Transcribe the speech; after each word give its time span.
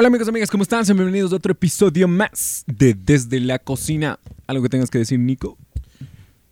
Hola 0.00 0.06
amigos 0.06 0.28
amigas, 0.28 0.48
¿cómo 0.48 0.62
están? 0.62 0.86
Sean 0.86 0.96
bienvenidos 0.96 1.32
a 1.32 1.36
otro 1.36 1.50
episodio 1.50 2.06
más 2.06 2.62
de 2.68 2.94
Desde 2.94 3.40
la 3.40 3.58
Cocina. 3.58 4.20
¿Algo 4.46 4.62
que 4.62 4.68
tengas 4.68 4.90
que 4.90 4.98
decir, 4.98 5.18
Nico? 5.18 5.58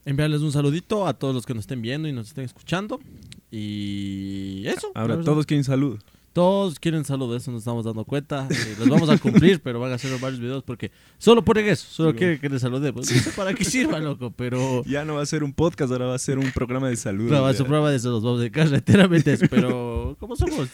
Enviarles 0.04 0.40
un 0.40 0.50
saludito 0.50 1.06
a 1.06 1.14
todos 1.14 1.32
los 1.32 1.46
que 1.46 1.54
nos 1.54 1.60
estén 1.60 1.80
viendo 1.80 2.08
y 2.08 2.12
nos 2.12 2.26
estén 2.26 2.42
escuchando. 2.42 2.98
Y 3.52 4.64
eso. 4.66 4.90
Ahora 4.96 5.20
todos 5.20 5.46
quieren 5.46 5.62
salud. 5.62 5.96
Todos 6.32 6.80
quieren 6.80 7.04
salud, 7.04 7.36
eso 7.36 7.52
nos 7.52 7.60
estamos 7.60 7.84
dando 7.84 8.04
cuenta. 8.04 8.48
Eh, 8.50 8.74
los 8.80 8.88
vamos 8.88 9.08
a 9.10 9.16
cumplir, 9.16 9.60
pero 9.62 9.78
van 9.78 9.92
a 9.92 9.94
hacer 9.94 10.10
varios 10.18 10.40
videos 10.40 10.64
porque 10.64 10.90
solo 11.16 11.44
ponen 11.44 11.66
eso, 11.66 11.86
solo 11.88 12.10
Sí, 12.10 12.16
quieren 12.16 12.40
que 12.40 12.48
les 12.48 12.62
saludemos. 12.62 13.08
No 13.08 13.20
sé 13.20 13.30
para 13.30 13.54
qué 13.54 13.64
sirva, 13.64 14.00
loco, 14.00 14.32
pero... 14.32 14.82
Ya 14.86 15.04
no 15.04 15.14
va 15.14 15.22
a 15.22 15.26
ser 15.26 15.44
un 15.44 15.52
podcast, 15.52 15.92
ahora 15.92 16.06
va 16.06 16.16
a 16.16 16.18
ser 16.18 16.40
un 16.40 16.50
programa 16.50 16.88
de 16.88 16.96
salud. 16.96 17.30
No, 17.30 17.46
a 17.46 17.52
Ya. 17.52 17.58
su 17.58 17.64
prueba 17.64 17.92
de 17.92 17.98
nos 17.98 18.24
vamos 18.24 18.38
a 18.38 18.40
dedicar 18.40 18.66
enteramente 18.74 19.34
eso, 19.34 19.46
pero 19.48 20.16
como 20.18 20.34
somos 20.34 20.68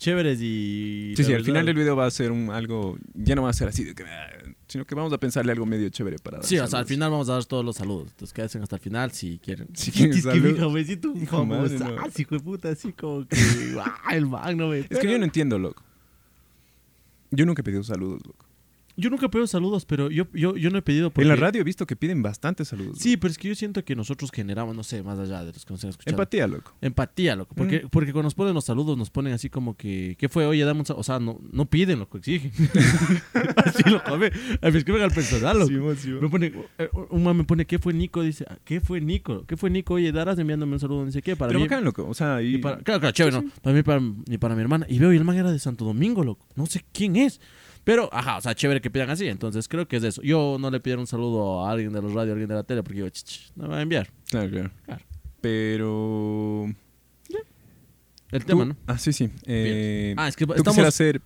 chéveres 0.00 0.40
y... 0.40 1.12
Sí, 1.16 1.24
sí, 1.24 1.32
al 1.34 1.44
final 1.44 1.66
del 1.66 1.76
video 1.76 1.94
va 1.94 2.06
a 2.06 2.10
ser 2.10 2.32
un 2.32 2.50
algo, 2.50 2.98
ya 3.14 3.34
no 3.34 3.42
va 3.42 3.50
a 3.50 3.52
ser 3.52 3.68
así, 3.68 3.84
de 3.84 3.94
que, 3.94 4.02
ah, 4.02 4.30
sino 4.66 4.84
que 4.86 4.94
vamos 4.94 5.12
a 5.12 5.18
pensarle 5.18 5.52
algo 5.52 5.66
medio 5.66 5.88
chévere 5.90 6.16
para 6.18 6.38
dar 6.38 6.46
Sí, 6.46 6.56
o 6.56 6.58
sea, 6.58 6.64
al 6.64 6.70
saludos. 6.70 6.88
final 6.88 7.10
vamos 7.10 7.28
a 7.28 7.34
dar 7.34 7.44
todos 7.44 7.64
los 7.64 7.76
saludos. 7.76 8.08
Entonces 8.10 8.32
quédense 8.32 8.58
hasta 8.58 8.76
el 8.76 8.82
final 8.82 9.12
si 9.12 9.38
quieren. 9.38 9.68
Si 9.74 9.92
quieren 9.92 10.16
es 10.16 10.24
que 10.26 10.40
mi 10.40 10.58
jovencito, 10.58 11.10
un 11.10 11.22
Hijo 11.22 11.40
de 11.40 11.46
madre, 11.46 11.78
famoso, 11.78 11.96
no. 12.02 12.12
hijo 12.18 12.34
de 12.34 12.40
puta, 12.40 12.68
así 12.70 12.92
como 12.92 13.26
que... 13.28 13.36
ah, 13.78 14.14
el 14.14 14.26
magno, 14.26 14.68
güey. 14.68 14.86
Es 14.88 14.98
que 14.98 15.10
yo 15.10 15.18
no 15.18 15.24
entiendo, 15.24 15.58
loco. 15.58 15.82
Yo 17.30 17.46
nunca 17.46 17.60
he 17.60 17.64
pedido 17.64 17.84
saludos, 17.84 18.22
loco. 18.26 18.49
Yo 19.00 19.10
nunca 19.10 19.28
pido 19.30 19.46
saludos, 19.46 19.84
pero 19.86 20.10
yo, 20.10 20.26
yo, 20.32 20.56
yo 20.56 20.70
no 20.70 20.78
he 20.78 20.82
pedido 20.82 21.10
porque... 21.10 21.22
En 21.22 21.28
la 21.28 21.36
radio 21.36 21.60
he 21.60 21.64
visto 21.64 21.86
que 21.86 21.96
piden 21.96 22.22
bastantes 22.22 22.68
saludos. 22.68 22.98
Sí, 22.98 23.16
pero 23.16 23.30
es 23.32 23.38
que 23.38 23.48
yo 23.48 23.54
siento 23.54 23.84
que 23.84 23.96
nosotros 23.96 24.30
generamos, 24.30 24.76
no 24.76 24.82
sé, 24.82 25.02
más 25.02 25.18
allá 25.18 25.44
de 25.44 25.52
los 25.52 25.64
que 25.64 25.72
nos 25.72 25.78
están 25.80 25.90
escuchando. 25.90 26.16
Empatía, 26.22 26.46
loco. 26.46 26.74
Empatía, 26.80 27.36
loco. 27.36 27.54
Porque, 27.54 27.86
porque 27.90 28.12
cuando 28.12 28.26
nos 28.26 28.34
ponen 28.34 28.54
los 28.54 28.64
saludos, 28.64 28.96
nos 28.98 29.10
ponen 29.10 29.32
así 29.32 29.48
como 29.48 29.76
que. 29.76 30.16
¿Qué 30.18 30.28
fue? 30.28 30.46
Oye, 30.46 30.64
dame 30.64 30.80
un 30.80 30.86
saludo. 30.86 31.00
O 31.00 31.04
sea, 31.04 31.18
no, 31.18 31.40
no 31.50 31.66
piden, 31.66 31.98
loco, 31.98 32.18
exigen. 32.18 32.52
así, 33.56 33.82
loco. 33.88 34.14
A 34.14 34.16
mí 34.18 34.26
escriben 34.76 35.02
al 35.02 35.10
personal, 35.12 35.58
loco. 35.58 35.68
Sí, 35.70 35.76
mo, 35.76 35.94
sí. 35.94 36.08
Me 36.10 36.28
pone, 36.28 36.52
eh, 36.78 36.90
un 37.10 37.22
man 37.24 37.36
me 37.36 37.44
pone, 37.44 37.66
¿qué 37.66 37.78
fue 37.78 37.92
Nico? 37.92 38.22
Dice, 38.22 38.44
"Ah, 38.48 38.58
¿qué 38.64 38.80
fue 38.80 39.00
Nico? 39.00 39.44
¿Qué 39.46 39.56
fue 39.56 39.70
Nico? 39.70 39.94
Oye, 39.94 40.12
darás 40.12 40.38
enviándome 40.38 40.74
un 40.74 40.80
saludo, 40.80 41.10
sé 41.10 41.22
qué. 41.22 41.36
Para 41.36 41.48
Pero 41.48 41.60
mí. 41.60 41.66
bacán, 41.66 41.84
loco. 41.84 42.06
O 42.08 42.14
sea, 42.14 42.42
y... 42.42 42.56
y 42.56 42.58
para, 42.58 42.78
claro, 42.78 43.00
claro, 43.00 43.12
chévere, 43.12 43.36
¿no? 43.42 43.50
Para 43.62 43.76
mí 43.76 43.82
para, 43.82 44.02
y 44.26 44.38
para 44.38 44.54
mi 44.54 44.60
hermana. 44.62 44.86
Y 44.88 44.98
veo, 44.98 45.12
y 45.12 45.16
el 45.16 45.24
man 45.24 45.36
era 45.36 45.50
de 45.52 45.58
Santo 45.58 45.84
Domingo, 45.84 46.22
loco. 46.24 46.46
No 46.56 46.66
sé 46.66 46.84
quién 46.92 47.16
es. 47.16 47.40
Pero, 47.84 48.08
ajá, 48.12 48.36
o 48.36 48.40
sea, 48.40 48.54
chévere 48.54 48.80
que 48.80 48.90
pidan 48.90 49.10
así. 49.10 49.26
Entonces 49.28 49.66
creo 49.68 49.88
que 49.88 49.96
es 49.96 50.04
eso. 50.04 50.22
Yo 50.22 50.56
no 50.60 50.70
le 50.70 50.80
pido 50.80 50.98
un 51.00 51.06
saludo 51.06 51.64
a 51.64 51.70
alguien 51.72 51.92
de 51.92 52.02
los 52.02 52.12
radios, 52.12 52.30
a 52.30 52.32
alguien 52.32 52.48
de 52.48 52.54
la 52.54 52.62
tele, 52.62 52.82
porque 52.82 52.96
digo, 52.96 53.08
"Ch, 53.08 53.24
ch, 53.24 53.52
no 53.56 53.64
me 53.64 53.70
va 53.70 53.78
a 53.78 53.82
enviar. 53.82 54.10
Claro, 54.28 54.50
claro. 54.50 54.70
Claro. 54.84 55.04
Pero... 55.40 56.66
El 58.32 58.40
tú- 58.42 58.46
tema, 58.46 58.64
¿no? 58.64 58.76
Ah, 58.86 58.96
sí, 58.98 59.12
sí. 59.12 59.28
Eh, 59.46 60.14
Ah, 60.16 60.28
es 60.28 60.36
que 60.36 60.46
tú 60.46 60.52
estamos. 60.54 60.94
ser... 60.94 61.20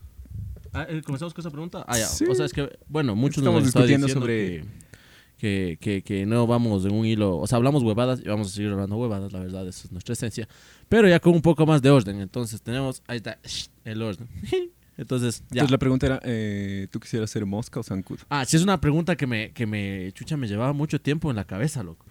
Ah, 0.72 0.86
eh, 0.88 1.02
¿Comenzamos 1.04 1.34
con 1.34 1.42
esa 1.42 1.50
pregunta? 1.50 1.84
Ah, 1.86 1.98
ya. 1.98 2.06
Sí. 2.06 2.24
O 2.26 2.34
sea, 2.34 2.46
es 2.46 2.52
que, 2.52 2.78
bueno, 2.88 3.14
muchos 3.14 3.38
Estamos 3.38 3.62
nos 3.62 3.72
discutiendo 3.74 4.06
diciendo 4.06 4.24
sobre- 4.26 4.64
Que, 5.36 5.76
que, 5.78 5.78
que, 5.80 6.02
que 6.02 6.26
no 6.26 6.46
vamos 6.46 6.84
en 6.86 6.94
un 6.94 7.04
hilo. 7.04 7.36
O 7.38 7.46
sea, 7.46 7.56
hablamos 7.56 7.82
huevadas 7.82 8.20
y 8.24 8.28
vamos 8.28 8.46
a 8.48 8.50
seguir 8.54 8.70
hablando 8.72 8.96
huevadas, 8.96 9.32
la 9.32 9.40
verdad, 9.40 9.68
esa 9.68 9.84
es 9.86 9.92
nuestra 9.92 10.14
esencia. 10.14 10.48
Pero 10.88 11.06
ya 11.06 11.20
con 11.20 11.34
un 11.34 11.42
poco 11.42 11.66
más 11.66 11.82
de 11.82 11.90
orden. 11.90 12.20
Entonces, 12.20 12.62
tenemos. 12.62 13.02
Ahí 13.06 13.18
está, 13.18 13.38
el 13.84 14.00
orden. 14.00 14.28
Entonces, 14.96 15.40
ya. 15.40 15.44
Entonces 15.62 15.70
la 15.72 15.78
pregunta 15.78 16.06
era, 16.06 16.20
eh, 16.24 16.86
¿tú 16.90 17.00
quisieras 17.00 17.30
ser 17.30 17.44
mosca 17.46 17.80
o 17.80 17.82
zancudo? 17.82 18.24
Ah, 18.28 18.44
sí, 18.44 18.56
es 18.56 18.62
una 18.62 18.80
pregunta 18.80 19.16
que 19.16 19.26
me, 19.26 19.50
que 19.52 19.66
me, 19.66 20.12
chucha, 20.12 20.36
me 20.36 20.46
llevaba 20.46 20.72
mucho 20.72 21.00
tiempo 21.00 21.30
en 21.30 21.36
la 21.36 21.44
cabeza, 21.44 21.82
loco. 21.82 22.06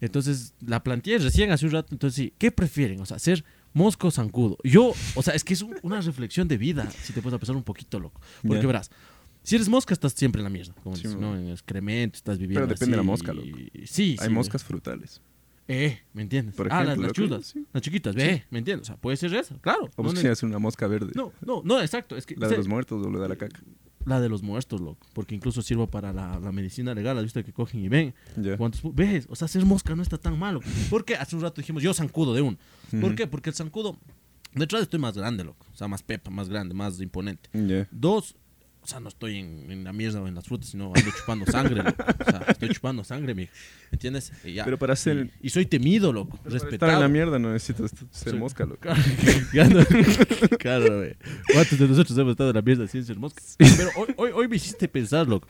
Entonces, 0.00 0.54
la 0.60 0.82
planteé 0.82 1.18
recién 1.18 1.50
hace 1.52 1.64
un 1.66 1.72
rato. 1.72 1.88
Entonces, 1.94 2.16
sí, 2.16 2.32
¿qué 2.38 2.50
prefieren? 2.50 3.00
O 3.00 3.06
sea, 3.06 3.18
ser 3.18 3.44
mosco 3.72 4.08
o 4.08 4.10
zancudo. 4.10 4.58
Yo, 4.64 4.92
o 5.14 5.22
sea, 5.22 5.34
es 5.34 5.44
que 5.44 5.54
es 5.54 5.62
un- 5.62 5.76
una 5.82 6.00
reflexión 6.00 6.48
de 6.48 6.58
vida, 6.58 6.90
si 7.02 7.12
te 7.12 7.22
puedes 7.22 7.38
pensar 7.38 7.56
un 7.56 7.62
poquito, 7.62 7.98
loco. 8.00 8.20
Porque 8.46 8.66
verás, 8.66 8.90
si 9.42 9.54
eres 9.54 9.68
mosca, 9.68 9.94
estás 9.94 10.12
siempre 10.12 10.40
en 10.40 10.44
la 10.44 10.50
mierda. 10.50 10.74
Como 10.82 10.96
Sí, 10.96 11.04
dices. 11.04 11.18
¿no? 11.20 11.36
En 11.36 11.48
excremento, 11.50 12.16
estás 12.16 12.38
viviendo. 12.38 12.60
Pero 12.60 12.66
depende 12.66 12.92
de 12.92 12.96
la 12.96 13.02
mosca, 13.04 13.32
loco. 13.32 13.46
y- 13.46 13.86
Sí, 13.86 14.16
Hay 14.18 14.28
sí, 14.28 14.34
moscas 14.34 14.64
frutales. 14.64 15.20
Eh, 15.68 15.98
¿me 16.12 16.22
entiendes? 16.22 16.54
Por 16.54 16.66
ah, 16.72 16.84
las, 16.84 16.94
ejemplo, 16.94 17.08
las 17.08 17.18
loco, 17.18 17.28
chulas, 17.28 17.46
sí. 17.46 17.66
las 17.72 17.82
chiquitas, 17.82 18.14
ve, 18.14 18.44
¿me 18.50 18.58
entiendes? 18.60 18.88
O 18.88 18.92
sea, 18.92 18.96
puede 18.96 19.16
ser 19.16 19.34
esa, 19.34 19.56
claro. 19.60 19.84
O 19.96 20.02
No, 20.02 20.04
vos 20.04 20.12
ne- 20.12 20.18
quisieras 20.18 20.38
ser 20.38 20.48
una 20.48 20.58
mosca 20.60 20.86
verde. 20.86 21.10
no, 21.14 21.32
no, 21.44 21.62
no, 21.64 21.80
exacto. 21.80 22.16
Es 22.16 22.24
que, 22.26 22.36
La 22.36 22.48
de 22.48 22.56
los 22.56 22.68
muertos 22.68 23.04
o 23.04 23.10
la 23.10 23.18
de 23.18 23.28
la 23.28 23.36
caca. 23.36 23.60
la 24.04 24.20
de 24.20 24.28
los 24.28 24.42
muertos, 24.44 24.80
loco. 24.80 25.04
Porque 25.12 25.34
incluso 25.34 25.62
sirvo 25.62 25.88
para 25.88 26.12
la, 26.12 26.38
la 26.38 26.52
medicina 26.52 26.94
legal. 26.94 27.18
¿Has 27.18 27.24
visto 27.24 27.42
que 27.42 27.52
cogen 27.52 27.82
y 27.84 27.88
ven? 27.88 28.14
Ya. 28.36 28.56
¿Cuántos 28.56 28.80
¿Ves? 28.94 29.26
O 29.28 29.34
sea, 29.34 29.48
ser 29.48 29.64
mosca 29.64 29.96
no 29.96 30.02
está 30.02 30.18
tan 30.18 30.38
malo. 30.38 30.60
Porque 30.88 31.16
hace 31.16 31.34
un 31.34 31.42
rato 31.42 31.60
dijimos, 31.60 31.82
yo 31.82 31.92
zancudo 31.92 32.32
de 32.32 32.42
uno. 32.42 32.56
¿Por 33.00 33.16
qué? 33.16 33.26
Porque 33.26 33.50
el 33.50 33.56
zancudo, 33.56 33.96
detrás 34.54 34.82
estoy 34.82 35.00
más 35.00 35.16
grande, 35.18 35.42
loco. 35.42 35.66
O 35.72 35.76
sea, 35.76 35.88
más 35.88 36.04
pepa, 36.04 36.30
más 36.30 36.48
grande, 36.48 36.74
más 36.74 37.00
imponente. 37.00 37.50
Dos, 37.90 38.36
o 38.86 38.88
sea, 38.88 39.00
no 39.00 39.08
estoy 39.08 39.38
en, 39.38 39.70
en 39.70 39.82
la 39.84 39.92
mierda 39.92 40.20
o 40.22 40.28
en 40.28 40.34
las 40.36 40.44
frutas, 40.46 40.68
sino 40.68 40.92
ando 40.94 41.10
chupando 41.18 41.44
sangre, 41.46 41.82
loco. 41.82 42.04
O 42.06 42.30
sea, 42.30 42.44
estoy 42.48 42.68
chupando 42.68 43.02
sangre, 43.02 43.34
mijo. 43.34 43.52
¿Me 43.90 43.96
entiendes? 43.96 44.32
Y 44.44 44.52
ya. 44.52 44.64
Pero 44.64 44.78
para 44.78 44.94
ser- 44.94 45.30
Y, 45.42 45.48
y 45.48 45.50
soy 45.50 45.66
temido, 45.66 46.12
loco. 46.12 46.36
Para 46.36 46.56
Estar 46.56 46.62
Respetado. 46.70 46.92
en 46.92 47.00
la 47.00 47.08
mierda 47.08 47.38
no 47.40 47.52
necesitas 47.52 47.90
ser 48.12 48.32
Sí. 48.34 48.38
mosca, 48.38 48.64
loco. 48.64 48.88
Claro, 49.50 49.80
claro, 50.58 50.98
güey. 50.98 51.16
¿Cuántos 51.52 51.78
de 51.78 51.88
nosotros 51.88 52.16
hemos 52.18 52.30
estado 52.32 52.50
en 52.50 52.56
la 52.56 52.62
mierda 52.62 52.86
sin 52.86 53.04
ser 53.04 53.18
mosca? 53.18 53.42
Pero 53.58 53.90
hoy, 53.96 54.14
hoy, 54.16 54.30
hoy 54.34 54.48
me 54.48 54.56
hiciste 54.56 54.86
pensar, 54.88 55.26
loco. 55.26 55.48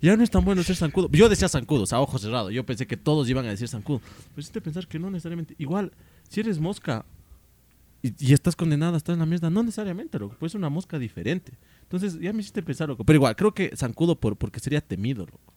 Ya 0.00 0.16
no 0.16 0.22
es 0.22 0.30
tan 0.30 0.44
bueno 0.44 0.62
ser 0.62 0.76
zancudo. 0.76 1.08
Yo 1.12 1.28
decía 1.28 1.48
zancudo, 1.48 1.82
o 1.82 1.86
sea, 1.86 2.00
ojos 2.00 2.22
cerrados. 2.22 2.52
Yo 2.52 2.64
pensé 2.64 2.86
que 2.86 2.96
todos 2.96 3.28
iban 3.28 3.44
a 3.46 3.50
decir 3.50 3.68
zancudo. 3.68 3.98
Pero 4.00 4.32
me 4.36 4.40
hiciste 4.40 4.60
pensar 4.60 4.86
que 4.86 4.98
no 4.98 5.10
necesariamente. 5.10 5.54
Igual, 5.58 5.92
si 6.28 6.40
eres 6.40 6.58
mosca 6.58 7.04
y, 8.02 8.12
y 8.24 8.32
estás 8.32 8.54
condenada 8.54 8.94
a 8.94 8.96
estar 8.96 9.12
en 9.12 9.18
la 9.18 9.26
mierda, 9.26 9.50
no 9.50 9.62
necesariamente, 9.62 10.18
loco. 10.18 10.36
Puede 10.38 10.50
ser 10.50 10.58
una 10.58 10.68
mosca 10.68 10.98
diferente. 11.00 11.52
Entonces, 11.90 12.20
ya 12.20 12.32
me 12.32 12.40
hiciste 12.40 12.62
pensar, 12.62 12.88
loco. 12.88 13.04
Pero 13.04 13.16
igual, 13.16 13.34
creo 13.34 13.52
que 13.52 13.74
zancudo 13.76 14.20
por, 14.20 14.36
porque 14.36 14.60
sería 14.60 14.80
temido, 14.80 15.24
loco. 15.26 15.54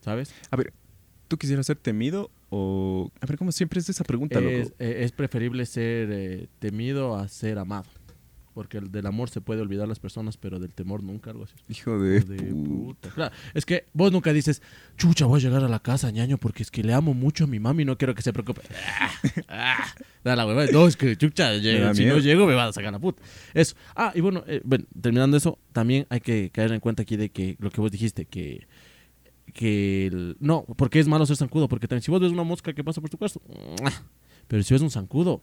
¿Sabes? 0.00 0.32
A 0.50 0.56
ver, 0.56 0.72
¿tú 1.26 1.36
quisieras 1.36 1.66
ser 1.66 1.76
temido 1.76 2.30
o...? 2.50 3.10
A 3.20 3.26
ver, 3.26 3.36
¿cómo 3.38 3.50
siempre 3.52 3.80
es 3.80 3.88
esa 3.88 4.04
pregunta, 4.04 4.38
Es, 4.38 4.44
loco? 4.44 4.74
eh, 4.78 4.98
es 5.04 5.12
preferible 5.12 5.66
ser 5.66 6.08
eh, 6.12 6.46
temido 6.60 7.16
a 7.16 7.26
ser 7.28 7.58
amado. 7.58 7.88
Porque 8.58 8.78
el 8.78 8.90
del 8.90 9.06
amor 9.06 9.30
se 9.30 9.40
puede 9.40 9.60
olvidar 9.60 9.86
las 9.86 10.00
personas, 10.00 10.36
pero 10.36 10.58
del 10.58 10.74
temor 10.74 11.00
nunca, 11.04 11.30
algo 11.30 11.44
así. 11.44 11.54
Hijo 11.68 11.96
de... 12.00 12.18
De 12.22 12.36
pu- 12.52 12.86
puta. 12.86 13.08
Claro, 13.10 13.32
es 13.54 13.64
que 13.64 13.86
vos 13.92 14.10
nunca 14.10 14.32
dices, 14.32 14.62
chucha, 14.96 15.26
voy 15.26 15.38
a 15.38 15.42
llegar 15.44 15.62
a 15.62 15.68
la 15.68 15.78
casa, 15.78 16.10
ñaño, 16.10 16.38
porque 16.38 16.64
es 16.64 16.70
que 16.72 16.82
le 16.82 16.92
amo 16.92 17.14
mucho 17.14 17.44
a 17.44 17.46
mi 17.46 17.60
mami 17.60 17.84
y 17.84 17.86
no 17.86 17.96
quiero 17.96 18.16
que 18.16 18.22
se 18.22 18.32
preocupe. 18.32 18.62
Ah, 19.48 19.84
ah, 20.24 20.34
la 20.36 20.44
hueva. 20.44 20.66
No, 20.72 20.88
es 20.88 20.96
que 20.96 21.16
chucha, 21.16 21.54
si 21.60 21.62
miedo. 21.62 22.16
no 22.16 22.18
llego 22.18 22.46
me 22.48 22.54
van 22.54 22.70
a 22.70 22.72
sacar 22.72 22.90
la 22.92 22.98
puta. 22.98 23.22
Eso. 23.54 23.76
Ah, 23.94 24.10
y 24.12 24.20
bueno, 24.20 24.42
eh, 24.48 24.60
bueno, 24.64 24.86
terminando 25.00 25.36
eso, 25.36 25.60
también 25.72 26.06
hay 26.10 26.18
que 26.20 26.50
caer 26.50 26.72
en 26.72 26.80
cuenta 26.80 27.02
aquí 27.02 27.16
de 27.16 27.30
que 27.30 27.54
lo 27.60 27.70
que 27.70 27.80
vos 27.80 27.92
dijiste, 27.92 28.24
que 28.24 28.66
que 29.54 30.06
el- 30.08 30.36
no, 30.40 30.64
porque 30.76 30.98
es 30.98 31.06
malo 31.06 31.24
ser 31.26 31.36
zancudo, 31.36 31.68
porque 31.68 31.86
también 31.86 32.02
si 32.02 32.10
vos 32.10 32.20
ves 32.20 32.32
una 32.32 32.42
mosca 32.42 32.72
que 32.72 32.82
pasa 32.82 33.00
por 33.00 33.08
tu 33.08 33.18
cuarto, 33.18 33.40
pero 34.48 34.62
si 34.64 34.74
ves 34.74 34.82
un 34.82 34.90
zancudo, 34.90 35.40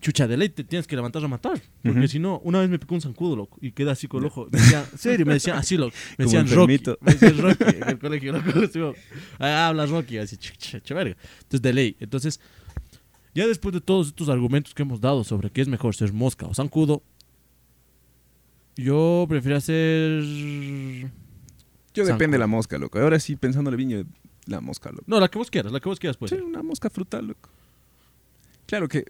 chucha 0.00 0.26
de 0.26 0.36
ley 0.36 0.48
te 0.48 0.64
tienes 0.64 0.86
que 0.86 0.96
levantar 0.96 1.22
a 1.24 1.28
matar, 1.28 1.60
porque 1.82 1.98
Ujú. 2.00 2.08
si 2.08 2.18
no, 2.18 2.40
una 2.44 2.60
vez 2.60 2.68
me 2.68 2.78
picó 2.78 2.94
un 2.94 3.00
zancudo, 3.00 3.36
loco, 3.36 3.58
y 3.60 3.72
queda 3.72 3.92
así 3.92 4.08
con 4.08 4.20
el 4.20 4.26
ojo, 4.26 4.48
me 4.50 4.58
decían, 4.58 4.84
serio, 4.96 5.26
me 5.26 5.34
decían 5.34 5.58
así, 5.58 5.76
loco, 5.76 5.94
me 6.18 6.24
decían 6.24 6.48
Rocky, 6.50 6.80
me 7.00 7.12
decían 7.12 7.38
Rocky 7.38 7.64
en 7.76 7.88
el 7.88 7.98
colegio, 7.98 8.32
loco, 8.32 8.50
así, 8.64 8.80
ah, 9.38 9.68
hablas 9.68 9.90
Rocky, 9.90 10.18
así, 10.18 10.36
chucha, 10.36 10.78
chucha, 10.78 10.94
verga, 10.94 11.16
entonces 11.42 11.62
de 11.62 11.72
ley, 11.72 11.96
entonces, 12.00 12.40
ya 13.34 13.46
después 13.46 13.72
de 13.72 13.80
todos 13.80 14.08
estos 14.08 14.28
argumentos 14.28 14.74
que 14.74 14.82
hemos 14.82 15.00
dado 15.00 15.22
sobre 15.22 15.50
qué 15.50 15.60
es 15.60 15.68
mejor 15.68 15.94
ser 15.94 16.12
mosca 16.12 16.46
o 16.46 16.54
zancudo, 16.54 17.02
yo 18.76 19.26
prefiero 19.28 19.60
ser 19.60 20.22
Yo 20.22 22.04
depende 22.04 22.06
zancudo. 22.06 22.30
de 22.32 22.38
la 22.38 22.46
mosca, 22.46 22.78
loco. 22.78 22.98
Ahora 22.98 23.20
sí, 23.20 23.36
pensándole 23.36 23.76
bien, 23.76 24.06
la 24.46 24.60
mosca, 24.60 24.90
loco. 24.90 25.04
No, 25.06 25.20
la 25.20 25.28
que 25.28 25.38
vos 25.38 25.50
quieras, 25.50 25.70
la 25.72 25.80
que 25.80 25.88
vos 25.88 25.98
quieras, 25.98 26.16
pues. 26.16 26.30
Sí, 26.30 26.36
una 26.36 26.62
mosca 26.62 26.88
frutal, 26.88 27.26
loco. 27.26 27.50
Claro 28.66 28.88
que... 28.88 29.04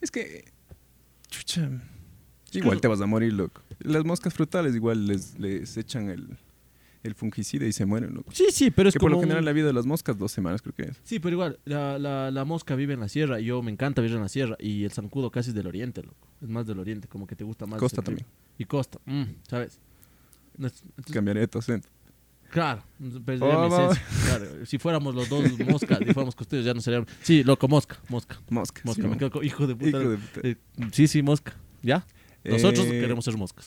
Es 0.00 0.10
que... 0.10 0.44
Chucha... 1.28 1.70
Igual 2.52 2.80
te 2.80 2.88
vas 2.88 3.00
a 3.00 3.06
morir, 3.06 3.32
loco. 3.34 3.60
Las 3.80 4.04
moscas 4.04 4.32
frutales 4.32 4.74
igual 4.74 5.06
les, 5.06 5.38
les 5.38 5.76
echan 5.76 6.08
el, 6.08 6.38
el 7.02 7.14
fungicida 7.14 7.66
y 7.66 7.72
se 7.72 7.84
mueren, 7.84 8.14
loco. 8.14 8.30
Sí, 8.32 8.46
sí, 8.50 8.70
pero 8.70 8.88
es 8.88 8.94
que 8.94 8.98
como... 8.98 9.10
por 9.10 9.16
lo 9.16 9.20
general 9.20 9.40
un- 9.42 9.44
la 9.44 9.52
vida 9.52 9.66
de 9.66 9.72
las 9.74 9.84
moscas 9.84 10.16
dos 10.16 10.32
semanas 10.32 10.62
creo 10.62 10.74
que 10.74 10.84
es. 10.84 10.96
Sí, 11.02 11.18
pero 11.18 11.34
igual, 11.34 11.58
la, 11.66 11.98
la, 11.98 12.30
la 12.30 12.44
mosca 12.46 12.74
vive 12.76 12.94
en 12.94 13.00
la 13.00 13.08
sierra 13.08 13.40
y 13.40 13.46
yo 13.46 13.60
me 13.62 13.70
encanta 13.72 14.00
vivir 14.00 14.16
en 14.16 14.22
la 14.22 14.28
sierra 14.30 14.56
y 14.58 14.84
el 14.84 14.90
zancudo 14.92 15.30
casi 15.30 15.50
es 15.50 15.54
del 15.54 15.66
oriente, 15.66 16.02
loco. 16.02 16.28
Es 16.40 16.48
más 16.48 16.66
del 16.66 16.78
oriente, 16.78 17.08
como 17.08 17.26
que 17.26 17.36
te 17.36 17.44
gusta 17.44 17.66
más. 17.66 17.78
Costa 17.78 18.00
clima. 18.00 18.20
también. 18.20 18.26
Y 18.56 18.64
costa, 18.64 19.00
mm, 19.04 19.24
¿sabes? 19.48 19.78
No 20.56 20.68
es- 20.68 20.82
entonces, 20.82 21.12
Cambiaré 21.12 21.40
de 21.40 21.48
tu 21.48 21.58
acento. 21.58 21.88
Claro, 22.56 22.82
perdería 23.24 23.58
Oh, 23.58 23.66
esencia. 23.90 24.02
Claro, 24.26 24.46
si 24.66 24.78
fuéramos 24.78 25.14
los 25.14 25.28
dos 25.28 25.58
moscas, 25.60 25.98
si 25.98 26.04
fuéramos 26.06 26.34
costeños, 26.34 26.64
ya 26.64 26.72
no 26.72 26.80
seríamos... 26.80 27.08
Sí, 27.22 27.44
loco, 27.44 27.68
mosca, 27.68 27.98
mosca, 28.08 28.40
Mosca. 28.48 28.80
mosca. 28.84 29.02
sí, 29.02 29.08
me 29.08 29.18
quedo 29.18 29.30
con- 29.30 29.44
hijo 29.44 29.66
de 29.66 29.76
puta. 29.76 29.88
Hijo 30.00 30.08
de 30.10 30.16
puta. 30.16 30.40
Eh, 30.48 30.56
sí, 30.92 31.06
sí, 31.06 31.22
mosca. 31.22 31.54
¿Ya? 31.82 32.06
Nosotros 32.44 32.86
Eh, 32.86 33.00
queremos 33.00 33.24
ser 33.26 33.36
moscas 33.36 33.66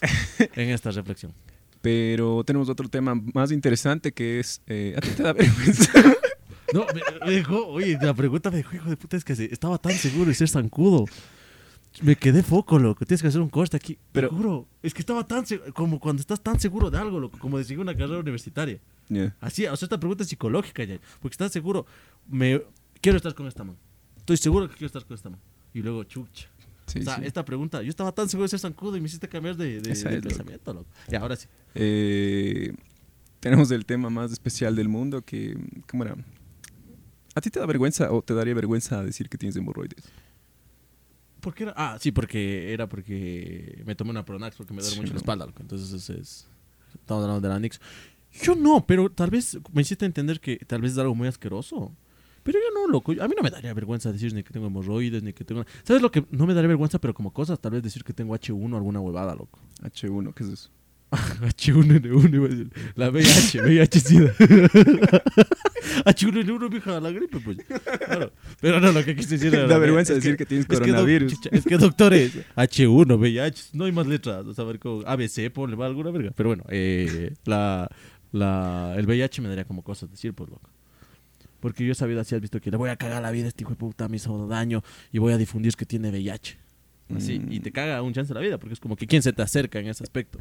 en 0.55 0.69
esta 0.69 0.89
reflexión. 0.91 1.33
Pero 1.81 2.43
tenemos 2.43 2.67
otro 2.67 2.89
tema 2.89 3.13
más 3.33 3.51
interesante 3.51 4.11
que 4.11 4.39
es... 4.39 4.61
eh, 4.67 4.95
¿A 4.97 5.01
ti 5.01 5.09
te 5.15 5.23
da 5.23 5.33
vergüenza? 5.33 5.91
No, 6.73 6.85
me, 6.93 7.01
me 7.25 7.31
dejó, 7.31 7.65
oye, 7.67 7.97
la 7.99 8.13
pregunta 8.13 8.51
me 8.51 8.57
dejó, 8.57 8.75
hijo 8.75 8.89
de 8.91 8.95
puta, 8.97 9.17
es 9.17 9.23
que 9.23 9.33
estaba 9.33 9.79
tan 9.79 9.91
seguro 9.93 10.25
de 10.25 10.35
ser 10.35 10.49
zancudo. 10.49 11.05
Me 12.01 12.15
quedé 12.15 12.43
foco, 12.43 12.79
loco. 12.79 13.05
Tienes 13.05 13.21
que 13.21 13.27
hacer 13.27 13.41
un 13.41 13.49
corte 13.49 13.75
aquí. 13.77 13.97
Pero- 14.11 14.29
juro, 14.29 14.67
es 14.81 14.93
que 14.93 15.01
estaba 15.01 15.25
tan 15.27 15.45
seguro, 15.45 15.73
como 15.73 15.99
cuando 15.99 16.21
estás 16.21 16.41
tan 16.41 16.59
seguro 16.59 16.89
de 16.89 16.97
algo, 16.97 17.19
loco, 17.19 17.37
como 17.39 17.57
de 17.57 17.63
seguir 17.65 17.79
una 17.79 17.95
carrera 17.95 18.19
universitaria. 18.19 18.79
Ya. 19.09 19.35
Así, 19.41 19.65
o 19.65 19.75
sea, 19.75 19.85
esta 19.85 19.99
pregunta 19.99 20.23
es 20.23 20.29
psicológica 20.29 20.83
ya. 20.83 20.99
Porque 21.21 21.33
estás 21.33 21.51
seguro, 21.51 21.85
me 22.27 22.61
quiero 23.01 23.17
estar 23.17 23.33
con 23.35 23.47
esta 23.47 23.63
man. 23.63 23.75
Estoy 24.17 24.37
seguro 24.37 24.67
que 24.69 24.75
quiero 24.75 24.87
estar 24.87 25.03
con 25.05 25.15
esta 25.15 25.29
man. 25.29 25.39
Y 25.73 25.81
luego, 25.81 26.03
chucha. 26.05 26.47
Sí, 26.87 26.99
o 26.99 27.03
sea, 27.03 27.17
sí. 27.17 27.21
esta 27.25 27.43
pregunta, 27.45 27.81
yo 27.83 27.89
estaba 27.89 28.11
tan 28.11 28.27
seguro 28.29 28.45
de 28.45 28.49
ser 28.49 28.59
zancudo 28.59 28.97
y 28.97 29.01
me 29.01 29.07
hiciste 29.07 29.27
cambiar 29.27 29.55
de, 29.57 29.79
de- 29.81 29.93
de 29.93 30.21
pensamiento, 30.21 30.73
loco. 30.73 30.89
Y 31.11 31.15
ahora 31.15 31.35
sí. 31.35 31.47
Eh, 31.75 32.73
tenemos 33.39 33.69
el 33.71 33.85
tema 33.85 34.09
más 34.09 34.31
especial 34.31 34.75
del 34.75 34.89
mundo 34.89 35.21
que, 35.21 35.55
¿cómo 35.89 36.03
era? 36.03 36.15
¿A 37.35 37.41
ti 37.41 37.49
te 37.51 37.59
da 37.59 37.65
vergüenza 37.67 38.11
o 38.11 38.21
te 38.21 38.33
daría 38.33 38.53
vergüenza 38.55 39.03
decir 39.03 39.29
que 39.29 39.37
tienes 39.37 39.55
hemorroides? 39.55 40.03
¿Por 41.41 41.53
qué 41.53 41.63
era? 41.63 41.73
Ah, 41.77 41.97
sí, 41.99 42.11
porque 42.11 42.73
era 42.73 42.87
porque 42.87 43.81
me 43.85 43.95
tomé 43.95 44.11
una 44.11 44.25
Pronax 44.25 44.55
porque 44.57 44.73
me 44.73 44.81
duele 44.81 44.95
Sí, 44.95 44.99
mucho 45.01 45.09
no. 45.09 45.15
la 45.15 45.19
espalda, 45.19 45.45
loco. 45.45 45.61
Entonces 45.61 45.91
es, 45.93 46.09
es- 46.09 46.47
estamos 46.93 47.23
hablando 47.23 47.41
de 47.47 47.53
la 47.53 47.59
Nix. 47.59 47.79
Yo 48.43 48.55
no, 48.55 48.85
pero 48.85 49.09
tal 49.09 49.29
vez 49.29 49.57
me 49.73 49.81
hiciste 49.81 50.05
entender 50.05 50.39
que 50.39 50.57
tal 50.57 50.81
vez 50.81 50.91
es 50.93 50.97
algo 50.97 51.15
muy 51.15 51.27
asqueroso. 51.27 51.91
Pero 52.43 52.59
yo 52.59 52.73
no, 52.73 52.87
loco. 52.91 53.11
A 53.11 53.27
mí 53.27 53.33
no 53.35 53.43
me 53.43 53.49
daría 53.49 53.73
vergüenza 53.73 54.11
decir 54.11 54.33
ni 54.33 54.43
que 54.43 54.51
tengo 54.53 54.67
hemorroides, 54.67 55.21
ni 55.23 55.33
que 55.33 55.43
tengo... 55.43 55.65
¿Sabes 55.83 56.01
lo 56.01 56.11
que 56.11 56.25
no 56.31 56.45
me 56.47 56.53
daría 56.53 56.67
vergüenza, 56.69 56.99
pero 56.99 57.13
como 57.13 57.31
cosas? 57.33 57.59
Tal 57.59 57.71
vez 57.73 57.83
decir 57.83 58.03
que 58.03 58.13
tengo 58.13 58.33
H1 58.35 58.73
o 58.73 58.77
alguna 58.77 58.99
huevada, 59.01 59.35
loco. 59.35 59.59
H1, 59.81 60.33
¿qué 60.33 60.43
es 60.43 60.49
eso? 60.49 60.69
H1N1, 61.11 62.33
iba 62.33 62.45
a 62.45 62.49
decir. 62.49 62.69
La 62.95 63.09
VIH, 63.09 63.61
VIH 63.61 63.99
SIDA. 63.99 64.33
H1N1, 66.05 66.69
mija, 66.71 66.99
la 66.99 67.11
gripe, 67.11 67.39
pues. 67.39 67.57
Claro. 68.05 68.31
Pero 68.61 68.79
no, 68.79 68.91
lo 68.91 69.03
que 69.03 69.15
quise 69.15 69.37
decir 69.37 69.53
era. 69.53 69.63
Da 69.63 69.69
la- 69.69 69.77
vergüenza 69.79 70.13
es 70.13 70.23
decir 70.23 70.37
que 70.37 70.45
tienes 70.45 70.67
es 70.69 70.79
coronavirus. 70.79 71.33
chucha, 71.33 71.49
Es 71.51 71.65
que, 71.65 71.77
doctores, 71.77 72.33
H1, 72.55 73.17
VIH, 73.19 73.63
no 73.73 73.85
hay 73.85 73.91
más 73.91 74.07
letras. 74.07 74.45
O 74.45 74.53
sea, 74.53 74.63
a 74.63 74.67
ver, 74.67 74.79
con 74.79 75.03
ABC, 75.07 75.49
ponle 75.51 75.75
va 75.75 75.85
alguna 75.87 76.11
verga. 76.11 76.31
Pero 76.35 76.49
bueno, 76.49 76.63
eh, 76.69 77.33
la, 77.45 77.89
la, 78.31 78.93
el 78.97 79.05
VIH 79.05 79.41
me 79.41 79.49
daría 79.49 79.65
como 79.65 79.83
cosas 79.83 80.09
decir, 80.11 80.33
pues, 80.33 80.49
loco. 80.49 80.69
Porque 81.59 81.85
yo 81.85 81.91
he 81.91 81.95
sabido 81.95 82.21
así, 82.21 82.35
has 82.35 82.41
visto 82.41 82.61
que 82.61 82.71
le 82.71 82.77
voy 82.77 82.89
a 82.89 82.95
cagar 82.95 83.21
la 83.21 83.31
vida 83.31 83.45
a 83.45 83.47
este 83.49 83.63
hijo 83.63 83.71
de 83.71 83.75
puta, 83.77 84.07
me 84.07 84.15
hizo 84.17 84.47
daño 84.47 84.81
y 85.11 85.17
voy 85.17 85.33
a 85.33 85.37
difundir 85.37 85.73
que 85.75 85.85
tiene 85.85 86.09
VIH. 86.09 86.57
Así, 87.17 87.39
Mm. 87.39 87.51
y 87.51 87.59
te 87.59 87.71
caga 87.71 88.01
un 88.03 88.13
chance 88.13 88.31
la 88.35 88.39
vida, 88.39 88.59
porque 88.59 88.73
es 88.75 88.79
como 88.79 88.95
que 88.95 89.07
quién 89.07 89.23
se 89.23 89.33
te 89.33 89.41
acerca 89.41 89.79
en 89.79 89.87
ese 89.87 90.03
aspecto. 90.03 90.37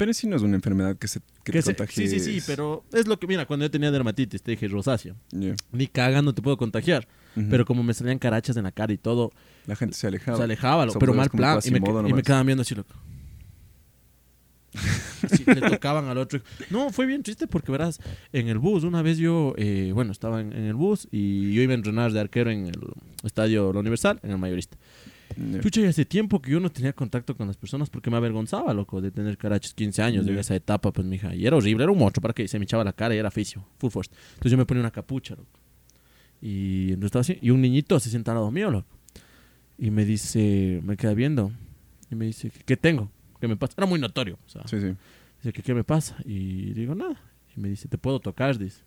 Pero 0.00 0.14
sí 0.14 0.26
no 0.26 0.36
es 0.36 0.40
una 0.42 0.56
enfermedad 0.56 0.96
que, 0.96 1.06
se, 1.08 1.20
que, 1.44 1.52
Que 1.52 1.58
te 1.58 1.62
se- 1.62 1.74
contagie. 1.76 2.08
sí, 2.08 2.18
sí, 2.20 2.40
sí, 2.40 2.42
pero 2.46 2.84
es 2.90 3.06
lo 3.06 3.18
que, 3.18 3.26
mira, 3.26 3.44
cuando 3.44 3.66
yo 3.66 3.70
tenía 3.70 3.90
dermatitis, 3.90 4.40
te 4.42 4.52
dije 4.52 4.66
rosácea. 4.66 5.14
Ya. 5.30 5.54
Ni 5.72 5.88
cagando 5.88 6.32
te 6.34 6.40
puedo 6.40 6.56
contagiar. 6.56 7.06
Pero 7.50 7.66
como 7.66 7.82
me 7.82 7.92
salían 7.92 8.18
carachas 8.18 8.56
en 8.56 8.64
la 8.64 8.72
cara 8.72 8.94
y 8.94 8.96
todo, 8.96 9.30
la 9.66 9.76
gente 9.76 9.94
se 9.94 10.06
alejaba. 10.06 10.38
se 10.38 10.42
alejaba, 10.44 10.86
lo- 10.86 10.92
Somos 10.92 11.00
pero 11.00 11.12
mal 11.12 11.28
plan. 11.28 11.60
Y 11.64 11.70
me, 11.70 11.78
y 11.78 12.22
quedaban 12.22 12.46
viendo 12.46 12.62
así, 12.62 12.74
loco. 12.74 12.94
Así, 15.22 15.44
le 15.44 15.60
tocaban 15.68 16.06
al 16.06 16.16
otro. 16.16 16.40
No, 16.70 16.90
fue 16.90 17.04
bien 17.04 17.22
triste 17.22 17.46
porque, 17.46 17.70
verás, 17.72 17.98
en 18.32 18.48
el 18.48 18.58
bus, 18.58 18.84
una 18.84 19.02
vez 19.02 19.18
yo, 19.18 19.52
eh, 19.58 19.90
bueno, 19.92 20.12
estaba 20.12 20.40
en, 20.40 20.52
en 20.52 20.64
el 20.64 20.74
bus 20.74 21.08
y 21.10 21.52
yo 21.52 21.60
iba 21.62 21.72
a 21.72 21.74
entrenar 21.74 22.12
de 22.12 22.20
arquero 22.20 22.50
en 22.50 22.66
el 22.66 22.78
estadio 23.24 23.72
La 23.72 23.80
Universal, 23.80 24.18
en 24.22 24.30
el 24.30 24.38
mayorista. 24.38 24.78
Ya. 25.36 25.60
Chucha, 25.60 25.80
y 25.80 25.84
hace 25.84 26.04
tiempo 26.04 26.40
que 26.42 26.50
yo 26.50 26.60
no 26.60 26.70
tenía 26.70 26.92
contacto 26.92 27.36
con 27.36 27.46
las 27.46 27.56
personas 27.56 27.88
porque 27.90 28.10
me 28.10 28.16
avergonzaba, 28.16 28.74
loco, 28.74 29.00
de 29.00 29.10
tener 29.10 29.38
carachos 29.38 29.74
15 29.74 30.02
años, 30.02 30.26
de 30.26 30.34
Ya. 30.34 30.40
esa 30.40 30.54
etapa, 30.56 30.92
pues, 30.92 31.06
mija. 31.06 31.34
Y 31.34 31.46
era 31.46 31.56
horrible, 31.56 31.84
era 31.84 31.92
un 31.92 31.98
monstruo, 31.98 32.22
para 32.22 32.34
que 32.34 32.48
se 32.48 32.58
me 32.58 32.64
echaba 32.64 32.82
la 32.84 32.92
cara 32.92 33.14
y 33.14 33.18
era 33.18 33.30
fisio, 33.30 33.64
full 33.78 33.90
force. 33.90 34.10
Entonces 34.30 34.52
yo 34.52 34.58
me 34.58 34.66
ponía 34.66 34.80
una 34.80 34.90
capucha, 34.90 35.34
loco. 35.36 35.60
Y 36.42 36.88
entonces 36.88 37.06
estaba 37.06 37.20
así, 37.20 37.38
y 37.42 37.50
un 37.50 37.60
niñito 37.60 37.98
se 38.00 38.10
sienta 38.10 38.32
al 38.32 38.38
lado 38.38 38.50
mío, 38.50 38.70
loco. 38.70 38.88
Y 39.78 39.90
me 39.90 40.04
dice, 40.04 40.80
me 40.84 40.96
queda 40.96 41.14
viendo, 41.14 41.52
y 42.10 42.14
me 42.14 42.26
dice, 42.26 42.50
¿qué 42.66 42.76
tengo? 42.76 43.10
¿Qué 43.40 43.48
me 43.48 43.56
pasa? 43.56 43.74
Era 43.78 43.86
muy 43.86 43.98
notorio, 44.00 44.38
o 44.46 44.48
sea, 44.48 44.62
Sí, 44.66 44.80
sí. 44.80 44.88
dice, 45.42 45.52
¿qué, 45.52 45.62
¿qué 45.62 45.74
me 45.74 45.84
pasa? 45.84 46.16
Y 46.24 46.72
digo, 46.74 46.94
nada. 46.94 47.20
Y 47.56 47.60
me 47.60 47.68
dice, 47.68 47.88
¿te 47.88 47.98
puedo 47.98 48.20
tocar? 48.20 48.58
Dice. 48.58 48.82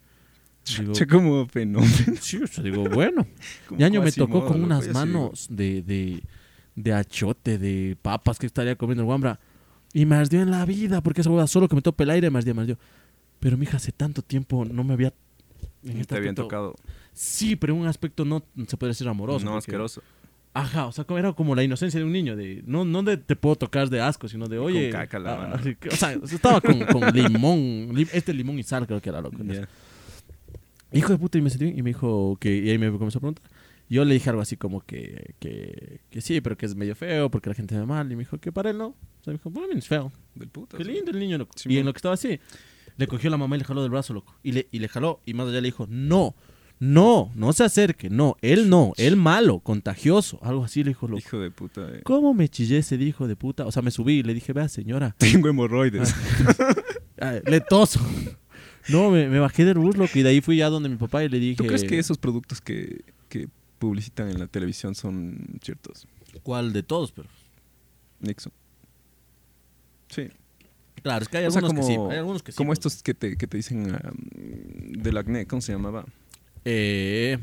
Digo, 0.80 0.94
Che, 0.94 1.06
como 1.07 1.45
fenómeno. 1.48 1.92
sí, 2.21 2.38
o 2.38 2.48
sea, 2.48 2.63
digo, 2.63 2.83
bueno. 2.89 3.27
como 3.68 3.80
Y 3.81 3.83
año 3.83 4.01
me 4.01 4.12
tocó 4.12 4.45
con 4.45 4.62
loco, 4.62 4.63
unas 4.65 4.88
yo 4.88 4.94
manos 4.94 5.48
de, 5.50 5.81
de, 5.81 6.24
de 6.75 6.94
achote, 6.94 7.57
de 7.57 7.98
papas 8.01 8.39
que 8.39 8.45
estaría 8.45 8.75
comiendo 8.75 9.01
el 9.04 9.07
guambra. 9.07 9.39
Y 9.94 10.06
me 10.06 10.15
ardió 10.15 10.42
en 10.42 10.50
la 10.51 10.65
vida, 10.65 11.01
porque 11.01 11.21
esa 11.21 11.30
hueá 11.30 11.45
solo 11.48 11.68
que 11.68 11.75
me 11.75 11.81
tope 11.81 12.04
el 12.04 12.10
aire 12.12 12.30
me 12.31 12.39
ardió, 12.39 12.56
me 12.56 12.62
ardió. 12.62 12.77
Pero 13.39 13.57
mija, 13.57 13.77
hace 13.77 13.92
tanto 13.92 14.21
tiempo 14.21 14.63
no 14.65 14.83
me 14.83 14.94
había... 14.94 15.13
en 15.83 15.94
Te 15.95 16.00
este 16.01 16.15
habían 16.15 16.30
aspecto- 16.31 16.44
tocado. 16.44 16.75
Sí, 17.12 17.56
pero 17.56 17.74
en 17.75 17.81
un 17.81 17.88
aspecto 17.88 18.25
no 18.25 18.42
se 18.68 18.77
puede 18.77 18.92
decir 18.92 19.07
amoroso. 19.07 19.44
no, 19.45 19.51
porque- 19.51 19.57
asqueroso. 19.59 20.01
Ajá, 20.56 20.86
o 20.86 20.92
sea, 20.92 21.04
era 21.18 21.33
como 21.33 21.56
la 21.56 21.63
inocencia 21.63 22.00
de 22.00 22.06
un 22.06 22.12
niño, 22.12 22.36
de 22.36 22.62
no, 22.68 22.86
no 22.86 23.01
de 23.01 23.18
te 23.18 23.36
puedo 23.36 23.56
tocar 23.56 23.89
de 23.89 24.00
asco, 24.01 24.27
sino 24.27 24.48
de, 24.48 24.59
oye... 24.59 24.92
caca 24.92 25.18
la 25.18 25.33
ah, 25.33 25.38
mano. 25.57 25.63
que- 25.80 25.89
o 25.89 25.95
sea, 25.95 26.12
estaba 26.13 26.62
con, 26.62 26.80
con 26.86 27.01
limón, 27.12 27.89
li- 27.94 28.07
este 28.13 28.33
limón 28.36 28.59
y 28.59 28.63
sal 28.63 28.86
creo 28.86 29.01
que 29.01 29.09
era 29.09 29.19
loco. 29.19 29.38
Ya. 29.44 29.68
Hijo 30.94 31.12
de 31.13 31.18
puta, 31.19 31.38
y 31.38 31.42
me 31.42 31.50
sentí 31.50 31.66
bien, 31.66 31.78
y 31.78 31.81
me 31.84 31.90
dijo 31.92 32.38
que, 32.40 32.56
y 32.57 32.69
ahí 32.69 32.78
me 32.78 32.92
comenzó 32.92 33.18
a 33.18 33.22
preguntar. 33.22 33.45
Yo 33.90 34.06
le 34.06 34.13
dije 34.13 34.30
algo 34.30 34.42
así 34.42 34.56
como 34.57 34.81
que, 34.81 35.36
que, 35.40 36.00
que 36.10 36.22
sí, 36.22 36.40
pero 36.42 36.57
que 36.57 36.66
es 36.66 36.75
medio 36.75 36.95
feo 36.95 37.30
porque 37.30 37.50
la 37.50 37.56
gente 37.56 37.78
ve 37.78 37.86
mal. 37.86 38.12
Y 38.12 38.16
me 38.16 38.22
dijo 38.24 38.38
que 38.40 38.51
para 38.51 38.69
él 38.72 38.78
no. 38.78 38.88
O 38.88 38.95
sea, 39.24 39.31
me 39.31 39.34
dijo, 39.34 39.50
bueno, 39.50 39.74
es 39.78 39.88
feo. 39.88 40.12
Del 40.36 40.48
puto. 40.50 40.78
Qué 40.78 40.86
lindo 40.86 41.12
el 41.12 41.19
niño, 41.19 41.38
loco. 41.38 41.51
Sí, 41.56 41.69
y 41.69 41.78
en 41.78 41.86
lo 41.86 41.94
que 41.94 41.98
estaba 41.98 42.13
así, 42.16 42.40
le 42.98 43.07
cogió 43.07 43.30
la 43.30 43.38
mamá 43.38 43.56
y 43.56 43.60
le 43.60 43.66
jaló 43.66 43.81
del 43.81 43.92
brazo, 43.92 44.13
loco. 44.13 44.36
Y 44.42 44.54
le, 44.54 44.68
y 44.72 44.80
le 44.80 44.88
jaló, 44.88 45.22
y 45.25 45.34
más 45.34 45.48
allá 45.48 45.60
le 45.62 45.68
dijo, 45.68 45.86
no, 45.90 46.34
no, 46.80 47.31
no 47.36 47.54
se 47.54 47.66
acerque, 47.66 48.10
no, 48.10 48.36
él 48.42 48.69
no, 48.69 48.94
él 48.98 49.16
malo, 49.16 49.60
contagioso. 49.60 50.40
Algo 50.42 50.63
así 50.63 50.84
le 50.84 50.92
dijo, 50.92 51.07
loco. 51.07 51.19
Hijo 51.19 51.40
de 51.40 51.51
puta. 51.51 51.81
eh. 51.92 52.01
¿Cómo 52.04 52.34
me 52.34 52.48
chillé 52.50 52.78
ese 52.80 52.95
hijo 52.95 53.28
de 53.28 53.36
puta? 53.36 53.66
O 53.66 53.72
sea, 53.72 53.81
me 53.81 53.92
subí 53.92 54.13
y 54.19 54.24
le 54.24 54.34
dije, 54.34 54.54
vea, 54.54 54.69
señora, 54.69 55.13
Tengo 55.19 55.50
hemorroides. 55.50 56.16
ah, 57.22 57.34
le 57.45 57.60
toso. 57.62 58.00
No, 58.89 59.09
me, 59.12 59.27
me 59.30 59.39
bajé 59.39 59.65
del 59.65 59.77
bus, 59.77 59.95
loco, 59.97 60.12
y 60.18 60.24
de 60.24 60.30
ahí 60.30 60.41
fui 60.41 60.57
ya 60.57 60.69
donde 60.69 60.89
mi 60.89 60.97
papá 60.97 61.24
y 61.24 61.30
le 61.30 61.39
dije... 61.39 61.56
¿Tú 61.56 61.65
crees 61.65 61.83
que 61.83 61.97
esos 62.00 62.18
productos 62.18 62.59
que, 62.62 63.03
que 63.30 63.47
publicitan 63.80 64.30
en 64.30 64.39
la 64.39 64.47
televisión 64.47 64.94
son 64.95 65.59
ciertos? 65.63 66.07
¿Cuál 66.44 66.74
de 66.74 66.83
todos? 66.83 67.12
Pero 67.12 67.30
Nixon. 68.19 68.51
Sí. 70.09 70.27
claro, 71.01 71.24
es 71.24 71.30
que 71.30 71.38
hay 71.38 71.45
O 71.45 71.51
sea, 71.51 71.59
algunos 71.62 71.85
que 71.85 71.91
sí, 71.91 71.95
como- 71.97 72.12
hay 72.12 72.18
algunos 72.18 72.44
que 72.44 72.51
sí. 72.51 72.56
Como 72.57 72.68
pues. 72.69 72.80
estos 72.80 73.01
que 73.03 73.13
te, 73.13 73.38
que 73.38 73.47
te 73.47 73.57
dicen 73.57 73.94
ah, 73.95 74.12
del 74.35 75.18
acné, 75.18 75.45
¿cómo 75.47 75.62
se 75.62 75.71
llamaba? 75.71 76.06
Eh, 76.65 77.38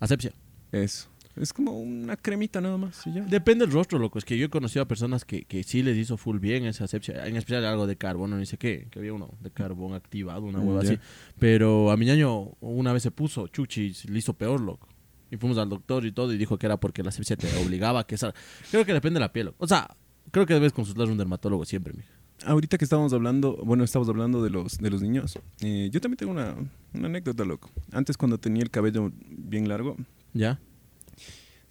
asepsia. 0.00 0.32
Eso. 0.72 1.08
Es 1.36 1.52
como 1.52 1.78
una 1.80 2.16
cremita 2.16 2.60
nada 2.60 2.76
más 2.76 3.06
y 3.06 3.12
ya. 3.14 3.22
Depende 3.22 3.64
del 3.64 3.72
rostro, 3.72 3.98
loco. 3.98 4.18
Es 4.18 4.24
que 4.24 4.36
yo 4.36 4.46
he 4.46 4.50
conocido 4.50 4.82
a 4.82 4.88
personas 4.88 5.24
que, 5.24 5.44
que 5.44 5.62
sí 5.62 5.82
les 5.82 5.96
hizo 5.96 6.16
full 6.18 6.38
bien 6.38 6.64
esa 6.66 6.84
asepsia. 6.84 7.26
En 7.26 7.36
especial 7.36 7.64
algo 7.64 7.86
de 7.86 7.96
carbono, 7.96 8.36
ni 8.36 8.44
sé 8.46 8.58
qué. 8.58 8.86
Que 8.90 8.98
había 8.98 9.14
uno 9.14 9.30
de 9.40 9.50
carbón 9.50 9.94
activado, 9.94 10.42
una 10.42 10.60
hueva 10.60 10.82
Mm, 10.82 10.84
Ya. 10.84 10.90
así. 10.92 11.00
Pero 11.38 11.90
a 11.90 11.96
mi 11.96 12.04
ñaño 12.06 12.52
una 12.60 12.92
vez 12.92 13.02
se 13.02 13.10
puso 13.10 13.46
chuchi 13.48 13.94
y 14.04 14.08
le 14.08 14.18
hizo 14.18 14.34
peor, 14.34 14.60
loco. 14.60 14.88
Y 15.30 15.38
fuimos 15.38 15.56
al 15.56 15.70
doctor 15.70 16.04
y 16.04 16.12
todo 16.12 16.32
y 16.34 16.36
dijo 16.36 16.58
que 16.58 16.66
era 16.66 16.76
porque 16.78 17.02
la 17.02 17.08
asepsia 17.08 17.36
te 17.36 17.46
obligaba 17.64 18.00
a 18.00 18.06
que 18.06 18.16
esa... 18.16 18.34
Creo 18.70 18.84
que 18.84 18.92
depende 18.92 19.16
de 19.16 19.20
la 19.20 19.32
piel, 19.32 19.46
loco. 19.46 19.64
O 19.64 19.66
sea, 19.66 19.96
creo 20.30 20.44
que 20.44 20.52
debes 20.52 20.74
consultar 20.74 21.08
a 21.08 21.10
un 21.12 21.16
dermatólogo 21.16 21.64
siempre, 21.64 21.94
mija. 21.94 22.08
Ahorita 22.44 22.76
que 22.76 22.84
estábamos 22.84 23.12
hablando, 23.14 23.56
bueno, 23.64 23.84
estábamos 23.84 24.10
hablando 24.10 24.42
de 24.42 24.50
los, 24.50 24.76
de 24.78 24.90
los 24.90 25.00
niños. 25.00 25.38
eh, 25.62 25.88
yo 25.90 26.00
también 26.00 26.18
tengo 26.18 26.32
una, 26.32 26.56
una 26.92 27.06
anécdota, 27.06 27.44
loco. 27.46 27.70
Antes 27.92 28.16
cuando 28.18 28.36
tenía 28.38 28.62
el 28.62 28.70
cabello 28.70 29.10
bien 29.30 29.68
largo, 29.68 29.96
¿Ya? 30.34 30.60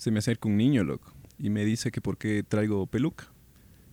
Se 0.01 0.09
me 0.09 0.17
acerca 0.17 0.49
un 0.49 0.57
niño, 0.57 0.83
loco. 0.83 1.13
Y 1.37 1.51
me 1.51 1.63
dice 1.63 1.91
que 1.91 2.01
por 2.01 2.17
qué 2.17 2.41
traigo 2.41 2.87
peluca. 2.87 3.25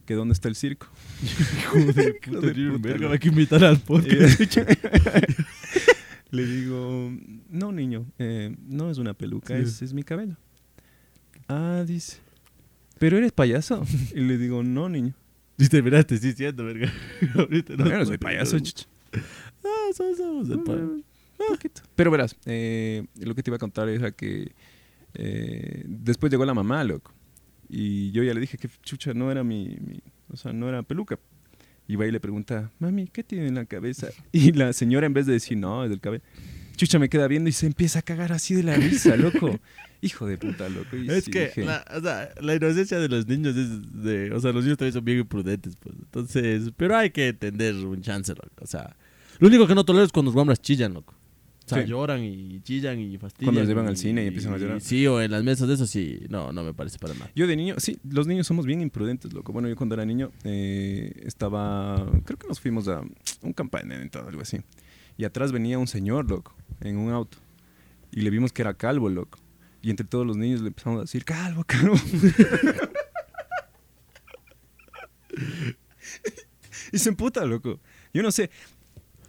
Que 0.06 0.14
dónde 0.14 0.32
está 0.32 0.48
el 0.48 0.54
circo. 0.54 0.86
Hijo 1.22 1.92
de 1.92 2.14
puta, 2.24 3.10
hay 3.12 3.18
que 3.18 3.28
invitar 3.28 3.62
al 3.62 3.78
podcast. 3.78 4.40
Le 6.30 6.46
digo, 6.46 7.12
no, 7.50 7.72
niño, 7.72 8.06
eh, 8.18 8.54
no 8.68 8.90
es 8.90 8.96
una 8.96 9.12
peluca, 9.12 9.54
Sí. 9.56 9.62
es, 9.62 9.82
es 9.82 9.92
mi 9.94 10.02
cabello. 10.02 10.36
Ah, 11.46 11.84
dice, 11.86 12.18
¿pero 12.98 13.16
eres 13.18 13.32
payaso? 13.32 13.84
Y 14.14 14.20
le 14.20 14.36
digo, 14.38 14.62
no, 14.62 14.88
niño. 14.88 15.14
Dice, 15.58 15.82
mira, 15.82 16.02
te 16.04 16.14
estoy 16.14 16.30
diciendo, 16.30 16.64
verga. 16.64 16.90
Ahorita 17.34 17.76
No, 17.76 17.84
no 17.86 18.04
soy 18.06 18.16
payaso, 18.18 18.58
chucha. 18.58 18.86
Ah, 19.64 19.90
somos, 19.94 20.16
somos 20.16 20.48
el 20.50 20.60
pa- 20.62 20.72
Un 20.72 21.04
poquito. 21.48 21.82
Pero 21.96 22.10
verás, 22.10 22.34
eh, 22.46 23.04
lo 23.20 23.34
que 23.34 23.42
te 23.42 23.50
iba 23.50 23.56
a 23.56 23.58
contar 23.58 23.88
era 23.90 24.10
que 24.10 24.52
eh, 25.14 25.84
después 25.86 26.30
llegó 26.30 26.44
la 26.44 26.54
mamá, 26.54 26.84
loco. 26.84 27.12
Y 27.68 28.10
yo 28.12 28.22
ya 28.22 28.32
le 28.34 28.40
dije 28.40 28.56
que 28.58 28.68
chucha 28.82 29.12
no 29.14 29.30
era 29.30 29.44
mi, 29.44 29.76
mi- 29.80 30.00
o 30.28 30.36
sea, 30.36 30.52
no 30.52 30.68
era 30.68 30.82
peluca. 30.82 31.18
Y 31.86 31.96
va 31.96 32.06
y 32.06 32.10
le 32.10 32.20
pregunta, 32.20 32.70
mami, 32.78 33.08
¿qué 33.08 33.24
tiene 33.24 33.46
en 33.48 33.54
la 33.54 33.64
cabeza? 33.64 34.08
Y 34.32 34.52
la 34.52 34.72
señora 34.74 35.06
en 35.06 35.14
vez 35.14 35.26
de 35.26 35.32
decir, 35.34 35.56
no, 35.56 35.84
es 35.84 35.90
del 35.90 36.00
cabello, 36.00 36.22
chucha 36.76 36.98
me 36.98 37.08
queda 37.08 37.26
viendo 37.28 37.48
y 37.48 37.52
se 37.52 37.66
empieza 37.66 38.00
a 38.00 38.02
cagar 38.02 38.30
así 38.32 38.54
de 38.54 38.62
la 38.62 38.76
risa, 38.76 39.16
loco. 39.16 39.58
Hijo 40.02 40.26
de 40.26 40.36
puta, 40.38 40.68
loco. 40.68 40.96
Y 40.96 41.10
Es 41.10 41.24
sí 41.24 41.30
que 41.30 41.46
dije, 41.46 41.64
la, 41.64 41.84
o 41.96 42.00
sea, 42.00 42.30
la 42.40 42.54
inocencia 42.54 42.98
de 43.00 43.08
los 43.08 43.26
niños 43.26 43.56
es 43.56 44.02
de... 44.02 44.30
O 44.32 44.38
sea, 44.40 44.52
los 44.52 44.62
niños 44.64 44.78
también 44.78 44.92
son 44.92 45.04
bien 45.04 45.18
imprudentes, 45.18 45.76
pues. 45.76 45.94
Entonces, 45.98 46.70
pero 46.76 46.96
hay 46.96 47.10
que 47.10 47.28
entender 47.28 47.74
un 47.74 48.00
chance, 48.02 48.32
loco. 48.32 48.48
O 48.60 48.66
sea, 48.66 48.94
lo 49.40 49.48
único 49.48 49.66
que 49.66 49.74
no 49.74 49.84
tolero 49.84 50.04
es 50.04 50.12
cuando 50.12 50.28
los 50.28 50.34
guambras 50.34 50.60
chillan, 50.60 50.92
loco. 50.94 51.14
O 51.70 51.74
sea, 51.74 51.82
Sí. 51.82 51.88
lloran 51.90 52.24
y 52.24 52.62
chillan 52.62 52.98
y 52.98 53.18
fastidian. 53.18 53.48
Cuando 53.48 53.60
los 53.60 53.68
llevan 53.68 53.86
al 53.88 53.96
cine 53.98 54.24
y 54.24 54.28
empiezan 54.28 54.54
a 54.54 54.56
llorar. 54.56 54.80
Sí, 54.80 55.06
o 55.06 55.20
en 55.20 55.30
las 55.30 55.44
mesas 55.44 55.68
de 55.68 55.74
eso 55.74 55.86
sí. 55.86 56.20
No, 56.30 56.50
no 56.50 56.64
me 56.64 56.72
parece 56.72 56.98
para 56.98 57.12
nada. 57.12 57.30
Yo 57.34 57.46
de 57.46 57.56
niño, 57.56 57.74
sí, 57.76 57.98
los 58.08 58.26
niños 58.26 58.46
somos 58.46 58.64
bien 58.64 58.80
imprudentes, 58.80 59.34
loco. 59.34 59.52
Bueno, 59.52 59.68
yo 59.68 59.76
cuando 59.76 59.94
era 59.94 60.06
niño 60.06 60.30
eh, 60.44 61.12
estaba, 61.26 62.10
creo 62.24 62.38
que 62.38 62.48
nos 62.48 62.58
fuimos 62.58 62.88
a 62.88 63.02
un 63.42 63.52
campamento 63.52 64.18
o 64.24 64.28
algo 64.28 64.40
así. 64.40 64.60
Y 65.18 65.24
atrás 65.24 65.52
venía 65.52 65.78
un 65.78 65.88
señor, 65.88 66.30
loco, 66.30 66.54
en 66.80 66.96
un 66.96 67.12
auto. 67.12 67.36
Y 68.12 68.22
le 68.22 68.30
vimos 68.30 68.50
que 68.52 68.62
era 68.62 68.72
calvo, 68.72 69.10
loco. 69.10 69.38
Y 69.82 69.90
entre 69.90 70.06
todos 70.06 70.26
los 70.26 70.38
niños 70.38 70.62
le 70.62 70.68
empezamos 70.68 70.98
a 70.98 71.02
decir, 71.02 71.26
calvo, 71.26 71.64
calvo. 71.64 71.96
y 76.92 76.98
se 76.98 77.08
emputa, 77.10 77.44
loco. 77.44 77.80
Yo 78.14 78.22
no 78.22 78.32
sé, 78.32 78.50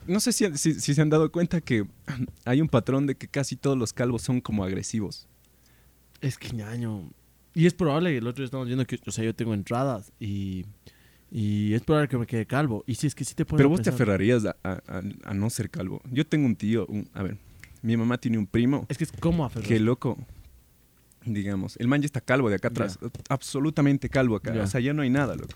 no 0.07 0.19
sé 0.19 0.31
si, 0.33 0.45
si- 0.57 0.73
si 0.79 0.93
se 0.93 1.01
han 1.01 1.09
dado 1.09 1.31
cuenta 1.31 1.61
que 1.61 1.85
hay 2.45 2.61
un 2.61 2.67
patrón 2.69 3.07
de 3.07 3.15
que 3.15 3.27
casi 3.27 3.55
todos 3.55 3.77
los 3.77 3.93
calvos 3.93 4.21
son 4.21 4.41
como 4.41 4.63
agresivos. 4.63 5.27
Es 6.21 6.37
que 6.37 6.49
ñaño. 6.51 7.09
Y 7.55 7.65
es 7.65 7.73
probable, 7.73 8.15
el 8.17 8.27
otro 8.27 8.41
día 8.41 8.45
estamos 8.45 8.67
viendo 8.67 8.85
que, 8.85 8.99
o 9.05 9.11
sea, 9.11 9.23
yo 9.23 9.33
tengo 9.35 9.53
entradas 9.53 10.11
y, 10.19 10.65
y 11.31 11.73
es 11.73 11.81
probable 11.81 12.07
que 12.09 12.17
me 12.17 12.27
quede 12.27 12.45
calvo. 12.45 12.83
Y 12.87 12.95
si 12.95 13.07
es 13.07 13.15
que 13.15 13.25
sí 13.25 13.33
te 13.35 13.45
Pero 13.45 13.69
vos 13.69 13.81
te 13.81 13.89
aferrarías 13.89 14.45
a, 14.45 14.55
a- 14.63 14.81
a- 14.87 15.01
a 15.23 15.33
no 15.33 15.49
ser 15.49 15.69
calvo. 15.69 16.01
Yo 16.11 16.25
tengo 16.25 16.45
un 16.45 16.55
tío, 16.55 16.85
un- 16.87 17.09
a 17.13 17.23
ver, 17.23 17.37
mi 17.81 17.95
mamá 17.97 18.17
tiene 18.17 18.37
un 18.37 18.45
primo 18.47 18.85
Es 18.89 18.97
que 18.97 19.05
es 19.05 19.11
como 19.13 19.45
aferrar. 19.45 19.67
que 19.67 19.79
loco, 19.79 20.17
digamos, 21.25 21.75
el 21.77 21.87
man 21.87 22.01
ya 22.01 22.05
está 22.05 22.21
calvo 22.21 22.49
de 22.49 22.55
acá 22.55 22.69
atrás, 22.69 22.97
absolutamente 23.29 24.09
calvo 24.09 24.35
acá, 24.35 24.53
o 24.61 24.67
sea, 24.67 24.79
ya 24.79 24.93
no 24.93 25.01
hay 25.01 25.09
nada, 25.09 25.35
loco. 25.35 25.55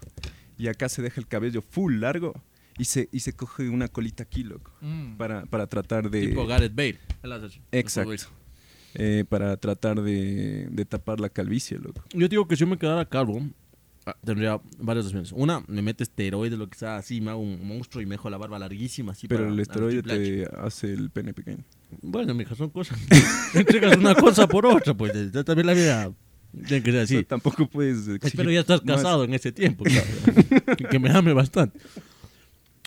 Y 0.57 0.67
acá 0.67 0.87
se 0.89 1.01
deja 1.01 1.19
el 1.19 1.27
cabello 1.27 1.61
full 1.61 1.99
largo 1.99 2.33
y 2.77 2.85
se, 2.85 3.09
y 3.11 3.19
se 3.19 3.33
coge 3.33 3.69
una 3.69 3.87
colita 3.87 4.23
aquí, 4.23 4.43
loco, 4.43 4.71
Mm. 4.81 5.15
para, 5.17 5.45
para 5.45 5.67
tratar 5.67 6.09
de... 6.09 6.27
Tipo 6.27 6.45
Gareth 6.47 6.73
Bale. 6.75 6.99
Exacto. 7.71 8.27
eh, 8.95 9.25
para 9.27 9.57
tratar 9.57 10.01
de, 10.01 10.67
de 10.69 10.85
tapar 10.85 11.19
la 11.19 11.29
calvicie, 11.29 11.77
loco. 11.79 12.03
Yo 12.13 12.27
digo 12.27 12.47
que 12.47 12.55
si 12.55 12.61
yo 12.61 12.67
me 12.67 12.77
quedara 12.77 13.05
calvo, 13.05 13.41
ah, 14.05 14.15
tendría 14.23 14.59
varias 14.79 15.05
opciones. 15.07 15.31
Una, 15.31 15.63
me 15.67 15.81
mete 15.81 16.03
esteroide, 16.03 16.57
lo 16.57 16.69
que 16.69 16.77
sea, 16.77 16.97
así, 16.97 17.19
me 17.21 17.31
hago 17.31 17.41
un 17.41 17.65
monstruo 17.67 18.01
y 18.01 18.05
me 18.05 18.11
dejo 18.15 18.29
la 18.29 18.37
barba 18.37 18.59
larguísima. 18.59 19.13
Así 19.13 19.27
Pero 19.27 19.43
para- 19.43 19.53
el 19.53 19.59
esteroide 19.59 20.03
te 20.03 20.47
hace 20.59 20.93
el 20.93 21.09
pene 21.09 21.33
pequeño. 21.33 21.63
Bueno, 22.01 22.33
mija, 22.33 22.55
son 22.55 22.69
cosas. 22.69 22.99
Entregas 23.55 23.97
una 23.97 24.15
cosa 24.15 24.47
por 24.47 24.65
otra, 24.65 24.93
pues. 24.93 25.11
También 25.45 25.67
la 25.67 25.73
vida 25.73 26.11
tiene 26.67 26.83
que 26.83 26.91
ser 26.91 27.01
O 27.03 27.07
sea, 27.07 27.17
así. 27.19 27.25
tampoco 27.25 27.67
puedes 27.67 28.07
Espero 28.07 28.51
ya 28.51 28.59
estar 28.59 28.83
más. 28.85 28.97
casado 28.97 29.23
en 29.23 29.33
ese 29.33 29.51
tiempo, 29.51 29.83
claro. 29.85 30.07
Que 30.89 30.99
me 30.99 31.09
ame 31.09 31.33
bastante. 31.33 31.79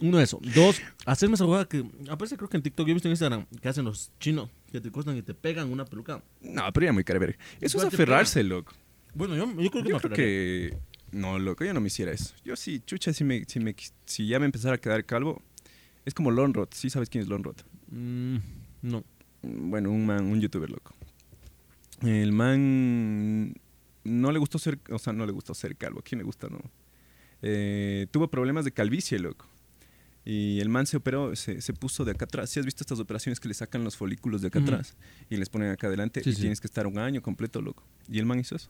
Uno, 0.02 0.20
eso. 0.20 0.38
Dos, 0.54 0.80
hacerme 1.06 1.34
esa 1.36 1.46
hueá 1.46 1.66
que. 1.66 1.84
Aparece 2.10 2.36
creo 2.36 2.48
que 2.50 2.56
en 2.58 2.62
TikTok, 2.62 2.86
yo 2.86 2.90
he 2.90 2.94
visto 2.94 3.08
en 3.08 3.12
Instagram, 3.12 3.46
que 3.60 3.68
hacen 3.68 3.84
los 3.84 4.10
chinos, 4.20 4.50
que 4.70 4.80
te 4.80 4.90
cortan 4.90 5.16
y 5.16 5.22
te 5.22 5.32
pegan 5.34 5.70
una 5.72 5.84
peluca. 5.86 6.22
No, 6.42 6.70
pero 6.72 6.86
ya 6.86 6.92
muy 6.92 7.04
cara 7.04 7.18
verga. 7.18 7.38
Eso 7.60 7.78
es 7.78 7.84
aferrarse, 7.84 8.42
loco. 8.42 8.72
Bueno, 9.14 9.34
yo, 9.36 9.46
yo 9.60 9.70
creo 9.70 9.82
que 9.82 9.88
Yo 9.90 9.98
creo 10.00 10.14
que... 10.14 10.76
No, 11.12 11.38
loco, 11.38 11.64
yo 11.64 11.72
no 11.72 11.80
me 11.80 11.86
hiciera 11.86 12.12
eso. 12.12 12.34
Yo 12.44 12.56
sí, 12.56 12.82
chucha, 12.84 13.12
si, 13.12 13.24
me, 13.24 13.44
si, 13.46 13.60
me, 13.60 13.74
si 14.04 14.26
ya 14.26 14.38
me 14.38 14.44
empezara 14.44 14.74
a 14.74 14.78
quedar 14.78 15.04
calvo, 15.06 15.40
es 16.04 16.12
como 16.12 16.30
Lonrod. 16.30 16.68
¿Sí 16.72 16.90
sabes 16.90 17.08
quién 17.08 17.22
es 17.22 17.28
Lonrod? 17.28 17.56
Mm, 17.90 18.36
no. 18.82 19.04
Mm, 19.42 19.70
Bueno, 19.70 19.90
un 19.90 20.04
man, 20.04 20.26
un 20.26 20.40
youtuber, 20.40 20.68
loco. 20.68 20.94
El 22.02 22.32
man 22.32 23.54
no 24.04 24.32
le 24.32 24.38
gustó 24.38 24.58
ser, 24.58 24.78
o 24.90 24.98
sea, 24.98 25.12
no 25.14 25.24
le 25.24 25.32
gustó 25.32 25.54
ser 25.54 25.76
calvo. 25.76 26.00
¿A 26.00 26.02
quién 26.02 26.18
le 26.18 26.24
gusta, 26.24 26.48
no? 26.48 26.60
Eh, 27.40 28.06
tuvo 28.10 28.28
problemas 28.28 28.64
de 28.66 28.72
calvicie, 28.72 29.18
loco. 29.18 29.46
Y 30.28 30.59
el 30.61 30.68
man 30.68 30.87
se 30.87 30.97
operó, 30.97 31.35
se, 31.37 31.61
se 31.61 31.73
puso 31.73 32.04
de 32.04 32.11
acá 32.11 32.25
atrás. 32.25 32.50
¿Sí 32.50 32.59
has 32.59 32.66
visto 32.66 32.83
estas 32.83 32.99
operaciones 32.99 33.38
que 33.38 33.47
le 33.47 33.54
sacan 33.54 33.85
los 33.85 33.97
folículos 33.97 34.42
de 34.42 34.49
acá 34.49 34.59
atrás 34.59 34.97
y 35.30 35.37
les 35.37 35.49
ponen 35.49 35.71
acá 35.71 35.87
adelante? 35.87 36.21
Sí, 36.25 36.30
y 36.30 36.33
sí. 36.35 36.40
tienes 36.40 36.61
que 36.61 36.66
estar 36.66 36.87
un 36.88 36.99
año 36.99 37.23
completo, 37.23 37.62
loco. 37.62 37.85
Y 38.11 38.18
el 38.18 38.26
man 38.26 38.40
hizo 38.40 38.56
eso. 38.56 38.68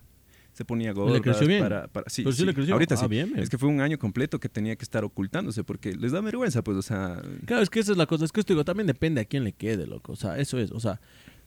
Se 0.53 0.65
ponía 0.67 0.89
¿Le 0.89 0.93
gorras 0.95 1.21
creció 1.23 1.47
bien? 1.47 1.61
para, 1.63 1.87
para- 1.89 2.09
sí, 2.11 2.23
Pero 2.23 2.33
sí 2.33 2.41
sí. 2.41 2.45
le 2.47 2.53
creció. 2.55 2.75
Ahorita 2.75 2.95
Ah, 2.95 2.99
sí. 2.99 3.07
bien, 3.09 3.29
bien. 3.29 3.41
Es 3.41 3.49
que 3.49 3.57
fue 3.59 3.69
un 3.71 3.81
año 3.81 3.99
completo 3.99 4.39
que 4.39 4.49
tenía 4.51 4.77
que 4.77 4.83
estar 4.85 5.03
ocultándose 5.05 5.65
porque 5.65 5.95
les 5.95 6.13
da 6.13 6.21
vergüenza, 6.21 6.63
pues, 6.63 6.77
o 6.77 6.83
sea, 6.83 7.23
Claro, 7.47 7.63
es 7.63 7.71
que 7.71 7.81
esa 7.81 7.93
es 7.93 7.99
la 7.99 8.07
cosa. 8.07 8.27
Es 8.27 8.33
que 8.33 8.41
esto 8.41 8.53
digo, 8.53 8.65
también 8.65 8.87
depende 8.87 9.23
a 9.23 9.25
quién 9.25 9.43
le 9.45 9.53
quede, 9.53 9.87
loco. 9.87 10.13
O 10.13 10.17
sea, 10.17 10.39
eso 10.39 10.59
es. 10.59 10.71
O 10.73 10.81
sea, 10.81 11.01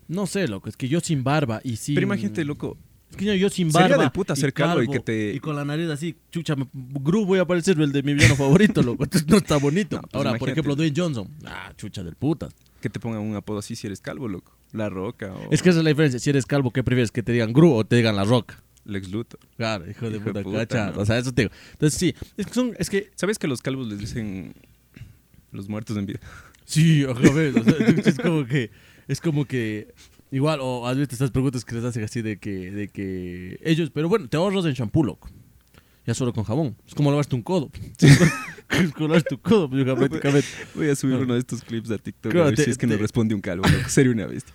no 0.08 0.25
sé, 0.25 0.48
loco. 0.48 0.70
Es 0.70 0.75
que 0.78 0.88
yo 0.88 1.00
sin 1.01 1.24
barba 1.24 1.62
y 1.63 1.75
sin. 1.75 1.94
Pero 1.96 2.06
imagínate, 2.08 2.44
loco, 2.46 2.78
Es 3.12 3.16
que 3.18 3.39
yo, 3.39 3.50
sin 3.50 3.72
Sería 3.72 3.88
barba. 3.89 4.04
del 4.04 4.12
puta 4.12 4.34
y 4.34 4.38
ser 4.38 4.54
calvo 4.54 4.84
y 4.84 4.88
que 4.88 5.00
te- 5.00 5.34
Y 5.34 5.39
con 5.39 5.56
la 5.56 5.66
nariz 5.66 5.89
así, 5.89 6.16
chucha, 6.32 6.56
me, 6.56 6.68
Gru 6.74 7.25
voy 7.25 7.39
a 7.39 7.46
parecer 7.46 7.80
el 7.80 7.92
de 7.92 8.04
mi 8.04 8.13
villano 8.13 8.36
favorito, 8.36 8.82
loco. 8.84 9.06
No 9.28 9.38
está 9.38 9.58
bonito. 9.58 9.96
No, 10.01 10.01
pues 10.04 10.13
Ahora, 10.25 10.38
por 10.38 10.50
ejemplo, 10.50 10.75
Dwayne 10.75 10.94
Johnson. 10.96 11.28
Ah, 11.46 11.74
chucha 11.75 12.04
del 12.04 12.16
puta. 12.16 12.50
que 12.82 12.89
te 12.89 13.00
pongan 13.00 13.22
un 13.22 13.36
apodo 13.36 13.60
así 13.60 13.75
si 13.75 13.88
eres 13.88 14.00
calvo, 14.01 14.28
loco. 14.28 14.56
La 14.72 14.88
Roca 14.89 15.34
o 15.34 15.51
Es 15.51 15.63
que 15.63 15.70
esa 15.70 15.80
es 15.80 15.84
la 15.84 15.89
diferencia. 15.89 16.20
Si 16.20 16.30
eres 16.30 16.46
calvo, 16.46 16.72
¿qué 16.72 16.84
prefieres? 16.84 17.12
¿Que 17.12 17.24
te 17.24 17.32
digan 17.32 17.51
Gru 17.54 17.74
o 17.74 17.84
te 17.86 17.96
digan 17.96 18.16
La 18.16 18.24
Roca? 18.24 18.62
Lex 18.86 19.10
Luthor. 19.12 19.39
Claro, 19.58 19.89
hijo 19.89 20.10
de 20.10 20.18
Hijo 20.18 20.25
de 20.25 20.32
puta, 20.32 20.44
puta, 20.44 20.58
cacha. 20.68 20.92
¿no? 20.92 21.01
O 21.01 21.06
sea, 21.06 21.18
eso 21.18 21.32
te 21.34 21.44
digo. 21.44 21.54
Entonces, 21.74 22.00
sí. 22.00 22.16
Es 22.38 22.46
que 22.46 22.54
son. 22.54 22.75
Es 22.80 22.89
que. 22.89 23.10
¿Sabes 23.16 23.38
que 23.39 23.48
los 23.48 23.62
calvos 23.62 23.88
les 23.88 24.00
dicen 24.00 24.54
los 25.51 25.68
muertos 25.68 25.98
en 25.98 26.06
vida? 26.06 26.20
Sí, 26.66 27.04
ves, 27.04 27.56
o 27.56 27.63
sea, 27.63 27.74
es 28.06 28.20
como 28.20 28.46
que. 28.46 28.72
Es 29.08 29.20
como 29.22 29.46
que. 29.46 29.94
Igual, 30.31 30.59
o 30.62 30.86
has 30.88 30.98
visto 30.98 31.15
estas 31.15 31.31
preguntas 31.31 31.65
que 31.65 31.75
les 31.75 31.83
hacen 31.83 32.03
así 32.03 32.21
de 32.21 32.38
que, 32.38 32.71
de 32.71 32.88
que 32.89 33.59
ellos, 33.63 33.89
pero 33.91 34.07
bueno, 34.09 34.27
te 34.29 34.38
ahorras 34.38 34.65
en 34.65 34.74
shampoo, 34.74 35.03
loco. 35.03 35.29
Ya 36.05 36.13
solo 36.13 36.33
con 36.33 36.43
jabón. 36.43 36.75
Es 36.88 36.93
como 36.95 37.09
lavarte 37.12 37.36
un 37.36 37.41
codo. 37.41 37.71
es 38.00 38.91
como 38.93 39.07
lavarte 39.09 39.36
un 39.36 39.41
codo, 39.41 39.69
pues, 39.69 39.83
prácticamente. 39.83 40.48
Voy 40.75 40.89
a 40.89 40.95
subir 40.95 41.15
No. 41.15 41.21
uno 41.24 41.33
de 41.33 41.39
estos 41.39 41.63
clips 41.63 41.89
a 41.91 41.98
TikTok 41.98 42.31
Claro, 42.31 42.45
a 42.48 42.50
ver 42.50 42.55
te- 42.57 42.63
si 42.65 42.71
es 42.71 42.77
que 42.77 42.88
te- 42.88 42.93
nos 42.93 43.01
responde 43.01 43.33
un 43.36 43.41
calvo, 43.41 43.67
loco. 43.67 43.89
Sería 43.89 44.12
una 44.12 44.25
bestia. 44.27 44.53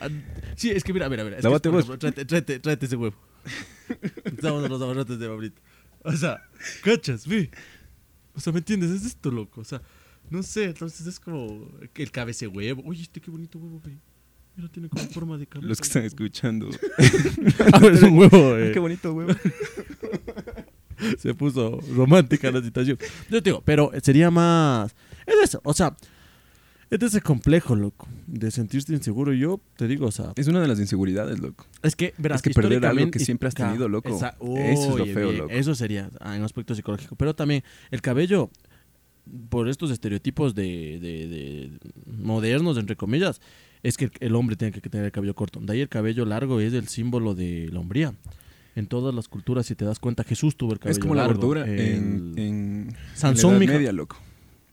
Ah, 0.00 0.08
Sí, 0.56 0.70
es 0.70 0.82
que 0.84 0.92
mira, 0.92 1.08
mira, 1.08 1.24
mira. 1.24 1.38
Lávate 1.40 1.68
vos. 1.68 1.86
tráete, 1.98 2.24
tráete, 2.24 2.58
tráete 2.60 2.86
ese 2.86 2.96
huevo. 2.96 3.16
Estamos 4.24 4.68
los 4.68 4.80
abarrotes 4.82 5.18
de 5.18 5.28
Pablito. 5.28 5.60
O 6.02 6.12
sea, 6.12 6.42
cachas, 6.82 7.26
ve. 7.26 7.50
O 8.34 8.40
sea, 8.40 8.52
¿me 8.52 8.58
entiendes? 8.58 8.90
Es 8.90 9.04
esto, 9.04 9.30
loco. 9.30 9.60
O 9.60 9.64
sea, 9.64 9.80
no 10.30 10.42
sé, 10.42 10.64
entonces 10.64 11.06
es 11.06 11.18
como 11.20 11.68
el 11.94 12.10
cabece 12.10 12.46
huevo. 12.46 12.82
Oye, 12.84 13.02
este 13.02 13.20
qué 13.20 13.30
bonito 13.30 13.58
huevo, 13.58 13.80
ve. 13.84 13.96
Mira, 14.56 14.68
tiene 14.70 14.88
como 14.88 15.04
forma 15.06 15.36
de 15.38 15.46
cabeza. 15.46 15.68
Los 15.68 15.80
que 15.80 15.86
están 15.86 16.04
escuchando. 16.04 16.68
Ah, 17.72 17.80
es 17.92 18.02
un 18.02 18.18
huevo, 18.18 18.56
eh. 18.56 18.70
Qué 18.72 18.78
bonito 18.78 19.12
huevo. 19.12 19.32
Se 21.18 21.34
puso 21.34 21.80
romántica 21.94 22.50
la 22.50 22.62
situación. 22.62 22.96
Yo 23.30 23.42
te 23.42 23.50
digo, 23.50 23.62
pero 23.64 23.90
sería 24.02 24.30
más. 24.30 24.94
Es 25.26 25.34
eso, 25.42 25.60
o 25.64 25.74
sea, 25.74 25.96
es 26.90 26.98
de 27.00 27.06
ese 27.06 27.20
complejo, 27.20 27.74
loco, 27.74 28.06
de 28.28 28.50
sentirse 28.52 28.92
inseguro. 28.92 29.32
Yo 29.32 29.60
te 29.76 29.88
digo, 29.88 30.06
o 30.06 30.12
sea, 30.12 30.32
Es 30.36 30.46
una 30.46 30.60
de 30.60 30.68
las 30.68 30.78
inseguridades, 30.78 31.40
loco. 31.40 31.66
es 31.82 31.96
que, 31.96 32.14
verás, 32.18 32.36
Es 32.38 32.42
que 32.42 32.50
perder 32.50 32.86
algo 32.86 33.10
que 33.10 33.18
siempre 33.18 33.48
has 33.48 33.54
tenido, 33.54 33.88
loco. 33.88 34.14
esa- 34.14 34.36
Eso 34.56 34.92
es 34.92 34.98
lo 34.98 35.06
feo, 35.06 35.28
bien, 35.30 35.38
loco. 35.38 35.50
Eso 35.52 35.74
sería 35.74 36.10
ah, 36.20 36.36
en 36.36 36.42
aspecto 36.42 36.74
psicológico. 36.74 37.16
Pero 37.16 37.34
también 37.34 37.64
el 37.90 38.00
cabello, 38.00 38.50
por 39.48 39.68
estos 39.68 39.90
estereotipos 39.90 40.54
de, 40.54 40.98
de- 41.00 41.26
de 41.28 41.70
modernos, 42.22 42.78
entre 42.78 42.94
comillas, 42.96 43.40
es 43.84 43.96
que 43.96 44.10
el 44.18 44.34
hombre 44.34 44.56
tiene 44.56 44.72
que 44.72 44.80
tener 44.80 45.04
el 45.06 45.12
cabello 45.12 45.34
corto. 45.36 45.60
De 45.60 45.72
ahí 45.72 45.80
el 45.80 45.88
cabello 45.88 46.24
largo 46.24 46.58
es 46.58 46.72
el 46.72 46.88
símbolo 46.88 47.36
de 47.36 47.68
la 47.72 47.78
hombría. 47.78 48.12
En 48.74 48.88
todas 48.88 49.14
las 49.14 49.28
culturas, 49.28 49.66
si 49.66 49.76
te 49.76 49.84
das 49.84 50.00
cuenta, 50.00 50.24
Jesús 50.24 50.56
tuvo 50.56 50.72
el 50.72 50.80
cabello 50.80 50.90
Es 50.92 50.98
como 50.98 51.14
la 51.14 51.22
largo. 51.22 51.40
gordura 51.40 51.64
en, 51.64 52.32
en 52.36 52.96
Sansón, 53.14 53.52
en 53.54 53.58
la. 53.60 53.64
Edad 53.66 53.74
media, 53.78 53.92
loco. 53.92 54.16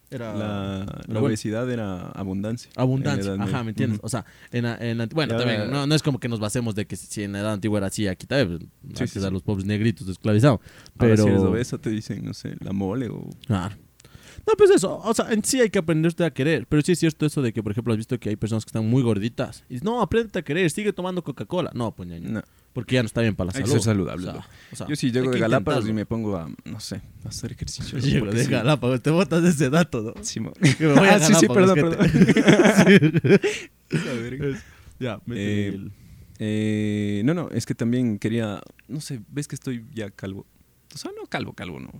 era 0.10 0.34
La, 0.34 0.39
la 0.80 0.86
pero 0.88 1.06
bueno. 1.20 1.27
obesidad 1.27 1.70
era 1.70 2.08
abundancia. 2.10 2.72
abundancia. 2.75 3.34
Ajá. 3.39 3.63
¿me 3.63 3.70
entiendes? 3.70 4.00
O 4.01 4.10
sea, 4.10 4.25
en 4.51 4.65
en 4.65 5.08
bueno, 5.13 5.38
también, 5.38 5.70
no, 5.70 5.86
no 5.86 5.94
es 5.94 6.01
como 6.01 6.20
que 6.20 6.27
nos 6.30 6.39
basemos 6.39 6.74
de 6.74 6.88
que 6.88 6.96
si 6.96 7.22
en 7.22 7.34
la 7.34 7.41
edad 7.41 7.53
antigua 7.53 7.77
era 7.77 7.88
así, 7.88 8.08
aquí 8.08 8.25
también, 8.25 8.72
pues, 8.82 8.98
Sí, 8.98 9.08
sí, 9.08 9.20
a 9.20 9.27
sí. 9.27 9.32
los 9.32 9.44
pobres 9.44 9.65
negritos 9.65 10.08
esclavizados. 10.08 10.60
Ahora 10.62 11.13
Pero, 11.13 11.24
si 11.24 11.30
eres 11.30 11.41
obeso 11.44 11.80
te 11.80 11.91
dicen, 11.91 12.25
no 12.25 12.34
sé, 12.34 12.56
la 12.60 12.74
mole 12.74 13.08
o... 13.10 13.30
Claro. 13.46 13.75
No, 14.48 14.53
pues 14.57 14.71
eso, 14.71 14.98
o 15.03 15.13
sea, 15.13 15.31
en 15.31 15.43
sí 15.43 15.62
hay 15.62 15.69
que 15.69 15.79
aprenderte 15.79 16.24
a 16.25 16.31
querer, 16.31 16.65
pero 16.67 16.81
sí 16.81 16.91
es 16.93 17.00
cierto 17.00 17.25
eso 17.25 17.41
de 17.41 17.53
que, 17.53 17.62
por 17.62 17.71
ejemplo, 17.71 17.93
has 17.93 17.98
visto 17.98 18.19
que 18.19 18.29
hay 18.29 18.36
personas 18.36 18.65
que 18.65 18.69
están 18.69 18.88
muy 18.88 19.03
gorditas 19.03 19.63
y 19.69 19.74
dices, 19.75 19.83
no, 19.83 20.01
aprende 20.01 20.38
a 20.39 20.41
querer, 20.41 20.69
sigue 20.71 20.93
tomando 20.93 21.24
Coca-Cola. 21.24 21.71
No, 21.75 21.91
pues 21.95 22.10
ñaño, 22.10 22.29
No. 22.29 22.41
porque 22.74 22.95
ya 22.95 23.03
no 23.03 23.05
está 23.07 23.21
bien 23.21 23.36
para 23.36 23.51
la 23.51 23.57
Hay 23.57 23.62
que 23.63 23.67
salud. 23.69 23.81
ser 23.83 23.91
saludable, 23.93 24.24
O 24.24 24.25
sea, 24.25 24.33
loco. 24.33 24.48
o 24.71 24.75
sea, 24.75 24.88
Yo 24.88 24.95
si 24.95 25.05
hay 25.07 25.12
llego 25.13 25.31
de 25.31 25.39
Galápagos 25.39 25.88
y 25.88 25.93
me 25.93 26.05
pongo 26.05 26.36
a, 26.38 26.50
no 26.65 26.79
sé, 26.79 27.01
a 27.24 27.29
hacer 27.29 27.51
ejercicio. 27.51 28.00
Llego 28.00 28.25
de 28.31 28.43
sí. 28.45 28.50
Galápagos, 28.51 29.01
te 29.01 29.10
botas 29.12 29.43
ese 29.43 29.69
dato, 29.69 30.01
¿no? 30.01 30.13
Sí, 30.24 30.39
mo- 30.39 30.53
Que 30.77 30.88
me 30.88 30.93
voy 30.95 31.07
a 31.07 31.15
Ah, 31.15 31.19
sí, 31.19 31.33
sí, 31.36 31.48
perdón, 31.48 31.75
perdón. 31.75 32.07
Sí. 33.91 34.00
Ya, 35.00 35.19
Eh, 35.31 35.71
el- 35.74 35.91
Eh, 36.43 37.21
no, 37.24 37.36
no, 37.36 37.50
es 37.51 37.67
que 37.67 37.75
también 37.75 38.17
quería, 38.17 38.62
no 38.88 39.00
sé, 39.00 39.21
ves 39.29 39.48
que 39.48 39.53
estoy 39.53 39.86
ya 39.93 40.10
calvo. 40.10 40.48
O 40.93 40.98
sea, 40.98 41.12
no 41.15 41.27
calvo, 41.27 41.53
calvo, 41.53 41.79
no. 41.79 41.91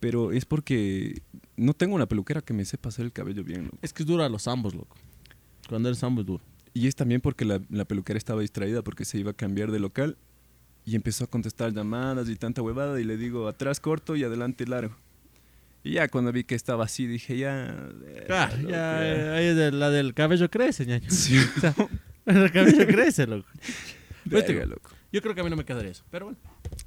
Pero 0.00 0.32
es 0.32 0.46
porque 0.46 1.20
no 1.56 1.74
tengo 1.74 1.94
una 1.94 2.06
peluquera 2.06 2.40
que 2.42 2.52
me 2.54 2.64
sepa 2.64 2.88
hacer 2.88 3.04
el 3.04 3.12
cabello 3.12 3.44
bien, 3.44 3.64
loco. 3.64 3.78
Es 3.82 3.92
que 3.92 4.02
es 4.02 4.06
duro 4.06 4.24
a 4.24 4.28
los 4.28 4.46
ambos, 4.48 4.74
loco. 4.74 4.96
Cuando 5.68 5.88
eres 5.88 6.02
ambos 6.04 6.22
es 6.22 6.26
duro. 6.26 6.42
Y 6.72 6.88
es 6.88 6.96
también 6.96 7.20
porque 7.20 7.44
la, 7.44 7.60
la 7.70 7.84
peluquera 7.84 8.18
estaba 8.18 8.40
distraída 8.40 8.82
porque 8.82 9.04
se 9.04 9.18
iba 9.18 9.30
a 9.30 9.34
cambiar 9.34 9.70
de 9.70 9.78
local 9.78 10.16
y 10.84 10.96
empezó 10.96 11.24
a 11.24 11.26
contestar 11.28 11.72
llamadas 11.72 12.28
y 12.28 12.36
tanta 12.36 12.60
huevada 12.62 13.00
y 13.00 13.04
le 13.04 13.16
digo 13.16 13.46
atrás 13.48 13.80
corto 13.80 14.16
y 14.16 14.24
adelante 14.24 14.66
largo. 14.66 14.96
Y 15.84 15.92
ya 15.92 16.08
cuando 16.08 16.32
vi 16.32 16.44
que 16.44 16.54
estaba 16.54 16.84
así, 16.84 17.06
dije, 17.06 17.36
ya... 17.38 17.88
eh, 18.06 18.26
Ah, 18.30 18.50
loco, 18.56 18.70
ya, 18.70 19.38
eh, 19.40 19.54
de- 19.54 19.70
la 19.72 19.90
del 19.90 20.14
cabello 20.14 20.50
crece, 20.50 20.86
ñaño. 20.86 21.08
Sí, 21.10 21.38
O 21.56 21.60
sea, 21.60 21.74
el 22.26 22.50
cabello 22.52 22.86
crece, 22.86 23.26
loco. 23.26 23.48
Digo, 24.24 24.64
loco. 24.66 24.90
Yo 25.14 25.22
creo 25.22 25.32
que 25.32 25.42
a 25.42 25.44
mí 25.44 25.50
no 25.50 25.54
me 25.54 25.64
quedaría 25.64 25.92
eso, 25.92 26.02
pero 26.10 26.24
bueno. 26.26 26.38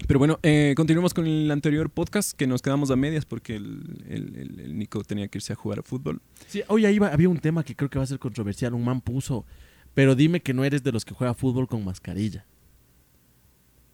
Pero 0.05 0.19
bueno, 0.19 0.37
eh, 0.43 0.73
continuamos 0.75 1.13
con 1.13 1.25
el 1.25 1.49
anterior 1.49 1.89
podcast 1.89 2.33
que 2.37 2.45
nos 2.45 2.61
quedamos 2.61 2.91
a 2.91 2.97
medias 2.97 3.23
porque 3.23 3.55
el, 3.55 4.03
el- 4.09 4.35
el- 4.35 4.59
el 4.59 4.77
Nico 4.77 5.01
tenía 5.05 5.29
que 5.29 5.37
irse 5.37 5.53
a 5.53 5.55
jugar 5.55 5.79
a 5.79 5.81
fútbol. 5.81 6.21
Sí, 6.45 6.61
hoy 6.67 6.85
ahí 6.85 6.99
va- 6.99 7.07
había 7.13 7.29
un 7.29 7.39
tema 7.39 7.63
que 7.63 7.73
creo 7.73 7.89
que 7.89 7.97
va 7.99 8.03
a 8.03 8.07
ser 8.07 8.19
controversial. 8.19 8.73
Un 8.73 8.83
man 8.83 8.99
puso, 8.99 9.45
pero 9.93 10.13
dime 10.13 10.41
que 10.41 10.53
no 10.53 10.65
eres 10.65 10.83
de 10.83 10.91
los 10.91 11.05
que 11.05 11.13
juega 11.13 11.33
fútbol 11.35 11.69
con 11.69 11.85
mascarilla. 11.85 12.45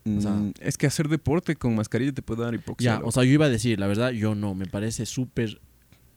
O 0.05 0.19
sea- 0.19 0.31
Mm, 0.31 0.53
es 0.61 0.77
que 0.77 0.87
hacer 0.87 1.09
deporte 1.09 1.55
con 1.55 1.75
mascarilla 1.75 2.11
te 2.11 2.23
puede 2.23 2.41
dar 2.41 2.55
hipoxia. 2.55 2.97
Ya, 2.99 3.05
o 3.05 3.11
sea, 3.11 3.23
yo 3.23 3.31
iba 3.33 3.45
a 3.45 3.49
decir, 3.49 3.79
la 3.79 3.85
verdad, 3.85 4.09
yo 4.13 4.33
no. 4.33 4.55
Me 4.55 4.65
parece 4.65 5.05
súper 5.05 5.61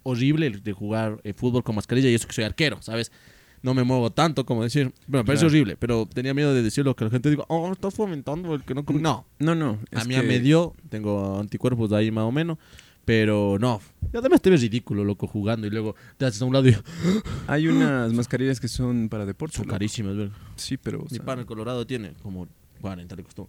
horrible 0.04 0.46
el 0.46 0.62
de 0.62 0.72
jugar 0.72 1.20
eh, 1.22 1.34
fútbol 1.34 1.62
con 1.62 1.74
mascarilla 1.76 2.08
y 2.08 2.14
eso 2.14 2.26
que 2.26 2.32
soy 2.32 2.44
arquero, 2.44 2.80
¿sabes? 2.80 3.12
No 3.62 3.74
me 3.74 3.82
muevo 3.84 4.10
tanto 4.10 4.44
como 4.46 4.62
decir. 4.62 4.92
Bueno, 5.06 5.24
parece 5.24 5.40
Claro. 5.42 5.52
horrible, 5.52 5.76
pero 5.76 6.06
tenía 6.06 6.34
miedo 6.34 6.54
de 6.54 6.62
decirlo 6.62 6.94
que 6.94 7.04
la 7.04 7.10
gente 7.10 7.30
diga, 7.30 7.44
oh, 7.48 7.72
estás 7.72 7.94
fomentando 7.94 8.54
el 8.54 8.62
que 8.64 8.74
no. 8.74 8.84
come". 8.84 9.00
No, 9.00 9.26
no, 9.38 9.54
no. 9.54 9.78
a 9.94 10.04
mí 10.04 10.14
que- 10.14 10.22
me 10.22 10.38
dio, 10.40 10.74
tengo 10.88 11.40
anticuerpos 11.40 11.90
de 11.90 11.96
ahí 11.96 12.10
más 12.10 12.24
o 12.24 12.32
menos, 12.32 12.58
pero 13.04 13.56
no. 13.58 13.80
Y 14.12 14.16
además 14.16 14.40
te 14.40 14.50
ves 14.50 14.60
ridículo, 14.60 15.02
loco, 15.04 15.26
jugando 15.26 15.66
y 15.66 15.70
luego 15.70 15.96
te 16.16 16.26
haces 16.26 16.40
a 16.42 16.44
un 16.44 16.52
lado 16.52 16.68
y 16.68 16.76
Hay 17.48 17.66
unas 17.66 18.12
mascarillas 18.12 18.60
que 18.60 18.68
son 18.68 19.08
para 19.08 19.26
deporte. 19.26 19.56
son 19.56 19.64
loco. 19.66 19.72
carísimas, 19.74 20.16
¿verdad? 20.16 20.36
Sí, 20.56 20.76
pero... 20.76 21.00
o 21.00 21.04
Mi 21.04 21.16
sea, 21.16 21.24
pan 21.24 21.38
el 21.40 21.46
Colorado 21.46 21.84
tiene 21.86 22.12
como 22.22 22.46
40, 22.80 23.16
le 23.16 23.24
costó. 23.24 23.48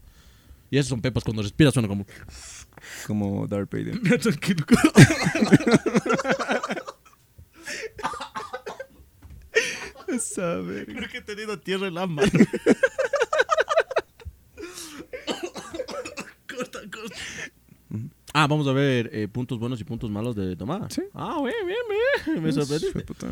Y 0.72 0.78
esos 0.78 0.90
son 0.90 1.00
pepas 1.02 1.24
cuando 1.24 1.42
respiras 1.44 1.74
suena 1.74 1.88
como... 1.88 2.06
como 3.06 3.48
Darth 3.48 3.72
Vader. 3.72 4.00
Tranquilo. 4.20 4.66
Creo 10.08 11.10
que 11.10 11.18
he 11.18 11.22
tenido 11.22 11.60
tierra 11.60 11.88
en 11.88 11.94
la 11.96 12.08
mano. 12.08 12.30
corta, 16.48 16.80
corta. 16.92 17.16
Ah, 18.34 18.48
vamos 18.48 18.68
a 18.68 18.74
ver 18.74 19.10
eh, 19.14 19.28
puntos 19.28 19.58
buenos 19.60 19.80
y 19.82 19.84
puntos 19.84 20.10
malos 20.12 20.36
de 20.36 20.56
tomada. 20.56 20.90
Sí. 20.90 21.02
Ah, 21.14 21.42
bien, 21.44 21.56
bien, 21.66 21.78
bien. 22.34 22.44
Me 22.44 22.52
sorprendiste. 22.52 23.02
Puta. 23.02 23.28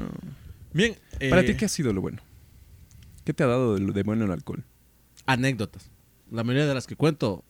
Bien. 0.73 0.95
eh, 1.19 1.29
Para 1.29 1.43
ti, 1.45 1.55
¿qué 1.55 1.65
ha 1.65 1.69
sido 1.69 1.93
lo 1.93 2.01
bueno? 2.01 2.21
¿Qué 3.23 3.33
te 3.33 3.43
ha 3.43 3.47
dado 3.47 3.75
de, 3.75 3.85
de 3.91 4.03
bueno 4.03 4.25
el 4.25 4.31
alcohol? 4.31 4.63
Anécdotas. 5.25 5.91
La 6.31 6.43
mayoría 6.43 6.65
de 6.67 6.73
las 6.73 6.87
que 6.87 6.95
cuento, 6.95 7.43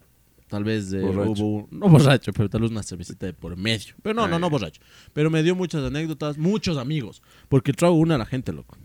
tal 0.47 0.63
vez 0.65 0.89
de 0.91 1.01
Borracho. 1.01 1.31
hubo- 1.43 1.67
no 1.71 1.87
borracho, 1.89 2.33
pero 2.33 2.49
tal 2.49 2.61
vez 2.61 2.71
una 2.71 2.83
cervecita 2.83 3.25
de 3.25 3.33
por 3.33 3.55
medio. 3.55 3.95
Pero 4.01 4.13
no, 4.13 4.27
no, 4.27 4.35
Ay. 4.35 4.41
no 4.41 4.49
borracho. 4.49 4.81
Pero 5.13 5.29
me 5.29 5.41
dio 5.43 5.55
muchas 5.55 5.83
anécdotas, 5.83 6.37
muchos 6.37 6.77
amigos. 6.77 7.21
Porque 7.47 7.71
trago 7.73 7.95
une 7.95 8.15
a 8.15 8.17
la 8.17 8.25
gente, 8.25 8.51
loco. 8.51 8.77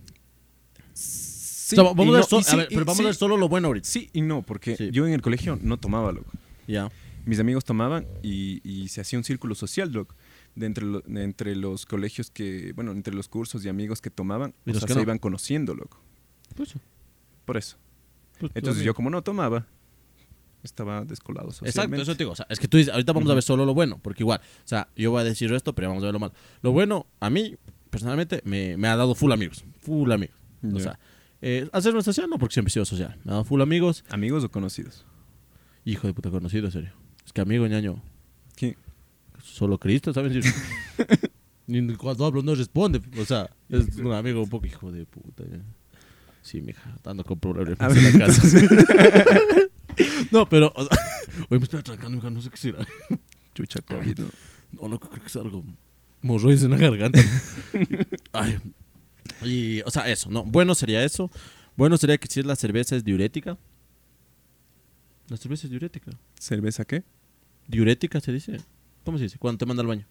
Sí, 1.70 1.76
O 1.78 1.82
sea, 1.84 1.92
vamos 1.94 2.08
a 2.08 2.10
ver, 2.12 2.20
no- 2.20 2.26
so- 2.26 2.40
y 2.40 2.54
a 2.54 2.56
ver, 2.56 2.68
pero 2.68 2.84
vamos 2.84 3.00
a 3.00 3.04
ver 3.04 3.14
solo 3.14 3.36
lo 3.36 3.48
bueno 3.48 3.68
ahorita. 3.68 3.88
Sí 3.88 4.10
y 4.12 4.22
no, 4.22 4.42
porque 4.42 4.90
yo 4.92 5.06
en 5.06 5.12
el 5.12 5.22
colegio 5.22 5.58
no 5.62 5.78
tomaba, 5.78 6.12
loco. 6.12 6.30
Ya. 6.66 6.90
Mis 7.26 7.38
amigos 7.38 7.64
tomaban 7.64 8.06
y, 8.22 8.60
y 8.68 8.88
se 8.88 9.00
hacía 9.02 9.18
un 9.18 9.24
círculo 9.24 9.54
social, 9.54 9.92
loco. 9.92 10.14
De 10.54 10.66
entre, 10.66 10.84
lo- 10.84 11.00
de 11.00 11.22
entre 11.22 11.54
los 11.54 11.86
colegios 11.86 12.30
que, 12.30 12.72
bueno, 12.72 12.92
entre 12.92 13.14
los 13.14 13.28
cursos 13.28 13.64
y 13.64 13.68
amigos 13.68 14.00
que 14.00 14.10
tomaban, 14.10 14.54
o 14.66 14.72
sea, 14.72 14.80
que 14.80 14.88
se 14.88 14.94
no. 14.94 15.02
iban 15.02 15.18
conociendo, 15.18 15.74
loco. 15.74 16.00
Pues, 16.56 16.74
Por 17.44 17.56
eso. 17.56 17.76
pues, 18.40 18.50
Entonces 18.54 18.82
tú 18.82 18.86
yo 18.86 18.94
como 18.94 19.10
no 19.10 19.22
tomaba, 19.22 19.66
estaba 20.62 21.04
descolado 21.04 21.48
Exacto, 21.48 21.66
socialmente. 21.66 22.02
eso 22.02 22.12
te 22.12 22.18
digo. 22.24 22.32
O 22.32 22.36
sea, 22.36 22.46
es 22.50 22.58
que 22.58 22.68
tú 22.68 22.76
dices, 22.76 22.92
ahorita 22.92 23.12
vamos 23.12 23.30
a 23.30 23.34
ver 23.34 23.42
solo 23.42 23.64
lo 23.64 23.74
bueno, 23.74 23.98
porque 24.02 24.22
igual, 24.22 24.40
o 24.42 24.68
sea, 24.68 24.88
yo 24.96 25.10
voy 25.10 25.20
a 25.20 25.24
decir 25.24 25.52
esto, 25.52 25.74
pero 25.74 25.88
vamos 25.88 26.02
a 26.02 26.06
ver 26.06 26.12
lo 26.14 26.18
malo. 26.20 26.34
Lo 26.62 26.72
bueno, 26.72 27.06
a 27.20 27.30
mí, 27.30 27.56
personalmente, 27.90 28.42
me, 28.44 28.76
me 28.76 28.88
ha 28.88 28.96
dado 28.96 29.14
full 29.14 29.32
amigos. 29.32 29.64
Full 29.80 30.10
amigos. 30.12 30.36
O 30.64 30.76
Ya. 30.76 30.80
sea, 30.82 30.98
eh, 31.42 31.68
hacerme 31.73 32.02
social, 32.02 32.28
no 32.28 32.38
porque 32.38 32.54
siempre 32.54 32.70
he 32.70 32.73
sido 32.73 32.85
social. 32.85 33.16
Me 33.25 33.32
dado 33.32 33.44
full 33.44 33.61
amigos. 33.61 34.04
¿Amigos 34.11 34.44
o 34.44 34.50
conocidos? 34.50 35.06
Hijo 35.85 36.06
de 36.06 36.14
puta 36.14 36.30
conocido, 36.30 36.66
en 36.66 36.73
serio. 36.73 36.92
Es 37.25 37.32
que 37.32 37.40
amigo, 37.40 37.66
ñaño, 37.66 38.02
¿Qué? 38.56 38.76
solo 39.42 39.78
Cristo, 39.78 40.12
¿sabes? 40.12 40.44
Ni 41.66 41.94
cuando 41.94 42.26
hablo 42.26 42.42
no 42.42 42.54
responde. 42.54 43.00
O 43.18 43.25
sea, 43.25 43.49
es 43.68 43.97
un 43.99 44.12
amigo 44.12 44.42
un 44.42 44.50
poco 44.50 44.66
hijo 44.66 44.90
de 44.92 45.06
puta. 45.06 45.44
ya. 45.44 45.61
Sí, 46.43 46.60
mija, 46.60 46.97
dando 47.04 47.23
con 47.25 47.38
problemas 47.38 47.97
en 47.97 48.19
la 48.19 48.26
casa. 48.26 48.43
no, 50.30 50.49
pero. 50.49 50.73
o 50.75 50.84
sea, 50.84 50.99
Oye, 51.49 51.58
me 51.58 51.64
estoy 51.64 51.80
atracando, 51.80 52.17
mija, 52.17 52.30
no 52.30 52.41
sé 52.43 52.50
qué 52.50 52.56
será. 52.56 52.86
Chucha 53.54 53.80
COVID, 53.82 54.19
¿no? 54.19 54.26
No, 54.73 54.88
no, 54.88 54.99
creo 54.99 55.21
que 55.21 55.26
es 55.26 55.36
algo. 55.36 55.64
Morroides 56.23 56.62
en 56.64 56.71
la 56.71 56.76
garganta. 56.76 57.21
Ay. 58.32 58.58
Y, 59.43 59.80
o 59.82 59.90
sea, 59.90 60.08
eso, 60.08 60.30
¿no? 60.30 60.45
Bueno 60.45 60.75
sería 60.75 61.04
eso. 61.04 61.30
Bueno 61.76 61.97
sería 61.97 62.19
que 62.19 62.28
si 62.28 62.40
es 62.40 62.47
la 62.47 62.56
cerveza 62.56 62.97
es 62.97 63.04
diurética. 63.04 63.56
La 65.28 65.36
cerveza 65.36 65.66
es 65.66 65.71
diurética. 65.71 66.10
¿Cerveza 66.38 66.84
qué? 66.84 67.04
¿Diurética 67.69 68.21
se 68.21 68.32
dice? 68.32 68.60
¿Cómo 69.04 69.19
se 69.19 69.25
dice? 69.25 69.38
Cuando 69.38 69.58
te 69.58 69.66
manda 69.66 69.80
al 69.82 69.86
baño. 69.86 70.06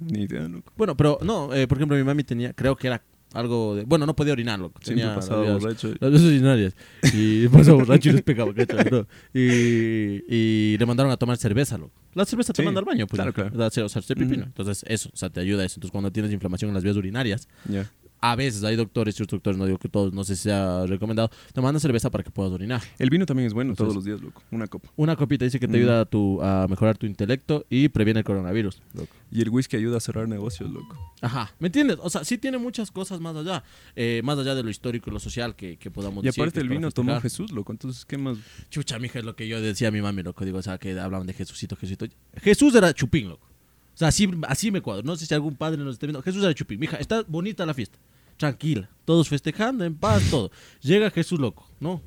Ni 0.00 0.22
idea, 0.22 0.48
loco. 0.48 0.72
Bueno, 0.76 0.96
pero 0.96 1.18
no, 1.22 1.52
eh, 1.54 1.66
por 1.66 1.78
ejemplo, 1.78 1.96
mi 1.96 2.04
mami 2.04 2.24
tenía, 2.24 2.52
creo 2.52 2.76
que 2.76 2.86
era 2.88 3.02
algo 3.34 3.74
de. 3.76 3.84
Bueno, 3.84 4.06
no 4.06 4.14
podía 4.16 4.32
orinar, 4.32 4.58
loco. 4.58 4.80
Siempre 4.82 5.02
Tenía 5.04 5.14
pasaba 5.16 5.44
las 5.44 5.60
borracho. 5.62 5.88
Las 6.00 6.10
vías 6.10 6.22
urinarias. 6.22 6.76
Y 7.14 7.48
pasaba 7.48 7.78
borracho 7.78 8.08
y 8.10 8.12
les 8.12 8.22
pegaba, 8.22 8.52
¿cachai? 8.54 8.90
¿no? 8.90 9.06
Y, 9.34 10.22
y 10.28 10.76
le 10.78 10.86
mandaron 10.86 11.12
a 11.12 11.16
tomar 11.16 11.36
cerveza, 11.36 11.78
loco. 11.78 11.92
La 12.14 12.24
cerveza 12.24 12.52
te 12.52 12.62
Sí, 12.62 12.66
manda 12.66 12.78
al 12.80 12.84
baño, 12.84 13.06
pues. 13.06 13.16
claro, 13.18 13.32
claro. 13.32 13.50
O 13.66 13.70
sea, 13.70 13.84
o 13.86 13.88
sea, 13.88 14.00
hacer 14.00 14.16
pipí, 14.16 14.32
¿no? 14.36 14.42
Ujú. 14.42 14.48
Entonces, 14.48 14.84
eso, 14.86 15.08
o 15.12 15.16
sea, 15.16 15.30
te 15.30 15.40
ayuda 15.40 15.64
eso. 15.64 15.76
Entonces, 15.76 15.92
cuando 15.92 16.10
tienes 16.12 16.30
inflamación 16.32 16.68
en 16.68 16.74
las 16.74 16.84
vías 16.84 16.96
urinarias, 16.96 17.48
Ya. 17.68 17.90
A 18.24 18.36
veces 18.36 18.62
hay 18.62 18.76
doctores, 18.76 19.16
ciertos 19.16 19.36
doctores, 19.38 19.58
no 19.58 19.66
digo 19.66 19.78
que 19.78 19.88
todos, 19.88 20.12
no 20.14 20.22
sé 20.22 20.36
si 20.36 20.44
sea 20.44 20.86
recomendado, 20.86 21.30
te 21.52 21.60
mandan 21.60 21.80
cerveza 21.80 22.08
para 22.08 22.22
que 22.22 22.30
puedas 22.30 22.52
orinar. 22.52 22.80
El 22.98 23.10
vino 23.10 23.26
también 23.26 23.48
es 23.48 23.52
bueno 23.52 23.72
Entonces- 23.72 23.92
todos 23.92 23.96
los 23.96 24.04
días, 24.04 24.20
loco. 24.20 24.42
Una 24.52 24.68
copa. 24.68 24.88
Una 24.96 25.16
copita 25.16 25.44
dice 25.44 25.58
que 25.58 25.66
te 25.66 25.76
ayuda 25.76 26.02
a, 26.02 26.04
tu, 26.04 26.40
a 26.40 26.66
mejorar 26.68 26.96
tu 26.96 27.06
intelecto 27.06 27.66
y 27.68 27.88
previene 27.88 28.20
el 28.20 28.24
coronavirus. 28.24 28.80
Loco. 28.94 29.08
Y 29.32 29.42
el 29.42 29.48
whisky 29.50 29.76
ayuda 29.76 29.96
a 29.96 30.00
cerrar 30.00 30.28
negocios, 30.28 30.70
loco. 30.70 30.96
Ajá, 31.20 31.52
¿me 31.58 31.66
entiendes? 31.68 31.98
O 32.00 32.08
sea, 32.10 32.22
sí 32.24 32.38
tiene 32.38 32.58
muchas 32.58 32.90
cosas 32.92 33.18
más 33.20 33.34
allá, 33.34 33.64
eh, 33.96 34.20
más 34.22 34.38
allá 34.38 34.54
de 34.54 34.62
lo 34.62 34.70
histórico 34.70 35.10
y 35.10 35.12
lo 35.12 35.18
social 35.20 35.56
que, 35.56 35.76
que 35.78 35.90
podamos 35.90 36.22
Y 36.22 36.26
decir. 36.28 36.42
aparte 36.42 36.60
que 36.60 36.62
el 36.62 36.68
vino 36.68 36.90
tomó. 36.92 37.20
Jesús, 37.20 37.50
loco. 37.50 37.72
Entonces, 37.72 38.04
¿qué 38.04 38.18
más? 38.18 38.38
Chucha, 38.70 38.98
mija, 38.98 39.18
es 39.18 39.24
lo 39.24 39.34
que 39.34 39.48
yo 39.48 39.60
decía 39.60 39.88
a 39.88 39.90
mi 39.90 40.00
mami, 40.00 40.22
loco. 40.22 40.44
Digo, 40.44 40.58
o 40.58 40.62
sea, 40.62 40.78
que 40.78 40.98
hablaban 40.98 41.26
de 41.26 41.32
Jesucito, 41.32 41.74
Jesucito. 41.76 42.06
Jesús 42.36 42.74
era 42.74 42.92
chupín, 42.94 43.28
loco. 43.30 43.48
O 43.94 43.96
sea, 43.96 44.08
así, 44.08 44.30
así 44.48 44.70
me 44.70 44.80
cuadro. 44.80 45.02
No 45.02 45.16
sé 45.16 45.26
si 45.26 45.34
algún 45.34 45.54
padre 45.56 45.76
nos 45.82 45.94
esté 45.94 46.06
viendo. 46.06 46.22
Jesús 46.22 46.42
era 46.42 46.54
chupín. 46.54 46.80
Mija, 46.80 46.96
está 46.96 47.22
bonita 47.28 47.66
la 47.66 47.74
fiesta. 47.74 47.98
Tranquila. 48.42 48.90
Todos 49.04 49.28
festejando, 49.28 49.84
en 49.84 49.94
paz, 49.94 50.20
todo. 50.28 50.50
Llega 50.80 51.12
Jesús, 51.12 51.38
loco, 51.38 51.64
¿no? 51.78 52.02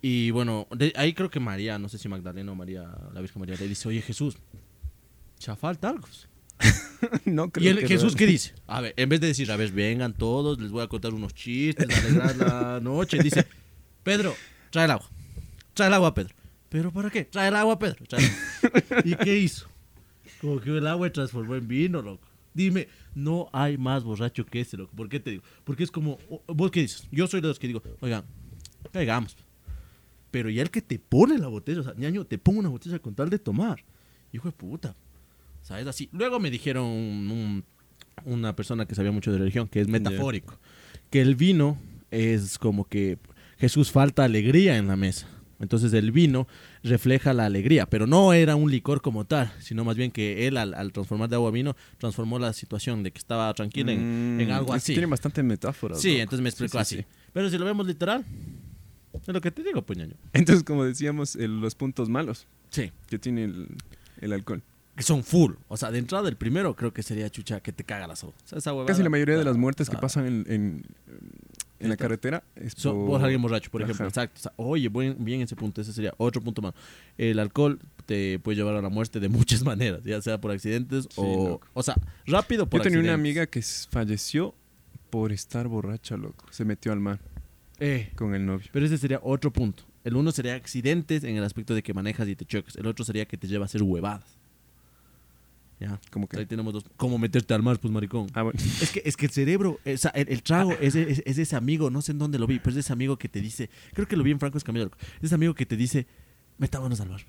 Y 0.00 0.30
bueno, 0.30 0.68
de- 0.70 0.92
ahí 0.94 1.12
creo 1.12 1.28
que 1.28 1.40
María, 1.40 1.76
no 1.76 1.88
sé 1.88 1.98
si 1.98 2.08
Magdalena 2.08 2.52
o 2.52 2.54
María, 2.54 2.88
la 3.12 3.20
Virgen 3.20 3.40
María, 3.40 3.56
le 3.58 3.66
dice, 3.66 3.88
oye, 3.88 4.00
Jesús, 4.00 4.36
ya 5.40 5.56
falta 5.56 5.88
algo. 5.88 6.06
no 7.24 7.50
¿Y 7.56 7.66
el, 7.66 7.80
que 7.80 7.88
Jesús 7.88 8.14
qué 8.14 8.26
dice? 8.26 8.54
A 8.68 8.80
ver, 8.80 8.94
en 8.96 9.08
vez 9.08 9.20
de 9.20 9.26
decir, 9.26 9.50
a 9.50 9.56
ver, 9.56 9.72
vengan 9.72 10.12
todos, 10.12 10.60
les 10.60 10.70
voy 10.70 10.84
a 10.84 10.86
contar 10.86 11.12
unos 11.12 11.34
chistes, 11.34 11.88
alegrar 11.98 12.36
la 12.36 12.78
noche, 12.80 13.18
dice, 13.20 13.44
Pedro, 14.04 14.36
trae 14.70 14.84
el 14.84 14.92
agua. 14.92 15.10
Trae 15.74 15.88
el 15.88 15.94
agua, 15.94 16.14
Pedro. 16.14 16.32
¿Pero 16.68 16.92
para 16.92 17.10
qué? 17.10 17.24
Trae 17.24 17.48
el 17.48 17.56
agua, 17.56 17.76
Pedro. 17.76 18.04
trae 18.06 18.22
el 18.22 18.30
agua. 18.30 19.02
¿Y 19.04 19.16
qué 19.16 19.36
hizo? 19.36 19.66
Cogió 20.40 20.78
el 20.78 20.86
agua 20.86 21.10
transformó 21.10 21.56
en 21.56 21.66
vino, 21.66 22.02
loco. 22.02 22.25
Dime, 22.56 22.88
no 23.14 23.48
hay 23.52 23.76
más 23.76 24.02
borracho 24.02 24.46
que 24.46 24.60
ese, 24.60 24.76
loco. 24.76 24.92
¿Por 24.96 25.08
qué 25.08 25.20
te 25.20 25.30
digo? 25.30 25.42
Porque 25.64 25.84
es 25.84 25.90
como, 25.90 26.18
¿vos 26.48 26.70
qué 26.70 26.80
dices? 26.80 27.06
Yo 27.12 27.26
soy 27.26 27.40
de 27.42 27.48
los 27.48 27.58
que 27.58 27.66
digo, 27.66 27.82
oigan, 28.00 28.24
caigamos. 28.92 29.36
Pero 30.30 30.48
ya 30.50 30.62
el 30.62 30.70
que 30.70 30.82
te 30.82 30.98
pone 30.98 31.38
la 31.38 31.48
botella, 31.48 31.80
o 31.80 31.82
sea, 31.84 31.94
ñaño, 31.96 32.24
te 32.24 32.38
pongo 32.38 32.60
una 32.60 32.68
botella 32.68 32.98
con 32.98 33.14
tal 33.14 33.28
de 33.30 33.38
tomar. 33.38 33.84
Hijo 34.32 34.48
de 34.48 34.52
puta. 34.52 34.96
O 35.62 35.64
sea, 35.66 35.80
es 35.80 35.86
así. 35.86 36.08
Luego 36.12 36.40
me 36.40 36.50
dijeron 36.50 36.84
un- 36.86 37.64
una 38.24 38.56
persona 38.56 38.86
que 38.86 38.94
sabía 38.94 39.12
mucho 39.12 39.30
de 39.32 39.38
religión, 39.38 39.68
que 39.68 39.80
es 39.80 39.88
metafórico, 39.88 40.58
que 41.10 41.20
el 41.20 41.34
vino 41.36 41.78
es 42.10 42.58
como 42.58 42.84
que 42.88 43.18
Jesús 43.58 43.90
falta 43.92 44.24
alegría 44.24 44.76
en 44.78 44.88
la 44.88 44.96
mesa. 44.96 45.28
Entonces 45.58 45.92
el 45.94 46.12
vino 46.12 46.46
refleja 46.82 47.32
la 47.32 47.46
alegría, 47.46 47.86
pero 47.86 48.06
no 48.06 48.32
era 48.34 48.56
un 48.56 48.70
licor 48.70 49.00
como 49.00 49.24
tal, 49.24 49.50
sino 49.58 49.84
más 49.84 49.96
bien 49.96 50.10
que 50.10 50.46
él 50.46 50.56
al, 50.58 50.74
al 50.74 50.92
transformar 50.92 51.28
de 51.30 51.36
agua 51.36 51.48
a 51.48 51.52
vino 51.52 51.76
transformó 51.98 52.38
la 52.38 52.52
situación 52.52 53.02
de 53.02 53.10
que 53.10 53.18
estaba 53.18 53.52
tranquila 53.54 53.92
en, 53.92 54.36
Mm, 54.36 54.40
en 54.40 54.50
algo 54.50 54.72
así. 54.74 54.92
Tiene 54.92 55.06
bastante 55.06 55.42
metáforas. 55.42 56.00
Sí, 56.00 56.10
loco. 56.10 56.22
entonces 56.22 56.42
me 56.42 56.50
Sí, 56.50 56.68
sí, 56.68 56.78
así. 56.78 56.96
sí. 56.98 57.04
Pero 57.32 57.48
si 57.50 57.56
lo 57.58 57.64
vemos 57.64 57.86
literal, 57.86 58.24
es 59.14 59.28
lo 59.28 59.40
que 59.40 59.50
te 59.50 59.62
digo, 59.62 59.80
puñaño. 59.82 60.14
Entonces, 60.34 60.62
como 60.62 60.84
decíamos, 60.84 61.36
el- 61.36 61.60
los 61.60 61.74
puntos 61.74 62.08
malos 62.08 62.46
Sí. 62.70 62.92
que 63.08 63.18
tiene 63.18 63.44
el, 63.44 63.68
el 64.20 64.32
alcohol. 64.34 64.62
Que 64.94 65.02
son 65.02 65.22
full. 65.24 65.52
O 65.68 65.76
sea, 65.76 65.90
de 65.90 65.98
entrada 65.98 66.28
el 66.28 66.36
primero 66.36 66.74
creo 66.74 66.92
que 66.92 67.02
sería 67.02 67.28
chucha 67.28 67.60
que 67.60 67.70
te 67.72 67.84
caga 67.84 68.06
la 68.06 68.16
soda. 68.16 68.32
O 68.44 68.48
sea, 68.48 68.58
esa 68.58 68.72
huevada- 68.72 68.86
Casi 68.88 69.02
la 69.02 69.10
mayoría 69.10 69.36
de 69.36 69.44
las 69.44 69.56
muertes 69.56 69.90
que 69.90 69.96
pasan 69.98 70.26
en, 70.26 70.44
en- 70.48 70.82
en 71.78 71.88
la 71.90 71.96
carretera 71.96 72.42
es 72.54 72.72
So- 72.76 72.92
por... 72.94 73.06
vos 73.06 73.22
alguien 73.22 73.40
borracho, 73.42 73.70
por 73.70 73.82
ejemplo. 73.82 74.06
Exacto. 74.06 74.38
O 74.38 74.42
sea, 74.42 74.52
oye, 74.56 74.88
buen- 74.88 75.16
bien 75.24 75.40
ese 75.42 75.56
punto. 75.56 75.80
Ese 75.80 75.92
sería 75.92 76.12
otro 76.16 76.40
punto 76.42 76.62
más. 76.62 76.74
El 77.18 77.38
alcohol 77.38 77.78
te 78.06 78.38
puede 78.38 78.56
llevar 78.56 78.74
a 78.76 78.82
la 78.82 78.88
muerte 78.88 79.20
de 79.20 79.28
muchas 79.30 79.62
maneras, 79.64 80.02
ya 80.04 80.20
sea 80.22 80.40
por 80.40 80.50
accidentes 80.50 81.08
o. 81.16 81.48
loco. 81.50 81.66
O 81.74 81.82
sea, 81.82 81.96
rápido 82.26 82.66
por 82.68 82.80
Yo 82.80 82.84
tenía 82.84 83.00
una 83.00 83.14
amiga 83.14 83.46
que 83.46 83.62
falleció 83.90 84.54
por 85.10 85.32
estar 85.32 85.68
borracha, 85.68 86.16
loco. 86.16 86.46
Se 86.50 86.64
metió 86.64 86.92
al 86.92 87.00
mar 87.00 87.20
Eh, 87.78 88.10
con 88.16 88.34
el 88.34 88.44
novio. 88.46 88.68
pero 88.72 88.86
ese 88.86 88.98
sería 88.98 89.20
otro 89.22 89.52
punto. 89.52 89.84
El 90.04 90.14
uno 90.16 90.30
sería 90.32 90.54
accidentes 90.54 91.24
en 91.24 91.36
el 91.36 91.42
aspecto 91.44 91.74
de 91.74 91.82
que 91.82 91.92
manejas 91.92 92.28
y 92.28 92.36
te 92.36 92.44
choques. 92.44 92.76
El 92.76 92.86
otro 92.86 93.04
sería 93.04 93.26
que 93.26 93.36
te 93.36 93.48
lleva 93.48 93.64
a 93.64 93.66
hacer 93.66 93.82
huevadas. 93.82 94.35
Ya. 95.78 96.00
Como 96.10 96.26
Ahí 96.32 96.38
que... 96.38 96.46
tenemos 96.46 96.72
dos. 96.72 96.84
¿Cómo 96.96 97.18
meterte 97.18 97.52
al 97.52 97.62
mar, 97.62 97.78
pues, 97.78 97.92
maricón? 97.92 98.28
Ah, 98.32 98.42
bueno. 98.42 98.58
Es 98.80 98.90
que, 98.90 99.02
es 99.04 99.16
que 99.16 99.26
el 99.26 99.32
cerebro, 99.32 99.78
o 99.84 99.96
sea, 99.96 100.10
el, 100.12 100.28
el 100.30 100.42
trago 100.42 100.72
es, 100.72 100.94
es, 100.94 101.22
es 101.26 101.38
ese 101.38 101.54
amigo, 101.56 101.90
no 101.90 102.00
sé 102.00 102.12
en 102.12 102.18
dónde 102.18 102.38
lo 102.38 102.46
vi, 102.46 102.58
pero 102.58 102.70
es 102.70 102.76
ese 102.78 102.92
amigo 102.92 103.18
que 103.18 103.28
te 103.28 103.40
dice, 103.42 103.68
creo 103.92 104.08
que 104.08 104.16
lo 104.16 104.22
vi 104.22 104.30
en 104.30 104.40
Franco 104.40 104.56
Escamilla, 104.56 104.84
loco, 104.86 104.96
es 105.18 105.24
ese 105.24 105.34
amigo 105.34 105.54
que 105.54 105.66
te 105.66 105.76
dice, 105.76 106.06
metámonos 106.56 107.00
al 107.00 107.10
mar. 107.10 107.26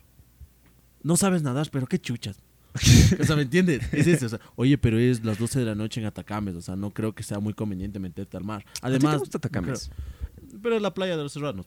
No 1.04 1.18
sabes 1.18 1.44
nadar, 1.44 1.68
pero 1.72 1.88
qué 1.88 2.00
chuchas. 2.00 2.40
o 3.20 3.24
sea, 3.24 3.36
¿me 3.36 3.42
entiendes? 3.42 3.82
Es 3.92 4.08
eso, 4.08 4.28
o 4.28 4.30
sea, 4.30 4.40
oye, 4.56 4.78
pero 4.78 4.98
es 5.00 5.24
las 5.26 5.40
12 5.40 5.60
de 5.60 5.66
la 5.66 5.76
noche 5.76 6.00
en 6.00 6.06
Atacames, 6.08 6.56
o 6.56 6.62
sea, 6.62 6.76
no 6.76 6.92
creo 6.92 7.14
que 7.14 7.24
sea 7.24 7.40
muy 7.40 7.54
conveniente 7.54 8.00
meterte 8.00 8.38
al 8.38 8.44
mar. 8.44 8.64
¿A 8.70 8.74
ti 8.74 8.80
Además, 8.96 9.14
te 9.14 9.20
gusta 9.20 9.38
Atacames? 9.40 9.90
creo- 9.90 10.62
pero 10.62 10.76
es 10.76 10.82
la 10.82 10.94
playa 10.94 11.18
de 11.18 11.24
los 11.24 11.34
serranos. 11.34 11.66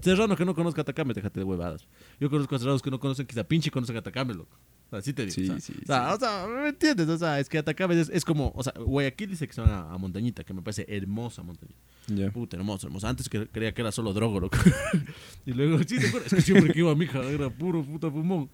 Serrano 0.00 0.36
que 0.36 0.44
no 0.44 0.54
conozca 0.54 0.80
Atacames, 0.82 1.14
déjate 1.14 1.40
de 1.40 1.44
huevadas. 1.44 1.86
Yo 2.20 2.30
conozco 2.30 2.54
a 2.56 2.58
serranos 2.58 2.82
que 2.82 2.90
no 2.90 2.98
conocen, 3.00 3.26
quizá 3.26 3.44
pinche 3.44 3.70
conocen 3.70 3.96
Atacames, 3.96 4.36
loco. 4.36 4.56
O 4.86 4.90
sea, 4.90 5.02
sí 5.02 5.12
te 5.12 5.22
digo. 5.26 5.34
Sí, 5.34 5.42
o 5.44 5.46
sea, 5.46 5.60
sí, 5.60 5.72
o 5.82 5.86
sea, 5.86 6.08
sí. 6.10 6.14
o 6.14 6.18
sea, 6.18 6.46
¿me 6.46 6.68
entiendes? 6.68 7.08
O 7.08 7.18
sea, 7.18 7.40
es 7.40 7.48
que 7.48 7.58
Atacames 7.58 7.96
es, 7.96 8.08
es 8.10 8.24
como, 8.24 8.52
o 8.54 8.62
sea, 8.62 8.72
Guayaquil 8.76 9.30
dice 9.30 9.46
que 9.48 9.52
se 9.52 9.60
van 9.60 9.70
a, 9.70 9.92
a 9.92 9.98
Montañita, 9.98 10.44
que 10.44 10.54
me 10.54 10.62
parece 10.62 10.86
hermosa 10.88 11.42
Montañita. 11.42 11.80
Ya. 12.08 12.30
Puta, 12.30 12.56
hermosa, 12.56 12.86
hermosa. 12.86 13.08
Antes 13.08 13.28
que, 13.28 13.48
creía 13.48 13.72
que 13.74 13.80
era 13.80 13.90
solo 13.92 14.12
drogo, 14.12 14.38
loco. 14.40 14.58
y 15.46 15.52
luego, 15.52 15.78
sí, 15.84 15.98
¿te 15.98 16.06
acuerdas? 16.08 16.32
Es 16.32 16.36
que 16.36 16.42
siempre 16.52 16.72
que 16.72 16.78
iba 16.78 16.92
a 16.92 16.94
mi 16.94 17.06
hija 17.06 17.22
era 17.24 17.50
puro 17.50 17.82
puta 17.82 18.10
fumón. 18.10 18.50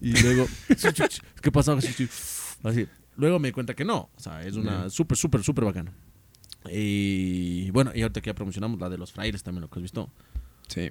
Y 0.00 0.12
luego, 0.22 0.46
¿qué 1.42 1.52
pasaba? 1.52 1.80
Sí, 1.80 1.92
sí, 1.92 2.08
Así. 2.62 2.86
Luego 3.16 3.38
me 3.38 3.48
di 3.48 3.52
cuenta 3.52 3.74
que 3.74 3.84
no. 3.84 4.10
O 4.14 4.20
sea, 4.20 4.42
es 4.42 4.54
una 4.54 4.84
Ya. 4.84 4.90
súper, 4.90 5.16
súper, 5.16 5.42
súper 5.42 5.64
bacana. 5.64 5.92
Y 6.70 7.70
bueno, 7.70 7.92
y 7.94 8.02
ahorita 8.02 8.20
que 8.20 8.30
ya 8.30 8.34
promocionamos 8.34 8.78
la 8.80 8.88
de 8.88 8.98
los 8.98 9.12
frailes 9.12 9.42
también, 9.42 9.62
lo 9.62 9.70
que 9.70 9.78
has 9.78 9.82
visto. 9.82 10.12
Sí. 10.68 10.88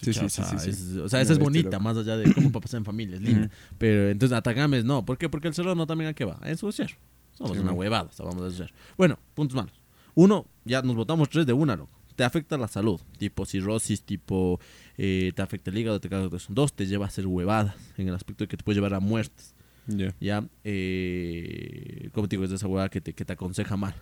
Sí, 0.00 0.12
sí, 0.12 0.28
sí, 0.28 0.42
sí, 0.72 0.98
o 0.98 1.08
sea, 1.08 1.20
esa 1.20 1.32
es 1.32 1.38
bonita, 1.38 1.78
más 1.78 1.96
allá 1.96 2.16
de 2.16 2.32
cómo 2.34 2.50
para 2.50 2.62
pasar 2.62 2.78
en 2.78 2.84
familia, 2.84 3.16
es 3.16 3.22
linda. 3.22 3.50
Pero 3.78 4.10
entonces 4.10 4.36
Atagames 4.36 4.84
no. 4.84 5.04
¿Por 5.04 5.16
qué? 5.16 5.28
Porque 5.28 5.48
el 5.48 5.54
serrano 5.54 5.86
también 5.86 6.10
a 6.10 6.14
qué 6.14 6.24
va? 6.24 6.38
A 6.40 6.50
ensuciar. 6.50 6.90
Somos 7.38 7.56
una 7.58 7.72
huevada, 7.72 8.08
o 8.10 8.12
sea, 8.12 8.26
vamos 8.26 8.42
a 8.42 8.46
ensuciar. 8.46 8.72
Bueno, 8.96 9.18
puntos 9.34 9.56
malos. 9.56 9.72
Uno, 10.14 10.46
ya 10.64 10.82
nos 10.82 10.96
botamos 10.96 11.28
tres 11.28 11.46
de 11.46 11.52
una, 11.52 11.76
loco. 11.76 11.92
Te 12.16 12.24
afecta 12.24 12.58
la 12.58 12.68
salud, 12.68 13.00
tipo 13.16 13.46
cirrosis, 13.46 14.02
tipo 14.02 14.60
eh, 14.98 15.32
te 15.34 15.40
afecta 15.40 15.70
el 15.70 15.78
hígado, 15.78 16.00
te 16.00 16.08
eso. 16.36 16.52
Dos, 16.52 16.74
te 16.74 16.86
lleva 16.86 17.06
a 17.06 17.08
hacer 17.08 17.26
huevadas, 17.26 17.74
en 17.96 18.08
el 18.08 18.14
aspecto 18.14 18.44
de 18.44 18.48
que 18.48 18.56
te 18.56 18.64
puede 18.64 18.76
llevar 18.76 18.94
a 18.94 19.00
muertes. 19.00 19.54
Ya. 19.86 20.14
Ya, 20.20 20.44
eh, 20.64 22.10
como 22.12 22.28
te 22.28 22.36
digo, 22.36 22.44
es 22.44 22.50
de 22.50 22.56
esa 22.56 22.66
huevada 22.66 22.88
que 22.88 23.00
te, 23.00 23.14
que 23.14 23.24
te 23.24 23.32
aconseja 23.32 23.76
mal. 23.76 23.94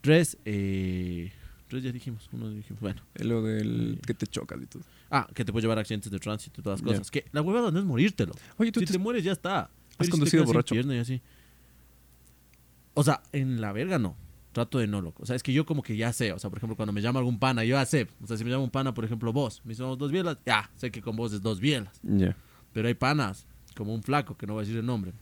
Tres, 0.00 0.38
eh, 0.44 1.32
tres 1.68 1.82
ya 1.82 1.92
dijimos, 1.92 2.28
uno 2.32 2.48
dijimos, 2.50 2.80
bueno. 2.80 3.02
Lo 3.14 3.42
del 3.42 4.00
que 4.06 4.14
te 4.14 4.26
chocas 4.26 4.58
y 4.62 4.66
todo. 4.66 4.82
Ah, 5.10 5.28
que 5.34 5.44
te 5.44 5.52
puede 5.52 5.62
llevar 5.62 5.78
a 5.78 5.80
accidentes 5.82 6.10
de 6.10 6.18
tránsito 6.18 6.60
y 6.60 6.64
todas 6.64 6.80
las 6.82 6.88
cosas. 6.92 7.10
Que 7.10 7.26
la 7.32 7.42
huevada 7.42 7.70
no 7.70 7.78
es 7.78 7.84
morírtelo. 7.84 8.32
Oye, 8.56 8.72
tú 8.72 8.80
Si 8.80 8.86
te- 8.86 8.92
te 8.92 8.98
mueres 8.98 9.24
ya 9.24 9.32
está. 9.32 9.70
Pero 9.98 10.06
te 10.06 10.10
conducido 10.10 10.44
borracho? 10.44 10.74
pierna 10.74 10.94
y 10.94 10.98
así. 10.98 11.20
O 12.94 13.04
sea, 13.04 13.22
en 13.32 13.60
la 13.60 13.72
verga 13.72 13.98
no. 13.98 14.16
Trato 14.52 14.78
de 14.78 14.86
no, 14.86 15.02
loco. 15.02 15.22
O 15.22 15.26
sea, 15.26 15.36
es 15.36 15.42
que 15.42 15.52
yo 15.52 15.66
como 15.66 15.82
que 15.82 15.96
ya 15.96 16.12
sé. 16.12 16.32
O 16.32 16.38
sea, 16.38 16.48
por 16.48 16.58
ejemplo, 16.58 16.76
cuando 16.76 16.92
me 16.92 17.02
llama 17.02 17.18
algún 17.18 17.38
pana, 17.38 17.62
yo 17.64 17.76
ya 17.76 17.84
sé. 17.84 18.08
O 18.22 18.26
sea, 18.26 18.36
si 18.38 18.44
me 18.44 18.50
llama 18.50 18.64
un 18.64 18.70
pana, 18.70 18.94
por 18.94 19.04
ejemplo, 19.04 19.32
vos, 19.32 19.60
me 19.64 19.74
hicimos 19.74 19.98
dos 19.98 20.10
bielas, 20.10 20.38
ya, 20.46 20.70
sé 20.76 20.90
que 20.90 21.02
con 21.02 21.14
vos 21.14 21.32
es 21.34 21.42
dos 21.42 21.60
bielas. 21.60 22.00
Ya. 22.02 22.34
Pero 22.72 22.88
hay 22.88 22.94
panas, 22.94 23.46
como 23.74 23.94
un 23.94 24.02
flaco, 24.02 24.36
que 24.36 24.46
no 24.46 24.54
voy 24.54 24.62
a 24.62 24.64
decir 24.64 24.78
el 24.78 24.86
nombre. 24.86 25.12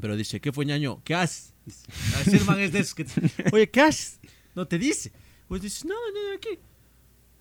Pero 0.00 0.16
dice, 0.16 0.40
¿qué 0.40 0.52
fue 0.52 0.66
ñaño? 0.66 1.00
¿Qué 1.04 1.14
haces? 1.14 1.54
A 2.16 2.30
el 2.30 2.44
man 2.44 2.58
es 2.60 2.72
de 2.72 2.80
esos 2.80 2.94
que 2.94 3.04
te- 3.04 3.20
Oye, 3.52 3.70
¿qué 3.70 3.80
haces? 3.82 4.18
No 4.56 4.66
te 4.66 4.78
dice. 4.78 5.12
Vos 5.48 5.60
dices, 5.60 5.84
no, 5.84 5.94
no, 5.94 6.28
no, 6.30 6.36
aquí. 6.36 6.58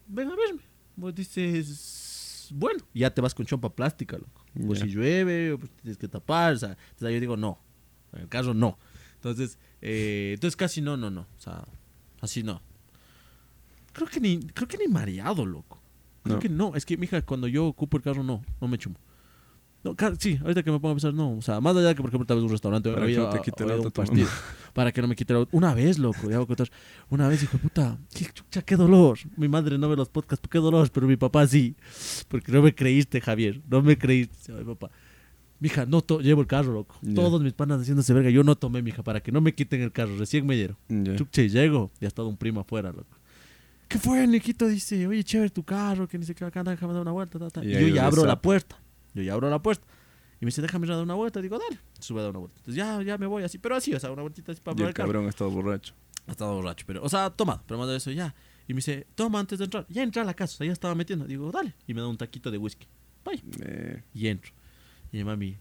Ven 0.07 0.29
a 0.29 0.35
verme. 0.35 0.61
Vos 0.95 1.13
dices, 1.15 2.49
bueno. 2.53 2.83
Ya 2.93 3.13
te 3.13 3.21
vas 3.21 3.33
con 3.33 3.45
chompa 3.45 3.69
plástica, 3.73 4.17
loco. 4.17 4.45
Pues 4.65 4.79
Ya. 4.79 4.85
si 4.85 4.91
llueve, 4.91 5.53
o 5.53 5.57
pues 5.59 5.71
tienes 5.81 5.97
que 5.97 6.07
tapar. 6.07 6.53
O 6.53 6.57
sea, 6.57 6.69
entonces 6.91 7.13
yo 7.13 7.19
digo, 7.19 7.37
no. 7.37 7.59
En 8.13 8.21
el 8.21 8.29
carro, 8.29 8.53
no. 8.53 8.77
Entonces, 9.15 9.57
eh, 9.81 10.31
entonces 10.35 10.55
casi 10.55 10.81
no, 10.81 10.95
no, 10.97 11.09
no. 11.09 11.21
O 11.21 11.39
sea, 11.41 11.65
así 12.21 12.43
no. 12.43 12.61
Creo 13.91 14.07
que 14.07 14.19
ni, 14.19 14.39
creo 14.39 14.67
que 14.67 14.77
ni 14.77 14.87
mareado, 14.87 15.45
loco. 15.45 15.81
Creo 16.23 16.35
No. 16.35 16.41
que 16.41 16.49
no. 16.49 16.75
Es 16.75 16.85
que, 16.85 16.97
mija, 16.97 17.21
cuando 17.23 17.47
yo 17.47 17.65
ocupo 17.65 17.97
el 17.97 18.03
carro, 18.03 18.23
no. 18.23 18.43
No 18.61 18.67
me 18.67 18.77
chumo. 18.77 18.95
No, 19.85 19.95
sí, 20.17 20.39
ahorita 20.41 20.63
que 20.63 20.71
me 20.71 20.79
pongo 20.79 20.93
a 20.93 20.95
pensar, 20.95 21.13
no. 21.13 21.37
O 21.37 21.41
sea, 21.43 21.61
más 21.61 21.75
allá 21.77 21.89
de 21.89 21.95
que, 21.95 22.01
por 22.01 22.09
ejemplo, 22.09 22.25
tal 22.25 22.37
vez 22.37 22.43
un 22.45 22.49
restaurante 22.49 22.91
Para 22.91 23.05
que 23.05 23.15
no 23.17 23.29
te 23.29 23.39
quite 23.39 23.63
el 23.63 23.71
auto 23.71 23.91
partido. 23.91 24.27
Para 24.73 24.91
que 24.91 24.99
no 24.99 25.07
me 25.07 25.15
quite 25.15 25.31
el 25.31 25.37
auto. 25.37 25.55
Una 25.55 25.75
vez, 25.75 25.99
loco, 25.99 26.27
ya 26.27 26.37
voy 26.37 26.43
a 26.45 26.47
contar. 26.47 26.69
Una 27.09 27.27
vez, 27.27 27.43
hijo 27.43 27.57
de 27.57 27.63
puta, 27.63 27.97
qué 28.11 28.25
chucha, 28.33 28.63
qué 28.63 28.75
dolor. 28.75 29.19
Mi 29.37 29.47
madre 29.47 29.77
no 29.77 29.87
ve 29.87 29.95
los 29.95 30.09
podcasts, 30.09 30.47
qué 30.49 30.57
dolor, 30.57 30.89
pero 30.91 31.05
mi 31.07 31.17
papá 31.17 31.45
sí. 31.45 31.75
Porque 32.27 32.51
no 32.51 32.63
me 32.63 32.73
creíste, 32.73 33.21
Javier. 33.21 33.61
No 33.69 33.83
me 33.83 33.95
creíste, 33.95 34.53
Ay, 34.57 34.63
papá. 34.63 34.89
Mija, 35.59 35.85
no 35.85 36.01
to- 36.01 36.19
llevo 36.19 36.41
el 36.41 36.47
carro, 36.47 36.73
loco. 36.73 36.95
Todos 37.13 37.41
mis 37.43 37.53
panas 37.53 37.79
haciéndose 37.79 38.11
verga. 38.13 38.31
Yo 38.31 38.43
no 38.43 38.55
tomé, 38.55 38.81
mija, 38.81 39.03
para 39.03 39.21
que 39.21 39.31
no 39.31 39.39
me 39.39 39.53
quiten 39.53 39.81
el 39.81 39.91
carro. 39.91 40.17
Recién 40.17 40.45
me 40.47 40.55
dieron. 40.55 40.77
Ya. 40.89 41.15
Chucha, 41.15 41.43
y 41.43 41.49
llego. 41.49 41.91
Y 42.01 42.05
ha 42.05 42.07
estado 42.07 42.27
un 42.27 42.37
primo 42.37 42.59
afuera, 42.61 42.91
loco. 42.91 43.17
¿Qué 43.87 43.99
fue, 43.99 44.25
Niquito? 44.25 44.67
Dice, 44.67 45.05
oye, 45.05 45.23
chévere 45.23 45.51
tu 45.51 45.63
carro, 45.63 46.07
que 46.07 46.17
ni 46.17 46.25
siquiera 46.25 46.47
acá, 46.47 46.63
déjame 46.63 46.91
dar 46.93 47.03
una 47.03 47.11
vuelta. 47.11 47.37
ta, 47.37 47.49
ta". 47.51 47.63
Y 47.63 47.69
Y 47.69 47.79
yo 47.81 47.87
ya 47.89 48.07
abro 48.07 48.25
la 48.25 48.41
puerta. 48.41 48.77
Yo 49.15 49.23
ya 49.23 49.33
abro 49.33 49.49
la 49.49 49.61
puerta. 49.61 49.87
Y 50.39 50.45
me 50.45 50.47
dice, 50.47 50.61
déjame 50.61 50.85
ir 50.85 50.91
a 50.91 50.95
dar 50.95 51.03
una 51.05 51.15
vuelta. 51.15 51.41
Digo, 51.41 51.57
dale. 51.57 51.79
Sube 51.99 52.19
a 52.19 52.23
dar 52.23 52.29
una 52.31 52.39
vuelta. 52.39 52.57
Entonces 52.59 52.75
ya, 52.75 53.01
ya 53.01 53.17
me 53.17 53.25
voy 53.25 53.43
así. 53.43 53.57
Pero 53.57 53.75
así, 53.75 53.93
o 53.93 53.99
sea, 53.99 54.11
una 54.11 54.21
vueltita 54.21 54.51
así 54.51 54.61
para 54.61 54.79
Y 54.79 54.85
el 54.85 54.93
cabrón 54.93 55.25
ha 55.25 55.29
estado 55.29 55.49
borracho. 55.49 55.93
Ha 56.27 56.31
estado 56.31 56.55
borracho, 56.55 56.85
pero, 56.87 57.03
o 57.03 57.09
sea, 57.09 57.29
toma, 57.29 57.63
pero 57.67 57.79
más 57.79 57.87
de 57.87 57.97
eso 57.97 58.11
ya. 58.11 58.35
Y 58.67 58.73
me 58.73 58.77
dice, 58.77 59.07
toma 59.15 59.39
antes 59.39 59.59
de 59.59 59.65
entrar. 59.65 59.85
Ya 59.89 60.03
entra 60.03 60.23
a 60.23 60.25
la 60.25 60.33
casa, 60.33 60.55
o 60.55 60.57
sea, 60.57 60.67
ya 60.67 60.73
estaba 60.73 60.95
metiendo. 60.95 61.25
Digo, 61.25 61.51
dale. 61.51 61.75
Y 61.87 61.93
me 61.93 62.01
da 62.01 62.07
un 62.07 62.17
taquito 62.17 62.51
de 62.51 62.57
whisky. 62.57 62.87
Bye. 63.23 63.43
Eh, 63.61 64.03
Y 64.13 64.27
entro. 64.27 64.51
Y 65.11 65.17
mi 65.17 65.23
mami, 65.23 65.57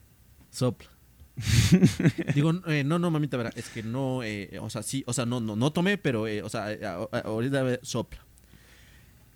sopla. 0.51 0.89
Digo, 2.35 2.53
eh, 2.67 2.85
no, 2.85 2.99
no, 2.99 3.11
mamita, 3.11 3.37
verá, 3.37 3.51
es 3.57 3.69
que 3.69 3.83
no, 3.83 4.23
eh, 4.23 4.59
o 4.61 4.71
sea, 4.71 4.83
sí, 4.83 5.03
o 5.07 5.13
sea, 5.13 5.27
no, 5.27 5.41
no, 5.41 5.57
no 5.57 5.73
tomé, 5.73 5.99
pero, 5.99 6.27
eh, 6.27 6.43
o 6.43 6.49
sea, 6.49 6.69
ahorita 7.25 7.81
sopla. 7.83 8.25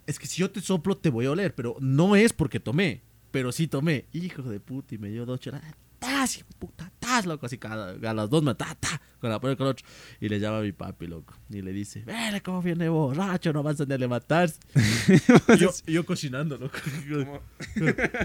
Es 0.06 0.18
que 0.18 0.26
si 0.26 0.40
yo 0.40 0.50
te 0.50 0.60
soplo, 0.60 0.96
te 0.96 1.10
voy 1.10 1.26
a 1.26 1.32
oler, 1.32 1.54
pero 1.54 1.76
no 1.80 2.16
es 2.16 2.32
porque 2.32 2.60
tomé, 2.60 3.02
pero 3.30 3.52
sí 3.52 3.66
tomé. 3.68 4.06
Hijo 4.12 4.42
de 4.42 4.60
puta, 4.60 4.94
y 4.94 4.98
me 4.98 5.08
dio 5.08 5.26
dos 5.26 5.40
chelas. 5.40 5.62
¡Tas, 5.98 6.36
hijo 6.36 6.46
puta! 6.58 6.92
¡Tas, 7.00 7.26
loco! 7.26 7.46
Así 7.46 7.58
cada, 7.58 7.90
a 8.08 8.14
las 8.14 8.30
dos 8.30 8.42
me 8.42 8.54
ta, 8.54 8.72
ta, 8.78 9.00
con 9.20 9.30
la 9.30 9.40
con 9.40 9.50
el 9.50 9.62
otro. 9.62 9.84
Y 10.20 10.28
le 10.28 10.38
llama 10.38 10.58
a 10.58 10.62
mi 10.62 10.70
papi, 10.70 11.08
loco. 11.08 11.34
Y 11.50 11.60
le 11.60 11.72
dice, 11.72 12.04
¡Vele 12.04 12.40
cómo 12.40 12.62
viene 12.62 12.88
borracho! 12.88 13.52
No 13.52 13.64
vas 13.64 13.80
a 13.80 13.84
ni 13.84 13.94
a 13.94 13.98
levantarse. 13.98 14.60
yo, 15.58 15.70
yo 15.86 16.06
cocinando, 16.06 16.56
loco. 16.56 16.78
no 17.06 17.40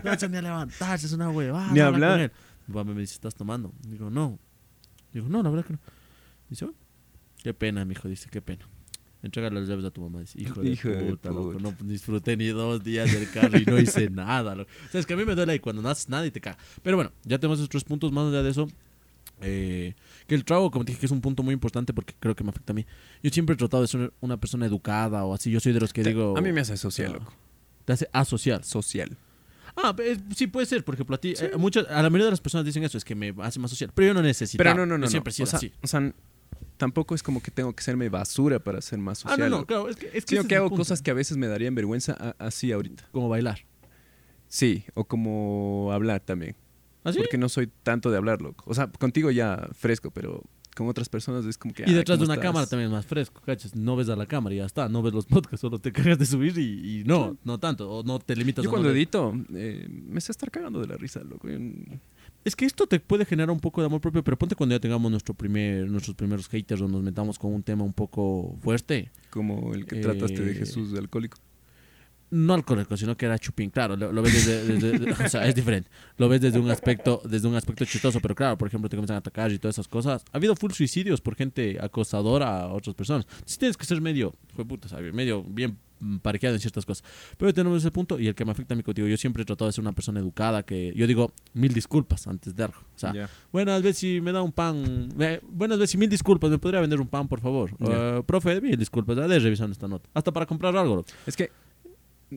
vas 0.03 0.21
a 0.21 0.27
ni 0.27 0.37
a 0.37 0.41
levantarse, 0.41 1.07
es 1.07 1.13
una 1.13 1.29
huevada. 1.31 1.71
Ni 1.73 1.79
habla 1.79 2.13
hablar. 2.13 2.31
Mi 2.67 2.73
papá 2.75 2.93
me 2.93 3.01
dice, 3.01 3.15
¿estás 3.15 3.33
tomando? 3.33 3.73
Digo, 3.87 4.09
no. 4.11 4.37
Digo, 5.11 5.27
no, 5.27 5.41
la 5.41 5.49
verdad 5.49 5.65
que 5.65 5.73
no. 5.73 5.79
Dice, 6.49 6.65
"Bueno, 6.65 6.79
qué 7.41 7.53
pena, 7.55 7.83
mijo. 7.85 8.07
Dice, 8.07 8.29
qué 8.29 8.41
pena. 8.41 8.67
Entrégale 9.23 9.59
las 9.59 9.67
llaves 9.69 9.85
a 9.85 9.89
tu 9.91 10.01
mamá. 10.01 10.19
Dice, 10.19 10.39
hijo 10.39 10.61
de 10.61 10.69
Hijo 10.69 10.89
de 10.89 11.03
puta, 11.05 11.29
loco. 11.31 11.57
No 11.59 11.73
disfruté 11.83 12.37
ni 12.37 12.47
dos 12.49 12.83
días 12.83 13.11
del 13.11 13.29
carro 13.31 13.57
y 13.57 13.63
no 13.65 13.79
hice 13.79 14.09
nada, 14.11 14.53
loco. 14.53 14.69
O 14.87 14.91
sea, 14.91 14.99
es 14.99 15.05
que 15.05 15.13
a 15.13 15.17
mí 15.17 15.23
me 15.25 15.33
duele 15.33 15.59
cuando 15.61 15.81
no 15.81 15.89
haces 15.89 16.09
nada 16.09 16.25
y 16.27 16.31
te 16.31 16.41
caga. 16.41 16.57
Pero 16.83 16.97
bueno, 16.97 17.11
ya 17.23 17.39
tenemos 17.39 17.57
esos 17.57 17.69
tres 17.69 17.83
puntos. 17.85 18.11
Más 18.11 18.27
allá 18.27 18.43
de 18.43 18.49
eso, 18.51 18.67
eh, 19.41 19.95
que 20.27 20.35
el 20.35 20.43
trago, 20.45 20.69
como 20.71 20.85
te 20.85 20.91
dije, 20.91 20.99
que 20.99 21.05
es 21.05 21.11
un 21.11 21.21
punto 21.21 21.41
muy 21.41 21.53
importante 21.53 21.93
porque 21.93 22.13
creo 22.19 22.35
que 22.35 22.43
me 22.43 22.49
afecta 22.49 22.73
a 22.73 22.75
mí. 22.75 22.85
Yo 23.21 23.29
siempre 23.29 23.53
he 23.53 23.57
tratado 23.57 23.81
de 23.81 23.87
ser 23.87 24.13
una 24.21 24.37
persona 24.37 24.65
educada 24.65 25.23
o 25.23 25.33
así. 25.33 25.49
Yo 25.51 25.59
soy 25.59 25.73
de 25.73 25.79
los 25.79 25.93
que 25.93 26.03
te- 26.03 26.09
digo... 26.09 26.37
a 26.37 26.41
mí 26.41 26.51
me 26.51 26.61
hace 26.61 26.75
social, 26.77 27.13
loco. 27.13 27.33
Te 27.85 27.93
hace 27.93 28.09
asocial. 28.13 28.63
Social. 28.63 29.17
Ah, 29.75 29.95
pe- 29.95 30.17
sí 30.35 30.47
puede 30.47 30.65
ser, 30.67 30.83
por 30.85 30.93
ejemplo, 30.95 31.15
a 31.15 31.19
ti, 31.19 31.35
Sí. 31.35 31.45
eh, 31.45 31.51
muchas, 31.57 31.87
a 31.89 32.01
la 32.03 32.09
mayoría 32.09 32.25
de 32.25 32.31
las 32.31 32.41
personas 32.41 32.65
dicen 32.65 32.83
eso, 32.83 32.97
es 32.97 33.03
que 33.03 33.15
me 33.15 33.33
hace 33.39 33.59
más 33.59 33.71
social, 33.71 33.89
pero 33.95 34.07
yo 34.09 34.13
no 34.13 34.21
necesito. 34.21 34.61
Pero 34.61 34.75
no, 34.75 34.85
no, 34.85 34.97
no. 34.97 35.05
Yo 35.05 35.05
no. 35.05 35.07
siempre 35.09 35.33
sido 35.33 35.45
o 35.45 35.47
sea, 35.47 35.57
así. 35.57 35.71
o 35.81 35.87
sea, 35.87 36.13
tampoco 36.77 37.15
es 37.15 37.23
como 37.23 37.41
que 37.41 37.51
tengo 37.51 37.73
que 37.73 37.83
serme 37.83 38.09
basura 38.09 38.59
para 38.59 38.81
ser 38.81 38.99
más 38.99 39.19
Ah, 39.25 39.29
social. 39.29 39.39
no, 39.39 39.45
no, 39.49 39.55
loco. 39.61 39.67
claro, 39.67 39.89
es 39.89 39.95
que, 39.95 40.07
es 40.13 40.25
que 40.25 40.35
Sino 40.35 40.47
que 40.47 40.55
hago 40.55 40.69
punto. 40.69 40.81
cosas 40.81 41.01
que 41.01 41.11
a 41.11 41.13
veces 41.13 41.37
me 41.37 41.47
darían 41.47 41.75
vergüenza 41.75 42.13
a- 42.19 42.35
así 42.45 42.71
ahorita. 42.71 43.07
Como 43.11 43.29
bailar. 43.29 43.59
Sí, 44.47 44.83
o 44.93 45.05
como 45.05 45.89
hablar 45.91 46.19
también. 46.21 46.55
¿Así? 47.03 47.17
Porque 47.19 47.37
no 47.37 47.49
soy 47.49 47.69
tanto 47.83 48.11
de 48.11 48.17
hablar, 48.17 48.41
loco. 48.41 48.63
O 48.67 48.73
sea, 48.73 48.87
contigo 48.87 49.29
ya 49.31 49.67
fresco, 49.73 50.11
pero 50.11 50.41
con 50.75 50.87
otras 50.87 51.09
personas 51.09 51.45
es 51.45 51.57
como 51.57 51.73
que... 51.73 51.83
Y 51.83 51.85
"Ay, 51.89 51.93
detrás 51.95 52.17
de 52.17 52.23
¿cómo 52.25 52.31
una 52.31 52.33
estás?". 52.35 52.49
cámara 52.49 52.65
también 52.67 52.87
es 52.89 52.93
más 52.93 53.05
fresco, 53.05 53.41
¿cachas? 53.45 53.75
No 53.75 53.95
ves 53.95 54.09
a 54.09 54.15
la 54.15 54.25
cámara 54.25 54.55
y 54.55 54.59
ya 54.59 54.65
está, 54.65 54.87
no 54.89 55.01
ves 55.01 55.13
los 55.13 55.25
podcasts, 55.27 55.59
solo 55.61 55.79
te 55.79 55.91
cagas 55.91 56.17
de 56.17 56.25
subir 56.25 56.57
y, 56.57 57.01
y 57.01 57.03
no, 57.03 57.37
no 57.43 57.59
tanto, 57.59 57.89
o 57.91 58.03
no 58.03 58.19
te 58.19 58.35
limitas 58.35 58.63
Yo 58.63 58.69
a 58.69 58.71
cuando 58.71 58.89
no 58.89 58.95
edito, 58.95 59.33
eh, 59.53 59.87
me 59.89 60.21
sé 60.21 60.31
estar 60.31 60.49
cagando 60.49 60.79
de 60.79 60.87
la 60.87 60.95
risa, 60.97 61.21
loco. 61.23 61.47
Yo 61.49 61.57
Es 62.45 62.55
que 62.55 62.65
esto 62.65 62.87
te 62.87 62.99
puede 62.99 63.25
generar 63.25 63.51
un 63.51 63.59
poco 63.59 63.81
de 63.81 63.87
amor 63.87 64.01
propio, 64.01 64.23
pero 64.23 64.37
ponte 64.37 64.55
cuando 64.55 64.75
ya 64.75 64.79
tengamos 64.79 65.09
nuestro 65.09 65.33
primer, 65.33 65.89
nuestros 65.89 66.15
primeros 66.15 66.49
haters 66.49 66.81
o 66.81 66.87
nos 66.87 67.01
metamos 67.01 67.39
con 67.39 67.53
un 67.53 67.63
tema 67.63 67.83
un 67.83 67.93
poco 67.93 68.57
fuerte. 68.61 69.11
Como 69.29 69.73
el 69.73 69.85
que 69.85 69.97
trataste 69.97 70.43
de 70.43 70.51
Eh, 70.51 70.55
Jesús 70.55 70.91
de 70.91 70.99
alcohólico. 70.99 71.37
No 72.33 72.55
alcohólico, 72.55 72.97
sino 72.97 73.15
que 73.15 73.25
era 73.27 73.37
chupín. 73.37 73.69
Claro, 73.69 73.95
lo, 73.95 74.11
lo 74.11 74.21
ves 74.23 74.33
desde, 74.45 74.79
desde- 74.79 75.11
o 75.25 75.29
sea, 75.29 75.45
es 75.47 75.53
diferente. 75.53 75.89
Lo 76.17 76.27
ves 76.27 76.41
desde 76.41 76.57
un 76.59 76.69
aspecto, 76.71 77.21
desde 77.29 77.47
un 77.47 77.55
aspecto 77.55 77.85
chistoso, 77.85 78.19
pero 78.19 78.33
claro, 78.33 78.57
por 78.57 78.67
ejemplo, 78.67 78.89
te 78.89 78.95
comienzan 78.97 79.15
a 79.15 79.19
atacar 79.19 79.51
y 79.51 79.59
todas 79.59 79.75
esas 79.75 79.87
cosas. 79.87 80.23
Ha 80.31 80.37
habido 80.37 80.55
full 80.55 80.71
suicidios 80.71 81.21
por 81.21 81.35
gente 81.35 81.77
acosadora 81.79 82.61
a 82.61 82.73
otras 82.73 82.95
personas. 82.95 83.25
Entonces 83.29 83.57
tienes 83.59 83.77
que 83.77 83.85
ser 83.85 84.01
medio, 84.01 84.33
fue 84.55 84.65
puta, 84.65 84.87
¿sabes? 84.89 85.13
Medio 85.13 85.43
bien 85.43 85.77
parejeado 86.21 86.55
en 86.55 86.59
ciertas 86.59 86.85
cosas. 86.85 87.03
Pero 87.37 87.53
tenemos 87.53 87.77
ese 87.77 87.91
punto 87.91 88.19
y 88.19 88.27
el 88.27 88.35
que 88.35 88.43
me 88.45 88.51
afecta 88.51 88.73
a 88.73 88.77
mí 88.77 88.83
contigo, 88.83 89.07
yo 89.07 89.15
siempre 89.17 89.43
he 89.43 89.45
tratado 89.45 89.67
de 89.69 89.73
ser 89.73 89.81
una 89.83 89.93
persona 89.93 90.19
educada, 90.19 90.63
que 90.63 90.91
yo 90.95 91.07
digo 91.07 91.31
mil 91.53 91.73
disculpas 91.73 92.27
antes 92.27 92.55
de 92.55 92.63
algo. 92.63 92.79
O 92.95 92.99
sea. 92.99 93.29
Buenas 93.51 93.81
veces 93.81 93.97
si 93.99 94.21
me 94.21 94.31
da 94.31 94.41
un 94.41 94.51
pan. 94.51 95.09
buenas 95.47 95.77
veces 95.79 95.95
y 95.95 95.97
mil 95.97 96.09
disculpas. 96.09 96.49
¿Me 96.49 96.57
podría 96.57 96.81
vender 96.81 96.99
un 96.99 97.07
pan, 97.07 97.27
por 97.27 97.39
favor? 97.39 97.71
Eh, 97.79 98.21
profe, 98.25 98.59
mil 98.59 98.77
disculpas. 98.77 99.15
De 99.15 99.39
revisando 99.39 99.71
esta 99.71 99.87
nota. 99.87 100.09
Hasta 100.13 100.31
para 100.33 100.45
comprar 100.45 100.75
algo. 100.75 101.05
Es 101.25 101.35
que 101.37 101.51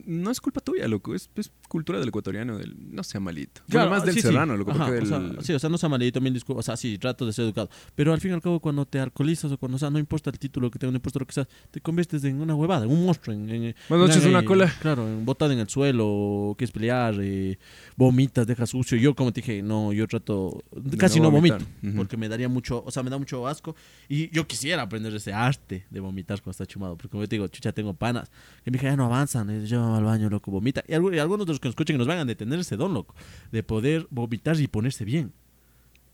no 0.05 0.31
es 0.31 0.39
culpa 0.41 0.61
tuya, 0.61 0.87
loco. 0.87 1.15
Es, 1.15 1.29
es 1.35 1.51
cultura 1.67 1.99
del 1.99 2.09
ecuatoriano, 2.09 2.57
del 2.57 2.75
no 2.93 3.03
sea 3.03 3.19
malito. 3.19 3.61
Claro, 3.69 3.89
Bueno, 3.89 3.99
más 3.99 4.05
del 4.05 4.13
sí, 4.15 4.21
sí. 4.21 4.27
serrano, 4.27 4.55
loco. 4.57 4.71
Ajá, 4.71 4.91
o 4.91 5.05
sea, 5.05 5.21
sí, 5.41 5.53
o 5.53 5.59
sea, 5.59 5.69
no 5.69 5.77
sea 5.77 5.89
malito, 5.89 6.21
mil 6.21 6.33
disculpas. 6.33 6.63
O 6.63 6.65
sea, 6.65 6.77
sí, 6.77 6.97
trato 6.97 7.25
de 7.25 7.33
ser 7.33 7.45
educado. 7.45 7.69
Pero 7.95 8.13
al 8.13 8.21
fin 8.21 8.31
y 8.31 8.33
al 8.33 8.41
cabo, 8.41 8.59
cuando 8.59 8.85
te 8.85 8.99
alcoholizas 8.99 9.51
o 9.51 9.57
cuando, 9.57 9.75
o 9.75 9.79
sea, 9.79 9.89
no 9.89 9.99
importa 9.99 10.29
el 10.29 10.39
título 10.39 10.69
que 10.71 10.79
tengas, 10.79 10.93
no 10.93 10.97
importa 10.97 11.19
lo 11.19 11.25
que 11.25 11.33
seas, 11.33 11.47
te 11.71 11.81
conviertes 11.81 12.23
en 12.23 12.41
una 12.41 12.55
huevada, 12.55 12.85
en 12.85 12.91
un 12.91 13.05
monstruo. 13.05 13.35
En, 13.35 13.49
en- 13.49 13.75
Buenas 13.89 14.07
noches, 14.09 14.23
en- 14.23 14.29
una 14.29 14.43
cola. 14.45 14.71
Claro, 14.81 15.07
en, 15.07 15.25
botado 15.25 15.51
en 15.51 15.59
el 15.59 15.69
suelo, 15.69 16.55
quieres 16.57 16.71
pelear, 16.71 17.15
eh, 17.19 17.57
vomitas, 17.95 18.45
dejas 18.47 18.69
sucio. 18.69 18.97
Yo, 18.97 19.15
como 19.15 19.31
te 19.33 19.41
dije, 19.41 19.61
no, 19.61 19.93
yo 19.93 20.07
trato, 20.07 20.63
De 20.75 20.97
casi 20.97 21.19
no 21.19 21.31
vomito. 21.31 21.57
Porque 21.95 22.17
me 22.17 22.29
daría 22.29 22.49
mucho, 22.49 22.83
o 22.85 22.91
sea, 22.91 23.03
me 23.03 23.09
da 23.09 23.17
mucho 23.17 23.47
asco. 23.47 23.75
Y 24.09 24.29
yo 24.29 24.47
quisiera 24.47 24.81
aprender 24.83 25.13
ese 25.15 25.33
arte 25.33 25.85
de 25.89 25.99
vomitar 25.99 26.39
cuando 26.41 26.51
está 26.51 26.65
chumado. 26.65 26.95
Porque 26.95 27.09
como 27.09 27.27
te 27.27 27.35
digo, 27.35 27.47
chucha, 27.47 27.71
tengo 27.71 27.93
panas 27.93 28.29
que 28.63 28.71
me 28.71 28.77
dije, 28.77 28.87
ya 28.87 28.95
no 28.95 29.05
avanzan, 29.05 29.49
eh, 29.49 29.65
al 29.95 30.03
baño, 30.03 30.29
loco, 30.29 30.51
vomita. 30.51 30.83
Y, 30.87 30.93
algu- 30.93 31.15
y 31.15 31.19
algunos 31.19 31.45
de 31.45 31.53
los 31.53 31.59
que 31.59 31.67
nos 31.67 31.73
escuchen 31.73 31.95
que 31.95 31.97
nos 31.99 32.07
van 32.07 32.19
a 32.19 32.25
detener 32.25 32.59
ese 32.59 32.75
don, 32.77 32.93
loco, 32.93 33.15
de 33.51 33.63
poder 33.63 34.07
vomitar 34.09 34.59
y 34.59 34.67
ponerse 34.67 35.05
bien. 35.05 35.31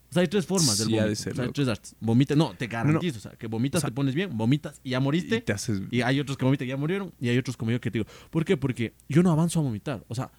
O 0.10 0.14
sea, 0.14 0.22
hay 0.22 0.28
tres 0.28 0.46
formas 0.46 0.78
del 0.78 0.88
Sí, 0.90 0.94
de 0.94 1.16
ser, 1.16 1.34
o 1.34 1.36
sea, 1.38 1.46
hay 1.46 1.52
tres 1.52 1.68
artes. 1.68 1.96
Vomita, 2.00 2.36
no, 2.36 2.54
te 2.56 2.68
garantizo. 2.68 3.18
O 3.18 3.22
sea, 3.22 3.32
que 3.32 3.48
vomitas, 3.48 3.80
o 3.80 3.82
sea, 3.82 3.90
te 3.90 3.96
pones 3.96 4.14
bien, 4.14 4.38
vomitas 4.38 4.80
y 4.84 4.92
ya 4.92 5.00
moriste. 5.00 5.38
y 5.38 5.42
te 5.42 5.54
haces... 5.54 5.82
Y 5.90 6.02
hay 6.02 6.20
otros 6.20 6.38
que 6.38 6.46
vomitan 6.46 6.68
y 6.68 6.70
ya 6.70 6.78
murieron. 6.78 7.12
Y 7.20 7.30
hay 7.30 7.38
otros 7.40 7.58
como 7.58 7.72
yo 7.72 7.82
que 7.82 7.90
te 7.90 7.98
digo. 7.98 8.10
¿Por 8.30 8.46
qué? 8.46 8.56
Porque 8.56 8.94
yo 9.10 9.24
no 9.24 9.32
avanzo 9.32 9.60
a 9.60 9.64
vomitar. 9.64 10.04
O 10.08 10.14
sea, 10.14 10.30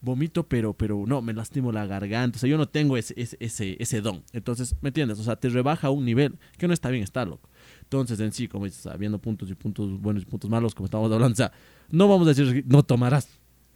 vomito, 0.00 0.48
pero, 0.48 0.72
pero 0.72 1.04
no, 1.06 1.20
me 1.20 1.34
lastimo 1.34 1.72
la 1.72 1.84
garganta. 1.84 2.36
O 2.36 2.40
sea, 2.40 2.48
yo 2.48 2.56
no 2.56 2.68
tengo 2.70 2.96
ese, 2.96 3.12
ese, 3.18 3.36
ese, 3.38 3.76
ese 3.78 4.00
don. 4.00 4.22
Entonces, 4.32 4.74
¿me 4.80 4.88
entiendes? 4.88 5.18
O 5.18 5.22
sea, 5.24 5.36
te 5.36 5.50
rebaja 5.50 5.88
a 5.88 5.90
un 5.90 6.06
nivel 6.06 6.38
que 6.56 6.66
no 6.66 6.72
está 6.72 6.88
bien 6.88 7.02
estar, 7.02 7.28
loco. 7.28 7.50
Entonces, 7.82 8.18
en 8.20 8.32
sí, 8.32 8.48
como 8.48 8.64
dices, 8.64 8.86
viendo 8.98 9.18
puntos 9.18 9.50
y 9.50 9.54
puntos 9.54 10.00
buenos 10.00 10.22
y 10.22 10.26
puntos 10.26 10.48
malos, 10.48 10.74
como 10.74 10.86
estamos 10.86 11.12
hablando, 11.12 11.34
o 11.34 11.36
sea, 11.36 11.52
no 11.90 12.08
vamos 12.08 12.26
a 12.26 12.34
decir 12.34 12.64
no 12.66 12.82
tomarás. 12.82 13.28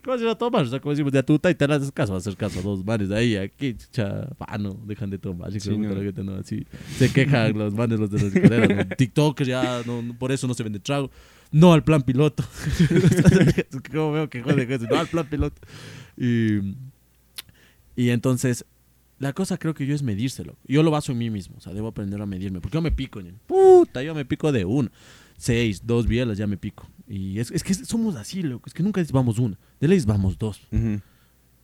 ¿Cómo 0.05 0.19
se 0.19 0.25
va 0.25 0.33
a 0.33 0.39
tomar? 0.39 0.65
O 0.65 0.67
sea, 0.67 0.81
como 0.81 0.91
decimos, 0.91 1.13
de 1.13 1.21
a 1.21 1.23
tuta 1.23 1.49
y 1.49 1.55
te 1.55 1.69
le 1.69 1.75
haces 1.75 1.93
caso, 1.93 2.13
vas 2.13 2.27
a 2.27 2.29
hacer 2.29 2.37
caso 2.37 2.59
a 2.59 2.63
dos 2.63 2.85
manes 2.85 3.09
de 3.09 3.17
ahí, 3.17 3.37
aquí, 3.37 3.77
cha, 3.93 4.27
pa, 4.37 4.59
no, 4.59 4.75
dejan 4.85 5.11
de 5.11 5.19
tomar. 5.19 5.49
Así 5.49 5.59
que 5.59 5.61
Sí, 5.61 5.71
me 5.71 5.77
gusta 5.77 5.95
no. 5.95 6.01
la 6.01 6.05
gente, 6.05 6.25
no, 6.25 6.35
así, 6.35 6.67
se 6.99 7.13
quejan 7.13 7.57
los 7.59 7.73
manes, 7.73 8.01
los 8.01 8.11
de 8.11 8.19
las 8.21 8.35
escaleras, 8.35 8.89
¿no? 8.89 8.97
TikTokers 8.97 9.49
ya, 9.49 9.83
no, 9.87 10.03
no, 10.03 10.19
por 10.19 10.33
eso 10.33 10.49
no 10.49 10.55
se 10.55 10.65
vende 10.65 10.81
trago. 10.81 11.09
No 11.53 11.73
al 11.73 11.85
plan 11.85 12.03
piloto. 12.03 12.43
como 13.93 14.13
veo 14.13 14.29
que 14.29 14.43
jode 14.43 14.67
con 14.67 14.75
eso, 14.75 14.87
no 14.91 14.99
al 14.99 15.07
plan 15.07 15.27
piloto. 15.27 15.61
Y, 16.17 16.75
y 17.95 18.09
entonces, 18.11 18.65
la 19.21 19.33
cosa 19.35 19.57
creo 19.57 19.75
que 19.75 19.87
yo 19.87 19.95
es 19.95 20.03
medírselo. 20.03 20.57
Yo 20.67 20.83
lo 20.83 20.91
baso 20.91 21.13
en 21.13 21.19
mí 21.19 21.31
mismo, 21.31 21.57
o 21.59 21.61
sea, 21.61 21.73
debo 21.75 21.89
aprender 21.89 22.21
a 22.21 22.27
medirme. 22.27 22.61
Porque 22.61 22.75
yo 22.75 22.83
me 22.83 22.91
pico, 22.91 23.21
ñe. 23.21 23.35
puta, 23.47 24.03
yo 24.03 24.15
me 24.17 24.25
pico 24.25 24.51
de 24.51 24.65
uno. 24.65 24.91
Seis, 25.43 25.83
dos 25.85 26.07
bielas, 26.07 26.39
ya 26.39 26.47
me 26.47 26.57
pico. 26.57 26.89
Y 27.09 27.41
es, 27.41 27.51
es 27.51 27.65
que 27.65 27.75
somos 27.75 28.15
así, 28.15 28.45
loco. 28.45 28.69
Es 28.69 28.75
que 28.75 28.85
nunca 28.85 29.03
vamos 29.11 29.41
una. 29.41 29.59
De 29.81 29.89
leyes 29.89 30.07
vamos 30.07 30.39
dos. 30.39 30.61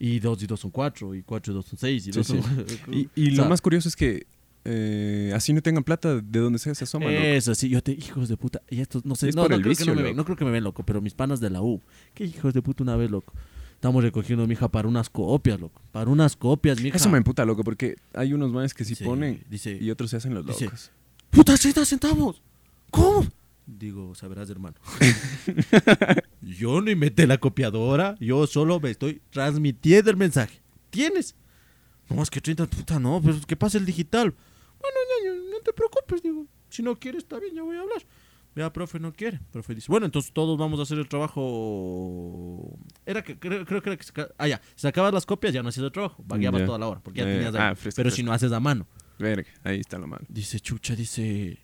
Y 0.01 0.19
dos 0.19 0.43
y 0.43 0.49
dos 0.49 0.59
son 0.59 0.73
cuatro. 0.73 1.15
Y 1.15 1.23
cuatro 1.23 1.53
y 1.53 1.55
dos 1.55 1.67
son 1.67 1.79
seis. 1.79 2.09
Y, 2.09 2.13
Sí, 2.13 2.19
dos 2.19 2.27
sí. 2.27 2.41
son... 2.85 2.93
Y, 2.93 3.09
y 3.15 3.29
O 3.29 3.35
sea, 3.37 3.45
lo 3.45 3.51
más 3.51 3.61
curioso 3.61 3.89
es 3.89 3.95
que 3.95 4.27
eh, 4.65 5.31
así 5.33 5.53
no 5.53 5.63
tengan 5.63 5.85
plata, 5.85 6.21
de 6.21 6.41
donde 6.41 6.59
sea 6.59 6.75
se 6.75 6.83
asoman. 6.83 7.13
Eso, 7.13 7.55
sí, 7.55 7.69
yo 7.69 7.81
te, 7.81 7.93
hijos 7.93 8.29
de 8.29 8.37
puta. 8.37 8.63
Y 8.69 8.81
estos, 8.81 9.05
no 9.05 9.15
sé, 9.15 9.29
Es 9.29 9.37
no, 9.37 9.43
no 9.49 9.61
creo 9.61 9.77
que 9.77 9.85
no 9.85 9.95
me 9.95 10.03
ven, 10.03 10.17
no 10.17 10.25
creo 10.25 10.37
que 10.37 10.45
me 10.45 10.51
ven, 10.51 10.65
loco, 10.65 10.83
pero 10.83 11.01
mis 11.01 11.15
panas 11.15 11.39
de 11.39 11.49
la 11.49 11.63
U. 11.63 11.81
Qué 12.15 12.25
hijos 12.25 12.53
de 12.55 12.63
puta 12.63 12.83
una 12.83 12.97
vez, 12.97 13.13
loco. 13.13 13.33
Estamos 13.75 14.03
recogiendo, 14.03 14.45
mija, 14.49 14.69
para 14.69 14.89
unas 14.89 15.09
copias, 15.09 15.61
loco. 15.61 15.81
Para 15.93 16.11
unas 16.11 16.35
copias, 16.35 16.81
mija. 16.83 16.97
Eso 16.97 17.09
me 17.11 17.19
emputa, 17.19 17.45
loco, 17.45 17.63
porque 17.63 17.95
hay 18.13 18.33
unos 18.33 18.51
manes 18.51 18.75
que 18.75 18.85
sí, 18.85 18.97
Sí, 18.97 19.05
ponen 19.05 19.45
Dice, 19.49 19.79
y 19.81 19.93
otros 19.93 20.11
se 20.11 20.17
hacen 20.17 20.35
los 20.35 20.45
dice, 20.45 20.65
locos. 20.65 20.91
puta, 21.31 21.57
60 21.57 21.85
centavos. 21.85 22.43
¿Cómo? 22.91 23.25
Digo, 23.71 24.15
sabrás, 24.15 24.49
hermano. 24.49 24.77
yo 26.41 26.81
no 26.81 26.91
inventé 26.91 27.27
la 27.27 27.37
copiadora, 27.37 28.17
yo 28.19 28.47
solo 28.47 28.81
me 28.81 28.91
estoy 28.91 29.21
transmitiendo 29.31 30.11
el 30.11 30.17
mensaje. 30.17 30.61
¿Tienes? 30.89 31.35
No, 32.09 32.23
es 32.23 32.31
que 32.31 32.41
30, 32.41 32.67
puta, 32.67 32.99
no, 32.99 33.21
pero 33.23 33.37
¿qué 33.47 33.57
pasa 33.57 33.77
el 33.77 33.85
digital? 33.85 34.35
Bueno, 34.81 34.97
ñaño, 35.23 35.51
no 35.51 35.59
te 35.61 35.73
preocupes, 35.75 36.23
digo. 36.23 36.47
Si 36.71 36.83
no 36.83 36.97
quieres, 36.99 37.25
está 37.25 37.39
bien, 37.39 37.55
ya 37.57 37.63
voy 37.63 37.77
a 37.77 37.81
hablar. 37.83 38.03
Vea, 38.55 38.73
profe, 38.73 38.99
no 38.99 39.13
quiere. 39.13 39.39
Profe 39.53 39.75
dice, 39.75 39.87
bueno, 39.91 40.07
entonces 40.07 40.33
todos 40.33 40.57
vamos 40.59 40.81
a 40.81 40.85
hacer 40.85 40.99
el 40.99 41.07
trabajo. 41.09 42.79
Era 43.05 43.23
que 43.23 43.39
creo, 43.39 43.67
creo 43.67 43.83
que 43.83 43.91
era 43.91 43.97
que 43.99 44.05
se 44.05 44.13
ca- 44.13 44.29
Ah, 44.39 44.49
ya, 44.49 44.61
si 44.75 44.81
sacabas 44.83 45.13
las 45.13 45.27
copias, 45.27 45.53
ya 45.53 45.63
no 45.63 45.69
hacías 45.69 45.85
el 45.85 45.93
trabajo. 45.93 46.25
Vagueabas 46.27 46.61
Ya. 46.63 46.67
toda 46.67 46.79
la 46.79 46.89
hora, 46.89 47.01
porque 47.01 47.21
ya 47.21 47.29
Eh, 47.31 47.35
tenías 47.37 47.55
ah, 47.55 47.75
fresco, 47.77 47.97
Pero 47.99 48.11
si 48.11 48.23
no 48.23 48.33
haces 48.33 48.51
a 48.53 48.61
mano. 48.61 48.87
Verga, 49.19 49.49
ahí 49.65 49.81
está 49.81 49.99
lo 49.99 50.07
malo. 50.07 50.25
Dice, 50.29 50.59
chucha, 50.61 50.95
dice, 50.97 51.59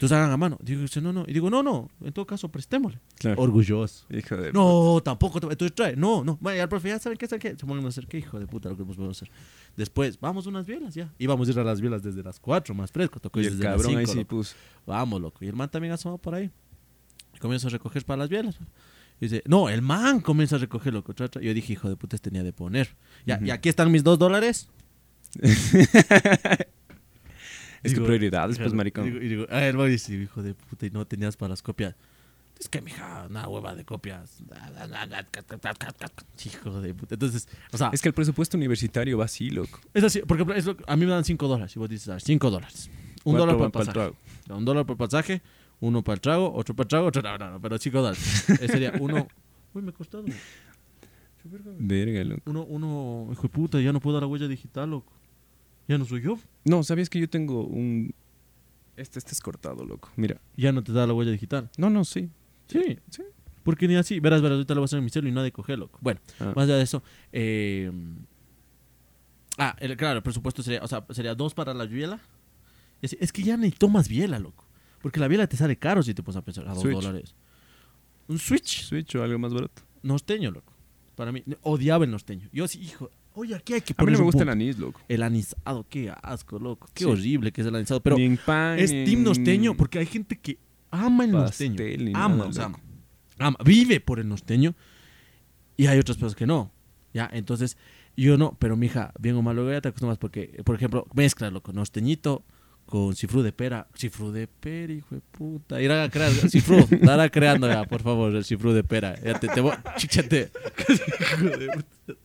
entonces 0.00 0.16
hagan 0.16 0.30
a 0.30 0.36
mano. 0.38 0.56
Digo, 0.62 0.80
dice, 0.80 0.98
no, 1.02 1.12
no. 1.12 1.24
Y 1.28 1.34
digo, 1.34 1.50
no, 1.50 1.62
no, 1.62 1.90
en 2.02 2.10
todo 2.14 2.26
caso, 2.26 2.48
prestémosle. 2.48 2.98
Claro. 3.18 3.42
Orgulloso. 3.42 4.06
Hijo 4.08 4.34
de 4.34 4.50
No, 4.50 5.02
tampoco. 5.04 5.40
te- 5.40 5.46
Entonces 5.48 5.74
trae. 5.74 5.94
No, 5.94 6.24
no. 6.24 6.38
Vaya, 6.40 6.62
al 6.62 6.70
profe, 6.70 6.88
ya 6.88 6.98
saben 6.98 7.18
qué, 7.18 7.26
saben 7.26 7.40
qué. 7.42 7.50
Se 7.50 7.66
ponen 7.66 7.84
a 7.84 7.88
hacer 7.88 8.06
qué 8.06 8.16
hijo 8.16 8.38
de 8.40 8.46
puta 8.46 8.70
lo 8.70 8.78
que 8.78 8.84
nos 8.86 8.96
podemos 8.96 9.18
hacer. 9.18 9.30
Después, 9.76 10.18
vamos 10.18 10.46
unas 10.46 10.64
bielas 10.64 10.94
ya. 10.94 11.12
Íbamos 11.18 11.46
a 11.48 11.50
ir 11.52 11.58
a 11.58 11.64
las 11.64 11.82
bielas 11.82 12.02
desde 12.02 12.22
las 12.22 12.40
4, 12.40 12.74
más 12.74 12.90
fresco. 12.90 13.20
Tocó 13.20 13.40
Y 13.42 13.44
el 13.44 13.50
desde 13.58 13.64
las 13.64 13.74
cabrón 13.76 13.98
ahí 13.98 14.06
5, 14.06 14.12
sí 14.12 14.18
loco. 14.20 14.28
puso. 14.36 14.54
Vamos, 14.86 15.20
loco. 15.20 15.44
Y 15.44 15.48
el 15.48 15.54
man 15.54 15.70
también 15.70 15.92
asomó 15.92 16.16
por 16.16 16.34
ahí. 16.34 16.50
Y 17.34 17.38
comienza 17.38 17.68
a 17.68 17.70
recoger 17.70 18.02
para 18.06 18.16
las 18.20 18.30
bielas. 18.30 18.58
Y 19.20 19.26
dice, 19.26 19.42
no, 19.46 19.68
el 19.68 19.82
man 19.82 20.20
comienza 20.22 20.56
a 20.56 20.58
recoger, 20.60 20.94
loco. 20.94 21.12
Tra, 21.12 21.28
tra. 21.28 21.42
Yo 21.42 21.52
dije, 21.52 21.74
hijo 21.74 21.90
de 21.90 21.96
puta, 21.96 22.16
este 22.16 22.30
tenía 22.30 22.42
de 22.42 22.54
poner. 22.54 22.96
Ya. 23.26 23.38
Y 23.44 23.50
aquí 23.50 23.68
están 23.68 23.90
mis 23.92 24.02
dos 24.02 24.18
dólares. 24.18 24.66
Es 27.82 27.92
Digo, 27.94 28.04
prioridad, 28.06 28.48
después, 28.48 28.66
Digo- 28.68 28.76
maricón. 28.76 29.04
Digo, 29.04 29.16
y 29.22 29.28
digo, 29.28 29.46
ah, 29.50 29.64
el 29.66 29.76
man 29.76 29.88
dice, 29.88 30.14
hijo 30.14 30.42
de 30.42 30.54
puta, 30.54 30.86
y 30.86 30.90
no 30.90 31.06
tenías 31.06 31.36
para 31.36 31.50
las 31.50 31.62
copias. 31.62 31.94
Es 32.58 32.68
que, 32.68 32.82
mija, 32.82 33.26
una 33.30 33.48
hueva 33.48 33.74
de 33.74 33.84
copias. 33.86 34.38
Hijo 36.44 36.80
de 36.82 36.92
puta. 36.94 37.14
Entonces, 37.14 37.48
o 37.72 37.78
sea, 37.78 37.90
Es 37.92 38.02
que 38.02 38.08
el 38.08 38.14
presupuesto 38.14 38.56
universitario 38.56 39.16
va 39.18 39.24
así, 39.24 39.48
loco. 39.50 39.80
es 39.94 40.04
así, 40.04 40.20
por 40.20 40.36
ejemplo, 40.36 40.54
es 40.54 40.66
lo- 40.66 40.76
a 40.86 40.96
mí 40.96 41.06
me 41.06 41.12
dan 41.12 41.24
5 41.24 41.48
dólares. 41.48 41.74
Y 41.74 41.78
vos 41.78 41.88
dices, 41.88 42.22
5 42.22 42.50
dólares. 42.50 42.90
Un 43.24 43.36
dólar 43.36 43.56
por 43.56 43.72
van 43.72 43.86
el 43.86 43.92
trago. 43.92 44.16
Un 44.50 44.64
dólar 44.64 44.84
por 44.86 44.96
pasaje, 44.96 45.40
uno 45.80 46.02
para 46.02 46.14
el 46.14 46.20
trago, 46.20 46.52
otro 46.54 46.74
para 46.76 46.84
el 46.84 46.88
trago, 46.88 47.06
otro. 47.06 47.22
No, 47.22 47.38
no, 47.38 47.50
no, 47.52 47.60
pero 47.60 47.78
5 47.78 47.98
dólares. 48.02 48.44
Ese 48.50 48.68
sería 48.68 48.92
uno. 49.00 49.26
Uy, 49.74 49.82
me 49.82 49.90
ha 49.90 49.94
costado. 49.94 50.24
Verga, 51.78 52.24
loco. 52.24 52.42
Uno, 52.50 52.64
uno, 52.64 53.28
hijo 53.32 53.42
de 53.42 53.48
puta, 53.48 53.80
ya 53.80 53.92
no 53.92 54.00
puedo 54.00 54.14
dar 54.14 54.22
la 54.22 54.26
huella 54.26 54.46
digital, 54.48 54.90
loco. 54.90 55.12
Ya 55.90 55.98
no 55.98 56.04
soy 56.04 56.22
yo. 56.22 56.38
No, 56.64 56.84
¿sabías 56.84 57.10
que 57.10 57.18
yo 57.18 57.28
tengo 57.28 57.64
un... 57.66 58.14
Este, 58.96 59.18
este 59.18 59.32
es 59.32 59.40
cortado, 59.40 59.84
loco. 59.84 60.10
Mira. 60.14 60.40
Ya 60.56 60.70
no 60.70 60.84
te 60.84 60.92
da 60.92 61.04
la 61.06 61.12
huella 61.14 61.32
digital. 61.32 61.68
No, 61.76 61.90
no, 61.90 62.04
sí. 62.04 62.30
Sí. 62.68 62.98
Sí. 63.10 63.22
Porque 63.64 63.88
ni 63.88 63.96
así. 63.96 64.20
Verás, 64.20 64.40
verás, 64.40 64.54
ahorita 64.56 64.74
lo 64.74 64.82
voy 64.82 64.84
a 64.84 64.86
hacer 64.86 64.98
en 64.98 65.04
mi 65.04 65.10
celo 65.10 65.28
y 65.28 65.32
no 65.32 65.40
ha 65.40 65.42
de 65.42 65.50
coger, 65.50 65.78
loco. 65.80 65.98
Bueno, 66.00 66.20
Ah. 66.38 66.52
más 66.54 66.64
allá 66.66 66.76
de 66.76 66.82
eso. 66.84 67.02
eh, 67.32 67.90
ah, 69.58 69.74
el- 69.80 69.96
claro, 69.96 70.18
el 70.18 70.22
presupuesto 70.22 70.62
sería, 70.62 70.82
o 70.82 70.86
sea, 70.88 71.04
sería 71.10 71.34
dos 71.34 71.54
para 71.54 71.74
la 71.74 71.86
biela. 71.86 72.20
Es 73.02 73.32
que 73.32 73.42
ya 73.42 73.56
ni 73.56 73.70
tomas 73.70 74.08
biela, 74.08 74.38
loco. 74.38 74.66
Porque 75.02 75.18
la 75.18 75.26
biela 75.28 75.46
te 75.46 75.56
sale 75.56 75.76
caro 75.76 76.02
si 76.02 76.14
te 76.14 76.22
pones 76.22 76.36
a 76.36 76.42
pensar 76.44 76.68
a 76.68 76.74
dos 76.74 76.82
Switch. 76.82 76.94
dólares. 76.94 77.34
Un 78.28 78.38
Switch 78.38 78.84
Switch 78.84 79.14
o 79.16 79.22
algo 79.24 79.38
más 79.38 79.52
barato. 79.52 79.82
norteño, 80.02 80.50
loco. 80.50 80.72
Para 81.16 81.32
mí, 81.32 81.42
odiaba 81.62 82.04
el 82.04 82.10
norteño. 82.10 82.48
Yo 82.52 82.68
sí, 82.68 82.80
hijo, 82.80 83.10
oye, 83.34 83.54
aquí 83.54 83.74
hay 83.74 83.80
que 83.80 83.94
A 83.96 84.04
mí 84.04 84.12
no 84.12 84.18
me 84.18 84.24
gusta 84.24 84.42
el 84.42 84.48
anís, 84.48 84.78
loco. 84.78 85.00
El 85.08 85.22
anisado, 85.22 85.86
qué 85.88 86.12
asco, 86.22 86.58
loco. 86.58 86.88
Qué 86.94 87.04
Sí. 87.04 87.10
horrible 87.10 87.52
que 87.52 87.60
es 87.60 87.66
el 87.66 87.74
anisado. 87.74 88.00
Pero 88.00 88.16
Ni 88.16 88.24
en 88.24 88.36
pan, 88.36 88.78
es 88.78 88.92
ni 88.92 89.04
team 89.04 89.18
en 89.18 89.24
norteño 89.24 89.76
porque 89.76 89.98
hay 89.98 90.06
gente 90.06 90.38
que 90.38 90.58
ama 90.90 91.24
el 91.24 91.32
pastel, 91.32 92.04
ni 92.04 92.12
ama, 92.14 92.36
nada, 92.36 92.48
o 92.48 92.52
sea, 92.52 92.68
loco. 92.68 92.80
ama, 93.38 93.56
vive 93.64 94.00
por 94.00 94.18
el 94.20 94.28
norteño. 94.28 94.74
Y 95.76 95.86
hay 95.86 95.98
otras 95.98 96.16
personas 96.16 96.34
que 96.36 96.46
no. 96.46 96.72
Ya, 97.14 97.28
entonces, 97.32 97.76
yo 98.16 98.36
no, 98.36 98.56
pero 98.58 98.76
mija, 98.76 99.12
bien 99.18 99.34
o 99.36 99.42
mal, 99.42 99.56
luego 99.56 99.70
ya 99.72 99.80
te 99.80 99.88
acostumbras 99.88 100.18
porque, 100.18 100.60
por 100.64 100.76
ejemplo, 100.76 101.06
mezclalo 101.14 101.62
con 101.62 101.74
norteñito, 101.76 102.44
con 102.86 103.14
cifrú 103.16 103.42
de 103.42 103.52
pera. 103.52 103.88
Cifrú 103.96 104.30
de 104.30 104.46
pera, 104.46 104.92
hijo 104.92 105.14
de 105.14 105.20
puta. 105.22 105.80
Ir 105.80 105.90
a 105.90 106.08
crear, 106.10 106.30
cifrú, 106.32 106.86
dará 107.02 107.28
creando 107.30 107.66
ya, 107.68 107.84
por 107.84 108.02
favor, 108.02 108.34
el 108.34 108.44
cifrú 108.44 108.72
de 108.72 108.84
pera. 108.84 109.14
Ya 109.22 109.38
te, 109.40 109.48
te 109.48 109.60
voy, 109.60 109.72
chíchate. 109.96 110.50
Hijo 111.34 111.56
de 111.56 111.68
puta. 111.68 112.20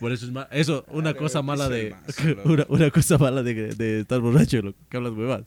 Por 0.00 0.12
eso 0.12 0.26
es 0.26 0.32
ma- 0.32 0.48
Eso, 0.50 0.84
una 0.88 1.12
Claro, 1.12 1.18
cosa 1.18 1.42
mala 1.42 1.68
de. 1.68 1.94
loco. 2.24 2.52
una, 2.52 2.66
una 2.68 2.90
cosa 2.90 3.18
mala 3.18 3.42
de, 3.42 3.74
de 3.74 4.00
estar 4.00 4.20
borracho, 4.20 4.60
loco. 4.62 4.78
Que 4.88 4.96
hablas 4.96 5.12
huevas. 5.14 5.44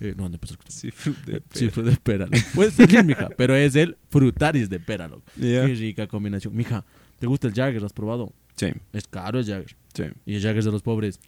Eh, 0.00 0.14
no, 0.16 0.28
no 0.28 0.36
escuchar. 0.36 0.70
Sí, 0.70 0.90
fruit 0.90 1.16
de 1.24 1.42
Sí, 1.52 1.66
pera. 1.66 1.70
fruta 1.72 1.90
de 1.90 1.96
pera. 1.96 2.24
loco. 2.26 2.38
Puede 2.54 2.70
ser, 2.70 3.04
mija, 3.04 3.28
pero 3.36 3.54
es 3.56 3.74
el 3.76 3.96
frutaris 4.10 4.68
de 4.70 4.78
pera, 4.80 5.08
loco. 5.08 5.22
Ya. 5.36 5.66
Qué 5.66 5.74
rica 5.74 6.06
combinación. 6.06 6.54
Mija, 6.56 6.84
¿te 7.18 7.26
gusta 7.26 7.48
el 7.48 7.54
Jagger? 7.54 7.84
¿Has 7.84 7.92
probado? 7.92 8.32
Sí, 8.56 8.68
Es 8.92 9.06
caro 9.08 9.38
el 9.38 9.44
Jagger. 9.46 9.76
sí. 9.94 10.04
Y 10.26 10.34
el 10.36 10.42
Jagger 10.42 10.58
es 10.58 10.64
de 10.64 10.72
los 10.72 10.82
pobres. 10.82 11.20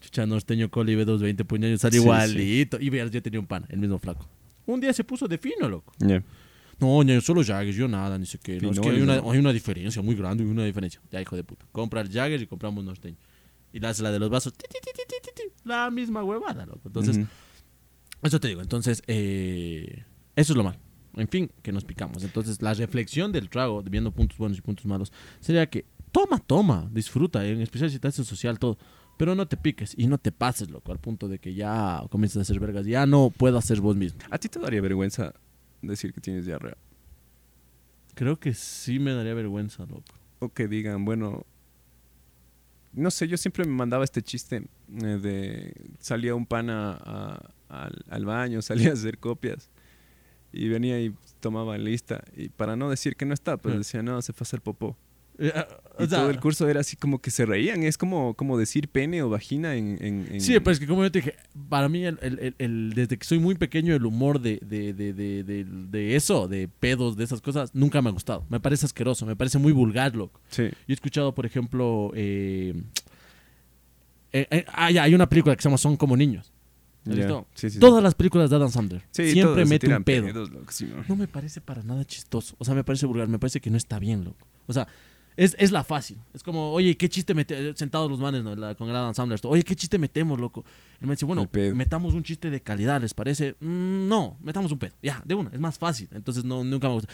Chucha, 0.00 0.26
norteño 0.26 0.70
Coli 0.70 0.94
B220 0.96 1.44
puñaños, 1.46 1.80
sale 1.80 1.96
Sí, 1.96 2.02
igualito. 2.02 2.78
Y 2.80 2.90
veas, 2.90 3.10
yo 3.10 3.22
tenía 3.22 3.40
un 3.40 3.46
pan, 3.46 3.64
el 3.70 3.78
mismo 3.78 3.98
flaco. 3.98 4.28
Un 4.66 4.80
día 4.80 4.92
se 4.92 5.02
puso 5.02 5.26
de 5.28 5.38
fino, 5.38 5.68
loco. 5.68 5.92
Ya. 5.98 6.22
No, 6.80 7.02
ñaño, 7.02 7.20
solo 7.20 7.42
Jaggers, 7.44 7.76
yo 7.76 7.88
nada, 7.88 8.18
ni 8.18 8.26
sé 8.26 8.38
qué. 8.38 8.60
No, 8.60 8.70
es 8.70 8.80
que 8.80 8.88
hay 8.88 9.00
una, 9.00 9.14
hay 9.14 9.38
una 9.38 9.52
diferencia 9.52 10.02
muy 10.02 10.14
grande, 10.14 10.44
hay 10.44 10.50
una 10.50 10.64
diferencia. 10.64 11.00
Ya, 11.10 11.20
hijo 11.20 11.36
de 11.36 11.44
puta. 11.44 11.66
Compra 11.72 12.00
el 12.00 12.10
Jagger 12.10 12.40
y 12.40 12.46
compramos 12.46 12.84
norteño. 12.84 13.16
Y 13.72 13.80
la 13.80 13.92
la 13.98 14.12
de 14.12 14.18
los 14.18 14.30
vasos. 14.30 14.52
ti, 14.52 14.66
ti, 14.70 14.78
ti, 14.94 15.42
La 15.64 15.90
misma 15.90 16.22
huevada, 16.22 16.64
loco. 16.64 16.82
Entonces, 16.86 17.16
Ujú. 17.16 17.26
eso 18.22 18.38
te 18.38 18.48
digo. 18.48 18.60
Entonces, 18.60 19.02
eh, 19.08 20.04
eso 20.36 20.52
es 20.52 20.56
lo 20.56 20.62
malo. 20.62 20.78
En 21.16 21.28
fin, 21.28 21.50
que 21.62 21.72
nos 21.72 21.84
picamos. 21.84 22.22
Entonces, 22.24 22.62
la 22.62 22.74
reflexión 22.74 23.32
del 23.32 23.48
trago, 23.48 23.82
viendo 23.82 24.12
puntos 24.12 24.38
buenos 24.38 24.58
y 24.58 24.60
puntos 24.60 24.86
malos, 24.86 25.12
sería 25.40 25.68
que 25.68 25.86
toma, 26.12 26.38
toma, 26.38 26.88
disfruta, 26.92 27.44
en 27.46 27.60
especial 27.60 27.90
si 27.90 27.96
estás 27.96 28.18
en 28.18 28.24
social, 28.24 28.58
todo. 28.58 28.78
Pero 29.16 29.34
no 29.34 29.46
te 29.46 29.56
piques 29.56 29.94
y 29.96 30.06
no 30.06 30.18
te 30.18 30.32
pases, 30.32 30.70
loco, 30.70 30.92
al 30.92 30.98
punto 30.98 31.28
de 31.28 31.38
que 31.38 31.54
ya 31.54 32.04
comiences 32.10 32.38
a 32.38 32.40
hacer 32.42 32.58
vergas. 32.58 32.86
Ya 32.86 33.06
no 33.06 33.30
puedas 33.30 33.64
ser 33.64 33.80
vos 33.80 33.96
mismo. 33.96 34.18
¿A 34.30 34.38
ti 34.38 34.48
te 34.48 34.58
daría 34.58 34.80
vergüenza 34.80 35.34
decir 35.86 36.12
que 36.12 36.20
tienes 36.20 36.46
diarrea? 36.46 36.76
Creo 38.14 38.38
que 38.38 38.54
sí 38.54 38.98
me 38.98 39.12
daría 39.12 39.34
vergüenza, 39.34 39.84
loco. 39.86 40.14
O 40.40 40.48
que 40.52 40.68
digan, 40.68 41.04
bueno, 41.04 41.44
no 42.92 43.10
sé, 43.10 43.26
yo 43.26 43.36
siempre 43.36 43.64
me 43.64 43.72
mandaba 43.72 44.04
este 44.04 44.22
chiste 44.22 44.56
eh, 45.02 45.04
de 45.04 45.74
salía 45.98 46.34
un 46.34 46.46
pana 46.46 46.92
a- 47.00 47.50
al, 47.68 48.04
al 48.08 48.24
baño, 48.24 48.62
salía 48.62 48.90
a 48.90 48.92
hacer 48.92 49.18
copias 49.18 49.70
y 50.52 50.68
venía 50.68 51.00
y 51.00 51.12
tomaba 51.40 51.76
lista 51.78 52.22
y 52.36 52.48
para 52.50 52.76
no 52.76 52.88
decir 52.88 53.16
que 53.16 53.26
no 53.26 53.34
está, 53.34 53.56
pues 53.56 53.76
decía, 53.78 54.02
no, 54.02 54.22
se 54.22 54.32
fue 54.32 54.44
a 54.44 54.46
hacer 54.46 54.60
popó. 54.62 54.96
Eh, 55.38 55.52
Y 55.98 56.02
o 56.04 56.06
sea, 56.08 56.18
todo 56.20 56.30
el 56.30 56.40
curso 56.40 56.68
era 56.68 56.80
así 56.80 56.96
como 56.96 57.20
que 57.20 57.30
se 57.30 57.44
reían, 57.46 57.82
es 57.82 57.96
como, 57.98 58.34
como 58.34 58.56
decir 58.58 58.88
pene 58.88 59.22
o 59.22 59.28
vagina 59.30 59.74
en... 59.76 59.96
en- 60.00 60.28
en- 60.32 60.40
Sí, 60.40 60.52
pero 60.60 60.70
es 60.72 60.80
que 60.80 60.86
como 60.86 61.02
yo 61.04 61.10
te 61.12 61.20
dije, 61.20 61.34
para 61.68 61.88
mí, 61.88 62.04
el, 62.04 62.18
el- 62.22 62.38
el- 62.40 62.54
el- 62.58 62.92
desde 62.94 63.16
que 63.18 63.24
soy 63.24 63.38
muy 63.38 63.54
pequeño, 63.56 63.94
el 63.94 64.04
humor 64.06 64.40
de, 64.40 64.58
de, 64.64 64.92
de, 64.92 65.12
de, 65.12 66.16
eso, 66.16 66.46
de 66.48 66.68
pedos, 66.68 67.16
de 67.16 67.24
esas 67.24 67.40
cosas, 67.40 67.74
nunca 67.74 68.00
me 68.02 68.08
ha 68.10 68.12
gustado. 68.12 68.44
Me 68.48 68.58
parece 68.60 68.86
asqueroso, 68.86 69.24
me 69.26 69.36
parece 69.36 69.58
muy 69.58 69.72
vulgar, 69.72 70.14
loco. 70.16 70.40
Sí, 70.48 70.62
Yo 70.64 70.70
he 70.88 70.92
escuchado, 70.92 71.34
por 71.34 71.46
ejemplo, 71.46 72.10
eh, 72.14 72.74
eh, 74.32 74.46
eh, 74.50 74.64
ah, 74.68 74.90
ya, 74.90 75.04
hay 75.04 75.14
una 75.14 75.28
película 75.28 75.54
que 75.54 75.62
se 75.62 75.68
llama 75.68 75.78
Son 75.78 75.96
como 75.96 76.16
niños. 76.16 76.52
¿Has 77.06 77.10
ya. 77.10 77.14
visto? 77.16 77.46
Sí, 77.54 77.68
sí, 77.68 77.74
sí. 77.74 77.78
Todas 77.80 78.02
las 78.02 78.14
películas 78.14 78.50
de 78.50 78.56
Adam 78.56 78.70
Sandler 78.70 79.02
siempre 79.10 79.64
mete 79.66 79.94
un 79.94 80.02
pedo. 80.04 80.26
No 81.08 81.16
me 81.16 81.28
parece 81.28 81.60
para 81.60 81.82
nada 81.82 82.04
chistoso. 82.04 82.56
O 82.58 82.64
sea, 82.64 82.74
me 82.74 82.82
parece 82.82 83.06
vulgar, 83.06 83.28
me 83.28 83.38
parece 83.38 83.60
que 83.60 83.70
no 83.70 83.76
está 83.76 83.98
bien, 83.98 84.24
loco. 84.24 84.46
O 84.66 84.72
sea, 84.72 84.88
es, 85.36 85.56
es 85.58 85.72
la 85.72 85.82
fácil. 85.84 86.18
Es 86.32 86.42
como, 86.42 86.72
oye, 86.72 86.96
¿qué 86.96 87.08
chiste 87.08 87.34
metemos? 87.34 87.76
Sentados 87.78 88.10
los 88.10 88.20
manes 88.20 88.42
¿no? 88.44 88.54
La- 88.54 88.74
con 88.74 88.88
el 88.88 88.96
Adam 88.96 89.14
Sandler. 89.14 89.34
esto, 89.36 89.48
Oye, 89.48 89.62
¿qué 89.62 89.74
chiste 89.76 89.98
metemos, 89.98 90.38
loco? 90.38 90.64
Y 91.02 91.06
me 91.06 91.12
dice, 91.12 91.24
bueno, 91.24 91.48
El 91.52 91.74
metamos 91.74 92.14
un 92.14 92.22
chiste 92.22 92.50
de 92.50 92.60
calidad, 92.60 93.00
¿les 93.00 93.14
parece? 93.14 93.56
"Mm, 93.60 94.08
no, 94.08 94.36
metamos 94.42 94.70
un 94.72 94.78
pedo. 94.78 94.92
Ya, 95.02 95.22
de 95.24 95.34
una, 95.34 95.50
es 95.50 95.60
más 95.60 95.78
fácil. 95.78 96.08
Entonces, 96.12 96.44
no, 96.44 96.62
nunca 96.64 96.88
me 96.88 96.94
gusta. 96.94 97.08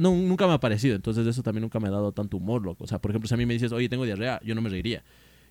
No, 0.00 0.12
nunca 0.14 0.46
me 0.46 0.52
ha 0.54 0.60
parecido. 0.60 0.94
Entonces, 0.96 1.26
eso 1.26 1.42
también 1.42 1.62
nunca 1.62 1.80
me 1.80 1.88
ha 1.88 1.90
dado 1.92 2.12
tanto 2.12 2.36
humor, 2.36 2.62
loco. 2.64 2.84
O 2.84 2.86
sea, 2.86 2.98
por 3.00 3.10
ejemplo, 3.10 3.28
si 3.28 3.34
a 3.34 3.36
mí 3.36 3.46
me 3.46 3.54
dices, 3.54 3.72
oye, 3.72 3.88
tengo 3.88 4.04
diarrea, 4.04 4.40
yo 4.44 4.54
no 4.54 4.62
me 4.62 4.70
reiría. 4.70 5.02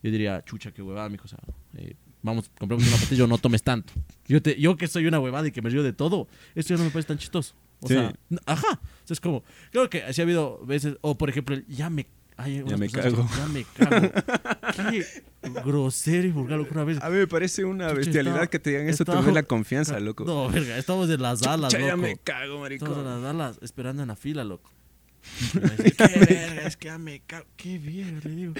Yo 0.01 0.11
diría, 0.11 0.43
chucha, 0.45 0.71
qué 0.71 0.81
huevada, 0.81 1.07
mijo. 1.09 1.25
O 1.25 1.27
sea, 1.27 1.39
eh, 1.77 1.95
vamos, 2.21 2.49
compramos 2.59 2.85
una 2.87 2.97
pastilla, 2.97 3.25
no 3.27 3.37
tomes 3.37 3.63
tanto. 3.63 3.93
Yo, 4.27 4.41
te, 4.41 4.59
yo 4.59 4.75
que 4.75 4.87
soy 4.87 5.05
una 5.05 5.19
huevada 5.19 5.47
y 5.47 5.51
que 5.51 5.61
me 5.61 5.69
río 5.69 5.83
de 5.83 5.93
todo, 5.93 6.27
esto 6.55 6.73
ya 6.73 6.77
no 6.77 6.85
me 6.85 6.89
parece 6.89 7.07
tan 7.07 7.17
chistoso. 7.17 7.53
O 7.83 7.87
Sí. 7.87 7.93
sea, 7.95 8.13
ajá. 8.45 8.79
O 8.81 9.07
sea, 9.07 9.13
es 9.13 9.19
como, 9.19 9.43
creo 9.71 9.89
que 9.89 10.11
sí 10.13 10.21
ha 10.21 10.23
habido 10.23 10.63
veces, 10.65 10.97
o 11.01 11.17
por 11.17 11.29
ejemplo, 11.29 11.55
el 11.55 11.65
ya 11.67 11.89
me. 11.89 12.07
hay 12.37 12.61
unas 12.61 12.79
me 12.79 12.89
cago. 12.89 13.27
que, 13.27 13.37
Ya 13.37 13.47
me 13.47 13.63
cago. 13.65 14.11
Qué 14.75 15.05
grosero 15.65 16.27
y 16.27 16.31
vulgar, 16.31 16.57
loco, 16.57 16.71
una 16.73 16.83
vez. 16.83 17.01
A 17.01 17.09
mí 17.09 17.17
me 17.17 17.27
parece 17.27 17.63
una 17.65 17.89
Chucha, 17.89 17.97
bestialidad 17.99 18.47
que 18.49 18.59
te 18.59 18.71
digan 18.71 18.89
eso, 18.89 19.05
te 19.05 19.31
la 19.31 19.43
confianza, 19.43 19.99
loco. 19.99 20.23
No, 20.25 20.49
verga, 20.49 20.77
estamos 20.77 21.09
en 21.09 21.21
las 21.21 21.43
alas, 21.43 21.71
Chucha, 21.73 21.85
ya 21.85 21.95
loco. 21.95 22.01
me 22.07 22.17
cago, 22.17 22.67
Estamos 22.67 22.97
en 22.97 23.03
maricón. 23.03 23.23
las 23.23 23.29
alas 23.29 23.59
esperando 23.61 24.01
en 24.01 24.07
la 24.07 24.15
fila, 24.15 24.43
loco. 24.43 24.71
Y 25.53 25.57
me 25.59 25.69
dice, 25.69 25.91
qué 25.91 26.19
verga, 26.25 26.67
es 26.67 26.77
que 26.77 26.85
ya 26.87 26.97
me 26.97 27.19
cago. 27.21 27.45
Qué 27.55 27.77
verga, 27.79 28.19
le 28.23 28.35
digo. 28.35 28.53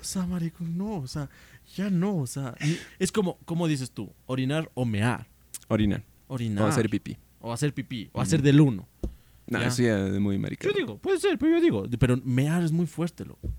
O 0.00 0.04
sea, 0.04 0.24
maricón, 0.26 0.78
no, 0.78 0.96
o 0.98 1.06
sea, 1.08 1.28
ya 1.76 1.90
no, 1.90 2.16
o 2.16 2.26
sea. 2.26 2.54
Es 2.98 3.12
como, 3.12 3.38
¿cómo 3.44 3.66
dices 3.68 3.90
tú? 3.90 4.12
Orinar 4.26 4.70
o 4.74 4.84
mear. 4.84 5.26
Orinar. 5.68 6.04
Orinar. 6.28 6.64
O 6.64 6.66
hacer 6.68 6.88
pipí. 6.88 7.16
O 7.40 7.52
hacer 7.52 7.72
pipí. 7.74 8.08
O 8.12 8.20
hacer 8.20 8.42
del 8.42 8.60
uno. 8.60 8.88
No, 9.46 9.58
Ya. 9.60 9.66
eso 9.66 9.82
ya 9.82 10.06
es 10.06 10.20
muy 10.20 10.38
maricón. 10.38 10.70
Yo 10.70 10.76
digo, 10.76 10.98
puede 10.98 11.18
ser, 11.18 11.36
pero 11.38 11.52
yo 11.56 11.60
digo. 11.60 11.84
Pero 11.98 12.16
mear 12.24 12.62
es 12.62 12.70
muy 12.72 12.86
fuerte, 12.86 13.24
loco. 13.24 13.50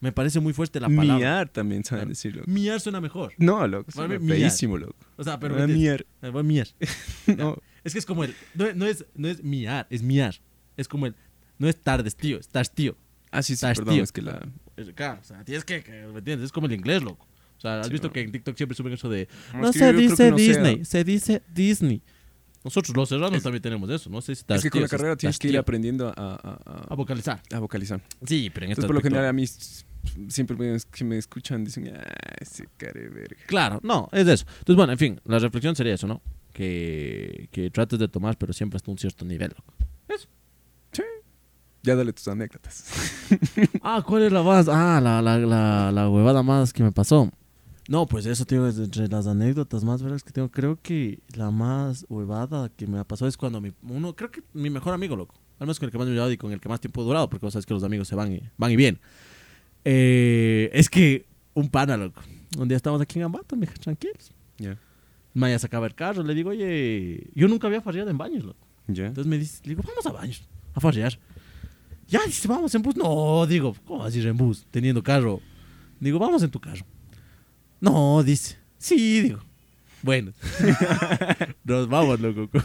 Me 0.00 0.12
parece 0.12 0.38
muy 0.38 0.52
fuerte 0.52 0.80
la 0.80 0.88
palabra. 0.88 1.16
Miar 1.16 1.48
también 1.48 1.82
saben 1.82 2.10
decirlo. 2.10 2.42
Miar 2.46 2.78
suena 2.80 3.00
mejor. 3.00 3.32
No, 3.38 3.66
loco, 3.66 3.90
suena 3.90 4.18
miar. 4.18 4.36
feísimo, 4.38 4.76
loco. 4.76 4.96
O 5.16 5.24
sea, 5.24 5.40
pero. 5.40 5.54
Miar. 5.66 6.04
Eh, 6.20 6.28
voy 6.28 6.40
a 6.40 6.42
miar. 6.42 6.66
No, 7.38 7.56
Es 7.84 7.94
que 7.94 7.98
es 8.00 8.04
como 8.06 8.24
el. 8.24 8.34
No, 8.54 8.70
no 8.74 8.84
es, 8.86 9.06
no 9.14 9.28
es 9.28 9.42
miar, 9.42 9.86
es 9.88 10.02
miar. 10.02 10.34
Es 10.76 10.88
como 10.88 11.06
el. 11.06 11.14
No 11.58 11.68
es 11.68 11.80
tardes, 11.80 12.16
tío, 12.16 12.38
estás 12.38 12.70
tío. 12.74 12.96
Ah, 13.30 13.42
sí, 13.42 13.48
sí, 13.48 13.54
Estás 13.54 13.78
perdón, 13.78 13.94
tío. 13.94 14.04
es 14.04 14.12
que 14.12 14.22
la... 14.22 14.46
Es- 14.76 14.90
Claro, 14.92 15.20
o 15.20 15.24
sea, 15.24 15.42
tienes 15.44 15.64
que, 15.64 15.82
que- 15.82 16.06
¿me 16.12 16.18
entiendes? 16.18 16.46
Es 16.46 16.52
como 16.52 16.66
el 16.66 16.72
inglés, 16.74 17.02
loco. 17.02 17.26
O 17.56 17.60
sea, 17.60 17.80
has 17.80 17.86
Sí, 17.86 17.92
visto 17.92 18.08
no. 18.08 18.12
que 18.12 18.20
en 18.20 18.30
TikTok 18.32 18.56
siempre 18.56 18.76
suben 18.76 18.92
eso 18.92 19.08
de 19.08 19.28
No, 19.54 19.60
no 19.62 19.68
es 19.70 19.76
se 19.76 19.92
dice 19.92 20.16
sea- 20.16 20.30
Disney, 20.32 20.84
se 20.84 21.02
dice 21.04 21.42
Disney. 21.52 22.02
Nosotros 22.64 22.96
los 22.96 23.08
serranos 23.08 23.36
Es- 23.36 23.42
también 23.42 23.62
tenemos 23.62 23.88
eso, 23.90 24.08
no 24.10 24.20
sé 24.22 24.34
si 24.34 24.44
Es 24.48 24.62
que 24.62 24.70
con 24.70 24.80
la 24.82 24.88
carrera 24.88 25.16
tienes 25.16 25.38
que 25.38 25.48
ir 25.48 25.58
aprendiendo 25.58 26.08
a, 26.08 26.12
a- 26.16 26.34
a- 26.64 26.86
a 26.88 26.94
vocalizar. 26.94 27.42
a 27.52 27.58
vocalizar. 27.58 28.00
Sí, 28.26 28.50
pero 28.52 28.66
en 28.66 28.72
este 28.72 28.80
Entonces, 28.82 28.86
por 28.86 28.94
lo 28.94 29.00
general, 29.02 29.26
a 29.26 29.32
mí 29.32 29.44
siempre 30.28 30.56
me, 30.56 30.78
que 30.90 31.04
me 31.04 31.18
escuchan 31.18 31.62
dicen, 31.64 31.92
ah, 31.94 32.02
ese 32.40 32.66
care 32.76 33.08
verga. 33.10 33.36
Claro, 33.46 33.80
no, 33.82 34.08
es 34.12 34.24
de 34.26 34.32
eso. 34.34 34.46
Entonces, 34.60 34.76
bueno, 34.76 34.92
en 34.92 34.98
fin, 34.98 35.20
la 35.26 35.38
reflexión 35.38 35.76
sería 35.76 35.94
eso, 35.94 36.06
¿no? 36.06 36.22
Que, 36.54 37.48
que 37.52 37.70
trates 37.70 37.98
de 37.98 38.08
tomar, 38.08 38.38
pero 38.38 38.52
siempre 38.52 38.76
hasta 38.76 38.90
un 38.90 38.98
cierto 38.98 39.24
nivel, 39.24 39.52
loco. 39.56 39.74
Ya 41.82 41.94
dale 41.94 42.14
tus 42.14 42.26
anécdotas. 42.28 42.84
Ah, 43.82 44.02
¿cuál 44.06 44.22
es 44.22 44.32
la 44.32 44.42
más? 44.42 44.68
Ah, 44.68 45.00
la, 45.02 45.20
la, 45.20 45.36
la, 45.38 45.92
la 45.92 46.08
huevada 46.08 46.42
más 46.42 46.72
que 46.72 46.82
me 46.82 46.92
pasó. 46.92 47.30
No, 47.88 48.06
pues 48.06 48.24
eso, 48.24 48.46
tío, 48.46 48.66
es 48.66 48.78
entre 48.78 49.08
las 49.08 49.26
anécdotas 49.26 49.84
más 49.84 50.02
veras 50.02 50.24
que 50.24 50.32
tengo. 50.32 50.50
Creo 50.50 50.78
que 50.80 51.20
la 51.36 51.50
más 51.50 52.06
huevada 52.08 52.70
que 52.70 52.86
me 52.86 53.04
pasó 53.04 53.26
es 53.26 53.36
cuando 53.36 53.60
mi, 53.60 53.72
uno, 53.82 54.16
creo 54.16 54.30
que 54.30 54.42
mi 54.54 54.70
mejor 54.70 54.94
amigo, 54.94 55.16
loco. 55.16 55.34
Al 55.58 55.66
menos 55.66 55.78
con 55.78 55.86
el 55.86 55.92
que 55.92 55.98
más 55.98 56.06
me 56.06 56.12
he 56.12 56.14
llevado 56.14 56.32
y 56.32 56.36
con 56.36 56.52
el 56.52 56.60
que 56.60 56.68
más 56.68 56.80
tiempo 56.80 57.02
he 57.02 57.04
durado, 57.04 57.28
porque 57.28 57.44
vos 57.44 57.52
sabes 57.52 57.66
que 57.66 57.74
los 57.74 57.84
amigos 57.84 58.08
se 58.08 58.14
van 58.14 58.32
y, 58.32 58.40
van 58.56 58.70
y 58.70 58.76
bien. 58.76 58.98
Eh, 59.84 60.70
es 60.72 60.88
que 60.88 61.26
un 61.52 61.68
pana, 61.68 61.96
loco. 61.96 62.22
Un 62.58 62.68
día 62.68 62.76
estábamos 62.76 63.02
aquí 63.02 63.18
en 63.18 63.26
Ambato, 63.26 63.54
mija, 63.54 63.74
tranquilos. 63.74 64.32
Ya. 64.56 64.78
Maya 65.34 65.58
sacaba 65.58 65.86
el 65.86 65.94
carro, 65.94 66.22
le 66.22 66.34
digo, 66.34 66.50
oye, 66.50 67.28
yo 67.34 67.48
nunca 67.48 67.66
había 67.66 67.82
farreado 67.82 68.08
en 68.08 68.16
baños, 68.16 68.44
loco. 68.44 68.66
Ya. 68.86 69.06
Entonces 69.06 69.28
me 69.28 69.38
dice, 69.38 69.60
le 69.64 69.70
digo, 69.70 69.82
vamos 69.86 70.06
a 70.06 70.12
baños, 70.12 70.42
a 70.72 70.80
farrear. 70.80 71.18
Ya, 72.08 72.20
dice, 72.26 72.48
vamos 72.48 72.74
en 72.74 72.82
bus. 72.82 72.96
No, 72.96 73.46
digo, 73.46 73.74
¿cómo 73.84 74.00
vas 74.00 74.14
a 74.14 74.18
ir 74.18 74.26
en 74.26 74.36
bus 74.36 74.66
teniendo 74.70 75.02
carro? 75.02 75.40
Digo, 76.00 76.18
vamos 76.18 76.42
en 76.42 76.50
tu 76.50 76.60
carro. 76.60 76.84
No, 77.84 78.22
dice, 78.22 78.56
sí, 78.78 79.20
digo. 79.20 79.38
Bueno, 80.02 80.32
nos 81.64 81.88
vamos, 81.88 82.20
loco, 82.20 82.48
con, 82.50 82.60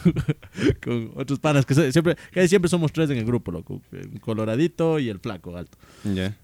con 0.84 1.12
otros 1.16 1.40
panas 1.40 1.66
que 1.66 1.74
so- 1.74 1.90
siempre, 1.92 2.16
casi 2.34 2.50
siempre 2.50 2.68
somos 2.70 2.92
tres 2.92 3.10
en 3.10 3.18
el 3.18 3.26
grupo, 3.26 3.52
loco. 3.52 3.82
El 3.92 4.20
coloradito 4.20 5.00
y 5.00 5.08
el 5.10 5.20
flaco 5.20 5.56
alto. 5.56 5.78
Ya. 6.04 6.38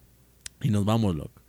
Y 0.61 0.69
nos 0.69 0.85
vamos, 0.85 1.15
loco. 1.15 1.41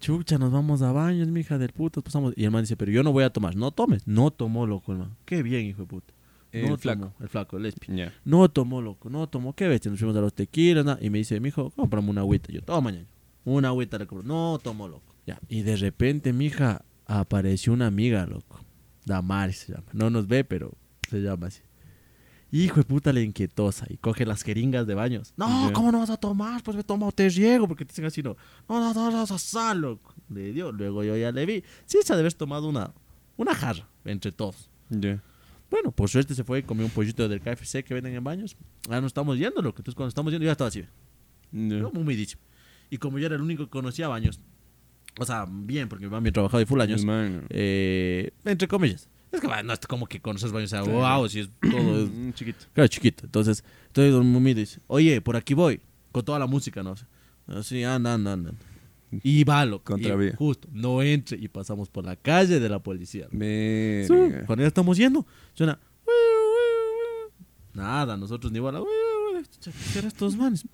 Chucha, 0.00 0.38
nos 0.38 0.50
vamos 0.52 0.82
a 0.82 0.92
baños, 0.92 1.28
mi 1.28 1.40
hija 1.40 1.58
del 1.58 1.72
puto. 1.72 2.00
Pasamos. 2.02 2.32
Y 2.36 2.44
el 2.44 2.50
man 2.50 2.62
dice, 2.62 2.76
pero 2.76 2.90
yo 2.90 3.02
no 3.02 3.12
voy 3.12 3.24
a 3.24 3.30
tomar. 3.30 3.54
No 3.56 3.70
tomes. 3.70 4.06
No 4.06 4.30
tomó, 4.30 4.66
loco, 4.66 4.92
el 4.92 4.98
man. 4.98 5.16
Qué 5.24 5.42
bien, 5.42 5.66
hijo 5.66 5.82
de 5.82 5.88
puta. 5.88 6.12
El 6.52 6.68
no 6.70 6.78
flaco. 6.78 7.00
tomó. 7.00 7.14
El 7.20 7.28
flaco, 7.28 7.56
el 7.58 7.62
lesbi. 7.64 7.86
Ya. 7.96 8.14
No 8.24 8.48
tomó, 8.48 8.80
loco, 8.80 9.10
no 9.10 9.26
tomó. 9.26 9.52
¿Qué 9.54 9.68
ves? 9.68 9.84
Nos 9.86 9.98
fuimos 9.98 10.16
a 10.16 10.20
los 10.22 10.32
tequilas 10.34 10.84
na, 10.86 10.98
y 11.02 11.10
me 11.10 11.18
dice, 11.18 11.38
mijo, 11.40 11.70
cómprame 11.70 12.08
una 12.10 12.22
agüita. 12.22 12.50
Yo, 12.52 12.62
toma 12.62 12.80
mañana. 12.80 13.06
Una 13.44 13.68
agüita 13.68 13.98
le 13.98 14.06
compro. 14.06 14.26
No 14.26 14.58
tomó, 14.62 14.88
loco. 14.88 15.14
Ya. 15.26 15.40
Y 15.48 15.62
de 15.62 15.76
repente, 15.76 16.32
mija, 16.32 16.84
apareció 17.06 17.72
una 17.72 17.86
amiga, 17.86 18.26
loco. 18.26 18.60
Damaris 19.04 19.58
se 19.58 19.72
llama. 19.72 19.86
No 19.92 20.10
nos 20.10 20.26
ve, 20.26 20.44
pero 20.44 20.72
se 21.08 21.20
llama 21.20 21.48
así. 21.48 21.62
Hijo 22.52 22.76
de 22.76 22.84
puta, 22.84 23.12
la 23.12 23.20
inquietosa. 23.20 23.86
Y 23.88 23.96
coge 23.96 24.24
las 24.24 24.42
jeringas 24.42 24.86
de 24.86 24.94
baños. 24.94 25.34
No. 25.36 25.70
¿cómo 25.72 25.90
no 25.90 25.98
vas 25.98 26.10
a 26.10 26.16
tomar? 26.16 26.62
Pues 26.62 26.76
me 26.76 26.84
tomo, 26.84 27.10
te 27.12 27.28
riego. 27.28 27.66
Porque 27.66 27.84
te 27.84 27.92
dicen 27.92 28.04
así, 28.04 28.22
no. 28.22 28.36
No, 28.68 28.80
no, 28.80 28.94
no, 28.94 29.10
no, 29.10 29.38
sal, 29.38 29.80
loco. 29.80 30.14
Le 30.28 30.52
dio. 30.52 30.72
Luego 30.72 31.02
yo 31.02 31.16
ya 31.16 31.32
le 31.32 31.44
vi. 31.44 31.64
Sí, 31.86 31.98
se 32.04 32.12
ha 32.12 32.16
de 32.16 32.20
haber 32.20 32.34
tomado 32.34 32.68
una, 32.68 32.92
una 33.36 33.54
jarra 33.54 33.88
entre 34.04 34.32
todos. 34.32 34.70
Bueno, 35.68 35.90
por 35.90 36.08
suerte 36.08 36.34
se 36.34 36.44
fue 36.44 36.60
y 36.60 36.62
comió 36.62 36.84
un 36.84 36.92
pollito 36.92 37.28
del 37.28 37.40
KFC 37.40 37.82
que 37.82 37.94
venden 37.94 38.14
en 38.14 38.22
baños. 38.22 38.56
Ahora 38.86 39.00
nos 39.00 39.10
estamos 39.10 39.36
yendo, 39.38 39.60
loco. 39.60 39.78
Entonces 39.78 39.96
cuando 39.96 40.08
estamos 40.08 40.32
yendo 40.32 40.46
ya 40.46 40.52
estaba 40.52 40.68
así. 40.68 40.82
Ya. 41.52 41.78
Yo 41.78 41.90
humidísimo. 41.90 42.42
Y 42.90 42.98
como 42.98 43.18
yo 43.18 43.26
era 43.26 43.34
el 43.34 43.42
único 43.42 43.64
que 43.64 43.70
conocía 43.70 44.06
Baños, 44.06 44.40
o 45.18 45.24
sea, 45.24 45.46
bien, 45.48 45.88
porque 45.88 46.04
mi 46.06 46.10
mami 46.10 46.28
ha 46.28 46.32
trabajado 46.32 46.58
de 46.58 46.66
full 46.66 46.80
años, 46.80 47.04
eh, 47.50 48.30
entre 48.44 48.68
comillas. 48.68 49.08
Es 49.32 49.40
que 49.40 49.48
no 49.48 49.72
es 49.72 49.80
como 49.80 50.06
que 50.06 50.20
conoces 50.20 50.52
Baños, 50.52 50.72
o 50.72 50.84
sea, 50.84 50.92
wow, 51.18 51.28
si 51.28 51.40
es 51.40 51.50
todo. 51.60 52.04
es- 52.04 52.10
Mm, 52.10 52.30
chiquito. 52.32 52.64
Claro, 52.72 52.88
chiquito. 52.88 53.24
Entonces, 53.26 53.64
entonces 53.88 54.12
don 54.12 54.26
Mumi 54.26 54.54
dice, 54.54 54.80
oye, 54.86 55.20
por 55.20 55.36
aquí 55.36 55.52
voy, 55.52 55.80
con 56.12 56.24
toda 56.24 56.38
la 56.38 56.46
música, 56.46 56.82
¿no? 56.82 56.94
Así, 57.48 57.82
anda, 57.82 58.14
anda, 58.14 58.32
anda. 58.32 58.52
Y 59.22 59.44
va, 59.44 59.64
loco. 59.64 59.92
Contravía. 59.92 60.30
Y 60.30 60.36
Justo, 60.36 60.68
no 60.72 61.02
entre 61.02 61.38
y 61.38 61.48
pasamos 61.48 61.88
por 61.88 62.04
la 62.04 62.16
calle 62.16 62.58
de 62.60 62.68
la 62.68 62.78
policía. 62.78 63.26
Su, 63.28 64.32
Cuando 64.46 64.62
ya 64.62 64.68
estamos 64.68 64.96
yendo, 64.96 65.26
suena. 65.54 65.78
Nada, 67.74 68.16
nosotros 68.16 68.50
ni 68.52 68.58
igual. 68.58 68.82
¿Qué 69.92 69.98
eran 69.98 70.08
estos 70.08 70.36
manes? 70.36 70.64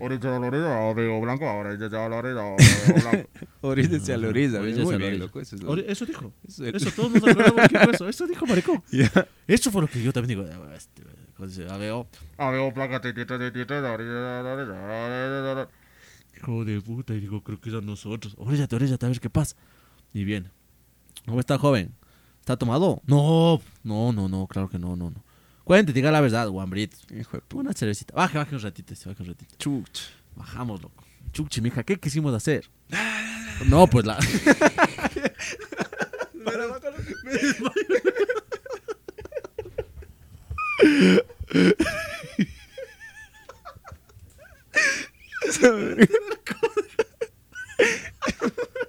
Orilla 0.00 0.36
a 0.36 0.38
la 0.40 0.46
orilla, 0.46 0.94
Río 0.94 1.20
Blanco, 1.20 1.44
orilla 1.44 1.86
a 1.86 2.08
la 2.08 2.16
orilla, 2.16 2.42
Blanco. 3.02 3.28
Oríllese 3.60 4.12
a 4.14 4.16
la 4.16 4.28
orilla. 4.28 4.60
Muy 4.60 4.72
bien, 4.72 4.86
orilla. 4.86 5.10
loco. 5.18 5.40
Eso 5.40 5.56
es 5.56 5.62
lo- 5.62 5.76
Eso 5.76 6.06
dijo. 6.06 6.32
Eso 6.46 6.64
es- 6.66 6.74
Eso 6.74 6.90
todos 6.92 7.12
nos 7.12 7.22
acordamos 7.28 7.68
que 7.68 7.78
fue 7.78 7.92
eso. 7.94 8.08
Eso 8.08 8.26
dijo 8.26 8.46
maricón. 8.46 8.82
Ya. 8.90 9.10
Eso 9.46 9.70
fue 9.70 9.82
lo 9.82 9.88
que 9.88 10.02
yo 10.02 10.12
también 10.12 10.40
digo. 10.40 10.50
"Ah, 10.52 10.74
este, 10.74 11.02
¿cómo 11.36 11.48
dice? 11.48 11.68
A 11.68 11.76
ver, 11.76 11.92
oh, 11.92 12.06
Río 12.38 12.72
Blanco, 12.72 13.00
titito, 13.00 13.38
titito, 13.38 13.74
orilla 13.74 14.40
orilla. 14.42 15.68
Hijo 16.36 16.64
de 16.64 16.80
puta, 16.80 17.12
y 17.14 17.20
digo, 17.20 17.42
creo 17.42 17.60
que 17.60 17.68
eran 17.70 17.84
nosotros. 17.84 18.34
Oríllate, 18.38 18.74
oríllate, 18.76 19.04
a 19.06 19.08
ver 19.10 19.20
qué 19.20 19.28
pasa. 19.30 19.56
Y 20.14 20.24
viene. 20.24 20.50
¿Cómo 21.26 21.40
está, 21.40 21.58
joven? 21.58 21.94
¿Está 22.40 22.56
tomado? 22.56 23.02
No, 23.06 23.60
no, 23.84 24.12
no, 24.12 24.28
no, 24.28 24.46
claro 24.46 24.68
que 24.70 24.78
no, 24.78 24.96
no, 24.96 25.10
no. 25.10 25.22
Cuente, 25.70 25.92
diga 25.92 26.10
la 26.10 26.20
verdad, 26.20 26.48
guambrito. 26.48 26.96
Hijo 27.16 27.36
de 27.36 27.42
puta. 27.42 27.60
Una 27.60 27.72
cervecita. 27.72 28.12
Baje, 28.12 28.36
baje 28.36 28.56
un 28.56 28.60
ratito, 28.60 28.92
se 28.96 29.08
baje 29.08 29.22
un 29.22 29.28
ratito. 29.28 29.54
Chuch. 29.56 30.00
Bajamos, 30.34 30.82
loco. 30.82 31.04
Chuchi, 31.30 31.60
mija, 31.60 31.84
¿qué 31.84 31.96
quisimos 31.96 32.34
hacer? 32.34 32.68
No, 33.66 33.86
pues 33.86 34.04
la. 34.04 34.18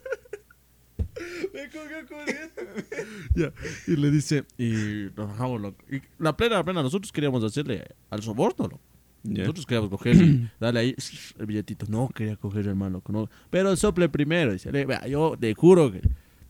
Ya, 3.36 3.52
y 3.88 3.95
le 3.95 4.12
dice, 4.12 4.43
y 4.58 5.08
nos 5.16 5.30
bajamos, 5.30 5.62
loco. 5.62 5.78
Y 5.91 6.02
la 6.20 6.36
plena, 6.36 6.56
la 6.58 6.64
plena, 6.64 6.82
nosotros 6.84 7.12
queríamos 7.12 7.43
hacerle 7.43 7.86
al 8.10 8.22
soborno, 8.22 8.68
loco. 8.68 8.82
Nosotros 9.24 9.66
queríamos 9.66 9.89
coger, 9.89 10.16
dale 10.60 10.80
ahí 10.80 10.95
el 11.38 11.45
billetito. 11.45 11.86
No 11.89 12.10
quería 12.10 12.36
coger, 12.36 12.68
hermano. 12.68 13.02
No. 13.08 13.30
Pero 13.49 13.76
sople 13.76 14.10
primero. 14.10 14.52
Dice, 14.54 14.72
"Le- 14.72 14.86
vea, 14.86 15.06
yo 15.08 15.36
te 15.39 15.54
juro 15.54 15.91
que. 15.91 16.02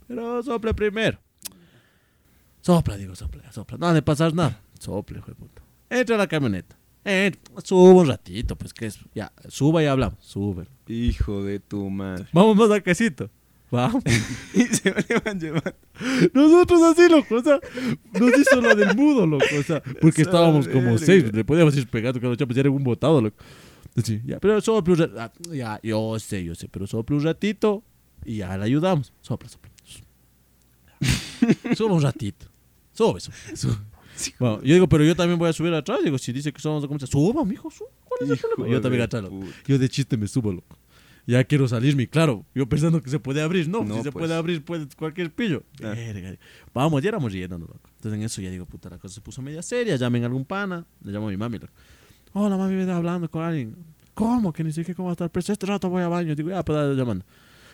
Pero 0.07 0.41
sople 0.41 0.73
primero. 0.73 1.19
Sopla, 2.61 2.95
digo, 2.97 3.15
sopla, 3.15 3.51
sopla. 3.51 3.77
No 3.77 3.87
ha 3.87 3.93
de 3.93 4.01
pasar 4.01 4.33
nada. 4.33 4.61
Sople, 4.79 5.17
hijo 5.19 5.27
de 5.31 5.35
puta. 5.35 5.61
Entra 5.89 6.15
a 6.15 6.19
la 6.19 6.27
camioneta. 6.27 6.77
Entra, 7.03 7.41
suba 7.63 7.91
un 8.01 8.07
ratito, 8.07 8.55
pues 8.55 8.73
que 8.73 8.85
es. 8.85 8.99
Ya, 9.15 9.31
suba 9.49 9.81
y 9.83 9.87
hablamos. 9.87 10.19
Sube. 10.23 10.67
Hijo 10.87 11.43
de 11.43 11.59
tu 11.59 11.89
madre. 11.89 12.25
Vamos 12.31 12.55
más 12.55 12.69
al 12.71 12.83
casito. 12.83 13.29
Vamos. 13.71 14.03
y 14.53 14.63
se 14.65 14.91
van 14.91 15.39
llevando. 15.39 15.73
Nosotros 16.33 16.81
así, 16.83 17.09
loco, 17.09 17.35
o 17.35 17.43
sea, 17.43 17.59
nos 18.19 18.37
hizo 18.37 18.61
la 18.61 18.75
del 18.75 18.95
mudo, 18.95 19.25
loco, 19.25 19.45
o 19.57 19.63
sea, 19.63 19.81
porque 20.01 20.21
Esa 20.21 20.29
estábamos 20.29 20.67
como 20.67 20.97
seis, 20.97 21.33
le 21.33 21.45
podíamos 21.45 21.75
ir 21.77 21.87
pegando 21.87 22.35
chapas, 22.35 22.55
ya 22.55 22.61
era 22.61 22.69
un 22.69 22.83
botado, 22.83 23.21
loco. 23.21 23.37
Así, 23.95 24.21
ya, 24.25 24.39
pero 24.39 24.59
sopla 24.61 24.93
un 24.93 25.15
ratito, 25.15 25.53
ya, 25.53 25.79
yo 25.81 26.19
sé, 26.19 26.43
yo 26.43 26.53
sé, 26.53 26.67
pero 26.67 26.85
sopla 26.85 27.15
un 27.15 27.23
ratito 27.23 27.83
y 28.25 28.37
ya 28.37 28.57
le 28.57 28.65
ayudamos. 28.65 29.13
Sopla, 29.21 29.49
sopla. 29.49 29.71
Sube 31.75 31.93
un 31.93 32.01
ratito. 32.01 32.47
Sube, 32.93 33.19
sube, 33.19 33.35
sube. 33.55 33.77
Bueno, 34.37 34.61
yo 34.61 34.73
digo, 34.73 34.87
pero 34.87 35.03
yo 35.03 35.15
también 35.15 35.39
voy 35.39 35.49
a 35.49 35.53
subir 35.53 35.73
atrás. 35.73 35.99
Digo, 36.03 36.17
si 36.17 36.31
dice 36.31 36.51
que 36.51 36.61
somos 36.61 36.85
como 36.85 36.99
suba, 36.99 37.43
mijo, 37.43 37.71
suba. 37.71 37.89
¿Cuál 38.05 38.19
es 38.23 38.29
el 38.29 38.37
problema? 38.37 38.75
Yo 38.75 38.81
también 38.81 39.03
atrás. 39.03 39.23
Yo 39.65 39.79
de 39.79 39.89
chiste 39.89 40.17
me 40.17 40.27
subo, 40.27 40.51
loco. 40.51 40.77
Ya 41.27 41.43
quiero 41.43 41.67
salirme, 41.67 42.07
claro. 42.07 42.45
Yo 42.55 42.67
pensando 42.67 43.01
que 43.01 43.09
se 43.09 43.19
puede 43.19 43.41
abrir. 43.41 43.69
No, 43.69 43.83
No, 43.83 43.95
si 43.97 44.03
se 44.03 44.11
pues. 44.11 44.23
puede 44.23 44.33
abrir, 44.35 44.63
puede 44.63 44.87
cualquier 44.97 45.31
pillo. 45.31 45.63
Ah. 45.83 45.89
Verga. 45.95 46.35
Vamos, 46.73 47.01
ya 47.03 47.09
éramos 47.09 47.31
riéndonos, 47.31 47.69
loco. 47.69 47.89
Entonces 47.97 48.17
en 48.19 48.23
eso 48.25 48.41
ya 48.41 48.49
digo, 48.49 48.65
puta, 48.65 48.89
la 48.89 48.97
cosa 48.97 49.13
se 49.15 49.21
puso 49.21 49.41
media 49.41 49.61
seria. 49.61 49.95
Llamen 49.95 50.23
a 50.23 50.25
algún 50.27 50.45
pana. 50.45 50.85
Le 51.03 51.11
llamo 51.11 51.27
a 51.27 51.31
mi 51.31 51.37
mami, 51.37 51.59
loco. 51.59 51.73
Hola, 52.33 52.57
mami, 52.57 52.73
me 52.75 52.81
está 52.81 52.97
hablando 52.97 53.29
con 53.29 53.43
alguien. 53.43 53.75
¿Cómo? 54.13 54.51
Que 54.51 54.63
ni 54.63 54.71
sé 54.71 54.83
qué, 54.83 54.95
cómo 54.95 55.07
va 55.07 55.11
a 55.11 55.13
estar 55.13 55.29
preso. 55.29 55.53
Este 55.53 55.65
rato 55.67 55.89
voy 55.89 56.01
a 56.03 56.07
baño. 56.07 56.35
Digo, 56.35 56.49
ya, 56.49 56.63
pues 56.63 56.77
dale 56.77 56.95
llamando. 56.95 57.23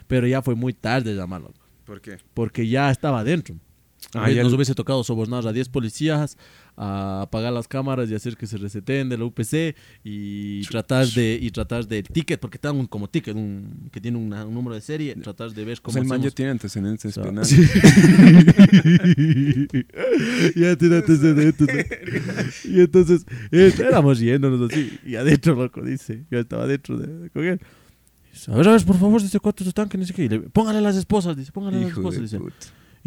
Pero 0.07 0.27
ya 0.27 0.41
fue 0.41 0.55
muy 0.55 0.73
tarde 0.73 1.13
llamar, 1.15 1.41
loco. 1.41 1.59
¿Por 1.85 2.01
qué? 2.01 2.17
Porque 2.33 2.67
ya 2.67 2.91
estaba 2.91 3.19
adentro. 3.21 3.55
Ah, 4.13 4.29
ya 4.29 4.43
nos 4.43 4.51
el- 4.51 4.57
hubiese 4.57 4.75
tocado 4.75 5.03
sobornar 5.03 5.45
a 5.47 5.51
10 5.53 5.69
policías, 5.69 6.37
a 6.79 7.23
apagar 7.23 7.51
las 7.51 7.67
cámaras 7.67 8.07
y 8.09 8.13
hacer 8.15 8.37
que 8.37 8.45
se 8.45 8.55
reseten 8.57 9.09
de 9.09 9.17
la 9.17 9.25
UPC 9.25 9.75
y 10.03 10.61
tratar 10.67 11.07
de 11.07 11.37
y 11.41 11.49
tratar 11.49 11.87
del 11.87 12.03
ticket, 12.03 12.39
porque 12.39 12.57
un 12.71 12.85
como 12.85 13.09
ticket, 13.09 13.35
un, 13.35 13.89
que 13.91 13.99
tiene 13.99 14.17
una- 14.19 14.45
un 14.45 14.53
número 14.53 14.75
de 14.75 14.81
serie, 14.81 15.15
tratar 15.15 15.51
de 15.51 15.65
ver 15.65 15.79
O 15.79 15.81
cómo 15.81 15.93
sea, 15.93 16.01
el 16.03 16.07
man 16.07 16.21
ya 16.21 16.29
tiene 16.31 16.51
antecedentes 16.51 17.17
O 17.17 17.23
sea, 17.23 17.23
penales. 17.23 17.51
ya 20.55 20.75
tiene 20.75 20.95
antecedentes. 20.97 21.67
¿no? 21.67 22.71
Y 22.71 22.79
entonces 22.81 23.25
eh, 23.51 23.73
éramos 23.79 24.19
yéndonos 24.19 24.71
así. 24.71 24.99
Y 25.05 25.15
adentro, 25.15 25.55
loco, 25.55 25.81
dice. 25.81 26.23
Yo 26.29 26.39
estaba 26.39 26.63
adentro 26.63 26.97
de, 26.97 27.29
con 27.29 27.43
él. 27.43 27.59
A 28.47 28.55
ver, 28.55 28.67
a 28.67 28.71
ver, 28.73 28.85
por 28.85 28.97
favor, 28.97 29.21
dice 29.21 29.39
están, 29.69 29.89
que 29.89 29.97
ni 29.97 30.05
sé 30.05 30.13
qué. 30.13 30.25
Y 30.25 30.29
le- 30.29 30.39
póngale 30.41 30.81
las 30.81 30.95
esposas, 30.95 31.35
dice, 31.35 31.51
póngale 31.51 31.79
las 31.81 31.89
Hijo 31.89 32.01
esposas. 32.01 32.17
de 32.19 32.23
Dice. 32.23 32.39
puta. 32.39 32.55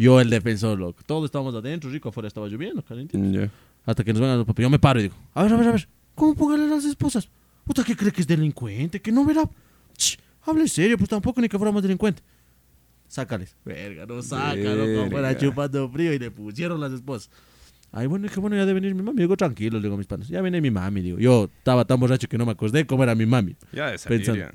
Yo, 0.01 0.19
el 0.19 0.31
defensor, 0.31 0.79
loco. 0.79 1.03
Todos 1.05 1.25
estábamos 1.25 1.53
adentro, 1.53 1.89
rico, 1.91 2.09
afuera 2.09 2.27
estaba 2.27 2.47
lloviendo, 2.47 2.81
calentito. 2.81 3.23
Ya. 3.23 3.51
Hasta 3.85 4.03
que 4.03 4.11
nos 4.13 4.19
vengan 4.19 4.37
los 4.37 4.47
papás. 4.47 4.63
Yo 4.63 4.69
me 4.69 4.79
paro 4.79 4.99
y 4.99 5.03
digo, 5.03 5.15
a 5.35 5.43
ver, 5.43 5.53
a 5.53 5.57
ver, 5.57 5.67
a 5.67 5.71
ver, 5.73 5.87
¿cómo 6.15 6.33
póngale 6.33 6.67
las 6.67 6.85
esposas? 6.85 7.29
¿Usted 7.67 7.83
qué 7.83 7.95
cree 7.95 8.11
que 8.11 8.21
es 8.21 8.27
delincuente? 8.27 8.99
¿Que 8.99 9.11
no 9.11 9.23
verá? 9.23 9.47
Ch, 9.95 10.17
hable 10.41 10.67
serio, 10.67 10.97
pues 10.97 11.07
tampoco 11.07 11.39
ni 11.39 11.47
que 11.47 11.57
fuéramos 11.57 11.83
delincuentes. 11.83 12.23
Sácales. 13.07 13.55
Verga, 13.63 14.07
no 14.07 14.23
saca, 14.23 14.55
loco, 14.55 15.11
fuera 15.11 15.37
chupando 15.37 15.87
frío 15.89 16.13
y 16.13 16.17
le 16.19 16.31
pusieron 16.31 16.79
las 16.79 16.93
esposas. 16.93 17.29
Ay, 17.91 18.07
bueno, 18.07 18.25
es 18.25 18.31
que 18.31 18.39
bueno, 18.39 18.55
ya 18.55 18.65
debe 18.65 18.79
venir 18.79 18.95
mi 18.95 19.03
mami. 19.03 19.19
Digo, 19.21 19.37
tranquilo, 19.37 19.77
le 19.77 19.83
digo 19.83 19.95
a 19.95 19.97
mis 19.99 20.07
panos. 20.07 20.27
Ya 20.29 20.41
viene 20.41 20.61
mi 20.61 20.71
mami, 20.71 21.01
digo. 21.01 21.19
Yo 21.19 21.49
estaba 21.57 21.85
tan 21.85 21.99
borracho 21.99 22.27
que 22.27 22.37
no 22.39 22.45
me 22.47 22.53
acordé 22.53 22.87
cómo 22.87 23.03
era 23.03 23.13
mi 23.13 23.27
mami. 23.27 23.55
Ya 23.71 23.91
de 23.91 23.97
salir, 23.99 24.19
Pensando. 24.19 24.39
ya. 24.39 24.51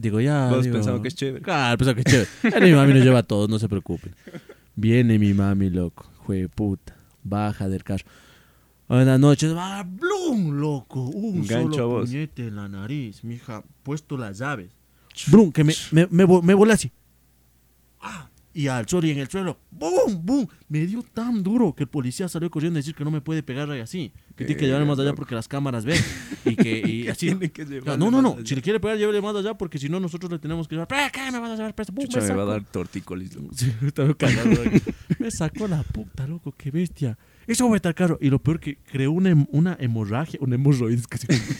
Digo, 0.00 0.20
ya. 0.20 0.48
Todos 0.48 0.64
digo, 0.64 0.76
pensaban 0.76 1.02
que 1.02 1.08
es 1.08 1.14
chévere. 1.14 1.42
Claro, 1.42 1.76
pensaba 1.76 1.94
que 1.94 2.00
es 2.08 2.28
chévere. 2.42 2.66
Mi 2.66 2.72
mami 2.72 2.94
nos 2.94 3.04
lleva 3.04 3.18
a 3.18 3.22
todos, 3.24 3.50
no 3.50 3.58
se 3.58 3.68
preocupen. 3.68 4.14
Viene 4.74 5.18
mi 5.18 5.34
mami, 5.34 5.70
loco. 5.70 6.06
Jue 6.26 6.48
puta. 6.48 6.96
Baja 7.22 7.68
del 7.68 7.84
carro. 7.84 8.04
Buenas 8.88 9.18
noches. 9.20 9.54
Va, 9.54 9.82
¡blum! 9.84 10.58
Loco. 10.58 11.00
Un 11.02 11.46
Gancho 11.46 11.68
a 11.68 11.72
solo 11.74 11.88
vos. 11.88 12.08
puñete 12.10 12.46
en 12.48 12.56
la 12.56 12.68
nariz, 12.68 13.22
mija. 13.24 13.62
Puesto 13.82 14.16
las 14.16 14.38
llaves. 14.38 14.70
¡Blum! 15.28 15.52
Que 15.52 15.64
me, 15.64 15.74
me, 15.92 16.06
me, 16.10 16.24
vo- 16.26 16.42
me 16.42 16.54
volé 16.54 16.72
así. 16.72 16.90
Ah, 18.00 18.28
Y 18.54 18.66
al 18.66 18.86
sol 18.86 19.04
y 19.06 19.10
en 19.10 19.18
el 19.18 19.28
suelo. 19.28 19.58
¡Bum! 19.70 20.20
¡Bum! 20.22 20.46
Me 20.68 20.86
dio 20.86 21.02
tan 21.02 21.42
duro 21.42 21.74
que 21.74 21.84
el 21.84 21.88
policía 21.88 22.28
salió 22.28 22.50
corriendo 22.50 22.76
a 22.76 22.80
decir 22.80 22.94
que 22.94 23.02
no 23.02 23.10
me 23.10 23.22
puede 23.22 23.42
pegar 23.42 23.70
ahí 23.70 23.80
así. 23.80 24.12
Que 24.36 24.44
tiene 24.44 24.60
que 24.60 24.66
llevarme 24.66 24.86
más 24.86 24.98
allá 24.98 25.14
porque 25.14 25.34
las 25.34 25.48
cámaras 25.48 25.84
ven. 25.86 25.98
Y 26.44 26.56
que 26.56 26.86
y 26.86 27.08
así. 27.08 27.26
Tiene 27.26 27.50
que 27.50 27.64
No, 27.64 27.70
llevarle 27.70 28.10
no, 28.10 28.22
no. 28.22 28.36
Si 28.44 28.54
le 28.54 28.60
quiere 28.60 28.78
pegar, 28.78 28.98
llévele 28.98 29.22
más 29.22 29.34
allá 29.34 29.54
porque 29.56 29.78
si 29.78 29.88
no, 29.88 30.00
nosotros 30.00 30.30
le 30.30 30.38
tenemos 30.38 30.68
que 30.68 30.74
llevar. 30.74 30.88
¿Pero 30.88 31.02
qué 31.12 31.32
me 31.32 31.38
vas 31.38 31.50
a 31.52 31.56
llevar 31.56 31.74
preso? 31.74 31.92
¡Bum! 31.92 32.04
Chucha, 32.04 32.20
me 32.20 32.28
me 32.28 32.34
va 32.34 32.42
a 32.42 32.46
dar 32.46 32.64
tortícolis. 32.64 33.30
Sí. 33.54 33.72
Me 35.18 35.30
sacó 35.30 35.68
la 35.68 35.82
puta, 35.82 36.26
loco, 36.26 36.52
qué 36.52 36.70
bestia. 36.70 37.16
Eso 37.46 37.68
fue 37.68 37.80
tan 37.80 37.92
caro. 37.92 38.18
Y 38.20 38.28
lo 38.28 38.38
peor 38.38 38.60
que 38.60 38.76
creó 38.78 39.12
una, 39.12 39.46
una 39.50 39.76
hemorragia, 39.78 40.38
una 40.42 40.56
hemorroides, 40.56 41.04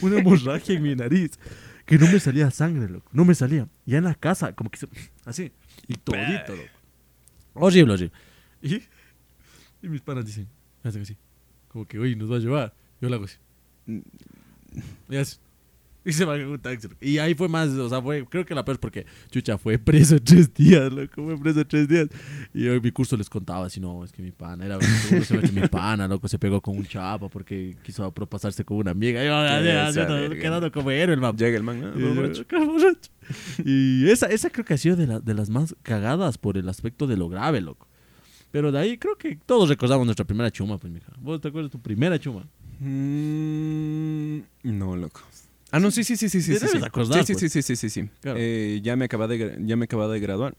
una 0.00 0.18
hemorragia 0.18 0.76
en 0.76 0.82
mi 0.82 0.94
nariz. 0.94 1.38
Que 1.86 1.98
no 1.98 2.06
me 2.10 2.20
salía 2.20 2.50
sangre, 2.50 2.88
loco. 2.88 3.08
No 3.12 3.24
me 3.24 3.34
salía. 3.34 3.68
Ya 3.86 3.98
en 3.98 4.04
la 4.04 4.14
casa, 4.14 4.52
como 4.54 4.70
que 4.70 4.78
así. 5.24 5.52
Y 5.88 5.94
todito, 5.94 6.54
loco. 6.56 6.81
Horrible, 7.54 7.94
horrible. 7.94 8.12
Y, 8.62 8.76
y 9.82 9.88
mis 9.88 10.00
panas 10.00 10.24
dicen, 10.24 10.48
hacen 10.82 11.02
así. 11.02 11.16
Como 11.68 11.86
que, 11.86 11.98
oye, 11.98 12.16
nos 12.16 12.30
va 12.30 12.36
a 12.36 12.40
llevar. 12.40 12.74
Yo 13.00 13.08
le 13.08 13.14
hago 13.16 13.24
así. 13.24 13.38
Y 15.08 15.16
así. 15.16 15.38
Y 16.04 16.12
se 16.12 16.24
va 16.24 16.36
en 16.36 16.48
un 16.48 16.58
taxi. 16.58 16.88
Y 17.00 17.18
ahí 17.18 17.34
fue 17.34 17.48
más, 17.48 17.68
o 17.70 17.88
sea, 17.88 18.02
fue, 18.02 18.24
creo 18.28 18.44
que 18.44 18.54
la 18.54 18.64
peor 18.64 18.80
porque 18.80 19.06
Chucha 19.30 19.56
fue 19.56 19.78
preso 19.78 20.18
tres 20.20 20.52
días, 20.52 20.92
loco, 20.92 21.22
fue 21.24 21.38
preso 21.38 21.64
tres 21.64 21.86
días. 21.86 22.08
Y 22.52 22.64
yo 22.64 22.72
en 22.74 22.82
mi 22.82 22.90
curso 22.90 23.16
les 23.16 23.30
contaba, 23.30 23.70
si 23.70 23.78
no, 23.80 24.02
es 24.04 24.10
que 24.12 24.20
mi 24.20 24.32
pana, 24.32 24.66
era 24.66 24.78
se 24.80 25.52
mi 25.52 25.68
pana, 25.68 26.08
loco, 26.08 26.26
se 26.26 26.38
pegó 26.38 26.60
con 26.60 26.76
un 26.76 26.84
chapa 26.86 27.28
porque 27.28 27.76
quiso 27.84 28.10
propasarse 28.12 28.64
con 28.64 28.78
una 28.78 28.90
amiga. 28.90 29.22
Y 29.22 29.26
yo, 29.26 29.32
verga. 30.04 30.40
quedando 30.40 30.72
como 30.72 30.90
héroe, 30.90 31.14
el 31.14 31.20
man. 31.20 31.36
Llega 31.36 31.56
el 31.56 31.62
man. 31.62 31.82
ah, 31.84 32.92
Y. 33.64 34.04
Y 34.04 34.10
esa, 34.10 34.26
esa 34.26 34.50
creo 34.50 34.64
que 34.64 34.74
ha 34.74 34.78
sido 34.78 34.96
de, 34.96 35.06
la- 35.06 35.20
de 35.20 35.34
las 35.34 35.48
más 35.50 35.74
cagadas 35.82 36.36
por 36.38 36.58
el 36.58 36.68
aspecto 36.68 37.06
de 37.06 37.16
lo 37.16 37.28
grave, 37.28 37.60
loco. 37.60 37.86
Pero 38.50 38.72
de 38.72 38.78
ahí 38.80 38.98
creo 38.98 39.16
que 39.16 39.36
todos 39.46 39.68
recordamos 39.68 40.04
nuestra 40.04 40.26
primera 40.26 40.50
chuma, 40.50 40.76
pues, 40.78 40.92
mija. 40.92 41.12
¿Vos 41.20 41.40
te 41.40 41.48
acuerdas 41.48 41.70
de 41.70 41.78
tu 41.78 41.82
primera 41.82 42.18
chuma? 42.18 42.44
Mm, 42.80 44.40
no, 44.64 44.96
loco. 44.96 45.20
Ah, 45.72 45.80
no, 45.80 45.90
sí, 45.90 46.04
sí, 46.04 46.16
sí, 46.16 46.28
sí, 46.28 46.42
sí. 46.42 46.52
Te 46.52 46.58
sí, 46.58 46.66
debes 46.66 46.80
sí. 46.80 46.86
acordar, 46.86 47.24
sí, 47.24 47.34
sí, 47.34 47.40
pues. 47.40 47.52
sí, 47.52 47.62
sí, 47.62 47.76
sí, 47.76 47.90
sí. 47.90 48.10
Claro. 48.20 48.38
Eh, 48.38 48.80
ya 48.82 48.94
me 48.94 49.06
acababa 49.06 49.26
de, 49.26 49.58
ya 49.62 49.74
me 49.74 49.86
acababa 49.86 50.12
de 50.12 50.20
graduar. 50.20 50.54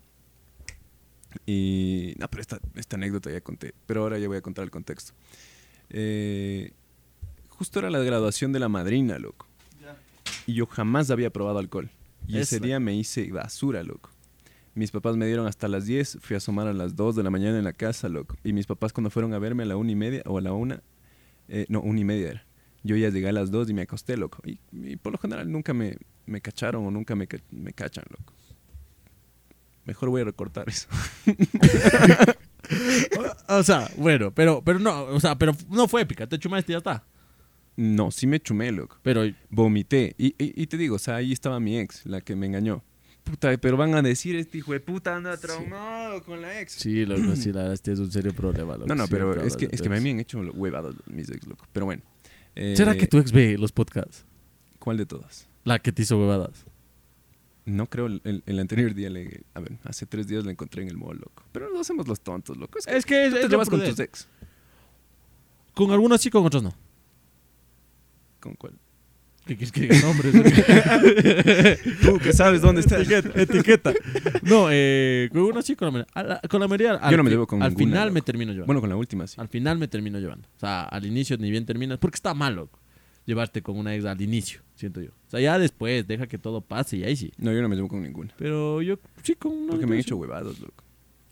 Y. 1.45 2.15
No, 2.17 2.27
pero 2.29 2.41
esta, 2.41 2.59
esta 2.75 2.95
anécdota 2.95 3.31
ya 3.31 3.39
conté. 3.41 3.73
Pero 3.85 4.01
ahora 4.01 4.17
ya 4.17 4.27
voy 4.27 4.37
a 4.37 4.41
contar 4.41 4.63
el 4.63 4.71
contexto. 4.71 5.13
Eh, 5.91 6.71
justo 7.47 7.79
era 7.79 7.91
la 7.91 7.99
graduación 7.99 8.51
de 8.51 8.59
la 8.59 8.69
madrina, 8.69 9.19
loco. 9.19 9.47
Y 10.47 10.55
yo 10.55 10.65
jamás 10.65 11.09
había 11.11 11.29
probado 11.29 11.59
alcohol. 11.59 11.89
Y 12.27 12.39
ese 12.39 12.59
día 12.59 12.79
me 12.79 12.95
hice 12.95 13.31
basura, 13.31 13.83
loco. 13.83 14.09
Mis 14.75 14.89
papás 14.89 15.15
me 15.15 15.27
dieron 15.27 15.45
hasta 15.45 15.67
las 15.67 15.85
10, 15.85 16.17
fui 16.19 16.33
a 16.33 16.37
asomar 16.37 16.67
a 16.67 16.73
las 16.73 16.95
2 16.95 17.15
de 17.15 17.23
la 17.23 17.29
mañana 17.29 17.59
en 17.59 17.63
la 17.63 17.73
casa, 17.73 18.09
loco. 18.09 18.35
Y 18.43 18.53
mis 18.53 18.65
papás 18.65 18.91
cuando 18.91 19.11
fueron 19.11 19.33
a 19.33 19.39
verme 19.39 19.63
a 19.63 19.65
la 19.67 19.75
una 19.75 19.91
y 19.91 19.95
media, 19.95 20.23
o 20.25 20.39
a 20.39 20.41
la 20.41 20.51
una, 20.51 20.81
eh, 21.47 21.65
no, 21.69 21.81
una 21.81 21.99
y 21.99 22.03
media 22.03 22.31
era. 22.31 22.45
Yo 22.83 22.95
ya 22.95 23.09
llegué 23.09 23.29
a 23.29 23.31
las 23.31 23.49
2 23.49 23.69
y 23.69 23.73
me 23.73 23.83
acosté, 23.83 24.17
loco. 24.17 24.39
Y, 24.45 24.59
y 24.71 24.95
por 24.97 25.13
lo 25.13 25.17
general 25.17 25.51
nunca 25.51 25.73
me, 25.73 25.97
me 26.25 26.41
cacharon 26.41 26.85
o 26.85 26.91
nunca 26.91 27.15
me, 27.15 27.27
me 27.51 27.73
cachan, 27.73 28.05
loco. 28.09 28.33
Mejor 29.85 30.09
voy 30.09 30.21
a 30.21 30.25
recortar 30.25 30.69
eso. 30.69 30.87
O 33.49 33.61
sea, 33.63 33.89
bueno, 33.97 34.31
pero, 34.33 34.63
pero 34.63 34.79
no, 34.79 35.03
o 35.03 35.19
sea, 35.19 35.37
pero 35.37 35.53
no 35.69 35.87
fue 35.87 36.01
épica, 36.01 36.27
te 36.27 36.39
chumaste 36.39 36.71
y 36.71 36.73
ya 36.73 36.77
está. 36.77 37.03
No, 37.75 38.11
sí 38.11 38.25
me 38.27 38.39
chumé, 38.39 38.71
loco. 38.71 38.97
Pero 39.01 39.23
Vomité. 39.49 40.15
Y, 40.17 40.27
y, 40.27 40.61
y 40.61 40.67
te 40.67 40.77
digo, 40.77 40.95
o 40.95 40.99
sea, 40.99 41.17
ahí 41.17 41.31
estaba 41.31 41.59
mi 41.59 41.77
ex, 41.77 42.05
la 42.05 42.21
que 42.21 42.35
me 42.35 42.45
engañó. 42.45 42.83
Puta, 43.23 43.55
pero 43.57 43.77
van 43.77 43.95
a 43.95 44.01
decir, 44.01 44.35
este 44.35 44.59
hijo 44.59 44.73
de 44.73 44.79
puta 44.79 45.15
anda 45.15 45.37
traumado 45.37 46.23
con 46.23 46.41
la 46.41 46.59
ex. 46.59 46.73
sí, 46.73 47.05
loco, 47.05 47.35
sí, 47.35 47.51
la 47.51 47.61
verdad, 47.61 47.73
este 47.73 47.93
es 47.93 47.99
un 47.99 48.11
serio 48.11 48.33
problema, 48.33 48.73
loco. 48.73 48.87
No, 48.87 48.95
no, 48.95 49.07
pero 49.07 49.41
es 49.41 49.55
que, 49.55 49.65
es 49.65 49.71
de 49.71 49.77
que 49.77 49.89
me 49.89 49.97
han 49.97 50.19
hecho 50.19 50.39
huevados 50.39 50.95
mis 51.07 51.29
ex, 51.29 51.47
loco. 51.47 51.65
Pero 51.71 51.85
bueno. 51.85 52.03
Eh, 52.55 52.75
¿Será 52.77 52.95
que 52.95 53.07
tu 53.07 53.17
ex 53.17 53.31
ve 53.31 53.57
los 53.57 53.71
podcasts? 53.71 54.25
¿Cuál 54.79 54.97
de 54.97 55.05
todas? 55.05 55.47
La 55.63 55.79
que 55.79 55.91
te 55.91 56.01
hizo 56.03 56.17
huevadas. 56.19 56.65
No 57.65 57.87
creo, 57.87 58.07
el, 58.07 58.43
el- 58.45 58.59
anterior 58.59 58.93
día, 58.93 59.09
le, 59.09 59.43
a 59.53 59.61
ver, 59.61 59.77
hace 59.85 60.05
tres 60.05 60.27
días 60.27 60.43
la 60.43 60.51
encontré 60.51 60.81
en 60.83 60.89
el 60.89 60.97
mall, 60.97 61.15
loco. 61.17 61.43
Pero 61.53 61.69
no 61.73 61.79
hacemos 61.79 62.07
los 62.07 62.19
tontos, 62.19 62.57
loco. 62.57 62.77
Es 62.77 62.85
que 62.85 62.95
Es 62.97 63.05
que 63.05 63.29
tú 63.29 63.35
te 63.37 63.47
llevas 63.47 63.69
con 63.69 63.79
tus 63.83 63.97
ex. 63.99 64.27
Con 65.73 65.91
algunas 65.91 66.19
sí, 66.21 66.29
con 66.29 66.45
otras 66.45 66.61
no. 66.61 66.73
¿Con 68.41 68.55
cuál? 68.55 68.73
¿Qué 69.45 69.57
quieres 69.57 69.71
que 69.73 69.81
diga 69.81 69.99
nombres? 70.01 70.33
Tú 72.01 72.17
que 72.19 72.31
sabes 72.33 72.61
dónde 72.61 72.81
está. 72.81 72.97
etiqueta, 72.99 73.41
etiqueta. 73.41 73.93
No, 74.43 74.67
eh, 74.71 75.29
con 75.33 75.41
una 75.41 75.61
sí, 75.61 75.75
con 75.75 75.87
la 75.87 75.91
mayoría. 75.91 76.11
A 76.13 76.23
la- 76.23 76.41
Con 76.49 76.61
la 76.61 76.67
mayoría. 76.67 76.93
al 76.93 77.11
Yo 77.11 77.17
no 77.17 77.23
me 77.23 77.29
llevo 77.29 77.45
con 77.47 77.61
Al 77.61 77.71
ninguna, 77.71 77.85
final 77.87 78.11
me 78.11 78.21
termino 78.21 78.51
llevando. 78.51 78.67
Bueno, 78.67 78.81
con 78.81 78.89
la 78.89 78.95
última, 78.95 79.27
sí. 79.27 79.35
Al 79.39 79.47
final 79.49 79.77
me 79.77 79.87
termino 79.87 80.19
llevando. 80.19 80.47
O 80.55 80.59
sea, 80.59 80.83
al 80.83 81.05
inicio 81.05 81.37
ni 81.37 81.51
bien 81.51 81.65
terminas. 81.65 81.97
Porque 81.97 82.15
está 82.15 82.33
mal, 82.33 82.55
loco. 82.55 82.79
Llevarte 83.25 83.61
con 83.61 83.77
una 83.77 83.95
ex 83.95 84.03
al 84.05 84.21
inicio, 84.21 84.61
siento 84.75 85.01
yo. 85.01 85.11
O 85.11 85.29
sea, 85.29 85.39
ya 85.39 85.57
después, 85.57 86.05
deja 86.07 86.27
que 86.27 86.37
todo 86.37 86.61
pase 86.61 86.97
y 86.97 87.03
ahí 87.05 87.15
sí. 87.15 87.31
No, 87.37 87.53
yo 87.53 87.61
no 87.61 87.69
me 87.69 87.75
llevo 87.75 87.87
con 87.87 88.01
ninguna. 88.01 88.33
Pero 88.37 88.81
yo 88.81 88.97
sí 89.23 89.35
con 89.35 89.51
una. 89.53 89.71
Porque 89.71 89.85
me 89.87 89.93
han 89.95 89.99
hecho 90.01 90.17
huevados, 90.17 90.59
loco. 90.59 90.83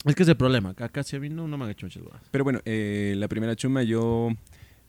Es 0.06 0.16
que 0.16 0.24
es 0.24 0.30
el 0.30 0.38
problema. 0.38 0.70
Acá 0.70 0.90
casi 0.90 1.16
a 1.16 1.20
mí 1.20 1.30
no, 1.30 1.48
no 1.48 1.58
me 1.58 1.66
han 1.66 1.72
hecho 1.72 1.86
muchas 1.86 2.02
huevadas. 2.04 2.24
Pero 2.32 2.44
bueno, 2.44 2.60
eh, 2.66 3.14
la 3.18 3.28
primera 3.28 3.56
chuma 3.58 3.84
yo 3.84 4.30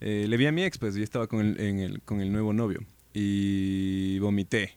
eh, 0.00 0.26
le 0.28 0.36
vi 0.36 0.46
a 0.46 0.52
mi 0.52 0.62
ex, 0.64 0.78
pues, 0.78 0.96
y 0.96 1.02
estaba 1.02 1.26
con 1.26 1.40
el, 1.44 1.60
en 1.60 1.78
el, 1.80 2.00
con 2.02 2.20
el 2.20 2.30
nuevo 2.32 2.52
novio. 2.52 2.80
Y 3.14 4.18
vomité. 4.18 4.76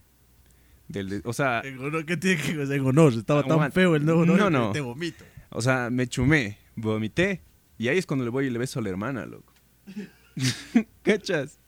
Del 0.88 1.22
o 1.26 1.34
sea, 1.34 1.64
honor, 1.80 2.06
¿qué 2.06 2.16
tiene 2.18 2.42
que 2.42 2.54
ver? 2.54 2.72
En 2.72 2.86
honor, 2.86 3.14
estaba 3.14 3.42
tan 3.42 3.54
Aguanta. 3.54 3.74
feo 3.74 3.96
el 3.96 4.06
nuevo 4.06 4.26
No, 4.26 4.34
novio 4.34 4.50
no. 4.50 4.68
que 4.72 4.74
te 4.74 4.82
vomito. 4.82 5.24
o 5.50 5.62
sea, 5.62 5.90
me 5.90 6.08
chumé, 6.08 6.58
vomité. 6.76 7.42
Y 7.78 7.88
ahí 7.88 7.98
es 7.98 8.06
cuando 8.06 8.24
le 8.24 8.30
voy 8.32 8.46
y 8.46 8.50
le 8.50 8.60
beso 8.60 8.80
a 8.80 8.84
la 8.84 8.90
hermana, 8.90 9.26
loco. 9.26 9.52
¿Cachas? 11.04 11.60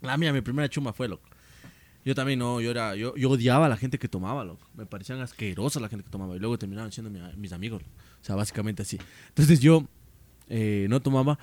La 0.00 0.16
mía, 0.16 0.32
mi 0.32 0.40
primera 0.40 0.68
chuma 0.68 0.92
fue, 0.92 1.08
loco. 1.08 1.28
Yo 2.04 2.14
también 2.14 2.38
no, 2.38 2.60
yo 2.60 2.70
era, 2.70 2.94
yo, 2.96 3.14
yo 3.16 3.30
odiaba 3.30 3.66
a 3.66 3.68
la 3.68 3.76
gente 3.76 3.98
que 3.98 4.08
tomaba, 4.08 4.44
loco. 4.44 4.66
Me 4.74 4.86
parecían 4.86 5.20
asquerosas 5.20 5.82
la 5.82 5.88
gente 5.88 6.04
que 6.04 6.10
tomaba. 6.10 6.34
Y 6.36 6.38
luego 6.38 6.58
terminaban 6.58 6.90
siendo 6.92 7.10
mi- 7.10 7.20
mis 7.36 7.52
amigos. 7.52 7.82
loco. 7.82 7.94
O 8.20 8.24
sea, 8.24 8.36
básicamente 8.36 8.82
así. 8.82 8.98
Entonces 9.28 9.60
yo 9.60 9.86
eh, 10.48 10.86
no 10.88 11.00
tomaba. 11.00 11.38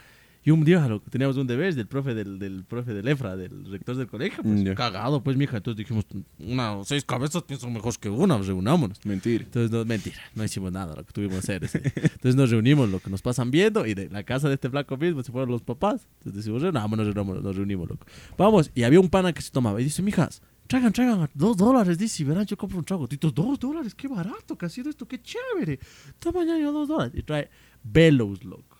Y 0.47 0.51
un 0.51 0.63
día, 0.63 0.87
teníamos 1.09 1.35
un 1.35 1.45
deber 1.45 1.75
del 1.75 1.87
profe 1.87 2.15
del, 2.15 2.39
del 2.39 2.63
profe 2.63 2.93
del 2.93 3.05
EFRA, 3.05 3.35
del 3.35 3.65
rector 3.69 3.97
del 3.97 4.07
colegio. 4.07 4.41
Pues. 4.43 4.77
Cagado, 4.77 5.21
pues, 5.21 5.35
mija. 5.35 5.57
Entonces 5.57 5.77
dijimos, 5.77 6.05
una, 6.39 6.85
seis 6.85 7.03
cabezas 7.03 7.43
pienso 7.43 7.69
mejor 7.69 7.99
que 7.99 8.09
una, 8.09 8.37
reunámonos. 8.37 8.97
Mentira. 9.05 9.43
Entonces, 9.43 9.69
no, 9.69 9.83
mentira, 9.83 10.15
no 10.35 10.45
hicimos 10.45 10.71
nada, 10.71 10.95
lo 10.95 11.05
que 11.05 11.11
tuvimos 11.11 11.33
que 11.33 11.39
hacer. 11.39 11.65
ese. 11.65 11.91
Entonces 11.93 12.37
nos 12.37 12.49
reunimos, 12.49 12.87
lo 12.87 13.01
que 13.01 13.09
nos 13.09 13.21
pasan 13.21 13.51
viendo, 13.51 13.85
y 13.85 13.93
de 13.93 14.07
la 14.07 14.23
casa 14.23 14.47
de 14.47 14.53
este 14.53 14.69
flaco 14.69 14.95
mismo 14.95 15.21
se 15.21 15.33
fueron 15.33 15.51
los 15.51 15.63
papás. 15.63 16.07
Entonces 16.19 16.35
decimos, 16.35 16.61
reunámonos, 16.61 17.05
reunámonos, 17.05 17.43
nos 17.43 17.53
reunimos, 17.53 17.89
loco. 17.89 18.07
Vamos, 18.37 18.71
y 18.73 18.83
había 18.83 19.01
un 19.01 19.09
pana 19.09 19.33
que 19.33 19.41
se 19.41 19.51
tomaba, 19.51 19.81
y 19.81 19.83
dice, 19.83 20.01
mijas, 20.01 20.41
traigan, 20.67 20.93
traigan, 20.93 21.29
dos 21.33 21.57
dólares, 21.57 21.97
dice, 21.97 22.23
verán, 22.23 22.45
yo 22.45 22.55
compro 22.55 22.79
un 22.79 22.85
trago. 22.85 23.05
Tito, 23.05 23.31
dos 23.31 23.59
dólares, 23.59 23.93
qué 23.93 24.07
barato 24.07 24.57
que 24.57 24.65
ha 24.65 24.69
sido 24.69 24.89
esto, 24.89 25.05
qué 25.05 25.21
chévere. 25.21 25.77
Toma 26.19 26.45
ya 26.45 26.57
yo 26.57 26.71
dos 26.71 26.87
dólares. 26.87 27.11
Y 27.17 27.23
trae 27.23 27.49
Velos, 27.83 28.45
loco. 28.45 28.76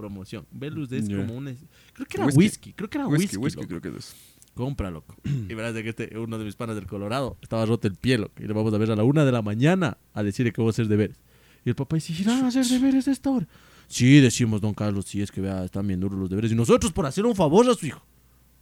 Promoción. 0.00 0.46
Velos 0.50 0.90
es 0.92 1.08
Ya. 1.08 1.16
como 1.18 1.34
un... 1.34 1.44
Creo 1.92 2.06
que 2.06 2.16
era 2.16 2.26
Whisky. 2.26 2.38
whisky, 2.38 2.72
creo 2.72 2.90
que 2.90 2.98
era 2.98 3.06
Whisky, 3.06 3.36
whisky, 3.36 3.58
whisky, 3.60 3.66
creo 3.66 3.80
que 3.80 3.98
es. 3.98 4.14
Compra, 4.54 4.90
loco. 4.90 5.14
Y 5.48 5.54
verás 5.54 5.74
de 5.74 5.82
que 5.82 5.90
este, 5.90 6.18
uno 6.18 6.38
de 6.38 6.44
mis 6.44 6.56
panas 6.56 6.76
del 6.76 6.86
Colorado 6.86 7.36
estaba 7.42 7.64
roto 7.66 7.86
el 7.88 7.94
pie, 7.94 8.18
loco. 8.18 8.34
Y 8.42 8.46
le 8.46 8.52
vamos 8.52 8.72
a 8.74 8.78
ver 8.78 8.90
a 8.90 8.96
la 8.96 9.04
una 9.04 9.24
de 9.24 9.32
la 9.32 9.42
mañana 9.42 9.98
a 10.12 10.22
decirle 10.22 10.52
que 10.52 10.60
vamos 10.60 10.74
a 10.74 10.76
hacer 10.76 10.88
deberes. 10.88 11.16
Y 11.64 11.68
el 11.68 11.74
papá 11.74 11.96
dice, 11.96 12.12
¿irán 12.18 12.44
a 12.44 12.48
hacer 12.48 12.66
deberes 12.66 13.06
a 13.08 13.12
esta 13.12 13.30
hora? 13.30 13.46
Sí, 13.86 14.20
decimos, 14.20 14.60
don 14.60 14.72
Carlos, 14.74 15.04
sí, 15.06 15.20
es 15.20 15.30
que 15.32 15.40
vea, 15.40 15.64
están 15.64 15.86
bien 15.86 16.00
duros 16.00 16.18
los 16.18 16.30
deberes. 16.30 16.52
Y 16.52 16.54
nosotros, 16.54 16.92
por 16.92 17.06
hacer 17.06 17.26
un 17.26 17.34
favor 17.34 17.68
a 17.68 17.74
su 17.74 17.86
hijo, 17.86 18.02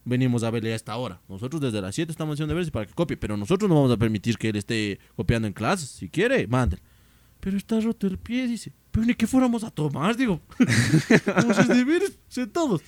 venimos 0.04 0.42
a 0.42 0.50
verle 0.50 0.72
a 0.72 0.76
esta 0.76 0.96
hora. 0.96 1.20
Nosotros 1.28 1.60
desde 1.60 1.80
las 1.82 1.94
7 1.94 2.10
estamos 2.10 2.34
haciendo 2.34 2.52
deberes 2.54 2.70
para 2.70 2.86
que 2.86 2.94
copie, 2.94 3.16
pero 3.16 3.36
nosotros 3.36 3.68
no 3.68 3.74
vamos 3.76 3.92
a 3.92 3.96
permitir 3.98 4.36
que 4.38 4.48
él 4.48 4.56
esté 4.56 4.98
copiando 5.16 5.46
en 5.46 5.52
clases. 5.54 5.88
Si 5.90 6.08
quiere, 6.08 6.46
mándale. 6.46 6.82
Pero 7.40 7.56
está 7.56 7.80
roto 7.80 8.06
el 8.06 8.18
pie, 8.18 8.46
dice. 8.46 8.72
Pero 8.90 9.06
ni 9.06 9.14
que 9.14 9.26
fuéramos 9.26 9.64
a 9.64 9.70
tomar, 9.70 10.16
digo. 10.16 10.40
Vamos 11.26 11.58
a 11.58 11.64
deberes 11.64 12.18
sentados. 12.28 12.82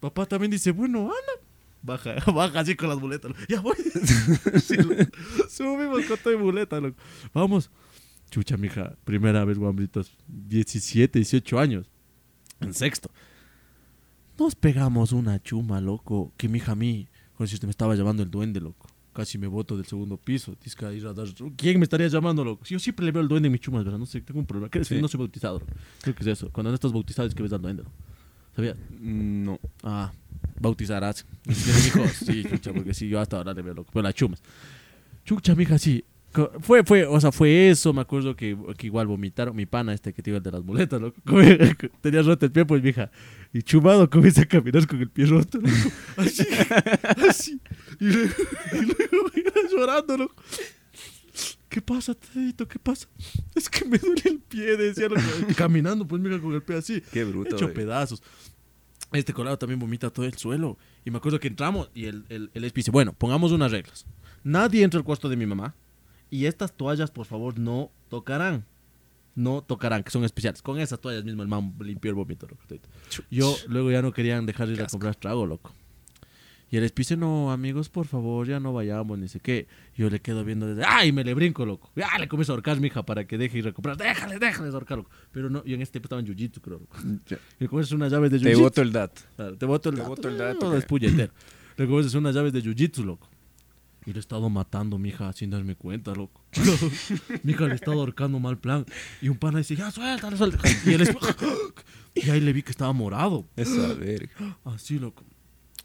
Papá 0.00 0.26
también 0.26 0.50
dice, 0.50 0.70
bueno, 0.70 1.04
Ana. 1.04 1.44
Baja, 1.82 2.14
baja 2.32 2.60
así 2.60 2.74
con 2.74 2.88
las 2.88 2.98
muletas. 2.98 3.30
loco. 3.30 3.42
Ya 3.48 3.60
voy. 3.60 3.76
Sí. 4.60 4.76
Subimos 5.48 6.04
con 6.06 6.18
todo 6.18 6.32
y 6.32 6.36
muleta, 6.36 6.80
loco. 6.80 6.96
Vamos. 7.32 7.70
Chucha, 8.30 8.56
mija. 8.56 8.96
Primera 9.04 9.44
vez, 9.44 9.58
guambritos. 9.58 10.16
17, 10.28 11.18
18 11.18 11.58
años. 11.58 11.90
En 12.60 12.72
sexto. 12.72 13.10
Nos 14.38 14.54
pegamos 14.54 15.12
una 15.12 15.40
chuma, 15.42 15.80
loco. 15.80 16.32
Que 16.36 16.48
mi 16.48 16.58
hija 16.58 16.72
a 16.72 16.76
mí, 16.76 17.06
con 17.36 17.46
si 17.46 17.58
me 17.64 17.70
estaba 17.70 17.94
llamando 17.94 18.22
el 18.22 18.30
duende, 18.30 18.60
loco. 18.60 18.88
Casi 19.14 19.38
me 19.38 19.46
boto 19.46 19.76
del 19.76 19.86
segundo 19.86 20.16
piso. 20.16 20.56
Disca, 20.62 20.92
ir 20.92 21.06
a 21.06 21.14
dar- 21.14 21.28
¿Quién 21.56 21.78
me 21.78 21.84
estaría 21.84 22.08
llamando, 22.08 22.44
loco? 22.44 22.64
Si 22.64 22.74
yo 22.74 22.80
siempre 22.80 23.06
le 23.06 23.12
veo 23.12 23.22
al 23.22 23.28
duende 23.28 23.46
en 23.46 23.52
mis 23.52 23.60
chumas, 23.60 23.84
¿verdad? 23.84 23.98
No 23.98 24.06
sé, 24.06 24.20
tengo 24.20 24.40
un 24.40 24.46
problema. 24.46 24.68
¿Qué? 24.68 24.84
Sí. 24.84 25.00
No 25.00 25.06
soy 25.08 25.18
bautizado, 25.18 25.60
loco. 25.60 25.72
Creo 26.02 26.14
que 26.14 26.22
es 26.22 26.26
eso. 26.26 26.50
Cuando 26.50 26.70
no 26.70 26.74
estás 26.74 26.92
bautizado 26.92 27.26
es 27.28 27.34
que 27.34 27.42
ves 27.42 27.52
al 27.52 27.62
duende, 27.62 27.84
loco. 27.84 27.94
¿Sabías? 28.56 28.76
Mm, 29.00 29.44
No. 29.44 29.60
Ah, 29.84 30.12
bautizarás. 30.60 31.24
¿Tienes 31.44 31.86
hijos? 31.88 32.10
Sí, 32.12 32.44
chucha, 32.44 32.72
porque 32.72 32.92
sí, 32.92 33.08
yo 33.08 33.20
hasta 33.20 33.36
ahora 33.36 33.54
le 33.54 33.62
veo 33.62 33.74
loco. 33.74 33.90
Pero 33.92 34.02
las 34.02 34.14
chumas. 34.14 34.42
Chucha, 35.24 35.54
mija, 35.54 35.78
sí. 35.78 36.04
Fue, 36.60 36.82
fue, 36.82 37.06
o 37.06 37.20
sea, 37.20 37.30
fue 37.30 37.70
eso. 37.70 37.92
Me 37.92 38.00
acuerdo 38.00 38.34
que, 38.34 38.56
que 38.76 38.88
igual 38.88 39.06
vomitaron. 39.06 39.54
Mi 39.54 39.66
pana, 39.66 39.94
este 39.94 40.12
que 40.12 40.20
te 40.22 40.30
iba 40.30 40.38
el 40.38 40.42
de 40.42 40.50
las 40.50 40.64
muletas, 40.64 41.00
loco. 41.00 41.20
Tenía 42.00 42.22
roto 42.22 42.46
el 42.46 42.50
pie, 42.52 42.64
pues, 42.64 42.82
mija. 42.82 43.10
Y 43.54 43.62
chumado 43.62 44.10
comienza 44.10 44.42
a 44.42 44.46
caminar 44.46 44.84
con 44.86 45.00
el 45.00 45.08
pie 45.08 45.26
roto, 45.26 45.58
loco. 45.58 45.70
Así, 46.16 46.44
así. 47.28 47.60
Y 48.00 48.04
luego, 48.06 48.34
y 48.72 49.40
luego 49.42 49.68
llorando, 49.70 50.18
loco. 50.18 50.34
¿Qué 51.68 51.80
pasa, 51.80 52.14
Tedito? 52.14 52.66
¿Qué 52.68 52.78
pasa? 52.80 53.06
Es 53.54 53.68
que 53.68 53.84
me 53.84 53.96
duele 53.98 54.22
el 54.24 54.40
pie, 54.40 54.76
decía, 54.76 55.08
loco. 55.08 55.22
Caminando, 55.56 56.06
pues, 56.06 56.20
mija, 56.20 56.40
con 56.40 56.52
el 56.52 56.62
pie 56.62 56.76
así 56.76 57.00
Qué 57.12 57.22
bruto. 57.24 57.54
hecho 57.54 57.72
pedazos. 57.72 58.22
Este 59.12 59.32
colado 59.32 59.56
también 59.56 59.78
vomita 59.78 60.10
todo 60.10 60.26
el 60.26 60.34
suelo. 60.34 60.76
Y 61.04 61.12
me 61.12 61.18
acuerdo 61.18 61.38
que 61.38 61.46
entramos 61.46 61.88
y 61.94 62.06
el, 62.06 62.24
el, 62.30 62.50
el 62.54 62.64
espi 62.64 62.80
dice, 62.80 62.90
bueno, 62.90 63.12
pongamos 63.12 63.52
unas 63.52 63.70
reglas. 63.70 64.04
Nadie 64.42 64.82
entra 64.82 64.98
al 64.98 65.04
cuarto 65.04 65.28
de 65.28 65.36
mi 65.36 65.46
mamá. 65.46 65.76
Y 66.28 66.46
estas 66.46 66.76
toallas, 66.76 67.12
por 67.12 67.26
favor, 67.26 67.56
no 67.56 67.92
tocarán. 68.08 68.66
No 69.36 69.62
tocarán, 69.62 70.02
que 70.04 70.10
son 70.10 70.24
especiales. 70.24 70.62
Con 70.62 70.78
esas 70.78 71.00
toallas 71.00 71.24
mismo 71.24 71.42
el 71.42 71.48
man 71.48 71.74
limpió 71.80 72.08
el 72.10 72.14
vómito, 72.14 72.46
loco. 72.46 72.62
Yo 73.30 73.56
luego 73.68 73.90
ya 73.90 74.00
no 74.02 74.12
querían 74.12 74.46
dejar 74.46 74.68
ir 74.68 74.80
a 74.82 74.86
comprar 74.86 75.16
trago, 75.16 75.44
loco. 75.46 75.72
Y 76.70 76.76
el 76.76 76.82
espi 76.84 77.02
dice, 77.02 77.16
no, 77.16 77.52
amigos, 77.52 77.88
por 77.88 78.06
favor, 78.06 78.48
ya 78.48 78.58
no 78.58 78.72
vayamos, 78.72 79.16
ni 79.18 79.28
sé 79.28 79.38
qué. 79.38 79.68
Yo 79.96 80.10
le 80.10 80.20
quedo 80.20 80.44
viendo 80.44 80.66
desde, 80.66 80.82
¡ay! 80.84 81.12
Me 81.12 81.22
le 81.22 81.32
brinco, 81.34 81.64
loco. 81.64 81.90
Ya 81.94 82.08
le 82.18 82.26
comienzo 82.26 82.52
a 82.52 82.54
ahorcar, 82.54 82.80
mija, 82.80 83.04
para 83.04 83.26
que 83.26 83.38
deje 83.38 83.58
ir 83.58 83.68
a 83.68 83.72
comprar. 83.72 83.96
Déjale, 83.96 84.38
déjale 84.40 84.68
de 84.70 84.74
ahorcar, 84.74 84.98
loco. 84.98 85.10
Pero 85.30 85.50
no, 85.50 85.62
y 85.64 85.74
en 85.74 85.82
este 85.82 85.92
tiempo 86.00 86.06
estaba 86.06 86.20
en 86.20 86.26
jiu-jitsu, 86.26 86.60
creo, 86.60 86.78
loco. 86.80 86.96
Ya. 87.28 87.38
Le 87.60 87.68
comienzas 87.68 87.92
unas 87.92 88.10
llaves 88.10 88.30
de 88.32 88.38
Te 88.40 88.44
jiu-jitsu. 88.46 88.60
boto 88.60 88.82
el 88.82 88.90
dat. 88.92 89.12
Claro, 89.36 89.56
te 89.56 89.66
boto 89.66 89.88
el 89.90 89.94
Te 89.96 90.00
dato. 90.00 90.10
boto 90.14 90.28
el 90.28 90.38
dato, 90.38 90.66
No, 90.66 90.72
que- 90.72 90.78
es 90.78 90.84
puñetero. 90.86 91.32
Le 91.76 91.86
comienzas 91.86 92.14
unas 92.14 92.34
llaves 92.34 92.52
de 92.52 92.62
jiu-jitsu, 92.62 93.04
loco. 93.04 93.28
Y 94.06 94.12
lo 94.12 94.18
he 94.18 94.20
estado 94.20 94.50
matando, 94.50 94.98
mija, 94.98 95.32
sin 95.32 95.50
darme 95.50 95.76
cuenta, 95.76 96.14
loco. 96.14 96.42
mija, 97.42 97.64
le 97.64 97.72
he 97.72 97.74
estado 97.74 98.00
ahorcando 98.00 98.38
mal 98.38 98.58
plan. 98.58 98.84
Y 99.22 99.28
un 99.28 99.38
pana 99.38 99.58
dice, 99.58 99.76
ya, 99.76 99.90
suéltale, 99.90 100.36
suéltale. 100.36 100.76
Y 100.84 100.92
él 100.92 101.00
es... 101.02 101.16
y 102.14 102.30
ahí 102.30 102.40
le 102.40 102.52
vi 102.52 102.62
que 102.62 102.70
estaba 102.70 102.92
morado. 102.92 103.46
Esa 103.56 103.94
verga. 103.94 104.58
Así, 104.64 104.98
loco. 104.98 105.24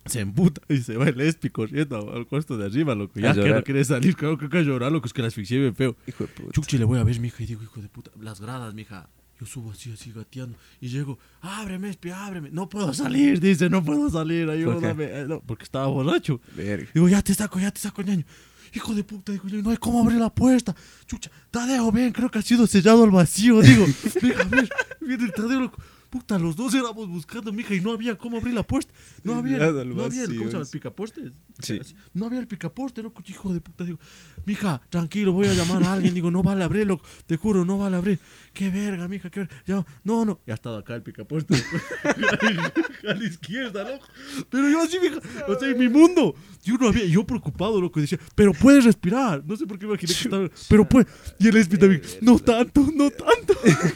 Se 0.06 0.22
emputa 0.22 0.62
y 0.70 0.78
se 0.78 0.98
va 0.98 1.08
el 1.08 1.22
espi 1.22 1.50
corriendo 1.50 2.12
al 2.14 2.26
cuarto 2.26 2.58
de 2.58 2.66
arriba, 2.66 2.96
loco. 2.96 3.20
Ya 3.20 3.34
que 3.34 3.50
no 3.50 3.64
quiere 3.64 3.84
salir, 3.86 4.16
claro 4.16 4.38
que 4.38 4.46
a 4.58 4.62
llorar, 4.62 4.92
loco, 4.92 5.08
es 5.08 5.14
que 5.14 5.22
la 5.22 5.28
asfixié 5.28 5.60
bien 5.60 5.76
feo. 5.76 5.96
Hijo 6.08 6.26
de 6.26 6.34
puta. 6.34 6.52
Chuchi, 6.52 6.78
le 6.78 6.86
voy 6.86 7.00
a 7.00 7.04
ver, 7.04 7.20
mija, 7.20 7.44
y 7.44 7.46
digo, 7.46 7.62
hijo 7.62 7.82
de 7.82 7.90
puta, 7.90 8.12
las 8.20 8.42
gradas, 8.42 8.74
mija. 8.74 9.10
Yo 9.40 9.46
subo 9.46 9.72
así, 9.72 9.90
así, 9.92 10.12
gateando, 10.12 10.58
y 10.82 10.90
llego, 10.90 11.18
ábreme, 11.40 11.90
espi, 11.90 12.10
ábreme. 12.10 12.50
No 12.52 12.68
puedo 12.68 12.94
salir, 12.94 13.40
dice, 13.40 13.70
no 13.70 13.82
puedo 13.82 14.10
salir, 14.10 14.50
ayúdame. 14.50 15.06
Eh, 15.06 15.26
no, 15.30 15.40
porque 15.40 15.64
estaba 15.64 15.88
borracho. 15.88 16.42
Verga. 16.58 16.90
Digo, 16.94 17.08
ya 17.08 17.22
te 17.22 17.34
saco, 17.34 17.58
ya 17.58 17.72
te 17.72 17.80
saco, 17.80 18.02
ñaño. 18.02 18.26
Hijo 18.74 18.94
de 18.94 19.04
puta, 19.04 19.32
digo 19.32 19.46
no 19.64 19.70
hay 19.70 19.78
cómo 19.78 20.02
abrir 20.02 20.20
la 20.20 20.30
puerta. 20.30 20.76
Chucha, 21.06 21.32
Tadeo, 21.52 21.90
ven, 21.90 22.12
creo 22.12 22.30
que 22.30 22.40
ha 22.40 22.42
sido 22.42 22.68
sellado 22.68 23.06
al 23.06 23.12
vacío. 23.12 23.62
Digo, 23.62 23.86
mija, 24.22 24.42
a 24.42 24.46
ver, 24.46 24.70
viene 25.00 25.24
el 25.24 25.32
Tadeo, 25.32 25.62
loco. 25.62 25.82
Puta, 26.10 26.40
los 26.40 26.56
dos 26.56 26.74
éramos 26.74 27.08
buscando, 27.08 27.54
mija, 27.54 27.76
y 27.76 27.82
no 27.82 27.92
había 27.92 28.18
cómo 28.18 28.38
abrir 28.38 28.56
la 28.56 28.64
puerta. 28.64 28.92
No 29.24 29.36
había, 29.36 29.60
no 29.60 30.04
había 30.04 30.24
el, 30.24 30.30
¿cómo 30.30 30.40
se 30.40 30.46
llama? 30.46 30.52
El 30.52 30.60
vacío. 30.60 30.72
picaporte. 30.72 31.32
Sí. 31.60 31.80
No 32.14 32.26
había 32.26 32.40
el 32.40 32.48
picaporte, 32.48 33.04
loco, 33.04 33.22
hijo 33.28 33.54
de 33.54 33.62
puta. 33.62 33.84
Digo, 33.84 34.00
mija, 34.46 34.82
tranquilo, 34.90 35.34
voy 35.34 35.48
a 35.48 35.54
llamar 35.54 35.84
a 35.84 35.94
alguien. 35.94 36.16
Digo, 36.16 36.32
no 36.32 36.42
vale 36.42 36.64
abrir, 36.64 36.88
loco, 36.88 37.06
te 37.28 37.38
juro, 37.38 37.64
no 37.64 37.78
vale 37.78 37.98
abrir. 37.98 38.20
Qué 38.54 38.72
verga, 38.72 39.08
mija, 39.08 39.30
qué 39.30 39.42
verga. 39.42 39.56
Ya, 39.68 39.86
no, 40.04 40.26
no. 40.26 40.40
Ya 40.48 40.54
ha 40.54 40.56
estado 40.56 40.78
acá 40.78 40.96
el 40.96 41.04
picaporte. 41.04 41.54
a 42.04 43.14
la 43.14 43.26
izquierda, 43.26 43.84
loco. 43.84 44.08
Pero 44.50 44.68
yo 44.68 44.82
así, 44.82 44.98
mija, 45.00 45.20
o 45.48 45.60
sea, 45.60 45.70
en 45.70 45.78
mi 45.78 45.90
mundo. 45.90 46.34
Yo 46.64 46.76
no 46.78 46.88
había, 46.88 47.06
yo 47.06 47.24
preocupado, 47.24 47.80
loco, 47.80 48.02
decía, 48.02 48.20
pero 48.34 48.52
puedes 48.54 48.84
respirar. 48.84 49.44
No 49.46 49.56
sé 49.56 49.68
por 49.68 49.78
qué 49.78 49.86
imaginé 49.86 50.14
que 50.14 50.24
estaba, 50.24 50.50
pero 50.68 50.90
puede. 50.90 51.06
Y 51.38 51.50
el 51.50 51.58
Espi 51.58 51.78
también, 51.78 52.02
no 52.22 52.40
tanto, 52.40 52.90
no 52.96 53.12
tanto. 53.12 53.54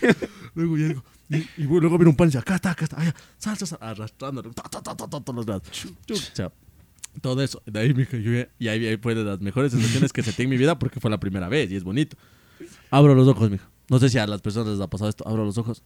luego 0.55 0.77
ya 0.77 0.87
digo, 0.89 1.03
y, 1.29 1.37
y 1.57 1.63
luego 1.63 1.97
viene 1.97 2.09
un 2.09 2.15
pan 2.15 2.25
y 2.27 2.29
dice, 2.29 2.39
acá 2.39 2.55
está, 2.55 2.71
acá 2.71 2.83
está, 2.85 2.99
allá, 3.01 3.15
sal, 3.37 3.57
sal, 3.57 3.67
sal, 3.67 3.79
arrastrándolo, 3.81 4.51
ta, 4.53 4.63
ta, 4.63 4.81
ta, 4.81 4.95
ta, 4.95 5.07
ta, 5.09 5.19
todos 5.21 5.35
los 5.35 5.47
lados. 5.47 5.63
Todo 7.21 7.41
eso. 7.43 7.61
De 7.65 7.79
ahí, 7.79 7.93
mija, 7.93 8.17
yo 8.17 8.31
y 8.57 8.67
ahí, 8.67 8.87
ahí 8.87 8.97
fue 8.97 9.13
de 9.15 9.23
las 9.23 9.39
mejores 9.39 9.71
sensaciones 9.71 10.11
que 10.11 10.23
sentí 10.23 10.43
en 10.43 10.49
mi 10.49 10.57
vida 10.57 10.79
porque 10.79 10.99
fue 10.99 11.11
la 11.11 11.19
primera 11.19 11.47
vez 11.47 11.71
y 11.71 11.75
es 11.75 11.83
bonito. 11.83 12.17
Abro 12.89 13.13
los 13.13 13.27
ojos, 13.27 13.51
mija. 13.51 13.69
No 13.89 13.99
sé 13.99 14.09
si 14.09 14.17
a 14.17 14.25
las 14.25 14.41
personas 14.41 14.69
les 14.69 14.81
ha 14.81 14.89
pasado 14.89 15.09
esto. 15.09 15.27
Abro 15.27 15.45
los 15.45 15.57
ojos 15.59 15.83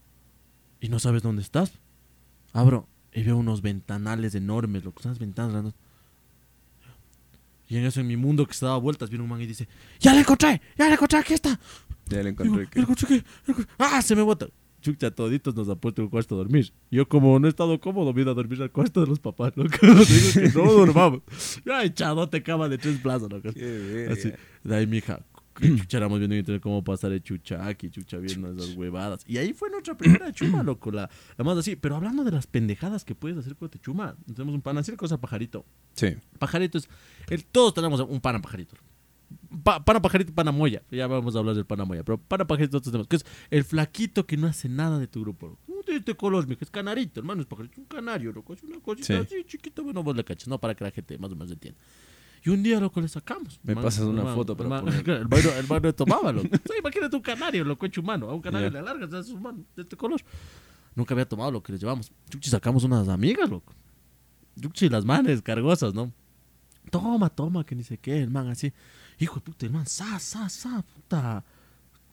y 0.80 0.88
no 0.90 1.00
sabes 1.00 1.24
dónde 1.24 1.42
estás. 1.42 1.74
Abro 2.54 2.88
y 3.14 3.24
veo 3.24 3.36
unos 3.36 3.62
ventanales 3.62 4.36
enormes, 4.36 4.86
loco. 4.86 5.02
Unas 5.04 5.20
ventanas 5.20 5.52
grandes. 5.52 5.74
Y 7.68 7.76
en 7.76 7.84
eso, 7.86 8.00
en 8.00 8.08
mi 8.08 8.16
mundo 8.16 8.46
que 8.48 8.54
se 8.54 8.66
daba 8.66 8.78
vueltas, 8.78 9.10
viene 9.10 9.24
un 9.24 9.30
man 9.30 9.42
y 9.42 9.46
dice: 9.46 9.68
¡Ya 10.00 10.14
la 10.14 10.22
encontré! 10.22 10.62
¡Ya 10.78 10.88
la 10.88 10.94
encontré! 10.94 11.20
¡Aquí 11.20 11.34
está! 11.34 11.60
Ya 12.08 12.24
le 12.24 12.32
Digo, 12.32 12.44
encontré 12.44 12.64
"¿Ya 12.64 12.70
que. 12.70 12.80
la 12.80 12.84
encontré 12.84 13.08
qué? 13.10 13.16
¿Ya 13.16 13.24
la 13.48 13.52
encontré?". 13.52 13.76
¡Ah! 13.80 14.02
Se 14.02 14.16
me 14.16 14.22
bota. 14.22 14.48
Chucha, 14.88 15.12
toditos 15.12 15.54
nos 15.54 15.68
ha 15.68 15.76
puesto 15.76 16.02
un 16.02 16.08
cuarto 16.08 16.36
a 16.36 16.38
dormir. 16.38 16.72
Yo, 16.90 17.06
como 17.10 17.38
no 17.40 17.48
he 17.48 17.50
estado 17.50 17.78
cómodo, 17.78 18.14
me 18.14 18.22
he 18.22 18.24
ido 18.24 18.32
a 18.32 18.36
dormir 18.36 18.62
al 18.62 18.72
cuarto 18.72 19.02
de 19.02 19.08
los 19.08 19.20
papás, 19.20 19.52
loco. 19.58 19.70
Digo 19.82 20.04
que 20.34 20.52
no 20.56 20.72
dormamos. 20.72 21.22
Ya, 21.66 21.84
echadote 21.84 22.42
cama 22.42 22.70
de 22.70 22.78
tres 22.78 22.98
plazas, 23.00 23.30
loco. 23.30 23.50
Así. 23.50 24.32
De 24.64 24.76
ahí, 24.76 24.88
mija, 24.88 25.26
que 25.56 25.76
chucha 25.78 25.98
éramos 25.98 26.20
viendo 26.20 26.36
en 26.36 26.40
internet 26.40 26.62
cómo 26.62 26.86
pasar 26.86 27.12
el 27.12 27.22
chuchaki, 27.22 27.90
chucha 27.90 28.18
viendo 28.18 28.50
esas 28.50 28.76
huevadas. 28.78 29.26
Y 29.28 29.38
ahí 29.40 29.52
fue 29.52 29.70
nuestra 29.70 29.98
primera 29.98 30.32
chuma, 30.34 30.64
loco. 30.64 30.90
La, 30.90 31.10
la 31.38 31.44
más 31.44 31.58
así. 31.58 31.76
Pero 31.76 31.98
hablando 31.98 32.24
de 32.24 32.32
las 32.32 32.48
pendejadas 32.48 33.04
que 33.04 33.14
puedes 33.14 33.38
hacer 33.38 33.58
con 33.58 33.70
tu 33.70 33.80
chuma, 33.80 34.16
tenemos 34.26 34.56
un 34.56 34.62
pan 34.62 34.78
así, 34.78 34.96
cosa 34.96 35.20
pajarito. 35.20 35.66
Sí. 35.96 36.16
Pajarito 36.40 36.78
es. 36.78 36.88
El, 37.30 37.44
todos 37.44 37.74
tenemos 37.74 38.00
un 38.00 38.22
pana 38.22 38.42
pajarito. 38.42 38.78
Pa, 39.64 39.84
pana 39.84 40.02
pajarito, 40.02 40.34
pana 40.34 40.52
moya. 40.52 40.82
Ya 40.92 41.08
vamos 41.08 41.36
a 41.36 41.40
hablar 41.40 41.56
del 41.56 41.66
pana 41.66 41.86
moya. 41.86 42.04
Pero 42.04 42.18
pana 42.18 42.46
pajarito 42.46 42.74
nosotros 42.78 42.92
tenemos. 42.92 43.08
Que 43.08 43.16
es 43.18 43.26
el 43.50 43.64
flaquito 43.64 44.26
que 44.26 44.36
no 44.38 44.48
hace 44.48 44.68
nada 44.70 45.00
de 45.00 45.08
tu 45.08 45.22
grupo. 45.22 45.48
loco. 45.48 45.60
Uh, 45.68 45.84
De 45.86 45.96
este 45.96 46.16
color, 46.16 46.46
mijo. 46.48 46.60
Es 46.64 46.70
canarito, 46.72 47.20
hermano. 47.20 47.42
Es 47.42 47.48
pajarito. 47.48 47.80
Un 47.80 47.88
canario, 47.88 48.32
loco. 48.34 48.54
Es 48.54 48.64
una 48.64 48.80
cosita 48.80 49.08
Sí. 49.08 49.14
así 49.14 49.44
chiquita. 49.46 49.82
Bueno, 49.82 50.04
vos 50.04 50.16
le 50.16 50.24
cachas. 50.24 50.48
No 50.48 50.60
para 50.60 50.76
que 50.76 50.84
la 50.84 50.92
gente 50.92 51.18
más 51.18 51.32
o 51.32 51.36
menos 51.36 51.52
entienda. 51.52 51.80
Y 52.44 52.50
un 52.50 52.62
día, 52.62 52.80
loco, 52.80 53.02
le 53.02 53.08
sacamos. 53.08 53.60
Me 53.64 53.74
Man- 53.74 53.84
pasas 53.84 54.06
una 54.06 54.24
man- 54.24 54.36
foto 54.36 54.56
para 54.56 54.70
man- 54.70 54.86
poner. 54.86 55.10
El 55.10 55.28
baño, 55.28 55.88
el 55.88 55.96
tomaba, 55.96 56.32
loco. 56.32 56.48
Sí, 56.66 56.74
imagínate 56.80 57.16
un 57.16 57.22
canario, 57.22 57.64
loco, 57.64 57.86
hecho 57.86 58.02
humano. 58.02 58.30
A 58.30 58.34
un 58.36 58.42
canario 58.42 58.68
Ya. 58.68 58.74
le 58.74 58.80
alargas, 58.80 59.12
haces 59.14 59.34
humano. 59.34 59.64
De 59.76 59.82
este 59.84 59.96
color. 59.98 60.22
Nunca 60.96 61.14
había 61.14 61.28
tomado 61.28 61.52
lo 61.52 61.64
que 61.64 61.72
le 61.74 61.78
llevamos. 61.80 62.12
Chuchi, 62.30 62.50
sacamos 62.50 62.84
unas 62.84 63.08
amigas, 63.08 63.50
loco. 63.50 63.74
Chuchi, 64.62 64.90
las 64.90 65.06
manes 65.06 65.42
cargosas, 65.42 65.94
¿no? 65.94 66.12
Toma, 66.90 67.30
toma, 67.30 67.66
que 67.66 67.76
ni 67.76 67.84
sé 67.84 67.98
qué, 67.98 68.22
el 68.24 68.30
man 68.30 68.48
así. 68.48 68.72
Hijo 69.20 69.36
de 69.36 69.42
puta, 69.42 69.66
el 69.66 69.72
man, 69.72 69.86
sa, 69.86 70.20
sa, 70.20 70.48
sa, 70.50 70.84
puta. 70.84 71.44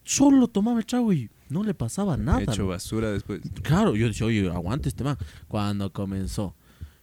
Solo 0.05 0.49
tomaba 0.49 0.79
el 0.79 0.87
trago 0.87 1.13
y 1.13 1.31
no 1.49 1.63
le 1.63 1.75
pasaba 1.75 2.17
nada. 2.17 2.43
Hecho 2.43 2.67
basura 2.67 3.11
después. 3.11 3.41
Claro, 3.63 3.95
yo 3.95 4.07
decía, 4.07 4.27
oye, 4.27 4.49
aguante 4.51 4.89
este 4.89 5.05
man. 5.05 5.17
Cuando 5.49 5.93
comenzó, 5.93 6.55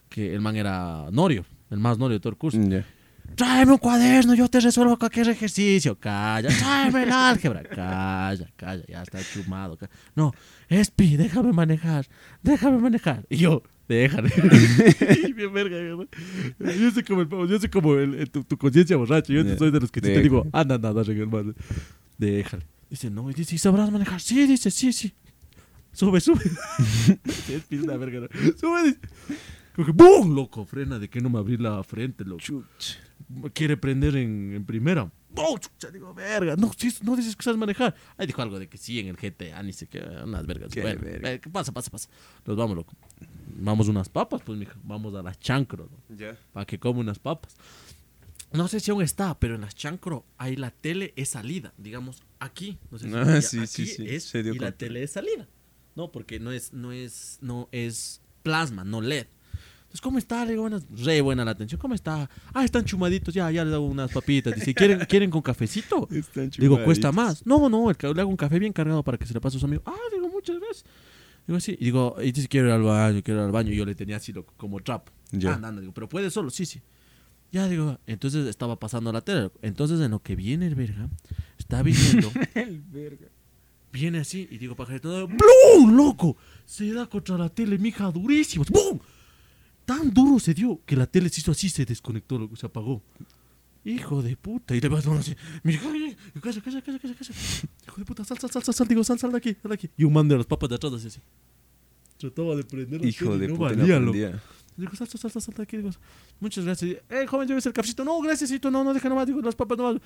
que 0.08 0.34
el 0.34 0.40
man 0.40 0.56
era 0.56 1.06
Norio, 1.10 1.44
el 1.70 1.78
más 1.78 1.98
Norio 1.98 2.18
de 2.18 2.20
todo 2.20 2.30
el 2.30 2.36
curso. 2.36 2.58
Tráeme 3.34 3.72
un 3.72 3.78
cuaderno, 3.78 4.34
yo 4.34 4.48
te 4.48 4.60
resuelvo 4.60 4.98
cualquier 4.98 5.28
ejercicio. 5.30 5.98
Calla, 5.98 6.50
tráeme 6.50 7.04
el 7.04 7.12
álgebra. 7.12 7.62
Calla, 7.74 8.50
calla, 8.56 8.84
ya 8.86 9.02
está 9.02 9.20
chumado. 9.22 9.78
No, 10.14 10.32
Espi, 10.68 11.16
déjame 11.16 11.52
manejar, 11.52 12.06
déjame 12.42 12.78
manejar. 12.78 13.24
Y 13.30 13.38
yo, 13.38 13.62
déjame. 13.96 14.30
y 15.26 15.32
bien 15.34 15.52
verga. 15.52 15.78
Yo 16.58 16.90
soy 16.90 17.02
como, 17.02 17.22
el, 17.22 17.28
yo 17.48 17.58
soy 17.60 17.68
como 17.68 17.94
el- 17.96 18.14
el- 18.14 18.30
tu, 18.30 18.44
tu 18.44 18.56
conciencia 18.58 18.96
borracha. 18.96 19.32
Yo 19.32 19.42
soy 19.56 19.70
de 19.70 19.80
los 19.80 19.90
que 19.90 20.00
sí 20.00 20.06
te 20.06 20.20
digo, 20.22 20.46
anda, 20.52 20.74
anda, 20.76 20.88
anda, 20.90 21.02
hermano. 21.12 21.54
Déjale. 22.18 22.64
Dice, 22.90 23.10
no, 23.10 23.30
y 23.30 23.34
dice, 23.34 23.54
¿y 23.54 23.58
sabrás 23.58 23.90
manejar? 23.90 24.20
Sí, 24.20 24.46
dice, 24.46 24.70
sí, 24.70 24.92
sí. 24.92 25.12
Sube, 25.92 26.20
sube. 26.20 26.42
Es 27.48 27.80
una 27.82 27.96
verga, 27.96 28.20
¿no? 28.20 28.28
Sube, 28.58 28.82
dice. 28.84 28.98
Como 29.74 29.86
que, 29.86 29.92
¡Bum! 29.92 30.34
Loco, 30.34 30.64
frena 30.66 30.98
de 30.98 31.08
que 31.08 31.20
no 31.20 31.30
me 31.30 31.38
abrí 31.38 31.56
la 31.56 31.82
frente, 31.82 32.24
loco 32.24 32.40
Chuch. 32.42 32.96
quiere 33.54 33.76
prender 33.78 34.16
en, 34.16 34.52
en 34.54 34.64
primera. 34.66 35.10
¡Oh, 35.34 35.56
chucha! 35.58 35.90
Digo, 35.90 36.12
verga. 36.12 36.56
No, 36.56 36.70
si 36.76 36.92
no 37.02 37.16
dices 37.16 37.34
que 37.34 37.42
sabes 37.42 37.58
manejar. 37.58 37.94
Ahí 38.18 38.26
dijo 38.26 38.42
algo 38.42 38.58
de 38.58 38.68
que 38.68 38.76
sí 38.76 38.98
en 38.98 39.06
el 39.08 39.16
GTA, 39.16 39.62
ni 39.62 39.72
sé 39.72 39.86
qué, 39.86 40.00
unas 40.24 40.46
vergas. 40.46 40.70
Qué 40.70 40.82
bueno, 40.82 41.00
verga. 41.02 41.32
eh, 41.32 41.40
¿qué 41.40 41.48
pasa, 41.48 41.72
pasa, 41.72 41.90
pasa? 41.90 42.10
Nos 42.44 42.54
vamos, 42.56 42.76
loco. 42.76 42.92
Vamos 43.56 43.88
unas 43.88 44.08
papas, 44.08 44.42
pues, 44.44 44.58
mija. 44.58 44.76
Vamos 44.84 45.14
a 45.14 45.22
las 45.22 45.38
chancro, 45.38 45.88
¿no? 45.90 46.16
Ya. 46.16 46.36
Para 46.52 46.66
que 46.66 46.78
come 46.78 47.00
unas 47.00 47.18
papas. 47.18 47.56
No 48.52 48.68
sé 48.68 48.80
si 48.80 48.90
aún 48.90 49.02
está, 49.02 49.38
pero 49.38 49.54
en 49.54 49.62
las 49.62 49.74
chancro 49.74 50.26
ahí 50.36 50.56
la 50.56 50.70
tele 50.70 51.14
es 51.16 51.30
salida. 51.30 51.72
Digamos, 51.78 52.22
aquí. 52.38 52.78
No 52.90 52.98
sé 52.98 53.08
si 53.08 53.14
Ah, 53.16 53.40
sí, 53.40 53.58
aquí 53.58 53.66
sí, 53.66 53.86
sí, 53.86 54.04
Es, 54.06 54.34
y 54.34 54.42
la 54.42 54.50
cuenta. 54.50 54.72
tele 54.72 55.02
es 55.02 55.12
salida. 55.12 55.48
No, 55.94 56.10
porque 56.12 56.38
no 56.38 56.52
es, 56.52 56.72
no 56.72 56.92
es, 56.92 57.38
no 57.40 57.68
es 57.72 58.20
plasma, 58.42 58.84
no 58.84 59.00
LED. 59.00 59.26
Entonces, 59.82 60.00
¿cómo 60.00 60.16
está? 60.18 60.44
Le 60.44 60.52
digo, 60.52 60.62
buenas, 60.62 60.84
re 60.90 61.20
buena 61.20 61.44
la 61.44 61.50
atención. 61.50 61.78
¿Cómo 61.78 61.94
está? 61.94 62.28
Ah, 62.54 62.64
están 62.64 62.84
chumaditos, 62.86 63.34
ya, 63.34 63.50
ya 63.50 63.62
les 63.64 63.74
hago 63.74 63.86
unas 63.86 64.10
papitas. 64.10 64.54
Dice, 64.54 64.72
¿quieren, 64.74 65.00
¿quieren 65.08 65.30
con 65.30 65.42
cafecito? 65.42 66.08
Están 66.10 66.48
Digo, 66.50 66.82
cuesta 66.82 67.12
más. 67.12 67.44
No, 67.46 67.68
no, 67.68 67.90
el 67.90 67.96
ca- 67.98 68.10
le 68.12 68.20
hago 68.22 68.30
un 68.30 68.36
café 68.38 68.58
bien 68.58 68.72
cargado 68.72 69.02
para 69.02 69.18
que 69.18 69.26
se 69.26 69.34
le 69.34 69.40
pase 69.40 69.56
a 69.56 69.60
sus 69.60 69.64
amigos. 69.64 69.84
Ah, 69.86 69.94
digo, 70.12 70.28
muchas 70.30 70.56
gracias. 70.58 70.84
Digo, 71.46 71.60
sí. 71.60 71.76
Y 71.78 71.84
digo, 71.86 72.16
y 72.22 72.32
dice, 72.32 72.48
quiero 72.48 72.68
ir 72.68 72.72
al 72.74 72.82
baño, 72.82 73.22
quiero 73.22 73.40
ir 73.40 73.46
al 73.46 73.52
baño. 73.52 73.72
Y 73.72 73.76
yo 73.76 73.84
le 73.84 73.94
tenía 73.94 74.16
así 74.16 74.32
como 74.56 74.80
trapo. 74.80 75.12
Ya. 75.30 75.54
Anda, 75.54 75.68
anda, 75.68 75.80
digo, 75.80 75.92
pero 75.92 76.08
puede 76.08 76.30
solo, 76.30 76.50
sí, 76.50 76.66
sí. 76.66 76.80
Ya 77.50 77.68
digo, 77.68 77.98
entonces 78.06 78.46
estaba 78.46 78.78
pasando 78.78 79.12
la 79.12 79.20
tele. 79.20 79.50
Entonces, 79.60 80.00
en 80.00 80.12
lo 80.12 80.22
que 80.22 80.36
viene 80.36 80.66
el 80.66 80.74
verga, 80.74 81.08
está 81.58 81.82
viniendo, 81.82 82.32
El 82.54 82.80
verga. 82.80 83.26
viene 83.92 84.18
así, 84.20 84.48
y 84.50 84.56
digo, 84.58 84.74
pajarito, 84.74 85.26
¡blum! 85.28 85.94
¡Loco! 85.94 86.36
Se 86.64 86.90
da 86.92 87.06
contra 87.06 87.36
la 87.36 87.50
tele, 87.50 87.76
mija, 87.78 88.10
durísimo. 88.10 88.64
¡Bum! 88.70 88.98
Tan 89.84 90.14
duro 90.14 90.38
se 90.38 90.54
dio 90.54 90.80
que 90.86 90.96
la 90.96 91.06
tele 91.06 91.28
se 91.28 91.40
hizo 91.40 91.50
así, 91.50 91.68
se 91.68 91.84
desconectó, 91.84 92.38
loco, 92.38 92.56
se 92.56 92.64
apagó. 92.66 93.02
Hijo 93.84 94.22
de 94.22 94.36
puta. 94.36 94.76
Y 94.76 94.80
le 94.80 94.88
vas 94.88 95.06
a 95.06 95.14
así, 95.14 95.34
mira, 95.64 95.80
calla, 96.40 96.60
calla, 96.60 96.82
calla, 96.82 96.98
calla. 97.00 97.16
Hijo 97.84 97.96
de 97.96 98.04
puta, 98.04 98.24
sal, 98.24 98.38
sal, 98.38 98.50
sal, 98.50 98.62
sal, 98.62 98.74
sal, 98.74 98.88
digo, 98.88 99.02
sal, 99.02 99.18
sal 99.18 99.32
de 99.32 99.38
aquí, 99.38 99.56
sal 99.60 99.70
de 99.70 99.74
aquí. 99.74 99.90
Y 99.96 100.04
un 100.04 100.12
man 100.12 100.28
de 100.28 100.36
las 100.36 100.46
papas 100.46 100.68
de 100.68 100.76
atrás 100.76 100.92
así, 100.92 101.08
así. 101.08 101.20
Trataba 102.18 102.54
de 102.54 102.62
prender 102.62 103.04
Hijo 103.04 103.36
de 103.36 103.48
no 103.48 103.56
puta, 103.56 103.70
no 103.72 103.78
valía, 103.78 103.96
aprendía. 103.96 104.42
Digo, 104.76 104.94
sal, 104.94 105.08
sal, 105.08 105.30
sal, 105.30 105.42
sal, 105.42 105.54
de 105.54 105.62
aquí. 105.64 105.76
Digo, 105.76 105.90
muchas 106.38 106.64
gracias. 106.64 106.98
Eh, 107.10 107.26
joven, 107.26 107.48
llévese 107.48 107.68
el 107.68 107.74
cafecito. 107.74 108.04
No, 108.04 108.20
gracias, 108.20 108.52
no, 108.62 108.70
no, 108.70 108.94
deja 108.94 109.08
nomás. 109.08 109.26
Digo, 109.26 109.40
las 109.40 109.56
papas 109.56 109.76
nomás. 109.76 110.00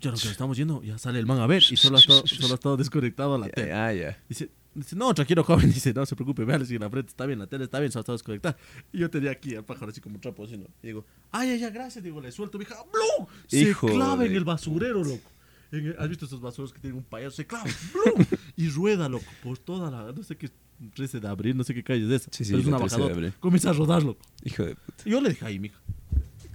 Ya 0.00 0.10
lo 0.10 0.16
que 0.16 0.28
estamos 0.28 0.56
yendo, 0.56 0.82
ya 0.82 0.98
sale 0.98 1.18
el 1.18 1.26
man 1.26 1.38
a 1.40 1.46
ver 1.46 1.62
y 1.70 1.76
solo 1.76 1.96
ha 1.96 2.00
estado, 2.00 2.26
solo 2.26 2.52
ha 2.52 2.54
estado 2.54 2.76
desconectado 2.76 3.34
a 3.34 3.38
la 3.38 3.48
tele. 3.48 3.72
Ah, 3.72 3.92
ya. 3.92 4.18
Dice, 4.28 4.50
dice, 4.74 4.96
no, 4.96 5.12
tranquilo, 5.14 5.42
joven. 5.44 5.70
Dice, 5.72 5.92
no 5.92 6.04
se 6.06 6.14
preocupe, 6.14 6.44
véale 6.44 6.64
si 6.66 6.78
la 6.78 6.88
frente 6.90 7.10
está 7.10 7.26
bien, 7.26 7.38
la 7.38 7.46
tele 7.46 7.64
está 7.64 7.80
bien, 7.80 7.90
solo 7.92 8.00
está 8.00 8.12
desconectada. 8.12 8.56
Y 8.92 8.98
yo 8.98 9.10
tenía 9.10 9.30
aquí 9.32 9.54
al 9.54 9.64
pájaro 9.64 9.90
así 9.90 10.00
como 10.00 10.16
un 10.16 10.20
trapo 10.20 10.44
así, 10.44 10.56
¿no? 10.56 10.66
Y 10.82 10.88
digo, 10.88 11.04
ay, 11.30 11.50
ay, 11.50 11.58
ya, 11.58 11.70
gracias. 11.70 12.02
Digo, 12.04 12.20
le 12.20 12.30
suelto, 12.32 12.58
mi 12.58 12.64
hija, 12.64 12.76
¡blum! 12.92 13.26
Se 13.46 13.58
Hijo 13.58 13.86
clava 13.88 14.24
en 14.24 14.34
el 14.34 14.44
basurero, 14.44 15.02
loco. 15.04 15.30
En 15.72 15.86
el- 15.86 15.96
¿Has 15.98 16.08
visto 16.08 16.26
esos 16.26 16.40
basureros 16.40 16.72
que 16.72 16.80
tienen 16.80 16.98
un 16.98 17.04
payaso? 17.04 17.36
Se 17.36 17.46
clava, 17.46 17.64
¡blum! 17.92 18.24
Y 18.56 18.68
rueda, 18.68 19.08
loco, 19.08 19.24
por 19.42 19.58
toda 19.58 19.90
la, 19.90 20.12
no 20.12 20.22
sé 20.22 20.36
qué, 20.36 20.48
13 20.94 21.18
de 21.20 21.28
abril, 21.28 21.56
no 21.56 21.64
sé 21.64 21.72
qué 21.74 21.82
calle 21.82 22.04
es 22.06 22.22
esa. 22.22 22.30
Sí, 22.32 22.44
sí, 22.44 22.50
pero 22.52 22.60
es 22.62 22.66
una 22.68 22.78
13 22.78 22.96
de 22.96 23.00
bajadota. 23.02 23.14
abril. 23.18 23.32
Comienza 23.40 23.70
a 23.70 23.72
rodar, 23.72 24.02
loco. 24.02 24.20
Hijo 24.44 24.64
de 24.64 24.74
puta. 24.76 25.02
Y 25.06 25.10
yo 25.10 25.20
le 25.20 25.30
dije 25.30 25.44
ahí, 25.46 25.58
mija. 25.58 25.80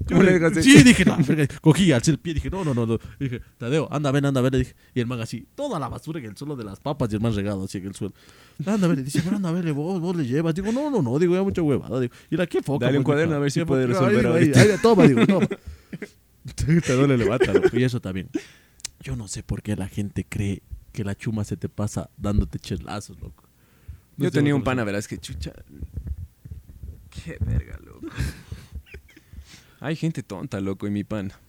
¿Cómo 0.07 0.23
le 0.23 0.33
dejaste? 0.33 0.63
Sí, 0.63 0.83
dije, 0.83 1.05
no. 1.05 1.17
Cogí, 1.61 1.91
alcé 1.91 2.11
el 2.11 2.19
pie, 2.19 2.33
dije, 2.33 2.49
no, 2.49 2.63
no, 2.63 2.73
no, 2.73 2.85
no. 2.85 2.99
Dije, 3.19 3.41
Tadeo, 3.57 3.87
anda, 3.91 4.11
ven, 4.11 4.25
anda, 4.25 4.41
ven. 4.41 4.51
Le 4.53 4.59
dije, 4.59 4.75
y 4.93 4.99
el 5.01 5.07
man 5.07 5.19
así, 5.21 5.45
toda 5.55 5.79
la 5.79 5.89
basura 5.89 6.19
en 6.19 6.25
el 6.25 6.37
suelo 6.37 6.55
de 6.55 6.63
las 6.63 6.79
papas 6.79 7.11
y 7.11 7.15
el 7.15 7.21
man 7.21 7.35
regado 7.35 7.63
así 7.65 7.77
en 7.79 7.87
el 7.87 7.95
suelo. 7.95 8.13
Anda, 8.65 8.87
ven, 8.87 9.03
dice, 9.03 9.21
bueno, 9.21 9.37
anda, 9.37 9.51
ven, 9.51 9.73
vos, 9.75 9.99
vos 9.99 10.15
le 10.15 10.25
llevas. 10.25 10.55
Digo, 10.55 10.71
no, 10.71 10.89
no, 10.89 11.01
no, 11.01 11.19
digo, 11.19 11.35
ya 11.35 11.43
mucha 11.43 11.61
huevada. 11.61 11.99
Digo, 11.99 12.13
y 12.29 12.37
la 12.37 12.47
qué 12.47 12.61
foca. 12.61 12.85
Dale 12.85 12.97
un 12.97 13.03
pues, 13.03 13.15
cuaderno 13.15 13.35
a 13.35 13.39
ver 13.39 13.51
si 13.51 13.63
puede 13.65 13.87
resolver 13.87 14.25
ahí, 14.25 14.31
ahorita. 14.31 14.61
ahí, 14.61 14.71
ahí, 14.71 14.77
toma, 14.81 15.07
digo, 15.07 15.25
toma. 15.27 15.47
Tadeo 16.55 17.07
le 17.07 17.17
levanta, 17.17 17.53
loco, 17.53 17.69
y 17.73 17.83
eso 17.83 17.99
también. 17.99 18.29
Yo 19.01 19.15
no 19.15 19.27
sé 19.27 19.43
por 19.43 19.61
qué 19.61 19.75
la 19.75 19.87
gente 19.87 20.25
cree 20.27 20.63
que 20.91 21.03
la 21.03 21.15
chuma 21.15 21.43
se 21.43 21.57
te 21.57 21.69
pasa 21.69 22.09
dándote 22.17 22.59
chelazos, 22.59 23.19
loco. 23.19 23.43
No 24.17 24.25
Yo 24.25 24.31
tenía 24.31 24.55
un 24.55 24.63
pana, 24.63 24.83
verás 24.83 25.07
que 25.07 25.17
chucha. 25.17 25.53
Qué 27.09 27.37
verga, 27.39 27.79
loco. 27.83 28.07
Hay 29.79 29.95
gente 29.95 30.23
tonta, 30.23 30.59
loco, 30.59 30.87
en 30.87 30.93
mi 30.93 31.03
pana. 31.03 31.39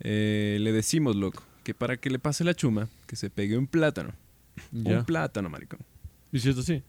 Eh, 0.00 0.58
le 0.60 0.72
decimos, 0.72 1.16
loco, 1.16 1.42
que 1.62 1.74
para 1.74 1.96
que 1.96 2.10
le 2.10 2.18
pase 2.18 2.44
la 2.44 2.54
chuma, 2.54 2.88
que 3.06 3.16
se 3.16 3.30
pegue 3.30 3.56
un 3.56 3.66
plátano. 3.66 4.12
Ya. 4.72 4.98
Un 4.98 5.04
plátano, 5.04 5.48
maricón. 5.48 5.80
¿Y 6.32 6.40
si 6.40 6.50
es 6.50 6.58
así? 6.58 6.82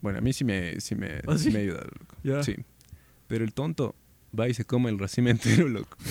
Bueno, 0.00 0.18
a 0.18 0.20
mí 0.20 0.32
sí 0.32 0.44
me, 0.44 0.80
sí 0.80 0.94
me, 0.94 1.20
¿Ah, 1.26 1.38
sí 1.38 1.44
sí? 1.44 1.50
me 1.50 1.60
ayuda, 1.60 1.80
loco. 1.82 2.16
Ya. 2.22 2.42
Sí. 2.42 2.54
Pero 3.26 3.44
el 3.44 3.52
tonto 3.52 3.94
va 4.38 4.48
y 4.48 4.54
se 4.54 4.64
come 4.64 4.90
el 4.90 4.98
racimo 4.98 5.28
entero, 5.28 5.68
loco. 5.68 5.96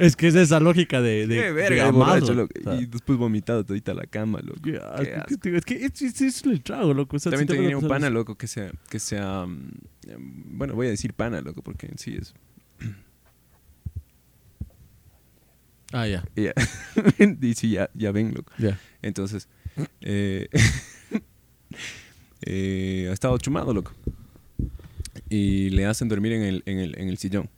Es 0.00 0.16
que 0.16 0.28
es 0.28 0.34
esa 0.34 0.60
lógica 0.60 1.02
de, 1.02 1.26
de, 1.26 1.36
Qué 1.36 1.52
verga, 1.52 1.82
de 1.82 1.88
amarlo. 1.90 2.06
borracho, 2.06 2.32
loco. 2.32 2.54
O 2.58 2.62
sea, 2.62 2.74
Y 2.80 2.86
después 2.86 3.18
vomitado 3.18 3.66
todita 3.66 3.92
la 3.92 4.06
cama, 4.06 4.40
loco. 4.40 4.58
Es 4.64 5.64
que 5.66 5.84
es, 5.84 6.00
es, 6.00 6.22
es 6.22 6.42
el 6.46 6.62
trago, 6.62 6.94
loco. 6.94 7.16
O 7.16 7.18
sea, 7.18 7.30
También 7.30 7.46
si 7.48 7.54
te 7.54 7.60
tenía 7.60 7.76
un 7.76 7.86
pana, 7.86 8.08
loco, 8.08 8.34
que 8.34 8.46
sea, 8.46 8.72
que 8.88 8.98
sea, 8.98 9.44
mm, 9.44 9.72
bueno, 10.18 10.74
voy 10.74 10.86
a 10.86 10.90
decir 10.90 11.12
pana, 11.14 11.40
loco, 11.40 11.62
porque 11.62 11.86
en 11.86 11.98
sí 11.98 12.16
es, 12.20 12.34
Ah, 15.92 16.06
ya. 16.06 16.24
y 16.36 16.44
ya, 16.44 16.52
y 17.42 17.54
sí, 17.54 17.70
ya, 17.70 17.90
ya 17.94 18.12
ven, 18.12 18.32
loco. 18.34 18.52
Ya. 18.58 18.78
Entonces, 19.02 19.48
eh, 20.02 20.48
eh, 22.42 23.08
ha 23.10 23.12
estado 23.12 23.36
chumado, 23.38 23.74
loco. 23.74 23.92
Y 25.28 25.70
le 25.70 25.86
hacen 25.86 26.08
dormir 26.08 26.32
en 26.32 26.42
el, 26.42 26.62
en 26.66 26.78
el, 26.78 26.98
en 26.98 27.08
el 27.08 27.18
sillón. 27.18 27.50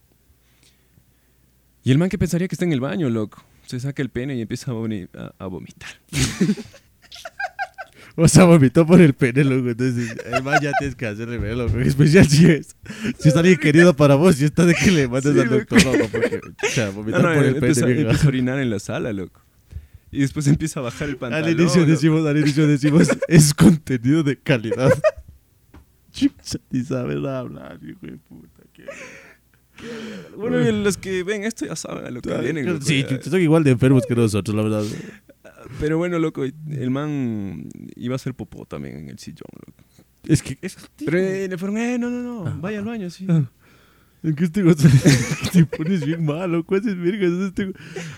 Y 1.85 1.91
el 1.91 1.99
man 1.99 2.09
que 2.09 2.17
pensaría 2.19 2.49
que 2.49 2.55
está 2.55 2.65
en 2.65 2.73
el 2.73 2.81
baño, 2.81 3.11
loco. 3.11 3.45
Se 3.67 3.79
saca 3.81 4.01
el 4.03 4.09
pene 4.09 4.35
y 4.37 4.41
empieza 4.41 4.71
a, 4.71 4.75
voni- 4.75 5.09
a- 5.15 5.35
a 5.39 5.47
vomitar. 5.47 5.91
O 8.17 8.29
sea, 8.29 8.45
vomitó 8.45 8.87
por 8.87 9.01
el 9.01 9.15
pene, 9.15 9.43
loco. 9.45 9.71
Entonces, 9.71 10.15
el 10.27 10.43
man 10.43 10.59
ya 10.63 10.71
tienes 10.79 10.95
que 10.97 11.07
hacerle 11.07 11.39
ver, 11.39 11.57
loco. 11.57 11.77
En 11.79 11.87
especial 11.87 12.27
si 12.27 12.47
es. 12.47 12.77
Si 13.19 13.29
es 13.31 13.37
alguien 13.37 13.57
querido 13.59 13.95
para 13.97 14.15
vos, 14.17 14.37
si 14.37 14.45
está 14.45 14.67
de 14.67 14.75
que 14.75 14.91
le 14.91 15.09
mandes 15.09 15.33
Sí, 15.35 15.41
al 15.41 15.49
doctor, 15.49 15.83
loco. 15.85 16.09
Porque, 16.13 16.41
o 16.63 16.67
sea, 16.69 16.91
vomitar 16.91 17.23
no, 17.23 17.35
por 17.35 17.45
el 17.45 17.55
empieza, 17.57 17.87
pene, 17.87 18.01
empieza 18.03 18.25
a 18.25 18.29
orinar 18.29 18.59
en 18.59 18.69
la 18.71 18.79
sala, 18.79 19.13
loco. 19.13 19.41
Y 20.11 20.21
después 20.21 20.47
empieza 20.47 20.81
a 20.81 20.83
bajar 20.83 21.09
el 21.09 21.17
pantalón. 21.17 21.49
Al 21.49 21.59
inicio 21.59 21.81
loco. 21.81 21.91
decimos, 21.93 22.27
al 22.27 22.37
inicio 22.37 22.67
decimos, 22.67 23.09
es 23.29 23.55
contenido 23.55 24.23
de 24.23 24.37
calidad. 24.39 24.91
Chucha, 26.13 26.59
ni 26.71 26.83
sabes 26.85 27.25
hablar, 27.25 27.79
hijo 27.83 27.99
de 28.03 28.19
puta. 28.19 28.63
qué- 28.75 28.85
Bueno, 30.37 30.61
y 30.61 30.73
los 30.83 30.97
que 30.97 31.23
ven 31.23 31.45
esto 31.45 31.67
ya 31.67 31.77
saben 31.77 32.07
a 32.07 32.11
lo 32.11 32.21
que 32.23 32.35
vienen. 32.39 32.67
loco, 32.67 32.85
sí, 32.85 33.05
ya. 33.09 33.21
son 33.23 33.41
igual 33.41 33.65
de 33.65 33.73
enfermos 33.73 34.05
que 34.07 34.15
nosotros, 34.15 34.55
la 34.57 34.63
verdad. 34.63 34.85
Pero 35.81 35.99
bueno, 35.99 36.19
loco, 36.19 36.45
el 36.45 36.91
man 36.91 37.69
iba 37.97 38.15
a 38.15 38.17
hacer 38.17 38.35
popó 38.35 38.65
también 38.67 38.97
en 38.99 39.09
el 39.11 39.19
sillón, 39.19 39.49
loco. 39.67 39.83
Es 40.25 40.43
que 40.43 40.57
es 40.63 40.77
Pero 41.05 41.19
eh, 41.19 41.49
le 41.49 41.59
fueron, 41.59 41.79
eh, 41.79 41.99
no, 41.99 42.09
no, 42.11 42.23
no, 42.23 42.47
Ah. 42.49 42.57
vaya 42.61 42.79
al 42.79 42.85
baño, 42.85 43.11
sí. 43.11 43.27
Ah. 43.29 43.51
Es 44.23 44.35
que 44.37 44.45
este 44.45 44.63
gozo 44.63 44.89
te 45.53 45.65
pones 45.67 46.05
bien 46.07 46.25
malo, 46.25 46.59
loco, 46.59 46.77
haces 46.77 46.97
vergas, 46.97 47.33
este 47.33 47.67
go- 47.67 47.73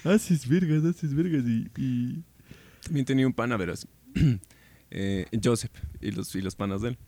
haces 0.05 0.47
vergas, 0.49 0.85
haces 0.85 1.15
vergas 1.15 1.43
y, 1.47 1.67
y... 1.79 2.23
También 2.83 3.07
tenía 3.07 3.27
un 3.27 3.33
pana, 3.33 3.57
verás. 3.57 3.87
Eh, 4.97 5.27
Joseph 5.43 5.73
y 6.01 6.13
los, 6.13 6.33
y 6.37 6.41
los 6.41 6.55
panas 6.55 6.81
de 6.83 6.91
él. 6.91 6.99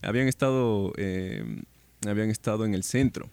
Habían 0.00 0.26
estado, 0.26 0.92
eh, 0.96 1.62
habían 2.04 2.30
estado 2.30 2.64
en 2.64 2.74
el 2.74 2.82
centro 2.82 3.30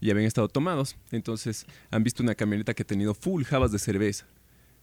y 0.00 0.10
habían 0.10 0.26
estado 0.26 0.48
tomados. 0.48 0.96
Entonces 1.10 1.66
han 1.90 2.02
visto 2.02 2.22
una 2.22 2.34
camioneta 2.34 2.74
que 2.74 2.82
ha 2.82 2.86
tenido 2.86 3.14
full 3.14 3.44
jabas 3.44 3.72
de 3.72 3.78
cerveza. 3.78 4.26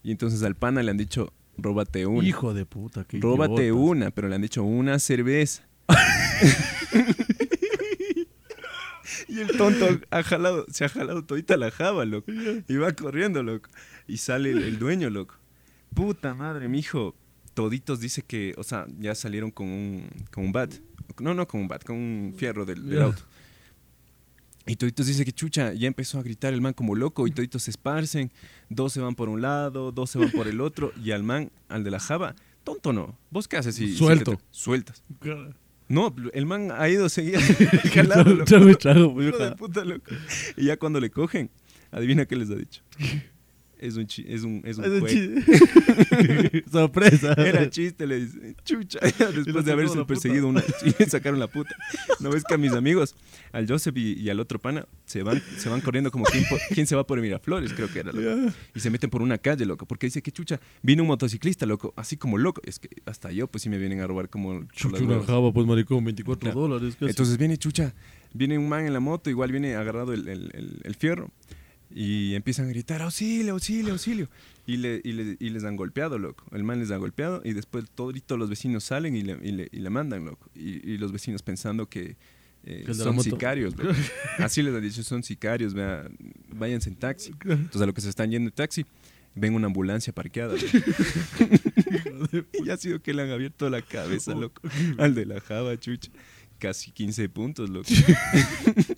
Y 0.02 0.12
entonces 0.12 0.42
al 0.42 0.54
pana 0.54 0.82
le 0.82 0.90
han 0.90 0.96
dicho, 0.96 1.32
róbate 1.56 2.06
una. 2.06 2.26
Hijo 2.26 2.54
de 2.54 2.64
puta, 2.64 3.04
qué 3.04 3.18
Róbate 3.20 3.64
idiotas. 3.64 3.82
una, 3.82 4.10
pero 4.10 4.28
le 4.28 4.36
han 4.36 4.42
dicho 4.42 4.62
una 4.62 4.98
cerveza. 4.98 5.66
y 9.28 9.40
el 9.40 9.56
tonto 9.56 9.86
ha 10.10 10.22
jalado, 10.22 10.66
se 10.70 10.84
ha 10.84 10.88
jalado 10.88 11.24
todita 11.24 11.56
la 11.56 11.70
java, 11.70 12.04
loco. 12.04 12.30
Y 12.68 12.76
va 12.76 12.92
corriendo, 12.92 13.42
loco. 13.42 13.70
Y 14.06 14.18
sale 14.18 14.50
el, 14.50 14.62
el 14.62 14.78
dueño, 14.78 15.10
loco. 15.10 15.34
Puta 15.94 16.34
madre, 16.34 16.68
mijo. 16.68 17.14
Toditos 17.54 17.98
dice 17.98 18.22
que, 18.22 18.54
o 18.56 18.62
sea, 18.62 18.86
ya 19.00 19.16
salieron 19.16 19.50
con 19.50 19.66
un, 19.66 20.08
con 20.30 20.44
un 20.44 20.52
bat. 20.52 20.72
No, 21.18 21.34
no 21.34 21.48
con 21.48 21.62
un 21.62 21.68
bat, 21.68 21.82
con 21.82 21.96
un 21.96 22.34
fierro 22.36 22.64
del, 22.64 23.02
auto. 23.02 23.22
Y 24.68 24.76
toditos 24.76 25.06
dice 25.06 25.24
que 25.24 25.32
chucha, 25.32 25.72
ya 25.72 25.88
empezó 25.88 26.18
a 26.18 26.22
gritar 26.22 26.52
el 26.54 26.60
man 26.60 26.74
como 26.74 26.94
loco 26.94 27.26
y 27.26 27.30
toditos 27.30 27.62
se 27.64 27.70
esparcen. 27.70 28.30
Dos 28.68 28.92
se 28.92 29.00
van 29.00 29.14
por 29.14 29.28
un 29.28 29.40
lado, 29.42 29.92
dos 29.92 30.10
se 30.10 30.18
van 30.18 30.30
por 30.30 30.46
el 30.46 30.60
otro. 30.60 30.92
Y 31.02 31.10
al 31.12 31.22
man, 31.22 31.50
al 31.68 31.84
de 31.84 31.90
la 31.90 31.98
java, 32.00 32.34
tonto 32.64 32.92
no. 32.92 33.18
¿Vos 33.30 33.48
qué 33.48 33.56
haces? 33.56 33.74
Si, 33.74 33.88
si 33.92 33.96
Suelto. 33.96 34.36
te- 34.36 34.42
sueltas. 34.50 35.02
No, 35.88 36.14
el 36.34 36.44
man 36.44 36.70
ha 36.70 36.86
ido 36.90 37.08
loco. 38.34 38.44
trago, 38.44 38.76
trago, 38.76 39.14
puta, 39.56 39.84
loco. 39.86 40.10
Y 40.58 40.66
ya 40.66 40.76
cuando 40.76 41.00
le 41.00 41.08
cogen, 41.10 41.48
adivina 41.90 42.26
qué 42.26 42.36
les 42.36 42.50
ha 42.50 42.54
dicho. 42.56 42.82
Es 43.78 43.96
un, 43.96 44.06
chi- 44.06 44.24
es 44.28 44.42
un, 44.42 44.60
es 44.64 44.76
un 44.78 44.84
Es 44.84 44.90
un 44.90 45.00
juego. 45.00 45.06
chiste. 45.06 46.64
Sorpresa. 46.70 47.32
Era 47.34 47.70
chiste, 47.70 48.06
le 48.06 48.20
dice. 48.20 48.54
Chucha, 48.64 48.98
después 49.00 49.64
de 49.64 49.72
haberse 49.72 49.94
puta. 49.94 50.06
perseguido 50.06 50.48
una. 50.48 50.62
Le 50.98 51.06
sacaron 51.06 51.38
la 51.38 51.46
puta. 51.46 51.74
¿No 52.20 52.30
ves 52.30 52.42
que 52.44 52.54
a 52.54 52.58
mis 52.58 52.72
amigos, 52.72 53.14
al 53.52 53.68
Joseph 53.68 53.96
y, 53.96 54.14
y 54.14 54.30
al 54.30 54.40
otro 54.40 54.58
pana, 54.58 54.86
se 55.06 55.22
van, 55.22 55.40
se 55.58 55.68
van 55.68 55.80
corriendo 55.80 56.10
como 56.10 56.24
quién, 56.74 56.86
se 56.86 56.96
va 56.96 57.06
por 57.06 57.20
Miraflores, 57.20 57.72
creo 57.72 57.88
que 57.92 58.00
era, 58.00 58.12
loco. 58.12 58.52
Y 58.74 58.80
se 58.80 58.90
meten 58.90 59.10
por 59.10 59.22
una 59.22 59.38
calle, 59.38 59.64
loco. 59.64 59.86
Porque 59.86 60.06
dice 60.06 60.22
que 60.22 60.32
chucha, 60.32 60.60
vino 60.82 61.02
un 61.02 61.08
motociclista, 61.08 61.64
loco, 61.66 61.92
así 61.96 62.16
como 62.16 62.36
loco. 62.38 62.60
Es 62.64 62.78
que 62.78 62.88
hasta 63.06 63.30
yo, 63.30 63.46
pues 63.46 63.62
sí 63.62 63.68
me 63.68 63.78
vienen 63.78 64.00
a 64.00 64.06
robar 64.06 64.28
como. 64.28 64.64
Chucha, 64.72 65.02
una 65.04 65.22
java, 65.22 65.52
pues 65.52 65.66
maricón, 65.66 66.04
24 66.04 66.40
Claro. 66.40 66.60
dólares. 66.68 66.94
casi. 66.98 67.10
Entonces 67.10 67.38
viene 67.38 67.56
Chucha, 67.58 67.94
viene 68.34 68.58
un 68.58 68.68
man 68.68 68.86
en 68.86 68.92
la 68.92 69.00
moto, 69.00 69.30
igual 69.30 69.52
viene 69.52 69.76
agarrado 69.76 70.12
el, 70.12 70.26
el- 70.28 70.50
el- 70.54 70.80
el 70.84 70.94
fierro. 70.94 71.30
Y 71.90 72.34
empiezan 72.34 72.66
a 72.66 72.68
gritar, 72.68 73.00
auxilio, 73.02 73.52
auxilio, 73.54 73.92
auxilio. 73.92 74.28
Y, 74.66 74.76
le, 74.76 75.00
y, 75.02 75.12
le- 75.12 75.36
y 75.40 75.48
les 75.50 75.64
han 75.64 75.76
golpeado, 75.76 76.18
loco. 76.18 76.44
El 76.52 76.62
man 76.62 76.78
les 76.78 76.90
ha 76.90 76.96
golpeado 76.98 77.40
y 77.44 77.54
después 77.54 77.86
todos 77.94 78.12
los 78.38 78.50
vecinos 78.50 78.84
salen 78.84 79.16
y 79.16 79.22
le, 79.22 79.38
y 79.42 79.52
le- 79.52 79.68
y 79.72 79.78
le 79.78 79.90
mandan, 79.90 80.24
loco. 80.26 80.50
Y, 80.54 80.86
y 80.90 80.98
los 80.98 81.10
vecinos 81.12 81.42
pensando 81.42 81.88
que 81.88 82.16
eh, 82.64 82.84
son 82.92 83.18
sicarios, 83.22 83.74
loco. 83.78 83.94
Así 84.38 84.60
les 84.62 84.74
han 84.74 84.82
dicho, 84.82 85.02
son 85.02 85.22
sicarios, 85.22 85.72
vea, 85.72 86.06
váyanse 86.52 86.90
en 86.90 86.96
taxi. 86.96 87.32
Entonces 87.44 87.80
a 87.80 87.86
lo 87.86 87.94
que 87.94 88.02
se 88.02 88.10
están 88.10 88.30
yendo 88.30 88.50
en 88.50 88.54
taxi, 88.54 88.84
ven 89.34 89.54
una 89.54 89.68
ambulancia 89.68 90.12
parqueada. 90.12 90.54
y 92.52 92.64
ya 92.64 92.74
ha 92.74 92.76
sido 92.76 93.00
que 93.00 93.14
le 93.14 93.22
han 93.22 93.30
abierto 93.30 93.70
la 93.70 93.80
cabeza, 93.80 94.34
loco. 94.34 94.60
Al 94.98 95.14
de 95.14 95.24
la 95.24 95.40
java, 95.40 95.78
chucha. 95.78 96.10
Casi 96.58 96.90
15 96.90 97.28
puntos, 97.28 97.70
loco. 97.70 97.88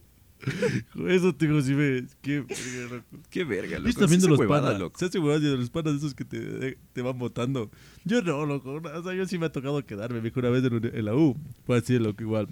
Eso 1.08 1.34
te 1.34 1.46
digo, 1.46 1.60
si 1.60 1.74
ves. 1.74 2.16
Qué 2.20 2.40
verga, 2.40 2.94
loco. 2.94 3.04
Qué 3.30 3.44
verga, 3.44 3.76
loco. 3.78 3.86
¿Viste 3.86 4.00
también 4.00 4.20
de 4.20 4.28
los 4.28 4.38
huevada, 4.38 4.66
panas? 4.68 4.80
loco. 4.80 4.98
Se 4.98 5.06
hace 5.06 5.18
huevadas 5.18 5.42
de 5.42 5.56
los 5.56 5.70
panas 5.70 5.94
esos 5.94 6.14
que 6.14 6.24
te, 6.24 6.78
te 6.92 7.02
van 7.02 7.18
votando. 7.18 7.70
Yo 8.04 8.22
no, 8.22 8.46
loco. 8.46 8.80
O 8.82 9.02
sea, 9.02 9.14
yo 9.14 9.26
sí 9.26 9.38
me 9.38 9.46
ha 9.46 9.52
tocado 9.52 9.84
quedarme. 9.84 10.18
Me 10.18 10.28
dijo 10.28 10.40
una 10.40 10.50
vez 10.50 10.64
en, 10.64 11.04
la 11.04 11.14
U. 11.14 11.36
Fue 11.64 11.78
así, 11.78 11.98
loco, 11.98 12.22
igual. 12.22 12.48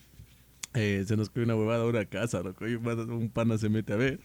Eh, 0.74 1.04
se 1.06 1.16
nos 1.16 1.28
cogió 1.28 1.44
una 1.44 1.56
huevada 1.56 1.84
a 1.84 1.86
una 1.86 2.04
casa, 2.04 2.42
loco. 2.42 2.66
Y 2.68 2.74
un 2.74 3.30
pana, 3.32 3.58
se 3.58 3.68
mete 3.68 3.92
a 3.92 3.96
ver. 3.96 4.20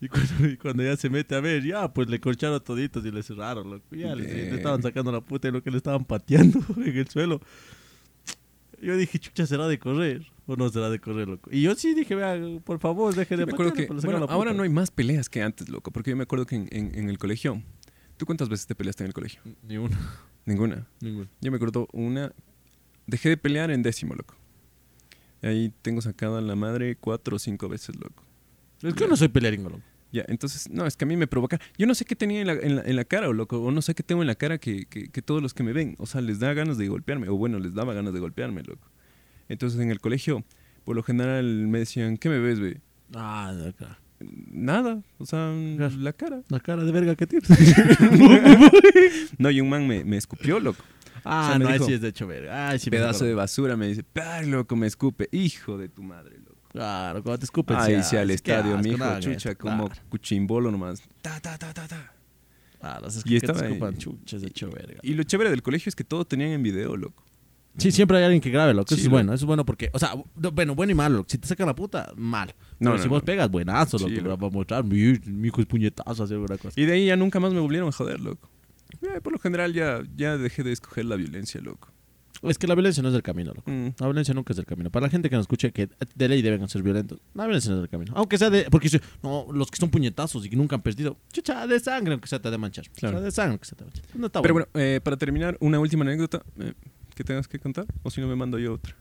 Y 0.00 0.08
cuando, 0.08 0.48
y 0.48 0.56
cuando 0.56 0.82
ya 0.82 0.96
se 0.96 1.08
mete 1.08 1.34
a 1.34 1.40
ver, 1.40 1.62
ya, 1.64 1.92
pues 1.92 2.08
le 2.08 2.20
corcharon 2.20 2.62
toditos 2.62 3.04
y 3.06 3.10
le 3.10 3.22
cerraron, 3.22 3.70
loco. 3.70 3.86
Ya 3.94 4.14
le, 4.14 4.54
estaban 4.54 4.82
sacando 4.82 5.10
la 5.10 5.20
puta 5.20 5.48
y 5.48 5.50
lo 5.52 5.62
que 5.62 5.70
le 5.70 5.78
estaban 5.78 6.04
pateando 6.04 6.60
en 6.76 6.96
el 6.96 7.08
suelo. 7.08 7.40
Yo 8.82 8.96
dije, 8.96 9.18
chucha, 9.18 9.46
¿será 9.46 9.66
de 9.66 9.78
correr? 9.78 10.26
¿O 10.46 10.56
no 10.56 10.68
será 10.68 10.90
de 10.90 10.98
correr, 10.98 11.26
loco? 11.28 11.50
Y 11.52 11.62
yo 11.62 11.74
sí 11.74 11.94
dije, 11.94 12.14
vea, 12.14 12.36
por 12.64 12.78
favor, 12.78 13.14
deje 13.14 13.36
de 13.36 13.46
me 13.46 13.52
acuerdo 13.52 13.72
patearle, 13.72 14.00
que, 14.00 14.06
bueno, 14.06 14.26
la 14.26 14.32
ahora 14.32 14.52
no 14.52 14.62
hay 14.62 14.68
más 14.68 14.90
peleas 14.90 15.28
que 15.30 15.42
antes, 15.42 15.68
loco. 15.70 15.90
Porque 15.90 16.10
yo 16.10 16.16
me 16.16 16.24
acuerdo 16.24 16.44
que 16.46 16.56
en, 16.56 16.68
en- 16.70 16.94
en 16.98 17.08
el 17.08 17.18
colegio. 17.18 17.62
¿Tú 18.16 18.26
cuántas 18.26 18.48
veces 18.48 18.66
te 18.66 18.74
peleaste 18.74 19.02
en 19.04 19.08
el 19.08 19.14
colegio? 19.14 19.40
Ni 19.66 19.76
una. 19.78 19.98
Ninguna. 20.44 20.86
Ninguna. 21.00 21.28
Yo 21.40 21.50
me 21.50 21.56
acuerdo 21.56 21.88
una. 21.92 22.32
Dejé 23.06 23.30
de 23.30 23.36
pelear 23.36 23.70
en 23.70 23.82
décimo, 23.82 24.14
loco. 24.14 24.34
Ahí 25.42 25.72
tengo 25.82 26.00
sacada 26.00 26.40
la 26.40 26.54
madre 26.56 26.96
cuatro 26.96 27.36
o 27.36 27.38
cinco 27.38 27.68
veces, 27.68 27.96
loco. 27.96 28.22
Es 28.82 28.94
que 28.94 29.00
yo 29.00 29.08
no 29.08 29.16
soy 29.16 29.28
pelearingo, 29.28 29.70
loco. 29.70 29.82
Ya, 30.12 30.24
entonces, 30.28 30.70
no, 30.70 30.86
es 30.86 30.96
que 30.96 31.04
a 31.04 31.08
mí 31.08 31.16
me 31.16 31.26
provoca. 31.26 31.58
Yo 31.76 31.86
no 31.86 31.94
sé 31.94 32.04
qué 32.04 32.14
tenía 32.14 32.40
en 32.40 32.46
la, 32.46 32.52
en 32.52 32.76
la, 32.76 32.82
en 32.82 32.96
la 32.96 33.04
cara, 33.04 33.28
o 33.28 33.32
loco, 33.32 33.58
o 33.60 33.70
no 33.72 33.82
sé 33.82 33.94
qué 33.94 34.02
tengo 34.04 34.22
en 34.22 34.28
la 34.28 34.36
cara 34.36 34.58
que, 34.58 34.86
que, 34.86 35.08
que 35.08 35.22
todos 35.22 35.42
los 35.42 35.54
que 35.54 35.64
me 35.64 35.72
ven, 35.72 35.96
o 35.98 36.06
sea, 36.06 36.20
les 36.20 36.38
da 36.38 36.52
ganas 36.54 36.78
de 36.78 36.86
golpearme, 36.86 37.28
o 37.28 37.36
bueno, 37.36 37.58
les 37.58 37.74
daba 37.74 37.94
ganas 37.94 38.14
de 38.14 38.20
golpearme, 38.20 38.62
loco. 38.62 38.88
Entonces, 39.48 39.80
en 39.80 39.90
el 39.90 40.00
colegio, 40.00 40.44
por 40.84 40.96
lo 40.96 41.02
general 41.02 41.44
me 41.68 41.78
decían, 41.80 42.16
¿qué 42.16 42.28
me 42.28 42.38
ves, 42.38 42.60
ve? 42.60 42.80
Ah, 43.14 43.52
no, 43.54 43.72
claro. 43.74 43.96
Nada, 44.50 45.02
o 45.18 45.26
sea, 45.26 45.52
Claro. 45.76 45.96
la 45.98 46.12
cara. 46.12 46.42
La 46.48 46.60
cara 46.60 46.84
de 46.84 46.92
verga 46.92 47.14
que 47.16 47.26
tienes. 47.26 47.48
No, 49.38 49.50
y 49.50 49.60
un 49.60 49.68
man 49.68 49.86
me, 49.86 50.04
me 50.04 50.16
escupió, 50.16 50.58
loco. 50.60 50.82
ah, 51.24 51.44
O 51.44 51.48
sea, 51.50 51.58
me 51.58 51.64
no, 51.64 51.72
dijo, 51.72 51.86
sí 51.86 51.92
es 51.94 52.00
de 52.00 52.08
hecho 52.08 52.26
verga. 52.26 52.68
Ay, 52.70 52.78
sí 52.78 52.90
Pedazo 52.90 53.24
de 53.24 53.34
basura, 53.34 53.76
me 53.76 53.88
dice, 53.88 54.04
¡ay, 54.14 54.48
loco, 54.48 54.76
me 54.76 54.86
escupe! 54.86 55.28
Hijo 55.32 55.76
de 55.78 55.88
tu 55.88 56.02
madre, 56.02 56.38
loco. 56.38 56.54
Claro, 56.72 57.22
cuando 57.22 57.38
te 57.38 57.44
escupen. 57.44 57.76
Ahí 57.76 58.02
sí, 58.02 58.16
al 58.16 58.30
estadio, 58.30 58.76
no 58.80 59.04
hagan 59.04 59.20
chucha, 59.20 59.54
como 59.54 59.88
claro. 59.88 60.02
cuchimbolo 60.08 60.70
nomás. 60.70 61.02
Ta, 61.22 61.38
ta, 61.40 61.56
ta, 61.58 61.72
ta, 61.72 61.86
ta. 61.86 62.12
Claro, 62.80 63.06
es 63.08 63.18
Y 63.18 63.22
que, 63.22 63.28
te 63.40 63.46
estaba 63.46 63.60
ahí. 63.60 63.66
escupan 63.72 63.96
chuches 63.96 64.42
de 64.42 64.48
hecho 64.48 64.70
verga. 64.70 64.98
Y 65.02 65.14
lo 65.14 65.22
chévere 65.22 65.50
del 65.50 65.62
colegio 65.62 65.88
es 65.90 65.94
que 65.96 66.04
todo 66.04 66.24
tenían 66.24 66.50
en 66.50 66.62
video, 66.62 66.96
loco. 66.96 67.24
Sí, 67.76 67.90
siempre 67.92 68.18
hay 68.18 68.24
alguien 68.24 68.40
que 68.40 68.50
grabe, 68.50 68.72
loco. 68.74 68.86
Eso 68.86 68.94
es 68.96 69.04
loco. 69.04 69.12
bueno, 69.14 69.32
eso 69.32 69.44
es 69.44 69.46
bueno 69.46 69.64
porque, 69.64 69.90
o 69.92 69.98
sea, 69.98 70.14
no, 70.36 70.52
bueno, 70.52 70.74
bueno 70.74 70.92
y 70.92 70.94
malo. 70.94 71.16
loco. 71.18 71.28
Si 71.30 71.38
te 71.38 71.46
sacan 71.48 71.66
la 71.66 71.74
puta, 71.74 72.12
mal. 72.16 72.48
No, 72.78 72.90
Pero 72.90 72.92
no, 72.92 72.98
si 72.98 73.04
no. 73.04 73.10
vos 73.14 73.22
pegas, 73.22 73.50
buenazo, 73.50 73.98
Sí, 73.98 74.04
loco. 74.08 74.14
loco. 74.28 74.36
Vamos 74.36 74.52
a 74.52 74.56
mostrar, 74.58 74.84
mi, 74.84 75.18
mi 75.26 75.48
hijo 75.48 75.60
es 75.60 75.66
puñetazo, 75.66 76.22
hacer 76.24 76.36
alguna 76.36 76.56
cosa. 76.58 76.80
Y 76.80 76.84
de 76.86 76.92
ahí 76.92 77.06
ya 77.06 77.16
nunca 77.16 77.40
más 77.40 77.52
me 77.52 77.60
volvieron 77.60 77.88
a 77.88 77.92
joder, 77.92 78.20
loco. 78.20 78.48
Eh, 79.02 79.20
por 79.20 79.32
lo 79.32 79.38
general 79.38 79.72
ya, 79.72 80.02
ya 80.16 80.36
dejé 80.38 80.62
de 80.62 80.72
escoger 80.72 81.04
la 81.06 81.16
violencia, 81.16 81.60
loco. 81.60 81.88
Es 82.42 82.58
que 82.58 82.66
la 82.66 82.74
violencia 82.74 83.02
no 83.02 83.08
es 83.08 83.14
el 83.14 83.22
camino, 83.22 83.52
loco. 83.54 83.70
Mm. 83.70 83.94
La 83.98 84.06
violencia 84.06 84.34
nunca 84.34 84.52
es 84.52 84.58
el 84.58 84.66
camino. 84.66 84.90
Para 84.90 85.06
la 85.06 85.10
gente 85.10 85.30
que 85.30 85.36
nos 85.36 85.44
escuche 85.44 85.72
que 85.72 85.88
de 86.14 86.28
ley 86.28 86.42
deben 86.42 86.68
ser 86.68 86.82
violentos, 86.82 87.18
la 87.32 87.44
violencia 87.44 87.70
no 87.70 87.78
es 87.78 87.84
el 87.84 87.88
camino. 87.88 88.12
Aunque 88.16 88.36
sea 88.36 88.50
de. 88.50 88.64
Porque 88.70 89.00
no, 89.22 89.46
los 89.50 89.70
que 89.70 89.78
son 89.78 89.88
puñetazos 89.88 90.44
y 90.44 90.50
que 90.50 90.56
nunca 90.56 90.76
han 90.76 90.82
perdido, 90.82 91.16
chucha, 91.32 91.66
de 91.66 91.80
sangre, 91.80 92.12
aunque 92.12 92.28
sea 92.28 92.40
te 92.42 92.50
de 92.50 92.58
manchar. 92.58 92.84
Claro. 92.90 93.16
O 93.16 93.20
sea, 93.20 93.24
de 93.24 93.30
sangre, 93.30 93.50
aunque 93.52 93.64
sea 93.66 93.78
te 93.78 93.84
de 93.84 93.90
manchar. 93.90 94.04
No 94.16 94.26
está 94.26 94.42
Pero 94.42 94.54
bueno. 94.54 94.68
bueno, 94.74 94.86
eh, 94.86 95.00
para 95.02 95.16
terminar, 95.16 95.56
una 95.60 95.80
última 95.80 96.04
anécdota 96.04 96.42
eh, 96.60 96.74
que 97.14 97.24
tengas 97.24 97.48
que 97.48 97.58
contar. 97.58 97.86
O 98.02 98.10
si 98.10 98.20
no, 98.20 98.26
me 98.28 98.36
mando 98.36 98.58
yo 98.58 98.74
otra. 98.74 98.94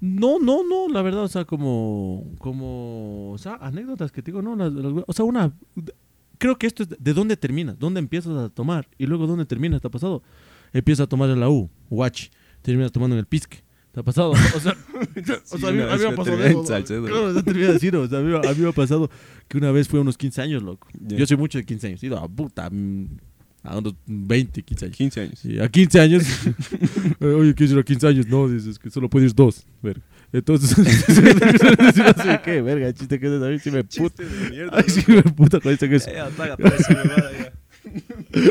No, 0.00 0.38
no, 0.40 0.64
no, 0.68 0.88
la 0.92 1.00
verdad, 1.02 1.22
o 1.22 1.28
sea, 1.28 1.44
como. 1.44 2.34
Como. 2.38 3.30
O 3.32 3.38
sea, 3.38 3.54
anécdotas 3.60 4.10
que 4.12 4.22
te 4.22 4.30
digo, 4.32 4.42
no, 4.42 4.56
las- 4.56 4.72
las- 4.72 5.04
o 5.06 5.12
sea, 5.12 5.24
una. 5.24 5.52
Creo 6.38 6.58
que 6.58 6.66
esto 6.66 6.82
es 6.82 6.88
de, 6.88 6.96
de 6.98 7.14
dónde 7.14 7.36
terminas, 7.36 7.78
dónde 7.78 8.00
empiezas 8.00 8.36
a 8.36 8.48
tomar 8.48 8.88
y 8.98 9.06
luego 9.06 9.26
dónde 9.28 9.44
terminas, 9.44 9.80
¿te 9.80 9.86
ha 9.86 9.90
pasado? 9.90 10.22
Empiezas 10.72 11.04
a 11.04 11.08
tomar 11.08 11.30
en 11.30 11.38
la 11.38 11.48
U, 11.48 11.70
Watch, 11.88 12.30
terminas 12.62 12.90
tomando 12.90 13.14
en 13.14 13.20
el 13.20 13.26
Pisque. 13.26 13.62
¿Te 13.92 14.00
ha 14.00 14.02
pasado? 14.02 14.30
O 14.30 14.36
sea, 14.60 14.74
o 15.52 15.58
sea, 15.58 15.68
a 15.68 15.72
mí, 15.72 15.80
a 15.82 15.86
me 15.86 16.06
ha 16.06 16.16
pasado 16.16 16.36
eso. 16.50 16.62
Claro, 17.12 17.44
te 17.44 17.50
iba 17.60 17.68
a 17.68 17.72
decir, 17.74 17.94
o 17.94 18.08
sea, 18.08 18.18
a 18.18 18.22
mí, 18.22 18.34
a 18.34 18.40
mí 18.54 18.60
me 18.60 18.68
ha 18.70 18.72
pasado 18.72 19.08
que 19.46 19.58
una 19.58 19.70
vez 19.70 19.86
fue 19.86 19.98
a 20.00 20.02
unos 20.02 20.16
15 20.18 20.40
años, 20.42 20.62
loco. 20.64 20.88
Yo 21.18 21.26
soy 21.26 21.36
mucho 21.36 21.58
de 21.58 21.64
15 21.64 21.86
años, 21.88 22.02
he 22.02 22.06
ido 22.06 22.18
a 22.18 22.26
puta, 22.26 22.68
mm, 22.70 23.06
a 23.62 23.78
unos 23.78 23.94
20, 24.06 24.62
15 24.62 24.84
años. 24.86 24.96
15 24.96 25.20
años. 25.20 25.38
Sí, 25.38 25.60
a 25.60 25.68
15 25.68 26.00
años. 26.00 26.24
Eh, 27.20 27.26
Oye, 27.26 27.54
¿quieres 27.54 27.72
ir 27.72 27.78
a 27.78 27.82
15 27.82 28.06
años? 28.06 28.26
No, 28.26 28.48
dices 28.48 28.78
que 28.78 28.90
solo 28.90 29.08
puedes 29.08 29.30
ir 29.30 29.36
dos. 29.36 29.64
Verga. 29.82 30.02
Entonces, 30.32 30.74
¿qué? 32.44 32.62
Verga, 32.62 32.88
el 32.88 32.94
chiste 32.94 33.20
que 33.20 33.26
es 33.26 33.32
mí 33.32 33.58
sí 33.58 33.70
me 33.70 33.84
puta. 33.84 34.22
de 34.22 34.50
mierda. 34.50 34.72
Ay, 34.78 34.84
sí 34.88 35.04
me 35.06 35.22
puta 35.22 35.60
con 35.60 35.72
eso 35.72 35.88
que 35.88 35.96
es. 35.96 36.06
Ya, 36.06 36.26
apaga 36.26 36.56
toda 36.56 36.76
esa 36.76 36.94
huevada 36.94 37.30
ya. 37.32 37.52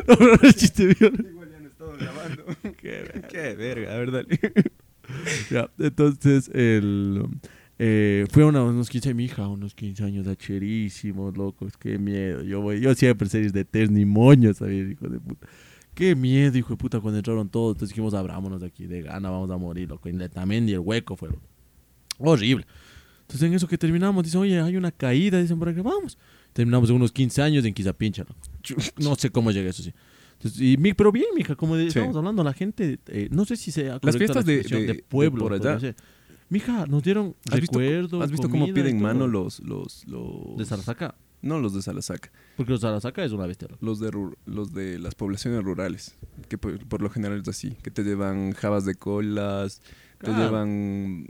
No, 0.07 0.16
no, 0.20 0.36
no 0.41 0.47
es 0.49 0.55
chiste 0.55 0.86
mío. 0.86 1.12
Igual 1.32 1.49
ya 1.51 1.59
no 1.59 1.68
estamos 1.68 1.97
grabando. 1.97 2.45
Qué, 2.78 3.24
qué 3.30 3.55
verga, 3.55 3.93
a 3.95 3.97
ver, 3.97 4.12
dale. 4.12 4.39
Ya, 5.49 5.70
entonces, 5.80 6.49
el. 6.53 7.26
Eh, 7.84 8.28
fue 8.30 8.44
a 8.44 8.46
unos 8.46 8.90
15 8.92 9.10
de 9.10 9.16
mi 9.16 9.26
hija, 9.26 9.48
unos 9.48 9.74
15 9.74 10.04
años 10.04 10.28
acherísimos, 10.28 11.36
locos, 11.36 11.74
qué 11.78 11.98
miedo. 11.98 12.44
Yo 12.44 12.62
voy, 12.62 12.80
yo 12.80 12.94
siempre 12.94 13.28
series 13.28 13.54
de 13.54 13.66
ternimoño, 13.66 14.54
¿sabes? 14.54 14.92
Hijo 14.92 15.10
de 15.10 15.20
puta. 15.20 15.48
Qué 15.96 16.16
miedo, 16.16 16.56
hijo 16.60 16.70
de 16.74 16.78
puta, 16.78 17.00
cuando 17.00 17.18
entraron 17.18 17.50
todos. 17.50 17.72
Entonces 17.76 17.90
dijimos, 17.90 18.14
abrámonos 18.14 18.62
de 18.62 18.68
aquí, 18.68 18.86
de 18.86 19.02
gana, 19.02 19.32
vamos 19.32 19.50
a 19.50 19.58
morir, 19.58 19.90
loco. 19.90 20.08
Y 20.10 20.14
también 20.30 20.70
y 20.70 20.74
el 20.74 20.80
hueco 20.80 21.16
fue 21.16 21.30
loco. 21.30 21.42
horrible. 22.20 22.68
Entonces 23.22 23.48
en 23.48 23.54
eso 23.56 23.68
que 23.68 23.80
terminamos, 23.80 24.24
dicen, 24.24 24.42
oye, 24.42 24.60
hay 24.62 24.78
una 24.78 24.92
caída, 24.92 25.42
dicen 25.42 25.58
por 25.58 25.70
acá, 25.70 25.82
vamos. 25.82 26.20
Terminamos 26.54 26.88
en 26.92 26.98
unos 26.98 27.12
15 27.12 27.42
años 27.42 27.66
en 27.66 27.74
Quizapincha, 27.74 28.24
loco. 28.24 28.40
No 29.00 29.16
sé 29.16 29.32
cómo 29.32 29.50
llegué, 29.50 29.70
eso 29.70 29.82
sí. 29.82 29.92
Entonces, 30.34 30.62
y, 30.62 30.78
pero 30.94 31.12
bien, 31.12 31.28
mija, 31.36 31.56
como 31.56 31.76
de- 31.76 31.84
Sí. 31.84 31.88
estábamos 31.90 32.16
hablando, 32.18 32.44
la 32.44 32.54
gente, 32.54 33.00
eh, 33.08 33.28
no 33.32 33.46
sé 33.46 33.56
si 33.56 33.72
sea 33.72 34.00
correcta 34.00 34.18
fiestas 34.18 34.46
la 34.46 34.52
de- 34.54 34.64
de- 34.64 34.86
de, 34.94 35.04
pueblo. 35.04 35.44
de 35.50 35.50
por 35.60 35.68
allá. 35.68 35.80
ser. 35.80 35.96
Mija, 36.52 36.86
nos 36.86 37.02
dieron 37.02 37.36
¿Has 37.49 37.60
visto, 37.62 37.80
recuerdos. 37.80 38.24
¿has 38.24 38.30
visto 38.30 38.49
cómo 38.49 38.66
piden 38.72 39.02
mano 39.02 39.26
los, 39.26 39.60
los, 39.62 40.06
los... 40.08 40.58
De 40.58 40.66
Salasaca. 40.66 41.16
No 41.41 41.60
los 41.60 41.74
de 41.74 41.82
Salasaca, 41.82 42.30
Porque 42.56 42.72
los 42.74 42.82
Salasaca 42.82 43.24
es 43.24 43.32
una 43.32 43.47
bestia. 43.47 43.68
los 43.80 43.99
de, 43.99 44.12
los 44.45 44.74
de 44.74 44.99
las 44.99 45.16
poblaciones 45.16 45.64
rurales, 45.64 46.16
que 46.49 46.60
por, 46.60 46.78
por 46.88 47.02
lo 47.02 47.10
general 47.10 47.39
es 47.41 47.47
así, 47.47 47.72
que 47.82 47.89
te 47.89 48.04
llevan 48.04 48.52
jabas 48.52 48.86
de 48.86 48.93
colas, 48.93 49.82
te 50.20 50.26
Claro. 50.28 50.43
llevan... 50.43 51.26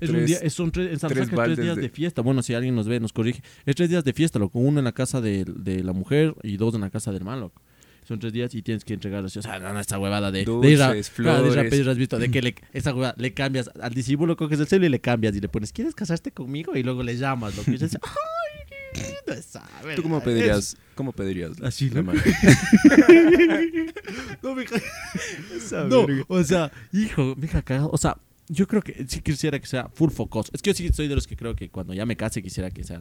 Es 0.00 0.08
un 0.08 0.16
tres- 0.16 0.26
día, 0.26 0.38
es- 0.38 0.54
son 0.54 0.70
tres, 0.70 0.86
en 0.86 0.98
tres 1.00 1.00
Salasaca 1.28 1.44
tres 1.44 1.58
días 1.58 1.76
de... 1.76 1.82
de- 1.82 1.88
fiesta. 1.90 2.22
Bueno, 2.22 2.42
si 2.42 2.54
alguien 2.54 2.74
nos 2.74 2.88
ve, 2.88 2.98
nos 2.98 3.12
corrige. 3.12 3.42
Es 3.66 3.74
tres 3.76 3.90
días 3.90 4.04
de 4.04 4.14
fiesta, 4.14 4.38
loco. 4.38 4.58
Uno 4.58 4.78
en 4.78 4.84
la 4.86 4.92
casa 4.92 5.20
de, 5.20 5.44
de 5.44 5.84
la 5.84 5.92
mujer 5.92 6.34
y 6.42 6.56
dos 6.56 6.74
en 6.74 6.80
la 6.80 6.88
casa 6.88 7.12
del 7.12 7.24
man, 7.24 7.40
loco. 7.40 7.60
Son 8.06 8.20
tres 8.20 8.32
días 8.32 8.54
y 8.54 8.62
tienes 8.62 8.84
que 8.84 8.94
entregarlos. 8.94 9.36
O 9.36 9.42
sea, 9.42 9.58
no, 9.58 9.72
no, 9.72 9.80
esta 9.80 9.98
huevada 9.98 10.30
de, 10.30 10.38
de 10.38 10.40
ir 10.42 10.46
Dulces, 10.46 10.88
de 10.90 10.98
ir 10.98 11.04
flores. 11.04 11.70
pedir, 11.70 11.88
has 11.88 11.96
visto, 11.96 12.18
de 12.18 12.30
que 12.30 12.40
le, 12.40 12.54
esa 12.72 12.94
huevada 12.94 13.14
le 13.18 13.34
cambias 13.34 13.68
al 13.80 13.92
discípulo, 13.94 14.36
coges 14.36 14.60
el 14.60 14.68
celo 14.68 14.86
y 14.86 14.90
le 14.90 15.00
cambias 15.00 15.34
y 15.34 15.40
le 15.40 15.48
pones, 15.48 15.72
¿quieres 15.72 15.94
casarte 15.94 16.30
conmigo? 16.30 16.76
Y 16.76 16.84
luego 16.84 17.02
le 17.02 17.16
llamas, 17.16 17.56
loco. 17.56 17.68
Y 17.68 17.72
dices, 17.72 17.98
¡ay, 18.02 19.02
lindo 19.02 19.32
esa, 19.32 19.64
¿Tú 19.96 20.02
cómo 20.02 20.20
pedirías, 20.22 20.76
cómo 20.94 21.12
pedirías 21.12 21.60
Así, 21.62 21.90
la 21.90 22.02
mano? 22.02 22.20
No, 24.42 24.54
mija. 24.54 24.76
No, 25.88 26.06
o 26.28 26.44
sea, 26.44 26.70
hijo, 26.92 27.34
mija, 27.36 27.60
cagado. 27.62 27.90
O 27.92 27.98
sea, 27.98 28.16
yo 28.48 28.68
creo 28.68 28.82
que 28.82 29.04
sí 29.08 29.20
quisiera 29.20 29.58
que 29.58 29.66
sea 29.66 29.88
full 29.92 30.10
focus. 30.10 30.50
Es 30.52 30.62
que 30.62 30.70
yo 30.70 30.74
sí 30.74 30.88
soy 30.92 31.08
de 31.08 31.16
los 31.16 31.26
que 31.26 31.36
creo 31.36 31.56
que 31.56 31.68
cuando 31.68 31.92
ya 31.92 32.06
me 32.06 32.16
case 32.16 32.40
quisiera 32.40 32.70
que 32.70 32.84
sea 32.84 33.00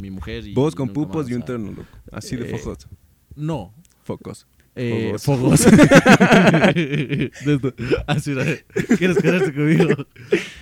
mi 0.00 0.10
mujer 0.10 0.46
y... 0.46 0.52
Vos 0.52 0.74
con 0.74 0.88
más, 0.88 0.94
pupos 0.94 1.30
y 1.30 1.34
un 1.34 1.42
terno, 1.42 1.70
loco. 1.72 1.88
Así 2.10 2.36
de 2.36 2.50
eh, 2.50 2.58
fojoso. 2.58 2.88
No. 3.34 3.72
Focos. 4.02 4.46
Eh, 4.74 5.14
Fogos. 5.18 5.60
fogos. 5.62 5.64
De 6.74 7.30
esto, 7.46 7.74
Así, 8.06 8.30
¿no? 8.30 8.40
¿Quieres 8.96 9.18
quedarte 9.18 9.52
conmigo? 9.52 10.06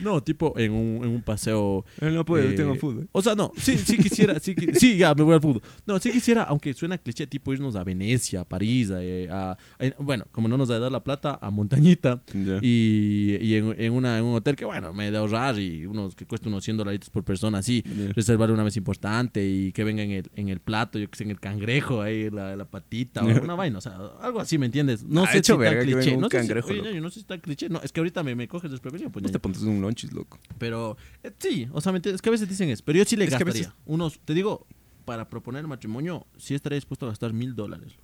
No, 0.01 0.23
tipo 0.23 0.59
en 0.59 0.73
un, 0.73 1.05
en 1.05 1.11
un 1.11 1.23
paseo. 1.23 1.85
Eh, 2.01 2.11
No 2.11 2.25
puedo, 2.25 2.49
eh, 2.49 2.55
tengo 2.55 2.75
fútbol. 2.75 3.09
O 3.13 3.23
sea, 3.23 3.35
no, 3.35 3.53
sí, 3.57 3.79
sí 3.79 3.97
quisiera, 3.99 4.39
sí, 4.41 4.55
sí, 4.75 4.97
ya 4.97 5.15
me 5.15 5.23
voy 5.23 5.35
al 5.35 5.41
fútbol. 5.41 5.63
No, 5.87 5.99
sí 5.99 6.11
quisiera, 6.11 6.43
aunque 6.45 6.75
suena 6.75 6.99
cliché, 6.99 7.27
tipo 7.27 7.53
irnos 7.53 7.77
a 7.77 7.85
Venecia, 7.85 8.41
a 8.41 8.45
París, 8.45 8.91
a, 8.91 9.03
eh, 9.03 9.29
a- 9.31 9.53
a- 9.53 9.57
bueno, 9.99 10.25
como 10.33 10.49
no 10.49 10.57
nos 10.57 10.69
da 10.69 10.75
de 10.77 10.81
dar 10.81 10.93
la 10.93 11.03
plata, 11.05 11.39
a 11.41 11.51
Montañita 11.51 12.23
y, 12.63 13.37
y 13.41 13.55
en, 13.57 13.75
en 13.79 13.93
una, 13.93 14.19
en 14.19 14.25
un 14.25 14.35
hotel 14.35 14.57
que, 14.57 14.65
bueno, 14.65 14.93
me 14.93 15.11
de 15.11 15.19
ahorrar 15.19 15.59
y 15.59 15.87
unos 15.87 16.15
que 16.15 16.27
cuesta 16.27 16.49
unos 16.49 16.65
100 16.65 16.77
dolaritos 16.79 17.11
por 17.11 17.25
persona, 17.25 17.59
así, 17.59 17.83
Ya. 17.85 18.13
reservar 18.13 18.51
una 18.51 18.65
vez 18.65 18.77
importante 18.77 19.47
y 19.47 19.73
que 19.73 19.85
venga 19.85 20.03
en 20.03 20.11
el, 20.13 20.31
en 20.35 20.49
el 20.49 20.61
plato, 20.61 20.99
yo 20.99 21.09
que 21.11 21.17
sé, 21.17 21.25
en 21.25 21.31
el 21.31 21.41
cangrejo, 21.41 22.03
ahí, 22.03 22.31
la, 22.31 22.57
la 22.57 22.65
patita, 22.65 23.23
o 23.23 23.29
Ya. 23.29 23.35
alguna 23.35 23.55
vaina, 23.55 23.79
o 23.79 23.81
sea, 23.81 24.00
algo 24.21 24.41
así, 24.41 24.59
¿me 24.59 24.67
entiendes? 24.67 25.03
No 25.05 25.23
Ah, 25.23 25.27
sé 25.27 25.33
si 25.33 25.39
hecho 25.39 25.59
que 25.59 25.65
venga 25.69 25.83
cliché, 25.83 26.17
no 26.17 26.29
sé 26.31 26.43
si- 26.45 26.53
oye, 26.53 27.01
no 27.01 27.11
sé 27.11 27.21
si 27.21 27.27
cliché, 27.41 27.69
no, 27.69 27.81
es 27.83 27.93
que 27.93 28.01
ahorita 28.01 28.23
me, 28.23 28.35
me 28.35 28.49
coges 28.49 28.71
desprevenido, 28.71 29.11
pues, 29.11 29.23
Vos 29.23 29.33
te 29.33 29.39
pones 29.39 29.61
un 29.63 29.81
lonchis, 29.81 30.13
loco. 30.13 30.39
Pero 30.59 30.97
eh, 31.23 31.33
sí, 31.39 31.69
o 31.73 31.81
sea. 31.81 31.93
Es 31.97 32.23
que 32.23 32.29
a 32.29 32.33
veces 32.33 32.49
dicen 32.49 32.69
eso, 32.71 32.83
pero 32.85 32.99
yo 32.99 33.05
sí 33.05 33.17
le 33.17 33.25
Es 33.25 33.31
gastaría. 33.31 33.53
veces- 33.55 33.73
Unos, 33.87 34.21
te 34.21 34.35
digo, 34.35 34.67
para 35.05 35.29
proponer 35.29 35.67
matrimonio, 35.67 36.27
sí 36.39 36.55
estaría 36.55 36.77
dispuesto 36.77 37.07
a 37.07 37.09
gastar 37.11 37.33
mil 37.33 37.55
dólares. 37.55 37.95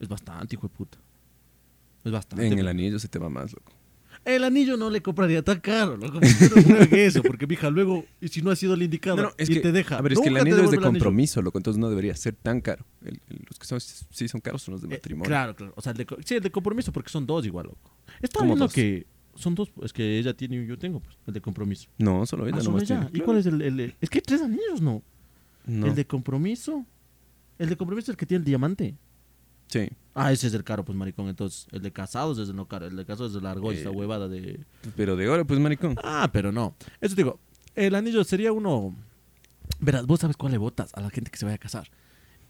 Es 0.00 0.08
bastante, 0.08 0.54
hijo 0.56 0.68
de 0.68 0.74
puta. 0.74 0.98
Es 2.04 2.12
bastante. 2.12 2.46
En 2.46 2.58
el 2.58 2.68
anillo 2.68 2.98
se 2.98 3.08
te 3.08 3.18
va 3.18 3.28
más, 3.28 3.52
loco. 3.52 3.72
El 4.24 4.44
anillo 4.44 4.76
no 4.76 4.90
le 4.90 5.00
compraría 5.00 5.42
tan 5.42 5.60
caro, 5.60 5.96
loco. 5.96 6.20
no 6.20 6.96
eso, 6.96 7.22
porque 7.22 7.46
mija, 7.46 7.70
luego, 7.70 8.04
y 8.20 8.28
si 8.28 8.42
no 8.42 8.50
ha 8.50 8.56
sido 8.56 8.74
el 8.74 8.82
indicado, 8.82 9.16
No, 9.16 9.22
no, 9.24 9.30
es 9.38 9.48
y 9.48 9.54
que, 9.54 9.60
te 9.60 9.72
deja. 9.72 9.96
A 9.98 10.02
ver, 10.02 10.12
es 10.12 10.20
que 10.20 10.28
el 10.28 10.36
anillo 10.36 10.62
es 10.64 10.70
de 10.70 10.78
compromiso, 10.80 11.40
loco, 11.40 11.58
entonces 11.58 11.78
no 11.80 11.88
debería 11.88 12.14
ser 12.16 12.34
tan 12.34 12.60
caro. 12.60 12.84
El- 13.04 13.20
el- 13.30 13.44
los 13.48 13.58
que 13.58 13.66
son, 13.66 13.80
sí 13.80 14.28
son 14.28 14.40
caros 14.40 14.62
son 14.62 14.72
los 14.72 14.82
de 14.82 14.88
Eh, 14.88 14.90
matrimonio. 14.90 15.28
claro, 15.28 15.56
claro. 15.56 15.72
O 15.76 15.80
sea, 15.80 15.92
el 15.92 15.98
de, 15.98 16.06
sí, 16.24 16.34
el 16.34 16.42
de 16.42 16.50
compromiso, 16.50 16.92
porque 16.92 17.10
son 17.10 17.26
dos 17.26 17.46
igual, 17.46 17.66
loco. 17.66 17.90
¿Cómo 18.34 18.46
viendo 18.46 18.64
dos? 18.66 18.72
que 18.74 19.06
son 19.34 19.54
dos, 19.54 19.70
es 19.82 19.92
que 19.92 20.18
ella 20.18 20.34
tiene 20.34 20.62
y 20.62 20.66
yo 20.66 20.76
tengo, 20.78 21.00
pues, 21.00 21.16
el 21.26 21.32
de 21.34 21.40
compromiso. 21.40 21.88
No, 21.98 22.26
solo 22.26 22.46
ella 22.46 22.56
Ah, 22.56 22.58
no 22.58 22.64
solo 22.64 22.78
ella. 22.78 22.86
tiene. 22.86 23.06
¿Y 23.06 23.10
claro. 23.12 23.24
cuál 23.24 23.38
es 23.38 23.46
el, 23.46 23.62
el 23.62 23.94
Es 24.00 24.10
que 24.10 24.18
hay 24.18 24.22
tres 24.22 24.42
anillos, 24.42 24.82
¿no? 24.82 25.02
No. 25.64 25.86
El 25.86 25.94
de 25.94 26.06
compromiso. 26.06 26.84
El 27.58 27.68
de 27.68 27.76
compromiso 27.76 28.10
es 28.10 28.14
el 28.14 28.16
que 28.16 28.26
tiene 28.26 28.40
el 28.40 28.44
diamante. 28.44 28.94
Sí, 29.68 29.88
Ah, 30.14 30.32
ese 30.32 30.48
es 30.48 30.54
el 30.54 30.64
caro, 30.64 30.84
pues, 30.84 30.98
maricón. 30.98 31.28
Entonces, 31.28 31.68
el 31.70 31.80
de 31.80 31.92
casados 31.92 32.38
es 32.38 32.48
el 32.48 32.56
no 32.56 32.66
caro. 32.66 32.86
El 32.86 32.96
de 32.96 33.04
casados 33.04 33.30
es 33.32 33.36
el 33.36 33.44
largo, 33.44 33.70
esa 33.70 33.90
Eh. 33.90 33.92
huevada 33.92 34.26
de... 34.26 34.58
pero 34.96 35.14
de 35.14 35.28
oro, 35.28 35.46
pues, 35.46 35.60
maricón. 35.60 35.94
Ah, 36.02 36.28
pero 36.32 36.50
no. 36.50 36.74
Eso 37.00 37.14
te 37.14 37.22
digo, 37.22 37.38
el 37.76 37.94
anillo 37.94 38.24
sería 38.24 38.50
uno... 38.52 38.96
Verás, 39.78 40.06
vos 40.06 40.18
sabes 40.18 40.36
cuál 40.36 40.50
le 40.52 40.58
votas 40.58 40.90
a 40.94 41.00
la 41.00 41.10
gente 41.10 41.30
que 41.30 41.36
se 41.38 41.44
vaya 41.44 41.54
a 41.54 41.58
casar. 41.58 41.88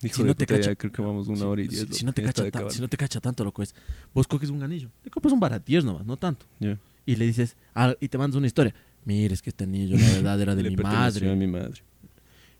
Hijo 0.03 0.15
si 0.17 0.23
de 0.23 0.29
no 0.29 0.35
te 0.35 0.47
puta, 0.47 0.55
ya 0.61 0.69
cacha- 0.71 0.77
creo 0.77 0.93
que 0.93 1.03
vamos 1.03 1.29
una 1.29 1.47
hora 1.47 1.61
y 1.61 1.69
diez. 1.69 1.87
Si, 1.91 2.07
no 2.07 2.13
te 2.15 2.23
cacha 2.23 2.51
tan- 2.51 2.71
si 2.71 2.81
no 2.81 2.89
te 2.89 2.97
cacha 2.97 3.21
tanto, 3.21 3.45
loco, 3.45 3.63
es... 3.63 3.75
Vos 4.15 4.27
coges 4.27 4.49
un 4.49 4.63
anillo. 4.63 4.89
Te 5.03 5.11
compras 5.11 5.33
un 5.35 5.41
baratillos 5.41 5.85
nomás, 5.85 6.07
no 6.07 6.17
tanto. 6.17 6.47
Ya. 6.61 6.79
Y 7.05 7.17
le 7.17 7.27
dices... 7.27 7.55
ah, 7.75 7.95
y 8.01 8.09
te 8.09 8.17
mandas 8.17 8.37
una 8.39 8.47
historia. 8.47 8.75
Mire, 9.05 9.35
es 9.35 9.43
que 9.43 9.51
este 9.51 9.65
anillo, 9.65 9.99
la 9.99 10.07
verdad, 10.15 10.41
era 10.41 10.55
de 10.55 10.63
Le 10.65 10.71
mi 10.71 10.77
madre. 10.77 11.31
a 11.31 11.35
mi 11.35 11.47
madre. 11.47 11.83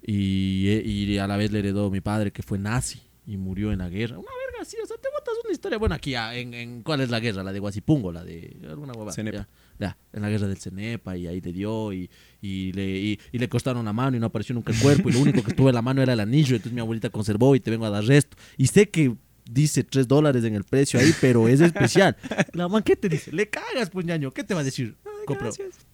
Y, 0.03 0.69
y 0.71 1.19
a 1.19 1.27
la 1.27 1.37
vez 1.37 1.51
le 1.51 1.59
heredó 1.61 1.91
mi 1.91 2.01
padre 2.01 2.31
que 2.31 2.43
fue 2.43 2.59
nazi 2.59 3.01
y 3.27 3.37
murió 3.37 3.73
en 3.73 3.79
la 3.79 3.89
guerra. 3.89 4.19
Una 4.19 4.29
verga 4.47 4.63
así, 4.63 4.77
o 4.83 4.87
sea, 4.87 4.97
te 4.97 5.09
botas 5.13 5.28
una 5.45 5.53
historia 5.53 5.79
buena 5.79 5.97
aquí. 5.97 6.15
ah, 6.15 6.37
En, 6.37 6.55
en, 6.55 6.83
¿Cuál 6.83 7.01
es 7.01 7.11
la 7.11 7.21
guerra? 7.21 7.43
La 7.43 7.53
de 7.53 7.59
Guasipungo, 7.59 8.13
la 8.13 8.25
de 8.25 8.57
alguna 8.69 8.93
hueva. 8.93 9.13
Cenepa. 9.13 9.39
Ya, 9.39 9.49
ya, 9.79 9.99
en 10.13 10.23
la 10.23 10.31
guerra 10.31 10.47
del 10.49 10.59
Cenepa 10.59 11.17
y 11.17 11.27
ahí 11.27 11.41
le 11.41 11.53
dio 11.53 11.93
y, 11.93 12.11
y 12.41 12.73
le, 12.73 12.87
y, 12.99 13.21
y 13.33 13.39
le 13.39 13.49
costaron 13.49 13.85
la 13.85 13.93
mano 13.93 14.17
y 14.17 14.21
no 14.21 14.27
apareció 14.27 14.55
nunca 14.55 14.73
el 14.73 14.79
cuerpo 14.79 15.09
y 15.09 15.13
lo 15.13 15.21
único 15.21 15.43
que 15.43 15.51
estuvo 15.51 15.69
en 15.69 15.75
la 15.75 15.83
mano 15.83 16.03
era 16.03 16.13
el 16.13 16.21
anillo. 16.21 16.57
Entonces 16.57 16.73
mi 16.73 16.81
abuelita 16.81 17.11
conservó 17.11 17.55
y 17.55 17.61
te 17.61 17.71
vengo 17.71 17.87
a 17.87 17.91
dar 17.91 18.05
resto. 18.05 18.37
Y 18.57 18.67
sé 18.69 18.89
que 18.91 19.15
dice 19.51 19.83
3 19.85 20.07
dólares 20.07 20.45
en 20.45 20.55
el 20.55 20.65
precio 20.65 21.01
ahí, 21.01 21.13
pero 21.21 21.49
es 21.49 21.61
especial. 21.61 22.17
La 22.53 22.69
man, 22.69 22.83
¿qué 22.83 22.97
te 22.97 23.09
dice? 23.09 23.33
Le 23.33 23.49
cagas, 23.49 23.91
pues 23.91 24.05
ñaño. 24.05 24.31
¿Qué 24.33 24.45
te 24.45 24.53
va 24.55 24.61
a 24.61 24.65
decir? 24.65 24.97
Compró. 25.27 25.51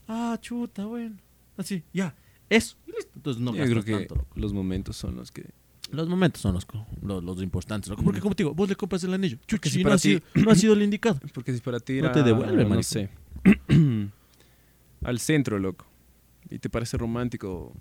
Ah, 0.08 0.36
chuta, 0.40 0.86
bueno. 0.86 1.16
Así, 1.56 1.82
ya. 1.92 2.14
Eso. 2.50 2.76
Y 2.86 2.92
listo. 2.92 3.12
Entonces 3.16 3.40
no 3.42 3.54
Yo 3.54 3.64
creo 3.64 3.82
que 3.84 3.92
tanto, 4.06 4.26
los 4.34 4.52
momentos 4.52 4.96
son 4.96 5.16
los 5.16 5.30
que... 5.30 5.44
Los 5.94 6.08
momentos 6.08 6.42
son 6.42 6.54
los, 6.54 6.66
los, 7.02 7.22
los 7.24 7.42
importantes, 7.42 7.88
loco. 7.90 8.02
Porque 8.02 8.20
como 8.20 8.34
te 8.34 8.42
digo, 8.42 8.54
vos 8.54 8.68
le 8.68 8.76
compras 8.76 9.02
el 9.04 9.14
anillo. 9.14 9.38
Chucha, 9.46 9.70
si 9.70 9.82
no 9.84 9.92
ha, 9.92 9.98
sido, 9.98 10.20
ti- 10.32 10.42
no 10.42 10.50
ha 10.50 10.54
sido 10.54 10.72
el 10.74 10.82
indicado. 10.82 11.20
Porque 11.34 11.52
si 11.52 11.60
para 11.60 11.80
ti 11.80 12.00
No 12.00 12.12
te 12.12 12.22
devuelve, 12.22 12.64
no 12.64 12.82
sé, 12.82 13.08
al 15.02 15.18
centro, 15.18 15.58
loco, 15.58 15.86
y 16.50 16.58
te 16.58 16.68
parece 16.70 16.96
romántico 16.96 17.72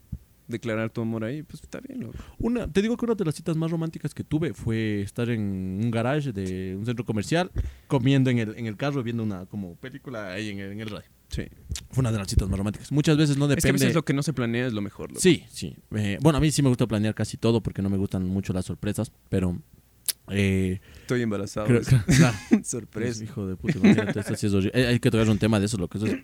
declarar 0.48 0.90
tu 0.90 1.02
amor 1.02 1.24
ahí, 1.24 1.42
pues 1.44 1.64
está 1.64 1.80
bien, 1.80 2.02
loco. 2.02 2.18
Una, 2.38 2.68
te 2.72 2.82
digo 2.82 2.98
que 2.98 3.06
una 3.06 3.16
de 3.16 3.24
las 3.26 3.34
citas 3.36 3.56
más 3.56 3.72
románticas 3.72 4.14
que 4.14 4.24
tuve 4.26 4.54
fue 4.54 5.02
estar 5.02 5.30
en 5.30 5.42
un 5.84 5.90
garage 5.90 6.34
de 6.34 6.76
un 6.78 6.86
centro 6.86 7.06
comercial, 7.06 7.50
comiendo 7.88 8.30
en 8.30 8.40
el, 8.40 8.58
en 8.58 8.66
el 8.68 8.76
carro, 8.76 9.02
viendo 9.04 9.24
una 9.24 9.46
como 9.46 9.76
película 9.76 10.32
ahí 10.34 10.50
en 10.50 10.60
el, 10.60 10.72
en 10.74 10.82
el 10.82 10.90
radio. 10.90 11.08
Sí. 11.34 11.44
Fue 11.90 12.02
una 12.02 12.12
de 12.12 12.18
las 12.20 12.28
citas 12.28 12.48
más 12.48 12.58
románticas. 12.58 12.92
Muchas 12.92 13.18
veces 13.18 13.38
no 13.38 13.46
Es 13.46 13.50
que 13.50 13.54
a 13.54 13.56
depende... 13.56 13.86
veces 13.86 13.96
lo 13.96 14.06
que 14.06 14.14
no 14.14 14.22
se 14.22 14.34
planea 14.34 14.68
es 14.68 14.74
lo 14.74 14.82
mejor, 14.82 15.10
loco. 15.10 15.22
Sí, 15.22 15.44
sí. 15.50 15.76
Eh, 15.96 16.18
bueno, 16.22 16.38
a 16.38 16.42
mí 16.42 16.52
sí 16.52 16.62
me 16.62 16.70
gusta 16.70 16.86
planear 16.86 17.16
casi 17.16 17.38
todo 17.38 17.62
porque 17.64 17.82
no 17.82 17.90
me 17.90 17.98
gustan 17.98 18.26
mucho 18.28 18.54
las 18.54 18.66
sorpresas, 18.66 19.12
pero... 19.30 19.60
Eh, 20.30 20.80
Estoy 21.02 21.22
embarazado. 21.22 21.66
creo- 21.68 21.82
claro. 22.18 22.38
Sorpresa. 22.64 23.24
Hijo 23.24 23.48
de 23.48 23.56
puta, 23.56 23.78
imagínate, 23.80 24.20
esto 24.20 24.36
sí 24.36 24.48
es 24.48 24.54
horrible. 24.54 24.72
Eh, 24.80 24.88
Hay 24.88 25.00
que 25.00 25.10
tocar 25.12 25.28
un 25.30 25.38
tema 25.40 25.60
de 25.60 25.66
eso, 25.66 25.78
lo 25.78 25.88
que 25.88 25.98
eso 25.98 26.08
es 26.08 26.18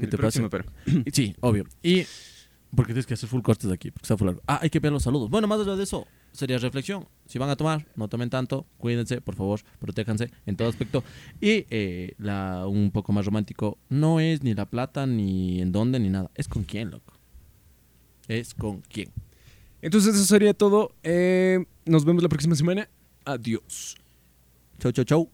¿Qué 0.00 0.06
te 0.06 0.16
próximo, 0.18 0.50
pasa? 0.50 0.64
pero- 0.86 1.04
Sí, 1.12 1.34
obvio. 1.40 1.64
Y 1.82 2.04
porque 2.74 2.92
tienes 2.92 3.06
que 3.06 3.14
hacer 3.14 3.28
full 3.28 3.42
cortes 3.42 3.68
de 3.68 3.74
aquí, 3.74 3.90
porque 3.90 4.04
está 4.06 4.16
full 4.16 4.26
largo. 4.26 4.42
Ah, 4.46 4.58
hay 4.62 4.70
que 4.70 4.80
ver 4.80 4.92
los 4.92 5.02
saludos. 5.02 5.30
Bueno, 5.30 5.46
más 5.46 5.60
allá 5.60 5.76
de 5.76 5.84
eso, 5.84 6.06
sería 6.32 6.58
reflexión. 6.58 7.06
Si 7.26 7.38
van 7.38 7.50
a 7.50 7.56
tomar, 7.56 7.86
no 7.96 8.08
tomen 8.08 8.30
tanto, 8.30 8.66
cuídense, 8.78 9.20
por 9.20 9.34
favor, 9.36 9.60
protéjanse 9.78 10.30
en 10.46 10.56
todo 10.56 10.68
aspecto. 10.68 11.04
Y 11.40 11.66
eh, 11.70 12.14
la, 12.18 12.66
un 12.66 12.90
poco 12.90 13.12
más 13.12 13.24
romántico, 13.24 13.78
no 13.88 14.20
es 14.20 14.42
ni 14.42 14.54
la 14.54 14.66
plata, 14.66 15.06
ni 15.06 15.60
en 15.60 15.72
dónde, 15.72 16.00
ni 16.00 16.10
nada. 16.10 16.30
Es 16.34 16.48
con 16.48 16.64
quién, 16.64 16.90
loco. 16.90 17.14
Es 18.28 18.54
con 18.54 18.80
quién. 18.82 19.10
Entonces 19.80 20.14
eso 20.14 20.24
sería 20.24 20.54
todo. 20.54 20.94
Eh, 21.02 21.64
nos 21.84 22.04
vemos 22.04 22.22
la 22.22 22.28
próxima 22.28 22.54
semana. 22.54 22.88
Adiós. 23.24 23.96
Chau, 24.78 24.92
chau, 24.92 25.04
chau. 25.04 25.30